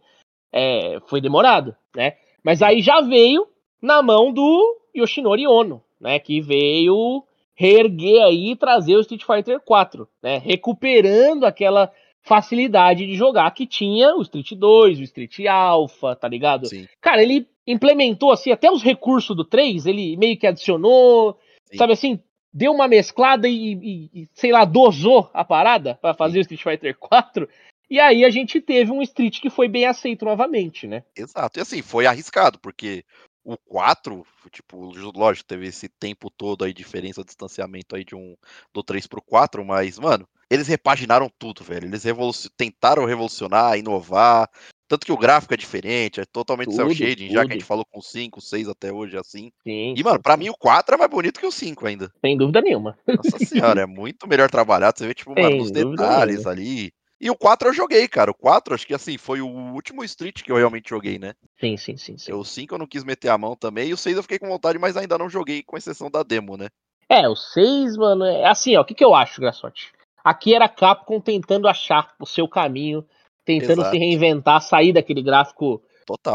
é, 0.51 0.99
foi 1.07 1.19
demorado, 1.19 1.75
né? 1.95 2.13
Mas 2.43 2.61
aí 2.61 2.81
já 2.81 3.01
veio 3.01 3.47
na 3.81 4.01
mão 4.01 4.31
do 4.31 4.79
Yoshinori 4.95 5.45
Ono, 5.45 5.83
né? 5.99 6.17
Que 6.19 6.39
veio 6.39 7.23
reerguer 7.53 8.23
aí 8.23 8.51
e 8.51 8.55
trazer 8.55 8.95
o 8.95 9.01
Street 9.01 9.23
Fighter 9.23 9.59
4, 9.59 10.07
né? 10.21 10.37
Recuperando 10.37 11.45
aquela 11.45 11.91
facilidade 12.25 13.05
de 13.05 13.15
jogar 13.15 13.51
que 13.51 13.67
tinha 13.67 14.15
o 14.15 14.21
Street 14.23 14.53
2, 14.53 14.99
o 14.99 15.03
Street 15.03 15.45
Alpha, 15.47 16.15
tá 16.15 16.27
ligado? 16.27 16.67
Sim. 16.67 16.87
Cara, 16.99 17.21
ele 17.21 17.47
implementou 17.67 18.31
assim 18.31 18.51
até 18.51 18.69
os 18.69 18.83
recursos 18.83 19.35
do 19.35 19.45
3, 19.45 19.85
ele 19.85 20.17
meio 20.17 20.37
que 20.37 20.47
adicionou, 20.47 21.39
Sim. 21.65 21.77
sabe 21.77 21.93
assim, 21.93 22.19
deu 22.51 22.71
uma 22.71 22.87
mesclada 22.87 23.47
e, 23.47 23.73
e, 23.73 24.09
e 24.13 24.29
sei 24.33 24.51
lá, 24.51 24.65
dosou 24.65 25.29
a 25.33 25.45
parada 25.45 25.95
para 26.01 26.15
fazer 26.15 26.33
Sim. 26.33 26.39
o 26.39 26.55
Street 26.55 26.63
Fighter 26.63 26.97
4. 26.97 27.47
E 27.87 27.99
aí 27.99 28.25
a 28.25 28.29
gente 28.31 28.59
teve 28.59 28.91
um 28.91 29.03
Street 29.03 29.39
que 29.39 29.49
foi 29.51 29.67
bem 29.67 29.85
aceito 29.85 30.25
novamente, 30.25 30.87
né? 30.87 31.03
Exato. 31.15 31.59
E 31.59 31.61
assim, 31.61 31.83
foi 31.83 32.07
arriscado, 32.07 32.59
porque 32.59 33.05
o 33.43 33.55
4, 33.55 34.25
tipo, 34.51 34.91
lógico, 35.15 35.47
teve 35.47 35.67
esse 35.67 35.87
tempo 35.87 36.31
todo 36.31 36.63
aí, 36.63 36.73
diferença, 36.73 37.23
distanciamento 37.23 37.95
aí 37.95 38.03
de 38.03 38.15
um 38.15 38.35
do 38.73 38.81
3 38.81 39.05
pro 39.05 39.21
4, 39.21 39.63
mas, 39.63 39.99
mano, 39.99 40.27
eles 40.49 40.67
repaginaram 40.67 41.29
tudo, 41.39 41.63
velho. 41.63 41.87
Eles 41.87 42.03
revolucion... 42.03 42.49
tentaram 42.55 43.05
revolucionar, 43.05 43.77
inovar. 43.77 44.49
Tanto 44.87 45.05
que 45.05 45.11
o 45.11 45.17
gráfico 45.17 45.53
é 45.53 45.57
diferente, 45.57 46.21
é 46.21 46.25
totalmente 46.25 46.67
tudo, 46.69 46.75
cel 46.75 46.93
shading, 46.93 47.27
tudo. 47.27 47.33
já 47.33 47.45
que 47.45 47.51
a 47.51 47.53
gente 47.53 47.65
falou 47.65 47.83
com 47.89 47.99
5, 47.99 48.39
6 48.39 48.69
até 48.69 48.93
hoje, 48.93 49.17
assim. 49.17 49.51
Sim, 49.63 49.95
e, 49.97 50.03
mano, 50.03 50.21
pra 50.21 50.37
mim 50.37 50.49
o 50.49 50.57
4 50.57 50.93
é 50.93 50.97
mais 50.97 51.09
bonito 51.09 51.39
que 51.39 51.45
o 51.45 51.51
5 51.51 51.87
ainda. 51.87 52.11
Sem 52.21 52.37
dúvida 52.37 52.61
nenhuma. 52.61 52.95
Nossa 53.07 53.39
senhora, 53.43 53.81
é 53.81 53.85
muito 53.87 54.27
melhor 54.27 54.49
trabalhado. 54.49 54.99
Você 54.99 55.07
vê, 55.07 55.15
tipo, 55.15 55.33
mano, 55.33 55.63
os 55.63 55.71
detalhes 55.71 56.35
nenhuma. 56.35 56.51
ali. 56.51 56.93
E 57.19 57.31
o 57.31 57.35
4 57.35 57.69
eu 57.69 57.73
joguei, 57.73 58.07
cara. 58.07 58.29
O 58.29 58.35
4, 58.35 58.75
acho 58.75 58.85
que 58.85 58.93
assim, 58.93 59.17
foi 59.17 59.41
o 59.41 59.47
último 59.47 60.03
Street 60.03 60.43
que 60.43 60.51
eu 60.51 60.57
realmente 60.57 60.89
joguei, 60.89 61.17
né? 61.17 61.33
Sim, 61.59 61.77
sim, 61.77 61.97
sim. 61.97 62.17
sim. 62.19 62.31
O 62.33 62.43
5 62.43 62.75
eu 62.75 62.77
não 62.77 62.85
quis 62.85 63.03
meter 63.03 63.29
a 63.29 63.37
mão 63.37 63.55
também. 63.55 63.89
E 63.89 63.93
o 63.93 63.97
6 63.97 64.17
eu 64.17 64.21
fiquei 64.21 64.37
com 64.37 64.47
vontade, 64.47 64.77
mas 64.77 64.95
ainda 64.95 65.17
não 65.17 65.29
joguei, 65.29 65.63
com 65.63 65.77
exceção 65.77 66.11
da 66.11 66.21
demo, 66.21 66.57
né? 66.57 66.67
É, 67.09 67.27
o 67.27 67.35
6, 67.35 67.97
mano, 67.97 68.25
é 68.25 68.45
assim, 68.45 68.75
ó. 68.75 68.81
O 68.81 68.85
que, 68.85 68.93
que 68.93 69.03
eu 69.03 69.15
acho, 69.15 69.41
Graçote? 69.41 69.91
Aqui 70.25 70.55
era 70.55 70.67
Capcom 70.67 71.21
tentando 71.21 71.67
achar 71.67 72.15
o 72.19 72.25
seu 72.25 72.47
caminho, 72.47 73.05
tentando 73.45 73.81
Exato. 73.81 73.91
se 73.91 73.97
reinventar, 73.99 74.59
sair 74.59 74.91
daquele 74.91 75.21
gráfico 75.21 75.83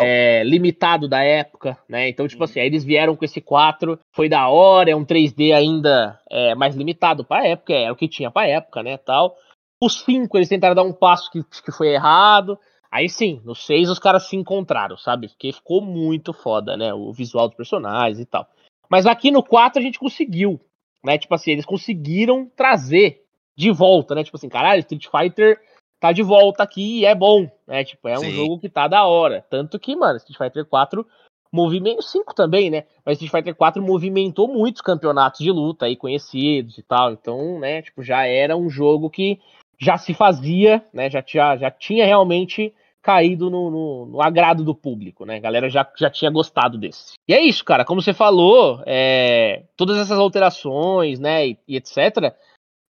é, 0.00 0.44
limitado 0.44 1.08
da 1.08 1.24
época, 1.24 1.76
né? 1.88 2.08
Então, 2.08 2.28
tipo 2.28 2.40
hum. 2.40 2.44
assim, 2.44 2.60
aí 2.60 2.66
eles 2.66 2.84
vieram 2.84 3.16
com 3.16 3.24
esse 3.24 3.40
4, 3.40 3.98
foi 4.14 4.28
da 4.28 4.48
hora, 4.48 4.92
é 4.92 4.94
um 4.94 5.04
3D 5.04 5.52
ainda 5.52 6.20
é, 6.30 6.54
mais 6.54 6.76
limitado 6.76 7.24
pra 7.24 7.44
época, 7.44 7.72
é 7.72 7.90
o 7.90 7.96
que 7.96 8.06
tinha 8.06 8.30
pra 8.30 8.46
época, 8.46 8.80
né, 8.80 8.96
tal. 8.96 9.36
Os 9.82 10.02
5, 10.02 10.38
eles 10.38 10.48
tentaram 10.48 10.76
dar 10.76 10.84
um 10.84 10.92
passo 10.92 11.30
que, 11.30 11.42
que 11.42 11.72
foi 11.72 11.88
errado, 11.88 12.56
Aí 12.90 13.08
sim, 13.08 13.40
no 13.44 13.54
6 13.54 13.88
os 13.88 14.00
caras 14.00 14.28
se 14.28 14.34
encontraram, 14.34 14.96
sabe? 14.96 15.28
Porque 15.28 15.52
ficou 15.52 15.80
muito 15.80 16.32
foda, 16.32 16.76
né? 16.76 16.92
O 16.92 17.12
visual 17.12 17.46
dos 17.46 17.56
personagens 17.56 18.18
e 18.18 18.26
tal. 18.26 18.48
Mas 18.88 19.06
aqui 19.06 19.30
no 19.30 19.44
4 19.44 19.78
a 19.78 19.82
gente 19.82 19.98
conseguiu, 19.98 20.60
né? 21.04 21.16
Tipo 21.16 21.34
assim, 21.34 21.52
eles 21.52 21.64
conseguiram 21.64 22.50
trazer 22.56 23.24
de 23.60 23.70
volta, 23.70 24.14
né? 24.14 24.24
Tipo 24.24 24.38
assim, 24.38 24.48
caralho, 24.48 24.80
Street 24.80 25.06
Fighter 25.06 25.60
tá 26.00 26.12
de 26.12 26.22
volta 26.22 26.62
aqui 26.62 27.00
e 27.00 27.04
é 27.04 27.14
bom, 27.14 27.46
né? 27.66 27.84
Tipo, 27.84 28.08
é 28.08 28.16
um 28.16 28.22
Sim. 28.22 28.30
jogo 28.30 28.58
que 28.58 28.70
tá 28.70 28.88
da 28.88 29.04
hora. 29.04 29.44
Tanto 29.50 29.78
que, 29.78 29.94
mano, 29.94 30.16
Street 30.16 30.38
Fighter 30.38 30.64
4 30.64 31.06
movimento 31.52 32.02
5 32.02 32.34
também, 32.34 32.70
né? 32.70 32.84
Mas 33.04 33.20
Street 33.20 33.30
Fighter 33.30 33.54
4 33.54 33.82
movimentou 33.82 34.48
muitos 34.48 34.80
campeonatos 34.80 35.40
de 35.40 35.50
luta 35.50 35.84
aí 35.84 35.94
conhecidos 35.94 36.78
e 36.78 36.82
tal. 36.82 37.12
Então, 37.12 37.58
né, 37.58 37.82
tipo, 37.82 38.02
já 38.02 38.26
era 38.26 38.56
um 38.56 38.70
jogo 38.70 39.10
que 39.10 39.38
já 39.78 39.98
se 39.98 40.14
fazia, 40.14 40.82
né? 40.92 41.10
Já 41.10 41.20
tinha, 41.20 41.56
já 41.58 41.70
tinha 41.70 42.06
realmente 42.06 42.72
caído 43.02 43.50
no, 43.50 43.70
no, 43.70 44.06
no 44.06 44.22
agrado 44.22 44.62
do 44.64 44.74
público, 44.74 45.26
né? 45.26 45.36
A 45.36 45.40
galera 45.40 45.68
já, 45.68 45.86
já 45.98 46.08
tinha 46.08 46.30
gostado 46.30 46.78
desse. 46.78 47.14
E 47.28 47.34
é 47.34 47.42
isso, 47.42 47.64
cara. 47.64 47.84
Como 47.84 48.00
você 48.00 48.14
falou, 48.14 48.82
é, 48.86 49.64
todas 49.76 49.98
essas 49.98 50.18
alterações, 50.18 51.18
né, 51.18 51.48
e, 51.48 51.58
e 51.68 51.76
etc 51.76 52.32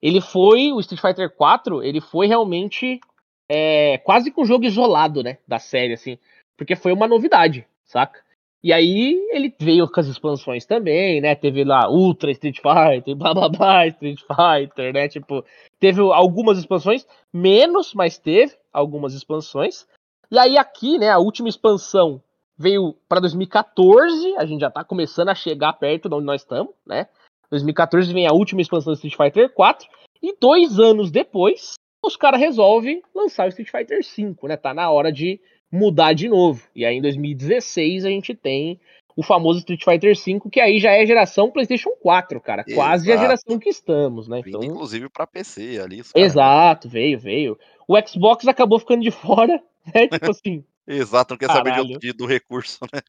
ele 0.03 0.21
foi, 0.21 0.73
o 0.73 0.81
Street 0.81 1.01
Fighter 1.01 1.31
4, 1.31 1.83
ele 1.83 2.01
foi 2.01 2.27
realmente 2.27 3.01
é, 3.49 3.99
quase 3.99 4.31
que 4.31 4.41
um 4.41 4.45
jogo 4.45 4.65
isolado, 4.65 5.23
né, 5.23 5.39
da 5.47 5.59
série, 5.59 5.95
assim, 5.95 6.19
porque 6.57 6.77
foi 6.77 6.93
uma 6.93 7.09
novidade, 7.09 7.67
saca? 7.85 8.21
E 8.63 8.73
aí 8.73 9.19
ele 9.31 9.55
veio 9.59 9.91
com 9.91 10.01
as 10.01 10.07
expansões 10.07 10.67
também, 10.67 11.21
né, 11.21 11.35
teve 11.35 11.65
lá 11.65 11.91
Ultra 11.91 12.31
Street 12.31 12.59
Fighter, 12.59 13.15
blá 13.17 13.35
blá 13.35 13.49
blá 13.49 13.87
Street 13.89 14.21
Fighter, 14.21 14.93
né, 14.93 15.09
tipo, 15.09 15.45
teve 15.79 16.01
algumas 16.01 16.59
expansões, 16.59 17.07
menos, 17.33 17.95
mas 17.95 18.19
teve 18.19 18.55
algumas 18.73 19.15
expansões. 19.15 19.87
E 20.31 20.39
aí 20.39 20.57
aqui, 20.57 20.99
né, 20.99 21.11
a 21.11 21.19
última 21.19 21.49
expansão 21.49 22.23
veio 22.57 22.95
para 23.09 23.21
2014, 23.21 24.37
a 24.37 24.45
gente 24.45 24.61
já 24.61 24.71
tá 24.71 24.85
começando 24.85 25.31
a 25.31 25.35
chegar 25.35 25.73
perto 25.73 26.09
de 26.09 26.15
onde 26.15 26.27
nós 26.27 26.43
estamos, 26.43 26.75
né? 26.87 27.09
2014 27.51 28.13
vem 28.13 28.27
a 28.27 28.33
última 28.33 28.61
expansão 28.61 28.93
do 28.93 28.97
Street 28.97 29.17
Fighter 29.17 29.51
4. 29.53 29.89
E 30.23 30.37
dois 30.39 30.79
anos 30.79 31.11
depois, 31.11 31.75
os 32.05 32.17
caras 32.17 32.41
resolvem 32.41 33.03
lançar 33.15 33.47
o 33.47 33.49
Street 33.49 33.71
Fighter 33.71 34.05
5, 34.05 34.47
né? 34.49 34.57
Tá 34.57 34.73
na 34.73 34.91
hora 34.91 35.11
de 35.13 35.41
mudar 35.71 36.13
de 36.13 36.29
novo. 36.29 36.63
E 36.75 36.85
aí 36.85 36.97
em 36.97 37.03
2016 37.03 38.05
a 38.05 38.09
gente 38.09 38.35
tem 38.35 38.81
o 39.17 39.23
famoso 39.23 39.59
Street 39.59 39.85
Fighter 39.85 40.17
5, 40.17 40.49
que 40.49 40.61
aí 40.61 40.79
já 40.79 40.93
é 40.93 41.05
geração 41.05 41.51
PlayStation 41.51 41.91
4, 42.01 42.41
cara. 42.41 42.65
Exato. 42.67 42.75
Quase 42.75 43.13
a 43.13 43.17
geração 43.17 43.59
que 43.59 43.69
estamos, 43.69 44.29
né? 44.29 44.41
Então, 44.47 44.63
inclusive 44.63 45.09
para 45.09 45.27
PC 45.27 45.81
ali. 45.83 46.03
Exato, 46.15 46.89
veio, 46.89 47.19
veio. 47.19 47.59
O 47.87 47.97
Xbox 48.07 48.47
acabou 48.47 48.79
ficando 48.79 49.03
de 49.03 49.11
fora, 49.11 49.63
né? 49.95 50.09
Tipo 50.09 50.31
assim. 50.31 50.65
Exato, 50.87 51.35
não 51.35 51.39
quer 51.39 51.47
saber 51.47 51.73
de, 51.85 51.99
de, 51.99 52.13
do 52.13 52.27
recurso, 52.27 52.79
né? 52.93 53.01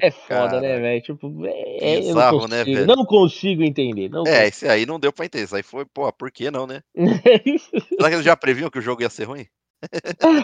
é 0.00 0.10
foda, 0.10 0.60
né, 0.60 0.78
velho? 0.78 1.02
Tipo, 1.02 1.46
é, 1.46 2.00
Bizarro, 2.00 2.36
eu 2.36 2.40
não 2.42 2.48
né, 2.48 2.58
consigo, 2.58 2.76
velho? 2.76 2.86
não 2.86 3.04
consigo 3.04 3.62
entender. 3.62 4.08
Não 4.08 4.22
é, 4.22 4.24
consigo. 4.24 4.46
esse 4.46 4.68
aí 4.68 4.86
não 4.86 5.00
deu 5.00 5.12
pra 5.12 5.24
entender. 5.24 5.44
Isso 5.44 5.56
aí 5.56 5.62
foi, 5.62 5.84
pô, 5.84 6.12
por 6.12 6.30
que 6.30 6.50
não, 6.50 6.66
né? 6.66 6.82
Será 7.96 8.08
que 8.08 8.14
eles 8.14 8.24
já 8.24 8.36
previam 8.36 8.70
que 8.70 8.78
o 8.78 8.82
jogo 8.82 9.02
ia 9.02 9.10
ser 9.10 9.24
ruim? 9.24 9.46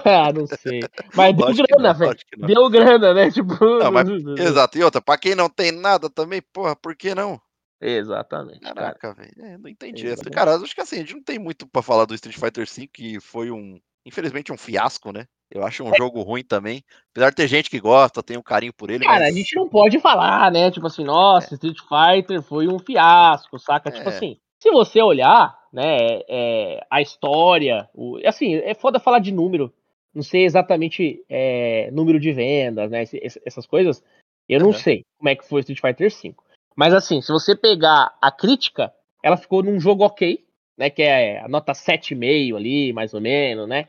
ah, 0.04 0.32
não 0.32 0.46
sei. 0.46 0.80
Mas 1.14 1.36
deu 1.36 1.46
Lógico 1.46 1.68
grana, 1.68 1.94
velho. 1.94 2.16
Deu 2.38 2.70
grana, 2.70 3.14
né? 3.14 3.30
Tipo. 3.30 3.64
Não, 3.78 3.92
mas, 3.92 4.08
exato. 4.38 4.78
E 4.78 4.84
outra, 4.84 5.00
pra 5.00 5.18
quem 5.18 5.34
não 5.34 5.48
tem 5.48 5.72
nada 5.72 6.10
também, 6.10 6.42
porra, 6.52 6.76
por 6.76 6.96
que 6.96 7.14
não? 7.14 7.40
Exatamente. 7.80 8.60
cara. 8.60 8.74
Caraca, 8.74 9.14
velho. 9.14 9.32
É, 9.38 9.58
não 9.58 9.68
entendi 9.68 10.06
essa. 10.06 10.28
Cara, 10.30 10.56
acho 10.56 10.74
que 10.74 10.80
assim, 10.80 10.96
a 10.96 10.98
gente 11.00 11.14
não 11.14 11.22
tem 11.22 11.38
muito 11.38 11.66
pra 11.66 11.82
falar 11.82 12.04
do 12.04 12.14
Street 12.14 12.36
Fighter 12.36 12.66
V, 12.66 12.86
que 12.88 13.20
foi 13.20 13.50
um, 13.50 13.80
infelizmente, 14.04 14.52
um 14.52 14.58
fiasco, 14.58 15.12
né? 15.12 15.26
Eu 15.50 15.64
acho 15.64 15.82
um 15.82 15.92
jogo 15.94 16.22
ruim 16.22 16.44
também. 16.44 16.84
Apesar 17.10 17.30
de 17.30 17.36
ter 17.36 17.48
gente 17.48 17.68
que 17.68 17.80
gosta, 17.80 18.22
tem 18.22 18.36
um 18.36 18.42
carinho 18.42 18.72
por 18.72 18.88
ele, 18.88 19.04
Cara, 19.04 19.24
mas... 19.24 19.34
a 19.34 19.36
gente 19.36 19.56
não 19.56 19.68
pode 19.68 19.98
falar, 19.98 20.50
né? 20.52 20.70
Tipo 20.70 20.86
assim, 20.86 21.02
nossa, 21.02 21.54
Street 21.54 21.78
Fighter 21.80 22.40
foi 22.40 22.68
um 22.68 22.78
fiasco, 22.78 23.58
saca? 23.58 23.90
Tipo 23.90 24.08
É. 24.08 24.12
assim, 24.12 24.38
se 24.60 24.70
você 24.70 25.02
olhar, 25.02 25.58
né, 25.72 26.20
é, 26.28 26.86
a 26.88 27.02
história, 27.02 27.88
o, 27.94 28.18
assim, 28.24 28.54
é 28.54 28.74
foda 28.74 29.00
falar 29.00 29.18
de 29.18 29.32
número. 29.32 29.72
Não 30.14 30.22
sei 30.22 30.44
exatamente 30.44 31.24
é, 31.28 31.90
número 31.92 32.18
de 32.20 32.32
vendas, 32.32 32.90
né? 32.90 33.04
essas 33.44 33.66
coisas. 33.66 34.02
Eu 34.48 34.60
não 34.60 34.72
sei 34.72 35.04
como 35.18 35.28
é 35.28 35.36
que 35.36 35.48
foi 35.48 35.60
Street 35.60 35.80
Fighter 35.80 36.10
V. 36.10 36.34
Mas 36.76 36.94
assim, 36.94 37.20
se 37.20 37.30
você 37.32 37.56
pegar 37.56 38.16
a 38.20 38.30
crítica, 38.30 38.92
ela 39.22 39.36
ficou 39.36 39.62
num 39.62 39.78
jogo 39.78 40.04
ok, 40.04 40.44
né? 40.76 40.90
Que 40.90 41.02
é 41.02 41.40
a 41.40 41.48
nota 41.48 41.72
7,5 41.72 42.56
ali, 42.56 42.92
mais 42.92 43.14
ou 43.14 43.20
menos, 43.20 43.68
né? 43.68 43.86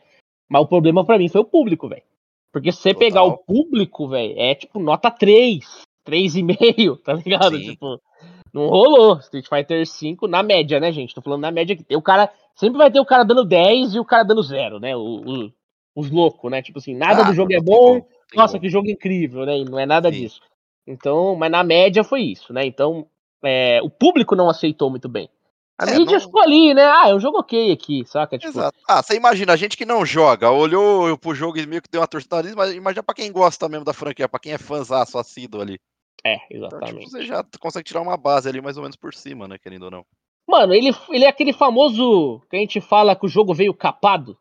Mas 0.52 0.64
o 0.64 0.68
problema 0.68 1.06
pra 1.06 1.18
mim 1.18 1.30
foi 1.30 1.40
o 1.40 1.46
público, 1.46 1.88
velho. 1.88 2.04
Porque 2.52 2.74
se 2.74 2.80
você 2.80 2.94
Total. 2.94 3.08
pegar 3.08 3.24
o 3.24 3.38
público, 3.38 4.10
velho, 4.10 4.34
é 4.38 4.54
tipo 4.54 4.80
nota 4.82 5.10
3, 5.10 5.64
3,5, 6.06 6.98
tá 6.98 7.14
ligado? 7.14 7.58
Sim. 7.58 7.72
Tipo, 7.72 7.98
não 8.54 8.68
rolou. 8.68 9.18
Street 9.20 9.48
Fighter 9.48 9.86
V 9.86 10.28
na 10.28 10.44
média, 10.44 10.78
né, 10.78 10.92
gente? 10.92 11.16
Tô 11.16 11.22
falando 11.22 11.40
na 11.40 11.52
média 11.52 11.74
que 11.74 11.86
tem 11.86 11.98
o 11.98 12.02
cara. 12.02 12.30
Sempre 12.54 12.78
vai 12.78 12.92
ter 12.92 13.00
o 13.00 13.06
cara 13.06 13.24
dando 13.24 13.46
10 13.46 13.96
e 13.96 14.00
o 14.00 14.04
cara 14.04 14.24
dando 14.24 14.44
0, 14.44 14.78
né? 14.78 14.94
O- 14.94 15.22
o- 15.26 15.54
os 15.96 16.12
loucos, 16.12 16.52
né? 16.52 16.62
Tipo 16.62 16.80
assim, 16.80 16.94
nada 16.94 17.22
Ah, 17.22 17.26
do 17.26 17.34
jogo 17.34 17.54
é 17.54 17.62
bom. 17.62 18.02
tem 18.02 18.06
Nossa, 18.36 18.60
que 18.60 18.68
jogo 18.68 18.90
incrível, 18.90 19.46
né? 19.46 19.58
E 19.60 19.64
não 19.64 19.80
é 19.80 19.86
nada 19.86 20.12
Sim. 20.12 20.20
disso. 20.20 20.42
Então, 20.86 21.34
mas 21.38 21.50
na 21.50 21.64
média 21.64 22.04
foi 22.04 22.24
isso, 22.24 22.52
né? 22.52 22.66
Então, 22.66 23.06
é, 23.42 23.80
o 23.82 23.90
público 23.90 24.36
não 24.36 24.50
aceitou 24.50 24.90
muito 24.90 25.08
bem. 25.08 25.30
A 25.82 25.90
É, 25.90 25.98
mídia 25.98 26.20
não- 26.20 26.22
ficou 26.22 26.42
ali, 26.42 26.74
né? 26.76 26.84
Ah, 26.86 27.10
é 27.10 27.16
um 27.16 27.20
jogo 27.20 27.40
ok 27.40 27.72
aqui, 27.72 28.06
saca? 28.06 28.38
Tipo, 28.38 28.52
Exato. 28.52 28.78
Ah, 28.88 29.02
você 29.02 29.16
imagina, 29.16 29.52
a 29.54 29.56
gente 29.56 29.76
que 29.76 29.84
não 29.86 30.06
joga, 30.06 30.52
olhou 30.52 31.18
pro 31.18 31.34
jogo 31.34 31.58
e 31.58 31.66
meio 31.66 31.82
que 31.82 31.90
deu 31.90 32.02
uma 32.02 32.08
torcida 32.08 32.44
mas 32.56 32.72
imagina 32.74 33.02
pra 33.02 33.16
quem 33.16 33.32
gosta 33.32 33.68
mesmo 33.68 33.84
da 33.84 33.92
franquia, 33.94 34.30
pra 34.30 34.40
quem 34.40 34.54
é 34.54 34.60
fãzaço, 34.60 35.18
assíduo 35.18 35.60
ali. 35.60 35.80
é, 36.24 36.36
Então, 36.52 36.70
tipo, 36.70 36.76
exatamente. 36.78 37.10
você 37.10 37.24
já 37.26 37.44
consegue 37.60 37.84
tirar 37.86 38.02
uma 38.02 38.16
base 38.16 38.48
ali 38.48 38.62
mais 38.62 38.78
ou 38.78 38.84
menos 38.84 38.96
por 38.96 39.12
cima, 39.12 39.48
né, 39.48 39.58
querendo 39.58 39.84
ou 39.86 39.92
não. 39.92 40.06
Mano, 40.48 40.72
ele, 40.74 40.92
ele 41.10 41.24
é 41.26 41.28
aquele 41.28 41.52
famoso 41.54 42.42
que 42.48 42.58
a 42.58 42.60
gente 42.60 42.80
fala 42.80 43.16
que 43.16 43.26
o 43.26 43.30
jogo 43.30 43.52
veio 43.54 43.74
capado, 43.74 44.38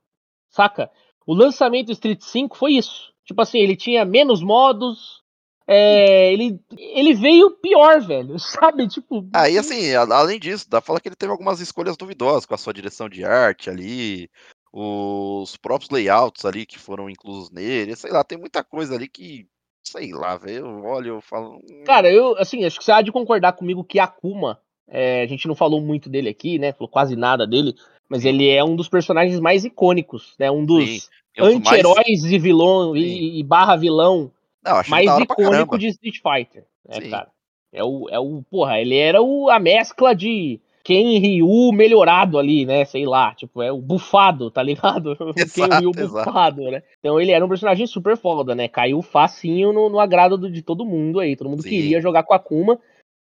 saca? 0.51 0.91
O 1.27 1.33
lançamento 1.33 1.87
do 1.87 1.93
Street 1.93 2.21
5 2.21 2.57
foi 2.59 2.73
isso. 2.75 3.11
Tipo 3.25 3.41
assim, 3.41 3.59
ele 3.61 3.77
tinha 3.77 4.05
menos 4.05 4.43
modos, 4.43 5.20
é, 5.67 6.33
ele, 6.33 6.59
ele 6.77 7.15
veio 7.15 7.51
pior, 7.53 8.01
velho, 8.01 8.39
sabe? 8.41 8.89
Tipo, 8.89 9.27
Ah, 9.33 9.49
e 9.49 9.57
assim, 9.59 9.95
além 9.95 10.39
disso, 10.39 10.69
dá 10.69 10.81
pra 10.81 10.87
falar 10.87 11.01
que 11.01 11.09
ele 11.09 11.17
teve 11.17 11.33
algumas 11.33 11.61
escolhas 11.61 11.97
duvidosas 11.97 12.47
com 12.47 12.55
a 12.55 12.59
sua 12.59 12.73
direção 12.75 13.09
de 13.09 13.25
arte 13.25 13.71
ali, 13.71 14.29
os 14.73 15.57
próprios 15.57 15.91
layouts 15.91 16.45
ali 16.45 16.65
que 16.67 16.79
foram 16.79 17.11
inclusos 17.11 17.51
nele, 17.51 17.97
sei 17.97 18.11
lá, 18.11 18.23
tem 18.23 18.39
muita 18.39 18.63
coisa 18.63 18.95
ali 18.95 19.09
que, 19.09 19.47
sei 19.83 20.13
lá, 20.13 20.37
velho, 20.37 20.67
eu 20.67 20.85
olho 20.85 21.19
e 21.19 21.23
falo. 21.23 21.57
hum, 21.57 21.85
Cara, 21.85 22.11
eu, 22.11 22.37
assim, 22.39 22.65
acho 22.65 22.79
que 22.79 22.85
você 22.85 22.93
há 22.93 23.03
de 23.03 23.13
concordar 23.13 23.53
comigo 23.53 23.85
que 23.85 23.99
Akuma, 23.99 24.61
é, 24.89 25.23
a 25.23 25.27
gente 25.27 25.47
não 25.47 25.55
falou 25.55 25.81
muito 25.81 26.09
dele 26.09 26.29
aqui, 26.29 26.59
né? 26.59 26.73
Falou 26.73 26.89
quase 26.89 27.15
nada 27.17 27.47
dele, 27.47 27.75
mas 28.09 28.25
ele 28.25 28.49
é 28.49 28.63
um 28.65 28.75
dos 28.75 28.89
personagens 28.89 29.39
mais 29.39 29.65
icônicos, 29.65 30.35
né? 30.39 30.51
Um 30.51 30.65
dos 30.65 31.09
é 31.37 31.43
dos 31.43 31.55
mais- 31.55 31.67
anti-heróis 31.85 32.25
e 32.25 32.39
vilão 32.39 32.97
e, 32.97 33.39
e 33.39 33.43
barra 33.45 33.77
vilão 33.77 34.33
Não, 34.65 34.77
achei 34.77 34.91
mais 34.91 35.19
icônico 35.19 35.79
de 35.79 35.89
Street 35.89 36.17
Fighter, 36.17 36.65
né, 36.89 37.01
Sim. 37.01 37.11
cara? 37.11 37.29
É 37.73 37.85
o, 37.85 38.09
é 38.11 38.19
o, 38.19 38.43
porra, 38.51 38.81
ele 38.81 38.97
era 38.97 39.23
o, 39.23 39.49
a 39.49 39.61
mescla 39.61 40.15
de 40.15 40.61
Ken 40.83 41.19
Ryu 41.19 41.71
melhorado 41.73 42.39
ali, 42.39 42.67
né? 42.67 42.85
Sei 42.85 43.07
lá, 43.07 43.35
tipo, 43.35 43.63
é 43.63 43.71
o 43.71 43.81
bufado, 43.81 44.51
tá 44.51 44.63
ligado? 44.63 45.17
O 45.21 45.35
Ken 45.35 45.79
Ryu 45.79 45.91
Exato, 45.91 46.01
exato. 46.01 46.31
bufado, 46.31 46.63
né? 46.71 46.83
Então 46.99 47.21
ele 47.21 47.31
era 47.33 47.45
um 47.45 47.49
personagem 47.49 47.87
super 47.87 48.17
foda, 48.17 48.55
né? 48.55 48.67
Caiu 48.67 49.01
facinho 49.03 49.73
no, 49.73 49.89
no 49.89 50.01
agrado 50.01 50.37
do- 50.37 50.51
de 50.51 50.63
todo 50.63 50.85
mundo 50.85 51.21
aí. 51.21 51.37
Todo 51.37 51.51
mundo 51.51 51.63
Sim. 51.63 51.69
queria 51.69 52.01
jogar 52.01 52.25
com 52.25 52.33
a 52.33 52.37
Akuma. 52.37 52.79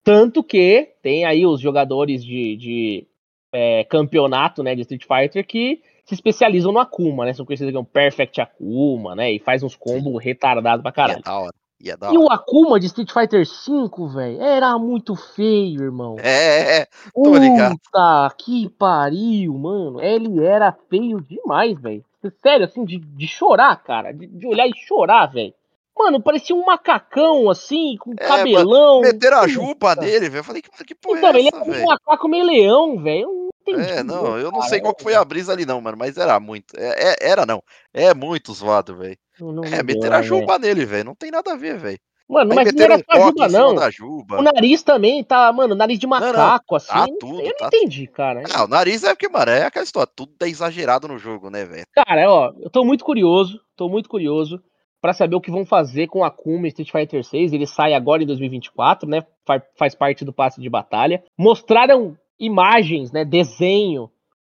Tanto 0.02 0.42
que 0.42 0.88
tem 1.00 1.24
aí 1.24 1.46
os 1.46 1.60
jogadores 1.60 2.24
de, 2.24 2.56
de 2.56 3.06
é, 3.52 3.84
campeonato, 3.84 4.62
né, 4.62 4.74
de 4.74 4.80
Street 4.80 5.04
Fighter 5.04 5.46
que 5.46 5.80
se 6.04 6.14
especializam 6.14 6.72
no 6.72 6.78
Akuma, 6.78 7.24
né? 7.24 7.32
São 7.32 7.46
conhecidos 7.46 7.72
como 7.72 7.86
Perfect 7.86 8.40
Akuma, 8.40 9.14
né? 9.14 9.32
E 9.32 9.38
faz 9.38 9.62
uns 9.62 9.76
combos 9.76 10.22
retardados 10.22 10.82
pra 10.82 10.90
E 10.90 10.94
caralho. 10.94 11.18
é 11.20 11.22
da 11.22 11.38
hora. 11.38 11.54
E 11.80 11.90
é 11.90 11.96
E 12.12 12.16
o 12.18 12.30
Akuma 12.30 12.78
de 12.78 12.86
Street 12.86 13.10
Fighter 13.10 13.44
V, 13.44 14.14
velho, 14.14 14.40
era 14.40 14.78
muito 14.78 15.16
feio, 15.16 15.82
irmão. 15.82 16.16
É, 16.20 16.30
é, 16.30 16.76
é. 16.82 16.86
tô 17.12 17.36
ligado. 17.36 17.76
Puta 17.76 18.34
que 18.38 18.68
pariu, 18.78 19.54
mano. 19.58 20.00
Ele 20.00 20.44
era 20.44 20.76
feio 20.88 21.20
demais, 21.20 21.76
velho. 21.80 22.04
Sério, 22.40 22.66
assim, 22.66 22.84
de, 22.84 22.98
de 22.98 23.26
chorar, 23.26 23.74
cara. 23.82 24.12
De, 24.12 24.28
de 24.28 24.46
olhar 24.46 24.68
e 24.68 24.72
chorar, 24.86 25.26
velho. 25.26 25.52
Mano, 25.98 26.22
parecia 26.22 26.54
um 26.54 26.64
macacão, 26.64 27.50
assim, 27.50 27.96
com 27.98 28.12
É, 28.12 28.16
cabelão. 28.16 29.00
Meteram 29.00 29.38
a 29.38 29.40
Puta. 29.40 29.52
juba 29.52 29.94
nele, 29.96 30.28
velho. 30.28 30.38
Eu 30.40 30.44
falei, 30.44 30.62
que, 30.62 30.70
que 30.84 30.94
porra 30.94 31.18
Então, 31.18 31.30
é 31.30 31.38
ele 31.40 31.48
essa, 31.48 31.56
era 31.58 31.82
um 31.82 31.86
macaco 31.86 32.28
meio 32.28 32.44
leão, 32.46 33.02
velho. 33.02 33.48
Não 33.66 33.74
entendi. 33.80 33.92
É, 33.92 34.02
não, 34.02 34.38
eu 34.38 34.50
não 34.50 34.62
sei 34.62 34.80
qual 34.80 34.94
foi 34.98 35.14
a 35.14 35.24
brisa 35.24 35.52
ali, 35.52 35.64
não, 35.64 35.80
mano, 35.80 35.96
mas 35.96 36.16
era 36.16 36.38
muito. 36.40 36.74
É, 36.76 37.12
é- 37.12 37.16
era 37.30 37.46
não. 37.46 37.62
É 37.92 38.12
muito 38.14 38.52
zoado, 38.52 38.96
velho. 38.96 39.16
Não, 39.40 39.52
não 39.52 39.64
É, 39.64 39.70
deu, 39.70 39.84
meteram 39.84 40.16
a 40.16 40.20
né, 40.20 40.22
juba 40.24 40.58
nele, 40.58 40.84
velho. 40.84 41.04
Não 41.04 41.14
tem 41.14 41.30
nada 41.30 41.52
a 41.52 41.56
ver, 41.56 41.78
velho. 41.78 41.98
Mano, 42.28 42.54
mas 42.54 42.72
não 42.72 42.82
era 42.84 42.94
um 42.96 42.98
só 42.98 43.12
a 43.12 43.26
juba, 43.28 43.48
não. 43.48 43.90
juba. 43.90 44.38
O 44.40 44.42
nariz 44.42 44.82
também 44.82 45.22
tá, 45.22 45.52
mano, 45.52 45.74
nariz 45.74 45.98
de 45.98 46.06
não, 46.06 46.10
macaco, 46.10 46.76
assim. 46.76 46.92
tá 46.92 47.00
eu 47.00 47.06
não- 47.08 47.18
tudo, 47.18 47.40
eu 47.40 47.48
não 47.50 47.56
tá 47.58 47.66
entendi, 47.66 48.06
cara. 48.06 48.42
Ah, 48.54 48.64
o 48.64 48.68
nariz 48.68 49.04
é 49.04 49.10
porque, 49.10 49.28
mano, 49.28 49.50
é 49.50 49.64
aquela 49.64 49.84
história. 49.84 50.10
Tudo 50.14 50.32
é 50.40 50.48
exagerado 50.48 51.06
no 51.08 51.18
jogo, 51.18 51.50
né, 51.50 51.64
velho? 51.64 51.84
Cara, 51.94 52.30
ó, 52.30 52.52
eu 52.60 52.70
tô 52.70 52.84
muito 52.84 53.04
curioso, 53.04 53.60
tô 53.76 53.88
muito 53.88 54.08
curioso 54.08 54.62
pra 55.00 55.12
saber 55.12 55.34
o 55.34 55.40
que 55.40 55.50
vão 55.50 55.66
fazer 55.66 56.06
com 56.06 56.24
a 56.24 56.28
Akuma 56.28 56.68
Street 56.68 56.90
Fighter 56.90 57.22
6. 57.24 57.52
Ele 57.52 57.66
sai 57.66 57.92
agora 57.92 58.22
em 58.22 58.26
2024, 58.26 59.08
né? 59.08 59.26
Fa- 59.44 59.62
Faz 59.76 59.94
parte 59.94 60.24
do 60.24 60.32
passe 60.32 60.60
de 60.60 60.70
batalha. 60.70 61.22
Mostraram 61.36 62.16
imagens, 62.42 63.12
né? 63.12 63.24
Desenho. 63.24 64.10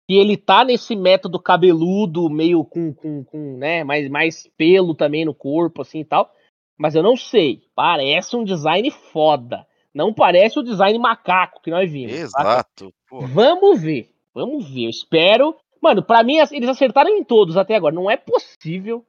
E 0.09 0.17
ele 0.17 0.37
tá 0.37 0.65
nesse 0.65 0.97
método 0.97 1.39
cabeludo, 1.39 2.31
meio 2.31 2.65
com, 2.65 2.93
com, 2.95 3.23
com 3.25 3.59
né? 3.59 3.85
Mais, 3.85 4.09
mais 4.09 4.51
pelo 4.57 4.95
também 4.95 5.25
no 5.25 5.35
corpo, 5.35 5.83
assim 5.83 6.01
e 6.01 6.05
tal. 6.05 6.33
Mas 6.79 6.95
eu 6.95 7.03
não 7.03 7.17
sei. 7.17 7.63
Parece 7.75 8.37
um 8.37 8.45
design 8.45 8.91
foda. 8.91 9.67
Não 9.93 10.15
parece 10.15 10.59
o 10.59 10.63
design 10.63 10.99
macaco 10.99 11.61
que 11.61 11.71
nós 11.71 11.91
vimos. 11.91 12.13
Exato. 12.13 12.93
Pô. 13.09 13.21
Vamos 13.21 13.81
ver. 13.81 14.11
Vamos 14.33 14.69
ver. 14.69 14.85
Eu 14.85 14.91
espero. 14.91 15.57
Mano, 15.83 16.03
pra 16.03 16.23
mim, 16.23 16.37
eles 16.53 16.69
acertaram 16.69 17.11
em 17.11 17.25
todos 17.25 17.57
até 17.57 17.75
agora. 17.75 17.95
Não 17.95 18.11
é 18.11 18.17
possível 18.17 19.05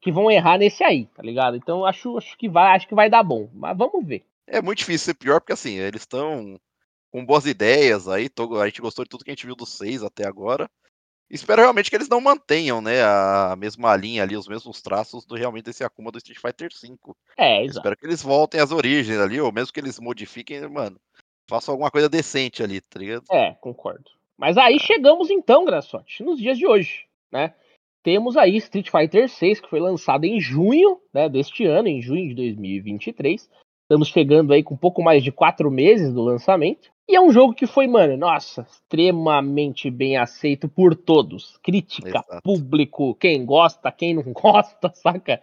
que 0.00 0.12
vão 0.12 0.30
errar 0.30 0.58
nesse 0.58 0.84
aí, 0.84 1.06
tá 1.06 1.22
ligado? 1.22 1.56
Então 1.56 1.84
acho, 1.84 2.16
acho 2.16 2.36
que 2.38 2.48
vai, 2.48 2.76
acho 2.76 2.86
que 2.86 2.94
vai 2.94 3.10
dar 3.10 3.22
bom. 3.22 3.48
Mas 3.52 3.76
vamos 3.76 4.04
ver. 4.04 4.24
É 4.46 4.62
muito 4.62 4.78
difícil 4.78 5.06
ser 5.06 5.14
pior, 5.14 5.40
porque 5.40 5.52
assim, 5.52 5.74
eles 5.74 6.02
estão 6.02 6.58
com 7.10 7.24
boas 7.24 7.46
ideias 7.46 8.08
aí. 8.08 8.28
tô- 8.28 8.60
a 8.60 8.66
gente 8.66 8.80
gostou 8.80 9.04
de 9.04 9.08
tudo 9.08 9.24
que 9.24 9.30
a 9.30 9.34
gente 9.34 9.46
viu 9.46 9.56
dos 9.56 9.70
seis 9.70 10.02
até 10.02 10.26
agora. 10.26 10.68
Espero 11.30 11.60
realmente 11.60 11.90
que 11.90 11.96
eles 11.96 12.08
não 12.08 12.22
mantenham, 12.22 12.80
né, 12.80 13.02
a 13.02 13.54
mesma 13.56 13.94
linha 13.94 14.22
ali, 14.22 14.34
os 14.34 14.48
mesmos 14.48 14.80
traços 14.80 15.26
do 15.26 15.34
realmente 15.34 15.66
desse 15.66 15.84
Akuma 15.84 16.10
do 16.10 16.16
Street 16.16 16.38
Fighter 16.40 16.70
V. 16.70 16.96
É, 17.36 17.62
exato. 17.62 17.78
Espero 17.78 17.96
que 17.98 18.06
eles 18.06 18.22
voltem 18.22 18.58
às 18.60 18.72
origens 18.72 19.18
ali, 19.18 19.38
ou 19.38 19.52
mesmo 19.52 19.72
que 19.72 19.78
eles 19.78 20.00
modifiquem, 20.00 20.66
mano. 20.68 20.98
Façam 21.48 21.72
alguma 21.72 21.90
coisa 21.90 22.08
decente 22.08 22.62
ali, 22.62 22.80
tá 22.80 22.98
ligado? 22.98 23.24
É, 23.30 23.52
concordo. 23.60 24.10
Mas 24.38 24.56
aí 24.56 24.78
chegamos 24.80 25.28
então, 25.30 25.66
Graçote, 25.66 26.22
nos 26.22 26.38
dias 26.38 26.56
de 26.56 26.66
hoje, 26.66 27.06
né? 27.30 27.54
Temos 28.02 28.36
aí 28.36 28.56
Street 28.56 28.88
Fighter 28.90 29.28
6, 29.28 29.60
que 29.60 29.68
foi 29.68 29.80
lançado 29.80 30.24
em 30.24 30.40
junho 30.40 30.98
né, 31.12 31.28
deste 31.28 31.66
ano, 31.66 31.88
em 31.88 32.00
junho 32.00 32.28
de 32.28 32.34
2023. 32.36 33.50
Estamos 33.82 34.08
chegando 34.08 34.52
aí 34.52 34.62
com 34.62 34.74
um 34.74 34.78
pouco 34.78 35.02
mais 35.02 35.22
de 35.22 35.32
quatro 35.32 35.70
meses 35.70 36.12
do 36.12 36.22
lançamento. 36.22 36.90
E 37.08 37.16
é 37.16 37.20
um 37.20 37.32
jogo 37.32 37.54
que 37.54 37.66
foi, 37.66 37.86
mano, 37.86 38.18
nossa, 38.18 38.66
extremamente 38.70 39.90
bem 39.90 40.18
aceito 40.18 40.68
por 40.68 40.94
todos. 40.94 41.56
Crítica, 41.62 42.06
Exato. 42.08 42.42
público, 42.42 43.14
quem 43.14 43.46
gosta, 43.46 43.90
quem 43.90 44.14
não 44.14 44.24
gosta, 44.34 44.92
saca? 44.94 45.40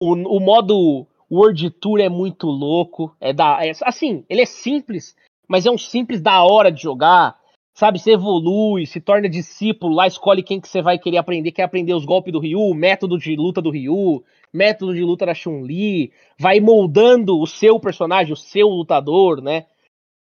O, 0.00 0.12
o 0.12 0.38
modo 0.38 1.08
World 1.28 1.70
Tour 1.70 1.98
é 1.98 2.08
muito 2.08 2.46
louco. 2.46 3.16
É 3.20 3.32
da, 3.32 3.66
é- 3.66 3.72
assim, 3.82 4.24
ele 4.28 4.42
é 4.42 4.46
simples, 4.46 5.16
mas 5.48 5.66
é 5.66 5.70
um 5.72 5.76
simples 5.76 6.20
da 6.20 6.44
hora 6.44 6.70
de 6.70 6.80
jogar. 6.80 7.36
sabe? 7.74 7.98
Você 7.98 8.12
evolui, 8.12 8.86
se 8.86 9.00
torna 9.00 9.28
discípulo, 9.28 9.96
lá 9.96 10.06
escolhe 10.06 10.40
quem 10.40 10.60
que 10.60 10.68
você 10.68 10.80
vai 10.80 11.00
querer 11.00 11.16
aprender, 11.16 11.50
quer 11.50 11.64
aprender 11.64 11.94
os 11.94 12.04
golpes 12.04 12.32
do 12.32 12.38
Ryu, 12.38 12.72
método 12.74 13.18
de 13.18 13.34
luta 13.34 13.60
do 13.60 13.70
Ryu, 13.70 14.22
método 14.52 14.94
de 14.94 15.02
luta 15.02 15.26
da 15.26 15.34
Chun-Li, 15.34 16.12
vai 16.38 16.60
moldando 16.60 17.40
o 17.40 17.46
seu 17.46 17.80
personagem, 17.80 18.32
o 18.32 18.36
seu 18.36 18.68
lutador, 18.68 19.42
né? 19.42 19.66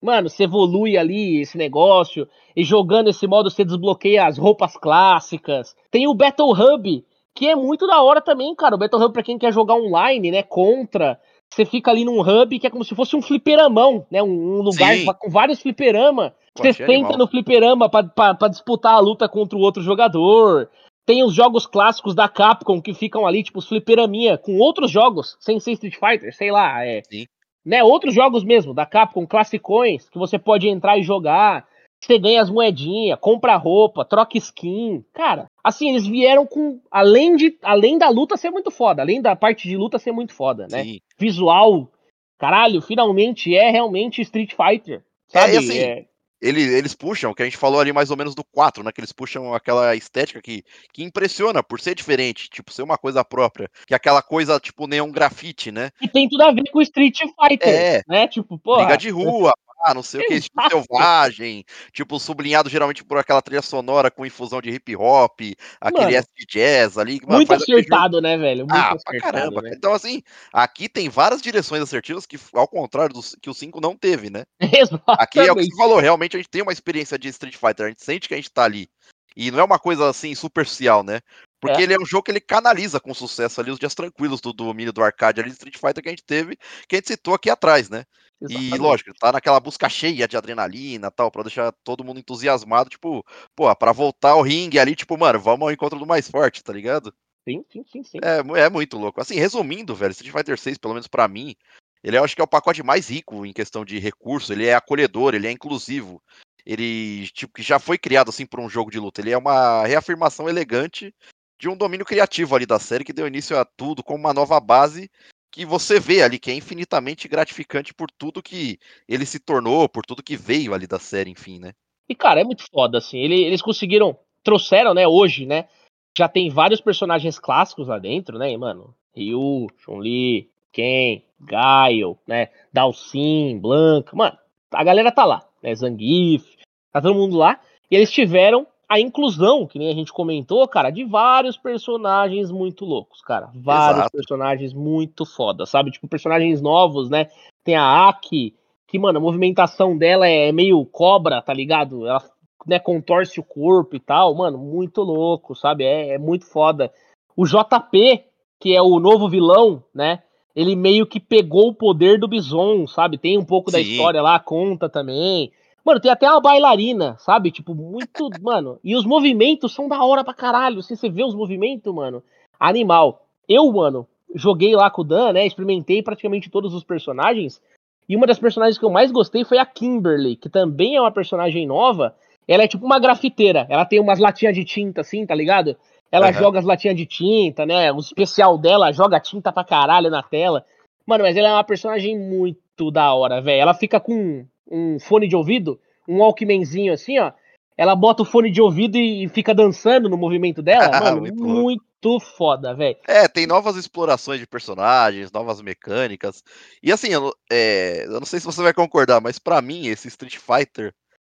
Mano, 0.05 0.29
você 0.29 0.43
evolui 0.43 0.97
ali 0.97 1.41
esse 1.41 1.57
negócio, 1.57 2.27
e 2.55 2.63
jogando 2.63 3.09
esse 3.09 3.25
modo 3.25 3.49
você 3.49 3.65
desbloqueia 3.65 4.27
as 4.27 4.37
roupas 4.37 4.77
clássicas. 4.77 5.75
Tem 5.89 6.07
o 6.07 6.13
Battle 6.13 6.51
Hub, 6.51 7.03
que 7.33 7.47
é 7.49 7.55
muito 7.55 7.87
da 7.87 8.01
hora 8.03 8.21
também, 8.21 8.53
cara. 8.53 8.75
O 8.75 8.77
Battle 8.77 9.01
Hub, 9.01 9.13
pra 9.13 9.23
quem 9.23 9.39
quer 9.39 9.51
jogar 9.51 9.73
online, 9.73 10.29
né? 10.29 10.43
Contra. 10.43 11.19
Você 11.51 11.65
fica 11.65 11.89
ali 11.89 12.05
num 12.05 12.21
hub 12.21 12.59
que 12.59 12.67
é 12.67 12.69
como 12.69 12.83
se 12.83 12.93
fosse 12.93 13.15
um 13.15 13.21
fliperamão, 13.21 14.05
né? 14.11 14.21
Um, 14.21 14.61
lugar 14.61 14.95
Sim. 14.95 15.05
com 15.05 15.29
vários 15.29 15.61
fliperama. 15.61 16.35
Você 16.55 16.71
senta 16.71 17.17
no 17.17 17.27
fliperama 17.27 17.89
pra, 17.89 18.03
pra, 18.03 18.33
pra, 18.35 18.47
disputar 18.47 18.93
a 18.93 18.99
luta 18.99 19.27
contra 19.27 19.57
o 19.57 19.61
outro 19.61 19.81
jogador. 19.81 20.69
Tem 21.05 21.23
os 21.23 21.33
jogos 21.33 21.65
clássicos 21.65 22.15
da 22.15 22.29
Capcom 22.29 22.81
que 22.81 22.93
ficam 22.93 23.27
ali, 23.27 23.43
tipo, 23.43 23.59
os 23.59 23.67
fliperaminha, 23.67 24.37
com 24.37 24.57
outros 24.57 24.89
jogos, 24.89 25.35
sem 25.39 25.59
ser 25.59 25.73
Street 25.73 25.95
Fighter, 25.95 26.35
sei 26.35 26.51
lá, 26.51 26.85
é. 26.85 27.01
Sim. 27.09 27.25
Né, 27.65 27.83
outros 27.83 28.13
jogos 28.13 28.43
mesmo, 28.43 28.73
da 28.73 28.85
Capcom, 28.85 29.25
classicões, 29.25 30.07
que 30.07 30.19
você 30.19 30.37
pode 30.37 30.67
entrar 30.67 30.97
e 30.97 31.03
jogar. 31.03 31.65
Você 31.99 32.19
ganha 32.19 32.41
as 32.41 32.49
moedinhas, 32.49 33.17
compra 33.19 33.55
roupa, 33.55 34.05
troca 34.05 34.37
skin. 34.37 35.03
Cara, 35.11 35.47
assim, 35.63 35.89
eles 35.89 36.05
vieram 36.05 36.45
com. 36.45 36.79
Além, 36.91 37.35
de, 37.35 37.57
além 37.63 37.97
da 37.97 38.09
luta 38.09 38.37
ser 38.37 38.51
muito 38.51 38.69
foda, 38.69 39.01
além 39.01 39.19
da 39.21 39.35
parte 39.35 39.67
de 39.67 39.75
luta 39.75 39.97
ser 39.97 40.11
muito 40.11 40.33
foda, 40.33 40.67
né? 40.69 40.83
Sim. 40.83 40.99
Visual, 41.17 41.89
caralho, 42.37 42.81
finalmente 42.81 43.55
é 43.55 43.71
realmente 43.71 44.21
Street 44.21 44.53
Fighter. 44.53 45.03
Sabe? 45.27 45.55
É, 45.55 45.57
assim, 45.57 45.77
é... 45.79 46.05
Eles, 46.41 46.71
eles 46.71 46.93
puxam, 46.93 47.33
que 47.33 47.41
a 47.41 47.45
gente 47.45 47.57
falou 47.57 47.79
ali 47.79 47.93
mais 47.93 48.11
ou 48.11 48.17
menos 48.17 48.35
do 48.35 48.43
4, 48.43 48.83
né? 48.83 48.91
Que 48.91 48.99
eles 48.99 49.11
puxam 49.11 49.53
aquela 49.53 49.95
estética 49.95 50.41
que, 50.41 50.63
que 50.93 51.03
impressiona 51.03 51.63
por 51.63 51.79
ser 51.79 51.95
diferente, 51.95 52.49
tipo, 52.49 52.71
ser 52.71 52.83
uma 52.83 52.97
coisa 52.97 53.23
própria. 53.23 53.69
Que 53.87 53.93
é 53.93 53.97
aquela 53.97 54.21
coisa, 54.21 54.59
tipo, 54.59 54.87
neon 54.87 55.11
grafite, 55.11 55.71
né? 55.71 55.91
E 56.01 56.07
tem 56.07 56.27
tudo 56.27 56.43
a 56.43 56.51
ver 56.51 56.69
com 56.71 56.81
Street 56.81 57.17
Fighter, 57.19 57.67
é, 57.67 58.01
né? 58.07 58.27
Tipo, 58.27 58.59
porra. 58.59 58.83
Briga 58.83 58.97
de 58.97 59.09
rua, 59.09 59.53
ah, 59.83 59.93
não 59.93 60.03
sei 60.03 60.21
o 60.21 60.27
que, 60.27 60.41
tipo 60.41 60.69
selvagem, 60.69 61.63
tipo 61.91 62.19
sublinhado 62.19 62.69
geralmente 62.69 63.03
por 63.03 63.17
aquela 63.17 63.41
trilha 63.41 63.61
sonora 63.61 64.09
com 64.09 64.25
infusão 64.25 64.61
de 64.61 64.69
hip 64.69 64.95
hop, 64.95 65.39
aquele 65.79 66.15
S 66.15 66.27
de 66.35 66.45
jazz 66.45 66.97
ali. 66.97 67.19
Mano, 67.21 67.37
muito 67.37 67.53
acertado, 67.53 68.21
né, 68.21 68.37
velho? 68.37 68.65
Muito 68.67 68.73
ah, 68.73 68.95
pra 69.03 69.19
caramba. 69.19 69.61
Né? 69.61 69.71
Então, 69.73 69.93
assim, 69.93 70.21
aqui 70.51 70.89
tem 70.89 71.09
várias 71.09 71.41
direções 71.41 71.81
assertivas 71.81 72.25
que, 72.25 72.39
ao 72.53 72.67
contrário 72.67 73.13
do 73.13 73.21
que 73.39 73.49
o 73.49 73.53
5 73.53 73.79
não 73.79 73.95
teve, 73.95 74.29
né? 74.29 74.43
Exatamente. 74.59 75.21
Aqui 75.21 75.39
é 75.39 75.51
o 75.51 75.55
que 75.55 75.65
você 75.65 75.75
falou, 75.75 75.99
realmente 75.99 76.35
a 76.35 76.39
gente 76.39 76.49
tem 76.49 76.61
uma 76.61 76.73
experiência 76.73 77.17
de 77.17 77.27
Street 77.29 77.55
Fighter, 77.55 77.85
a 77.85 77.89
gente 77.89 78.03
sente 78.03 78.27
que 78.27 78.33
a 78.33 78.37
gente 78.37 78.51
tá 78.51 78.63
ali. 78.63 78.89
E 79.35 79.51
não 79.51 79.59
é 79.59 79.63
uma 79.63 79.77
coisa 79.77 80.09
assim 80.09 80.33
superficial, 80.33 81.03
né? 81.03 81.19
Porque 81.65 81.81
é. 81.81 81.83
ele 81.83 81.93
é 81.93 81.99
um 81.99 82.05
jogo 82.05 82.23
que 82.23 82.31
ele 82.31 82.39
canaliza 82.39 82.99
com 82.99 83.13
sucesso 83.13 83.59
ali 83.59 83.71
os 83.71 83.79
dias 83.79 83.95
tranquilos 83.95 84.41
do 84.41 84.53
domínio 84.53 84.93
do 84.93 85.03
arcade 85.03 85.39
ali 85.39 85.49
de 85.49 85.55
Street 85.55 85.77
Fighter 85.77 86.03
que 86.03 86.09
a 86.09 86.11
gente 86.11 86.23
teve, 86.23 86.57
que 86.87 86.95
a 86.95 86.97
gente 86.97 87.07
citou 87.07 87.33
aqui 87.33 87.49
atrás, 87.49 87.89
né? 87.89 88.05
Exatamente. 88.41 88.75
E 88.75 88.77
lógico, 88.77 89.13
tá 89.19 89.31
naquela 89.31 89.59
busca 89.59 89.87
cheia 89.89 90.27
de 90.27 90.37
adrenalina 90.37 91.09
tal, 91.09 91.31
pra 91.31 91.43
deixar 91.43 91.73
todo 91.83 92.03
mundo 92.03 92.19
entusiasmado, 92.19 92.89
tipo, 92.89 93.25
pô, 93.55 93.73
pra 93.75 93.91
voltar 93.91 94.31
ao 94.31 94.41
ringue 94.41 94.77
ali, 94.77 94.95
tipo, 94.95 95.17
mano, 95.17 95.39
vamos 95.39 95.63
ao 95.63 95.71
encontro 95.71 95.97
do 95.97 96.05
mais 96.05 96.29
forte, 96.29 96.63
tá 96.63 96.73
ligado? 96.73 97.13
Sim, 97.47 97.63
sim, 97.71 97.83
sim, 97.91 98.03
sim. 98.03 98.17
É, 98.23 98.63
é 98.65 98.69
muito 98.69 98.97
louco. 98.97 99.21
Assim, 99.21 99.35
resumindo, 99.35 99.95
velho, 99.95 100.11
Street 100.11 100.33
Fighter 100.33 100.57
6, 100.57 100.77
pelo 100.77 100.93
menos 100.93 101.07
para 101.07 101.27
mim, 101.27 101.55
ele 102.03 102.17
eu 102.17 102.23
acho 102.23 102.35
que 102.35 102.41
é 102.41 102.43
o 102.43 102.47
pacote 102.47 102.83
mais 102.83 103.09
rico 103.09 103.45
em 103.45 103.53
questão 103.53 103.85
de 103.85 103.97
recurso, 103.99 104.51
ele 104.51 104.65
é 104.65 104.75
acolhedor, 104.75 105.33
ele 105.33 105.47
é 105.47 105.51
inclusivo. 105.51 106.21
Ele, 106.65 107.27
tipo, 107.27 107.53
que 107.53 107.61
já 107.61 107.77
foi 107.77 107.97
criado 107.97 108.29
assim 108.29 108.45
por 108.45 108.59
um 108.59 108.69
jogo 108.69 108.89
de 108.89 108.99
luta. 108.99 109.21
Ele 109.21 109.31
é 109.31 109.37
uma 109.37 109.85
reafirmação 109.85 110.49
elegante 110.49 111.13
de 111.59 111.69
um 111.69 111.75
domínio 111.75 112.05
criativo 112.05 112.55
ali 112.55 112.65
da 112.65 112.79
série 112.79 113.03
que 113.03 113.13
deu 113.13 113.27
início 113.27 113.57
a 113.57 113.65
tudo 113.65 114.03
como 114.03 114.19
uma 114.19 114.33
nova 114.33 114.59
base 114.59 115.09
que 115.55 115.65
você 115.65 116.01
vê 116.01 116.21
ali 116.21 116.37
que 116.37 116.51
é 116.51 116.53
infinitamente 116.53 117.29
gratificante 117.29 117.93
por 117.93 118.11
tudo 118.11 118.43
que 118.43 118.77
ele 119.07 119.25
se 119.25 119.39
tornou, 119.39 119.87
por 119.87 120.05
tudo 120.05 120.21
que 120.21 120.35
veio 120.35 120.73
ali 120.73 120.85
da 120.85 120.99
série, 120.99 121.31
enfim, 121.31 121.59
né? 121.59 121.71
E 122.09 122.13
cara, 122.13 122.41
é 122.41 122.43
muito 122.43 122.65
foda 122.69 122.97
assim. 122.97 123.19
Eles 123.19 123.61
conseguiram, 123.61 124.17
trouxeram, 124.43 124.93
né, 124.93 125.07
hoje, 125.07 125.45
né? 125.45 125.69
Já 126.17 126.27
tem 126.27 126.49
vários 126.49 126.81
personagens 126.81 127.39
clássicos 127.39 127.87
lá 127.87 127.97
dentro, 127.97 128.37
né, 128.37 128.55
mano? 128.57 128.93
Ryu, 129.15 129.67
Chun-Li, 129.77 130.49
Ken, 130.73 131.23
Gaio, 131.39 132.17
né? 132.27 132.49
Dalsin, 132.73 133.57
Blanca, 133.57 134.13
mano, 134.13 134.37
a 134.71 134.83
galera 134.83 135.09
tá 135.09 135.23
lá, 135.23 135.47
né? 135.63 135.73
Zangief, 135.73 136.57
tá 136.91 137.01
todo 137.01 137.15
mundo 137.15 137.37
lá. 137.37 137.61
E 137.89 137.95
eles 137.95 138.11
tiveram 138.11 138.67
a 138.87 138.99
inclusão, 138.99 139.65
que 139.65 139.79
nem 139.79 139.89
a 139.89 139.93
gente 139.93 140.13
comentou, 140.13 140.67
cara, 140.67 140.89
de 140.89 141.03
vários 141.03 141.57
personagens 141.57 142.51
muito 142.51 142.85
loucos, 142.85 143.21
cara. 143.21 143.49
Vários 143.53 143.99
Exato. 143.99 144.11
personagens 144.11 144.73
muito 144.73 145.25
foda, 145.25 145.65
sabe? 145.65 145.91
Tipo, 145.91 146.07
personagens 146.07 146.61
novos, 146.61 147.09
né? 147.09 147.27
Tem 147.63 147.75
a 147.75 148.07
Aki, 148.07 148.55
que, 148.87 148.99
mano, 148.99 149.17
a 149.17 149.21
movimentação 149.21 149.97
dela 149.97 150.27
é 150.27 150.51
meio 150.51 150.83
cobra, 150.85 151.41
tá 151.41 151.53
ligado? 151.53 152.07
Ela, 152.07 152.21
né, 152.65 152.79
contorce 152.79 153.39
o 153.39 153.43
corpo 153.43 153.95
e 153.95 153.99
tal, 153.99 154.35
mano, 154.35 154.57
muito 154.57 155.01
louco, 155.01 155.55
sabe? 155.55 155.83
É, 155.83 156.15
é 156.15 156.17
muito 156.17 156.45
foda. 156.45 156.91
O 157.35 157.45
JP, 157.45 158.23
que 158.59 158.75
é 158.75 158.81
o 158.81 158.99
novo 158.99 159.29
vilão, 159.29 159.83
né? 159.93 160.21
Ele 160.55 160.75
meio 160.75 161.05
que 161.05 161.19
pegou 161.19 161.69
o 161.69 161.75
poder 161.75 162.17
do 162.17 162.27
Bison, 162.27 162.87
sabe? 162.87 163.17
Tem 163.17 163.37
um 163.37 163.43
pouco 163.43 163.69
Sim. 163.69 163.77
da 163.77 163.81
história 163.81 164.21
lá, 164.21 164.39
conta 164.39 164.87
também. 164.87 165.51
Mano, 165.85 165.99
tem 165.99 166.09
até 166.09 166.27
uma 166.27 166.41
bailarina, 166.41 167.15
sabe? 167.19 167.51
Tipo, 167.51 167.75
muito. 167.75 168.29
mano, 168.41 168.79
e 168.83 168.95
os 168.95 169.05
movimentos 169.05 169.73
são 169.73 169.87
da 169.87 170.03
hora 170.03 170.23
pra 170.23 170.33
caralho. 170.33 170.81
Se 170.81 170.97
você 170.97 171.07
vê 171.09 171.23
os 171.23 171.35
movimentos, 171.35 171.93
mano, 171.93 172.23
animal. 172.59 173.27
Eu, 173.47 173.71
mano, 173.71 174.07
joguei 174.33 174.75
lá 174.75 174.89
com 174.89 175.01
o 175.01 175.05
Dan, 175.05 175.33
né? 175.33 175.45
Experimentei 175.45 176.01
praticamente 176.01 176.49
todos 176.49 176.73
os 176.73 176.83
personagens. 176.83 177.61
E 178.09 178.15
uma 178.15 178.25
das 178.25 178.39
personagens 178.39 178.79
que 178.79 178.85
eu 178.85 178.89
mais 178.89 179.11
gostei 179.11 179.43
foi 179.43 179.59
a 179.59 179.65
Kimberly, 179.65 180.35
que 180.35 180.49
também 180.49 180.95
é 180.95 181.01
uma 181.01 181.11
personagem 181.11 181.67
nova. 181.67 182.15
Ela 182.47 182.63
é 182.63 182.67
tipo 182.67 182.85
uma 182.85 182.99
grafiteira. 182.99 183.67
Ela 183.69 183.85
tem 183.85 183.99
umas 183.99 184.19
latinhas 184.19 184.55
de 184.55 184.65
tinta, 184.65 185.01
assim, 185.01 185.25
tá 185.25 185.35
ligado? 185.35 185.75
Ela 186.11 186.27
uhum. 186.27 186.33
joga 186.33 186.59
as 186.59 186.65
latinhas 186.65 186.97
de 186.97 187.05
tinta, 187.05 187.65
né? 187.65 187.91
O 187.91 187.99
especial 187.99 188.57
dela 188.57 188.91
joga 188.91 189.19
tinta 189.19 189.51
pra 189.51 189.63
caralho 189.63 190.09
na 190.09 190.23
tela. 190.23 190.65
Mano, 191.05 191.23
mas 191.23 191.37
ela 191.37 191.49
é 191.49 191.53
uma 191.53 191.63
personagem 191.63 192.17
muito 192.17 192.59
da 192.91 193.13
hora, 193.13 193.41
velho. 193.41 193.61
Ela 193.61 193.73
fica 193.73 193.99
com 193.99 194.45
um 194.69 194.99
fone 194.99 195.27
de 195.27 195.35
ouvido, 195.35 195.79
um 196.07 196.19
Walkmanzinho 196.19 196.93
assim, 196.93 197.19
ó. 197.19 197.31
Ela 197.77 197.95
bota 197.95 198.23
o 198.23 198.25
fone 198.25 198.49
de 198.49 198.61
ouvido 198.61 198.97
e 198.97 199.27
fica 199.27 199.53
dançando 199.53 200.09
no 200.09 200.17
movimento 200.17 200.61
dela. 200.61 200.89
Mano, 200.99 201.21
muito, 201.21 201.43
muito 201.43 202.19
foda, 202.19 202.73
velho. 202.73 202.97
É, 203.05 203.27
tem 203.27 203.45
novas 203.45 203.75
explorações 203.75 204.39
de 204.39 204.47
personagens, 204.47 205.31
novas 205.31 205.61
mecânicas. 205.61 206.41
E 206.81 206.91
assim, 206.91 207.09
eu, 207.09 207.33
é, 207.51 208.05
eu 208.05 208.19
não 208.19 208.25
sei 208.25 208.39
se 208.39 208.45
você 208.45 208.61
vai 208.61 208.73
concordar, 208.73 209.19
mas 209.19 209.37
para 209.37 209.61
mim, 209.61 209.87
esse 209.87 210.07
Street 210.07 210.37
Fighter, 210.37 210.93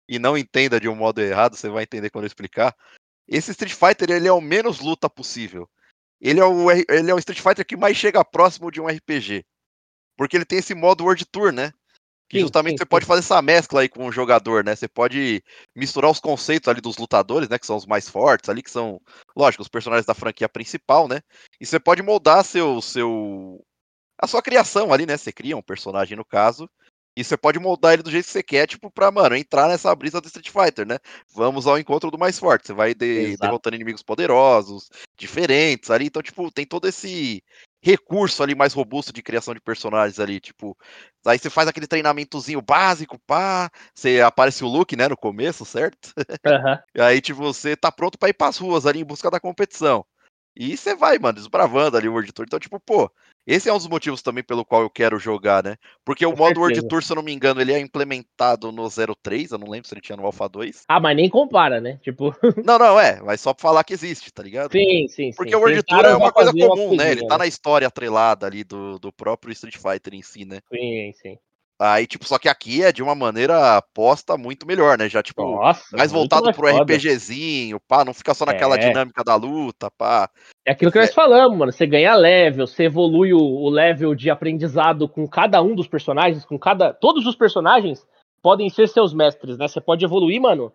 e 0.08 0.18
não 0.18 0.36
entenda 0.36 0.80
de 0.80 0.88
um 0.88 0.96
modo 0.96 1.20
errado, 1.20 1.56
você 1.56 1.68
vai 1.68 1.82
entender 1.82 2.08
quando 2.08 2.24
eu 2.24 2.28
explicar. 2.28 2.74
Esse 3.28 3.50
Street 3.50 3.74
Fighter, 3.74 4.10
ele 4.10 4.26
é 4.26 4.32
o 4.32 4.40
menos 4.40 4.80
luta 4.80 5.10
possível. 5.10 5.68
Ele 6.20 6.40
é 6.40 6.44
o, 6.44 6.70
ele 6.70 7.10
é 7.10 7.14
o 7.14 7.18
Street 7.18 7.40
Fighter 7.40 7.64
que 7.64 7.76
mais 7.76 7.96
chega 7.96 8.24
próximo 8.24 8.70
de 8.70 8.80
um 8.80 8.86
RPG. 8.86 9.44
Porque 10.20 10.36
ele 10.36 10.44
tem 10.44 10.58
esse 10.58 10.74
modo 10.74 11.02
World 11.02 11.24
Tour, 11.24 11.50
né? 11.50 11.72
Que 12.28 12.36
sim, 12.36 12.42
justamente 12.42 12.72
sim, 12.72 12.76
você 12.76 12.84
sim. 12.84 12.90
pode 12.90 13.06
fazer 13.06 13.20
essa 13.20 13.40
mescla 13.40 13.80
aí 13.80 13.88
com 13.88 14.04
o 14.04 14.12
jogador, 14.12 14.62
né? 14.62 14.76
Você 14.76 14.86
pode 14.86 15.42
misturar 15.74 16.10
os 16.10 16.20
conceitos 16.20 16.68
ali 16.68 16.78
dos 16.78 16.98
lutadores, 16.98 17.48
né? 17.48 17.58
Que 17.58 17.64
são 17.64 17.74
os 17.74 17.86
mais 17.86 18.06
fortes 18.06 18.50
ali, 18.50 18.62
que 18.62 18.70
são, 18.70 19.00
lógico, 19.34 19.62
os 19.62 19.68
personagens 19.68 20.04
da 20.04 20.12
franquia 20.12 20.46
principal, 20.46 21.08
né? 21.08 21.22
E 21.58 21.64
você 21.64 21.80
pode 21.80 22.02
moldar 22.02 22.44
seu, 22.44 22.82
seu, 22.82 23.64
a 24.20 24.26
sua 24.26 24.42
criação 24.42 24.92
ali, 24.92 25.06
né? 25.06 25.16
Você 25.16 25.32
cria 25.32 25.56
um 25.56 25.62
personagem 25.62 26.18
no 26.18 26.24
caso, 26.26 26.68
e 27.16 27.24
você 27.24 27.34
pode 27.34 27.58
moldar 27.58 27.94
ele 27.94 28.02
do 28.02 28.10
jeito 28.10 28.26
que 28.26 28.32
você 28.32 28.42
quer, 28.42 28.66
tipo, 28.66 28.90
pra, 28.90 29.10
mano, 29.10 29.34
entrar 29.34 29.68
nessa 29.68 29.94
brisa 29.94 30.20
do 30.20 30.26
Street 30.26 30.50
Fighter, 30.50 30.86
né? 30.86 30.98
Vamos 31.34 31.66
ao 31.66 31.78
encontro 31.78 32.10
do 32.10 32.18
mais 32.18 32.38
forte. 32.38 32.66
Você 32.66 32.74
vai 32.74 32.94
de, 32.94 33.38
derrotando 33.38 33.76
inimigos 33.76 34.02
poderosos, 34.02 34.90
diferentes 35.16 35.90
ali. 35.90 36.04
Então, 36.08 36.20
tipo, 36.20 36.50
tem 36.52 36.66
todo 36.66 36.86
esse 36.86 37.42
recurso 37.82 38.42
ali 38.42 38.54
mais 38.54 38.72
robusto 38.72 39.12
de 39.12 39.22
criação 39.22 39.54
de 39.54 39.60
personagens 39.60 40.20
ali, 40.20 40.40
tipo, 40.40 40.76
aí 41.26 41.38
você 41.38 41.48
faz 41.50 41.68
aquele 41.68 41.86
treinamentozinho 41.86 42.60
básico, 42.60 43.18
pá, 43.26 43.70
você 43.94 44.20
aparece 44.20 44.64
o 44.64 44.68
Luke, 44.68 44.96
né, 44.96 45.08
no 45.08 45.16
começo, 45.16 45.64
certo? 45.64 46.12
Uhum. 46.46 46.78
e 46.94 47.00
aí, 47.00 47.20
tipo, 47.20 47.40
você 47.40 47.76
tá 47.76 47.90
pronto 47.90 48.18
para 48.18 48.28
ir 48.28 48.34
pras 48.34 48.56
ruas 48.58 48.86
ali 48.86 49.00
em 49.00 49.04
busca 49.04 49.30
da 49.30 49.40
competição. 49.40 50.04
E 50.60 50.76
você 50.76 50.94
vai, 50.94 51.18
mano, 51.18 51.36
desbravando 51.36 51.96
ali 51.96 52.06
o 52.06 52.12
World 52.12 52.30
Tour. 52.34 52.44
Então, 52.46 52.58
tipo, 52.58 52.78
pô, 52.78 53.10
esse 53.46 53.70
é 53.70 53.72
um 53.72 53.78
dos 53.78 53.88
motivos 53.88 54.20
também 54.20 54.44
pelo 54.44 54.62
qual 54.62 54.82
eu 54.82 54.90
quero 54.90 55.18
jogar, 55.18 55.64
né? 55.64 55.76
Porque 56.04 56.26
Com 56.26 56.34
o 56.34 56.36
modo 56.36 56.48
certeza. 56.48 56.60
World 56.60 56.88
Tour, 56.88 57.02
se 57.02 57.10
eu 57.10 57.16
não 57.16 57.22
me 57.22 57.32
engano, 57.32 57.62
ele 57.62 57.72
é 57.72 57.80
implementado 57.80 58.70
no 58.70 58.86
03, 58.90 59.52
eu 59.52 59.58
não 59.58 59.70
lembro 59.70 59.88
se 59.88 59.94
ele 59.94 60.02
tinha 60.02 60.16
no 60.16 60.26
Alpha 60.26 60.46
2. 60.50 60.84
Ah, 60.86 61.00
mas 61.00 61.16
nem 61.16 61.30
compara, 61.30 61.80
né? 61.80 61.98
Tipo. 62.02 62.36
Não, 62.62 62.78
não, 62.78 63.00
é, 63.00 63.22
mas 63.22 63.40
só 63.40 63.54
pra 63.54 63.62
falar 63.62 63.84
que 63.84 63.94
existe, 63.94 64.30
tá 64.30 64.42
ligado? 64.42 64.72
Sim, 64.72 65.08
sim, 65.08 65.30
Porque 65.34 65.52
sim. 65.52 65.56
o 65.56 65.60
World 65.60 65.82
Tour 65.82 66.04
é 66.04 66.14
uma 66.14 66.30
coisa 66.30 66.52
comum, 66.52 66.88
uma 66.88 66.96
né? 66.96 67.10
Ele 67.10 67.26
tá 67.26 67.34
né? 67.34 67.38
na 67.38 67.46
história 67.46 67.88
atrelada 67.88 68.46
ali 68.46 68.62
do, 68.62 68.98
do 68.98 69.10
próprio 69.10 69.52
Street 69.52 69.78
Fighter 69.78 70.14
em 70.14 70.22
si, 70.22 70.44
né? 70.44 70.60
Sim, 70.70 71.12
sim. 71.22 71.38
Aí, 71.82 72.06
tipo, 72.06 72.26
só 72.26 72.38
que 72.38 72.46
aqui 72.46 72.82
é 72.82 72.92
de 72.92 73.02
uma 73.02 73.14
maneira 73.14 73.82
posta 73.94 74.36
muito 74.36 74.66
melhor, 74.66 74.98
né? 74.98 75.08
Já, 75.08 75.22
tipo, 75.22 75.42
Nossa, 75.42 75.96
mais 75.96 76.12
voltado 76.12 76.44
mais 76.44 76.54
pro 76.54 76.68
foda. 76.68 76.82
RPGzinho, 76.82 77.80
pá, 77.80 78.04
não 78.04 78.12
fica 78.12 78.34
só 78.34 78.44
naquela 78.44 78.74
É. 78.74 78.78
dinâmica 78.80 79.24
da 79.24 79.34
luta, 79.34 79.90
pá. 79.90 80.28
É 80.66 80.72
aquilo 80.72 80.92
que 80.92 80.98
nós 80.98 81.14
falamos, 81.14 81.56
mano. 81.56 81.72
Você 81.72 81.86
ganha 81.86 82.14
level, 82.14 82.66
você 82.66 82.84
evolui 82.84 83.32
o, 83.32 83.40
o 83.40 83.70
level 83.70 84.14
de 84.14 84.28
aprendizado 84.28 85.08
com 85.08 85.26
cada 85.26 85.62
um 85.62 85.74
dos 85.74 85.88
personagens, 85.88 86.44
com 86.44 86.58
cada. 86.58 86.92
Todos 86.92 87.24
os 87.24 87.34
personagens 87.34 88.06
podem 88.42 88.68
ser 88.68 88.86
seus 88.86 89.14
mestres, 89.14 89.56
né? 89.56 89.66
Você 89.66 89.80
pode 89.80 90.04
evoluir, 90.04 90.38
mano, 90.38 90.70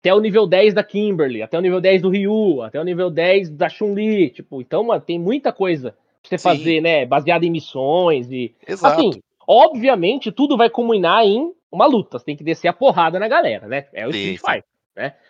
até 0.00 0.12
o 0.12 0.18
nível 0.18 0.44
10 0.44 0.74
da 0.74 0.82
Kimberly, 0.82 1.40
até 1.40 1.56
o 1.56 1.62
nível 1.62 1.80
10 1.80 2.02
do 2.02 2.10
Ryu, 2.10 2.62
até 2.62 2.80
o 2.80 2.84
nível 2.84 3.10
10 3.10 3.50
da 3.50 3.68
Chun-Li. 3.68 4.30
Tipo, 4.30 4.60
então, 4.60 4.82
mano, 4.82 5.00
tem 5.00 5.20
muita 5.20 5.52
coisa 5.52 5.92
pra 5.92 6.30
você 6.30 6.38
Sim. 6.38 6.42
fazer, 6.42 6.80
né? 6.80 7.06
Baseada 7.06 7.46
em 7.46 7.50
missões 7.50 8.28
e. 8.32 8.52
Exato. 8.66 8.98
Assim, 8.98 9.22
obviamente, 9.48 10.30
tudo 10.30 10.56
vai 10.56 10.68
culminar 10.68 11.24
em 11.24 11.50
uma 11.72 11.86
luta. 11.86 12.18
Você 12.18 12.26
tem 12.26 12.36
que 12.36 12.44
descer 12.44 12.68
a 12.68 12.72
porrada 12.72 13.18
na 13.18 13.26
galera, 13.26 13.66
né? 13.66 13.86
É 13.94 14.06
o 14.06 14.10
Street. 14.10 14.38
Fighter. 14.38 14.64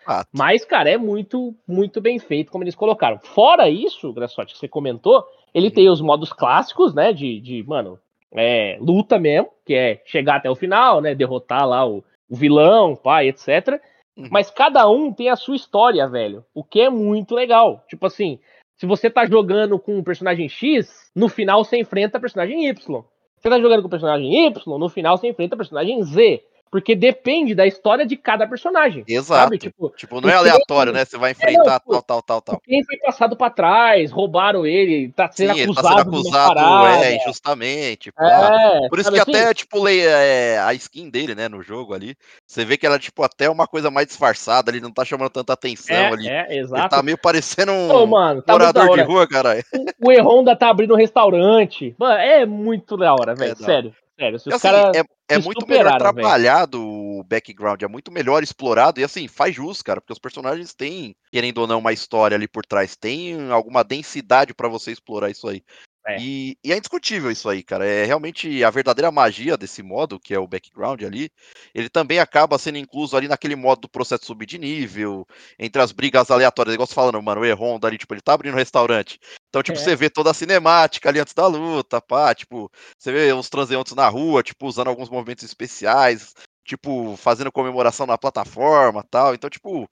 Ah, 0.05 0.25
Mas, 0.33 0.65
cara, 0.65 0.89
é 0.89 0.97
muito, 0.97 1.55
muito 1.67 2.01
bem 2.01 2.17
feito 2.19 2.51
como 2.51 2.63
eles 2.63 2.75
colocaram. 2.75 3.19
Fora 3.19 3.69
isso, 3.69 4.11
Graçote, 4.11 4.53
que 4.53 4.59
você 4.59 4.67
comentou, 4.67 5.23
ele 5.53 5.69
tem 5.69 5.87
os 5.87 6.01
modos 6.01 6.33
clássicos, 6.33 6.93
né? 6.93 7.13
De, 7.13 7.39
de 7.39 7.63
mano, 7.63 7.99
é, 8.33 8.77
luta 8.81 9.19
mesmo, 9.19 9.49
que 9.65 9.73
é 9.73 10.01
chegar 10.05 10.37
até 10.37 10.49
o 10.49 10.55
final, 10.55 11.01
né? 11.01 11.13
Derrotar 11.13 11.67
lá 11.67 11.87
o, 11.87 12.03
o 12.29 12.35
vilão, 12.35 12.95
pai, 12.95 13.27
etc. 13.27 13.79
Uhum. 14.17 14.27
Mas 14.31 14.49
cada 14.49 14.89
um 14.89 15.13
tem 15.13 15.29
a 15.29 15.35
sua 15.35 15.55
história, 15.55 16.07
velho. 16.07 16.43
O 16.53 16.63
que 16.63 16.81
é 16.81 16.89
muito 16.89 17.35
legal. 17.35 17.85
Tipo 17.87 18.07
assim, 18.07 18.39
se 18.75 18.85
você 18.85 19.09
tá 19.09 19.25
jogando 19.25 19.77
com 19.77 19.99
o 19.99 20.03
personagem 20.03 20.49
X, 20.49 21.11
no 21.15 21.29
final 21.29 21.63
você 21.63 21.77
enfrenta 21.77 22.17
o 22.17 22.21
personagem 22.21 22.67
Y. 22.67 23.03
Você 23.39 23.49
tá 23.49 23.59
jogando 23.59 23.81
com 23.81 23.87
o 23.87 23.89
personagem 23.89 24.47
Y, 24.47 24.53
no 24.65 24.89
final 24.89 25.17
você 25.17 25.27
enfrenta 25.27 25.55
o 25.55 25.57
personagem 25.57 26.03
Z. 26.03 26.43
Porque 26.71 26.95
depende 26.95 27.55
da 27.55 27.65
história 27.65 28.05
de 28.05 28.15
cada 28.15 28.47
personagem. 28.47 29.03
Exato. 29.07 29.57
Tipo, 29.57 29.89
Tipo, 29.95 30.21
não 30.21 30.29
é 30.29 30.33
aleatório, 30.35 30.93
né? 30.93 31.03
Você 31.03 31.17
vai 31.17 31.31
enfrentar 31.31 31.81
não, 31.85 31.93
tal, 31.95 32.01
tal, 32.03 32.21
tal, 32.21 32.41
tal. 32.41 32.61
quem 32.63 32.83
foi 32.83 32.97
passado 32.97 33.35
pra 33.35 33.49
trás, 33.49 34.11
roubaram 34.11 34.65
ele, 34.65 35.11
tá 35.15 35.27
Sim, 35.31 35.47
sendo 35.47 35.57
ele 35.57 35.73
tá 35.73 35.81
acusado, 35.81 35.97
sendo 36.03 36.17
acusado, 36.19 36.55
parada. 36.55 37.05
é, 37.05 37.15
injustamente. 37.15 38.11
É, 38.19 38.87
Por 38.89 38.99
isso 38.99 39.11
que 39.11 39.19
assim? 39.19 39.31
até, 39.31 39.53
tipo, 39.53 39.87
é, 39.87 40.59
a 40.59 40.73
skin 40.73 41.09
dele, 41.09 41.33
né, 41.33 41.49
no 41.49 41.61
jogo 41.63 41.93
ali, 41.93 42.15
você 42.45 42.63
vê 42.63 42.77
que 42.77 42.85
ela, 42.85 42.99
tipo, 42.99 43.23
até 43.23 43.49
uma 43.49 43.67
coisa 43.67 43.89
mais 43.89 44.07
disfarçada, 44.07 44.69
ele 44.71 44.79
não 44.79 44.91
tá 44.91 45.03
chamando 45.03 45.29
tanta 45.29 45.53
atenção 45.53 45.95
é, 45.95 46.07
ali. 46.07 46.27
é, 46.29 46.45
Ele 46.49 46.59
exato. 46.59 46.89
tá 46.89 47.01
meio 47.01 47.17
parecendo 47.17 47.71
um 47.71 47.91
Ô, 47.91 48.05
mano, 48.05 48.41
tá 48.41 48.53
morador 48.53 48.95
de 48.95 49.01
rua, 49.03 49.27
caralho. 49.27 49.63
O 50.03 50.11
E-Honda 50.11 50.55
tá 50.55 50.69
abrindo 50.69 50.93
um 50.93 50.97
restaurante. 50.97 51.95
Mano, 51.97 52.19
é 52.19 52.45
muito 52.45 52.95
da 52.95 53.13
hora, 53.13 53.35
velho. 53.35 53.55
da 53.55 53.65
sério. 53.65 53.93
Sério. 54.19 54.37
Se 54.39 54.49
E, 54.49 54.53
os 54.53 54.65
assim, 54.65 54.67
é, 54.95 55.35
é 55.35 55.39
muito 55.39 55.65
melhor 55.65 55.97
trabalhado 55.97 56.81
o 56.81 57.23
background, 57.23 57.81
é 57.81 57.87
muito 57.87 58.11
melhor 58.11 58.43
explorado, 58.43 58.99
e 58.99 59.03
assim, 59.03 59.27
faz 59.27 59.55
jus, 59.55 59.81
cara, 59.81 60.01
porque 60.01 60.13
os 60.13 60.19
personagens 60.19 60.73
têm, 60.73 61.15
querendo 61.31 61.59
ou 61.59 61.67
não, 61.67 61.79
uma 61.79 61.93
história 61.93 62.35
ali 62.35 62.47
por 62.47 62.65
trás, 62.65 62.95
tem 62.95 63.49
alguma 63.49 63.83
densidade 63.83 64.53
pra 64.53 64.67
você 64.67 64.91
explorar 64.91 65.29
isso 65.29 65.47
aí. 65.47 65.63
É. 66.07 66.17
E, 66.19 66.57
e 66.63 66.71
é 66.71 66.77
indiscutível 66.77 67.29
isso 67.29 67.47
aí, 67.49 67.61
cara. 67.61 67.85
É 67.85 68.05
realmente 68.05 68.63
a 68.63 68.69
verdadeira 68.69 69.11
magia 69.11 69.57
desse 69.57 69.83
modo, 69.83 70.19
que 70.19 70.33
é 70.33 70.39
o 70.39 70.47
background 70.47 71.03
ali. 71.03 71.29
Ele 71.73 71.89
também 71.89 72.19
acaba 72.19 72.57
sendo 72.57 72.77
incluso 72.77 73.15
ali 73.15 73.27
naquele 73.27 73.55
modo 73.55 73.81
do 73.81 73.89
processo 73.89 74.25
subir 74.25 74.45
de 74.45 74.57
nível, 74.57 75.27
entre 75.57 75.81
as 75.81 75.91
brigas 75.91 76.31
aleatórias, 76.31 76.73
igual 76.73 76.87
você 76.87 76.93
falando, 76.95 77.21
mano, 77.21 77.41
o 77.41 77.45
E-Honda 77.45 77.87
ali, 77.87 77.97
tipo, 77.97 78.13
ele 78.13 78.21
tá 78.21 78.33
abrindo 78.33 78.53
um 78.53 78.57
restaurante. 78.57 79.19
Então, 79.49 79.61
tipo, 79.61 79.77
É. 79.77 79.81
você 79.81 79.95
vê 79.95 80.09
toda 80.09 80.31
a 80.31 80.33
cinemática 80.33 81.09
ali 81.09 81.19
antes 81.19 81.33
da 81.33 81.45
luta, 81.47 82.01
pá, 82.01 82.33
tipo, 82.33 82.71
você 82.97 83.11
vê 83.11 83.33
uns 83.33 83.49
transeuntes 83.49 83.93
na 83.93 84.07
rua, 84.07 84.41
tipo, 84.41 84.67
usando 84.67 84.87
alguns 84.87 85.09
movimentos 85.09 85.43
especiais, 85.43 86.33
tipo, 86.63 87.15
fazendo 87.17 87.51
comemoração 87.51 88.05
na 88.05 88.17
plataforma 88.17 89.03
tal. 89.09 89.33
Então, 89.35 89.49
tipo, 89.49 89.89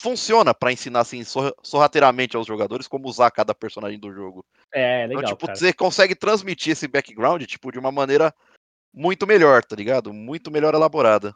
funciona 0.00 0.54
pra 0.54 0.72
ensinar, 0.72 1.00
assim, 1.00 1.22
sor- 1.22 1.54
sorrateiramente 1.62 2.34
aos 2.34 2.46
jogadores 2.46 2.88
como 2.88 3.06
usar 3.06 3.30
cada 3.30 3.54
personagem 3.54 4.00
do 4.00 4.10
jogo. 4.10 4.42
É, 4.72 5.06
legal. 5.06 5.22
então, 5.22 5.34
tipo, 5.34 5.46
cara. 5.46 5.58
você 5.58 5.72
consegue 5.74 6.14
transmitir 6.14 6.72
esse 6.72 6.88
background, 6.88 7.42
tipo, 7.44 7.70
de 7.70 7.78
uma 7.78 7.92
maneira 7.92 8.34
muito 8.94 9.26
melhor, 9.26 9.62
tá 9.62 9.76
ligado? 9.76 10.12
Muito 10.12 10.50
melhor 10.50 10.74
elaborada. 10.74 11.34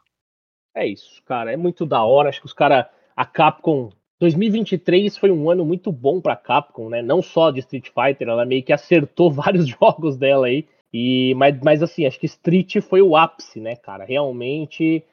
É 0.75 0.85
isso, 0.85 1.21
cara. 1.23 1.53
É 1.53 1.55
muito 1.55 1.85
da 1.85 2.03
hora. 2.03 2.29
Acho 2.29 2.39
que 2.39 2.47
os 2.47 2.53
caras. 2.53 2.87
A 3.15 3.25
Capcom. 3.25 3.91
2023 4.19 5.17
foi 5.17 5.29
um 5.29 5.49
ano 5.49 5.63
muito 5.63 5.91
bom 5.91 6.19
pra 6.19 6.35
Capcom, 6.35 6.89
né? 6.89 7.01
Não 7.01 7.21
só 7.21 7.51
de 7.51 7.59
Street 7.59 7.89
Fighter, 7.89 8.27
ela 8.27 8.45
meio 8.45 8.63
que 8.63 8.73
acertou 8.73 9.29
vários 9.31 9.67
jogos 9.67 10.17
dela 10.17 10.47
aí. 10.47 10.67
E, 10.91 11.35
mas, 11.35 11.59
mas 11.61 11.83
assim, 11.83 12.05
acho 12.05 12.19
que 12.19 12.25
Street 12.25 12.77
foi 12.81 13.01
o 13.01 13.15
ápice, 13.15 13.59
né, 13.59 13.75
cara? 13.75 14.05
Realmente, 14.05 15.03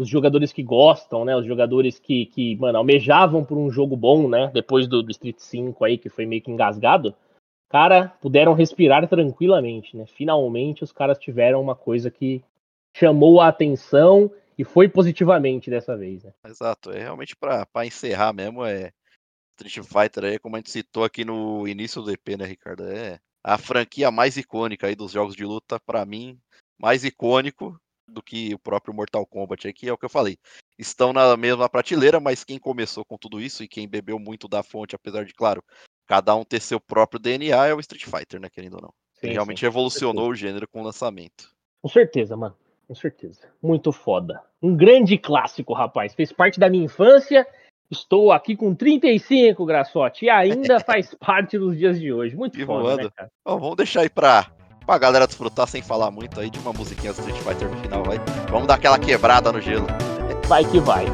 os 0.00 0.08
jogadores 0.08 0.50
que 0.50 0.62
gostam, 0.62 1.26
né? 1.26 1.36
Os 1.36 1.44
jogadores 1.44 1.98
que, 1.98 2.24
que 2.26 2.56
mano, 2.56 2.78
almejavam 2.78 3.44
por 3.44 3.58
um 3.58 3.70
jogo 3.70 3.94
bom, 3.94 4.26
né? 4.26 4.50
Depois 4.54 4.88
do, 4.88 5.02
do 5.02 5.10
Street 5.10 5.38
5 5.38 5.84
aí, 5.84 5.98
que 5.98 6.08
foi 6.08 6.24
meio 6.24 6.40
que 6.40 6.50
engasgado. 6.50 7.14
Cara, 7.68 8.08
puderam 8.20 8.54
respirar 8.54 9.06
tranquilamente, 9.06 9.94
né? 9.94 10.06
Finalmente 10.06 10.82
os 10.82 10.90
caras 10.90 11.18
tiveram 11.18 11.60
uma 11.60 11.74
coisa 11.74 12.10
que 12.10 12.42
chamou 12.96 13.42
a 13.42 13.48
atenção 13.48 14.32
e 14.56 14.64
foi 14.64 14.88
positivamente 14.88 15.68
dessa 15.68 15.94
vez, 15.94 16.24
né? 16.24 16.32
Exato, 16.46 16.90
é 16.90 16.98
realmente 16.98 17.36
pra 17.36 17.66
encerrar 17.84 18.32
mesmo, 18.32 18.64
é 18.64 18.92
Street 19.60 19.86
Fighter 19.86 20.24
aí, 20.24 20.38
como 20.38 20.56
a 20.56 20.58
gente 20.60 20.70
citou 20.70 21.04
aqui 21.04 21.26
no 21.26 21.68
início 21.68 22.00
do 22.00 22.10
EP, 22.10 22.38
né, 22.38 22.46
Ricardo? 22.46 22.84
É 22.84 23.20
a 23.44 23.58
franquia 23.58 24.10
mais 24.10 24.38
icônica 24.38 24.86
aí 24.86 24.94
dos 24.94 25.12
jogos 25.12 25.36
de 25.36 25.44
luta, 25.44 25.78
pra 25.78 26.06
mim, 26.06 26.38
mais 26.78 27.04
icônico 27.04 27.78
do 28.10 28.22
que 28.22 28.54
o 28.54 28.58
próprio 28.58 28.94
Mortal 28.94 29.24
Kombat 29.26 29.66
aí, 29.66 29.72
que 29.72 29.88
é 29.88 29.92
o 29.92 29.98
que 29.98 30.04
eu 30.04 30.10
falei. 30.10 30.36
Estão 30.78 31.12
na 31.12 31.36
mesma 31.36 31.68
prateleira, 31.68 32.20
mas 32.20 32.44
quem 32.44 32.58
começou 32.58 33.04
com 33.04 33.16
tudo 33.16 33.40
isso 33.40 33.62
e 33.62 33.68
quem 33.68 33.88
bebeu 33.88 34.18
muito 34.18 34.48
da 34.48 34.62
fonte, 34.62 34.94
apesar 34.94 35.24
de, 35.24 35.34
claro, 35.34 35.62
cada 36.06 36.34
um 36.34 36.44
ter 36.44 36.60
seu 36.60 36.80
próprio 36.80 37.20
DNA, 37.20 37.66
é 37.66 37.74
o 37.74 37.80
Street 37.80 38.04
Fighter, 38.04 38.40
né, 38.40 38.48
querendo 38.50 38.74
ou 38.74 38.82
não. 38.82 38.94
Sim, 39.14 39.28
Ele 39.28 39.32
realmente 39.34 39.60
sim, 39.60 39.66
revolucionou 39.66 40.30
o 40.30 40.34
gênero 40.34 40.66
com 40.66 40.80
o 40.80 40.84
lançamento. 40.84 41.50
Com 41.82 41.88
certeza, 41.88 42.36
mano. 42.36 42.56
Com 42.88 42.94
certeza. 42.94 43.40
Muito 43.62 43.92
foda. 43.92 44.42
Um 44.60 44.76
grande 44.76 45.16
clássico, 45.16 45.72
rapaz. 45.72 46.12
Fez 46.12 46.32
parte 46.32 46.58
da 46.58 46.68
minha 46.68 46.84
infância. 46.84 47.46
Estou 47.90 48.32
aqui 48.32 48.56
com 48.56 48.74
35, 48.74 49.64
Graçote, 49.64 50.24
e 50.24 50.30
ainda 50.30 50.78
faz 50.84 51.14
parte 51.14 51.58
dos 51.58 51.76
dias 51.76 52.00
de 52.00 52.12
hoje. 52.12 52.36
Muito 52.36 52.58
foda, 52.64 52.82
voando. 52.82 53.02
né, 53.04 53.10
cara? 53.14 53.30
Bom, 53.44 53.58
vamos 53.58 53.76
deixar 53.76 54.00
aí 54.00 54.10
pra, 54.10 54.50
pra 54.90 54.98
galera 54.98 55.24
desfrutar 55.24 55.68
sem 55.68 55.80
falar 55.80 56.10
muito 56.10 56.40
aí 56.40 56.50
de 56.50 56.58
uma 56.58 56.72
musiquinha 56.72 57.12
do 57.12 57.20
Street 57.20 57.40
Fighter 57.44 57.68
no 57.68 57.76
final, 57.76 58.02
vai. 58.02 58.20
Vamos 58.50 58.66
dar 58.66 58.74
aquela 58.74 58.98
quebrada 58.98 59.52
no 59.52 59.60
gelo. 59.60 59.86
Vai 60.48 60.64
que 60.64 60.80
vai. 60.80 61.06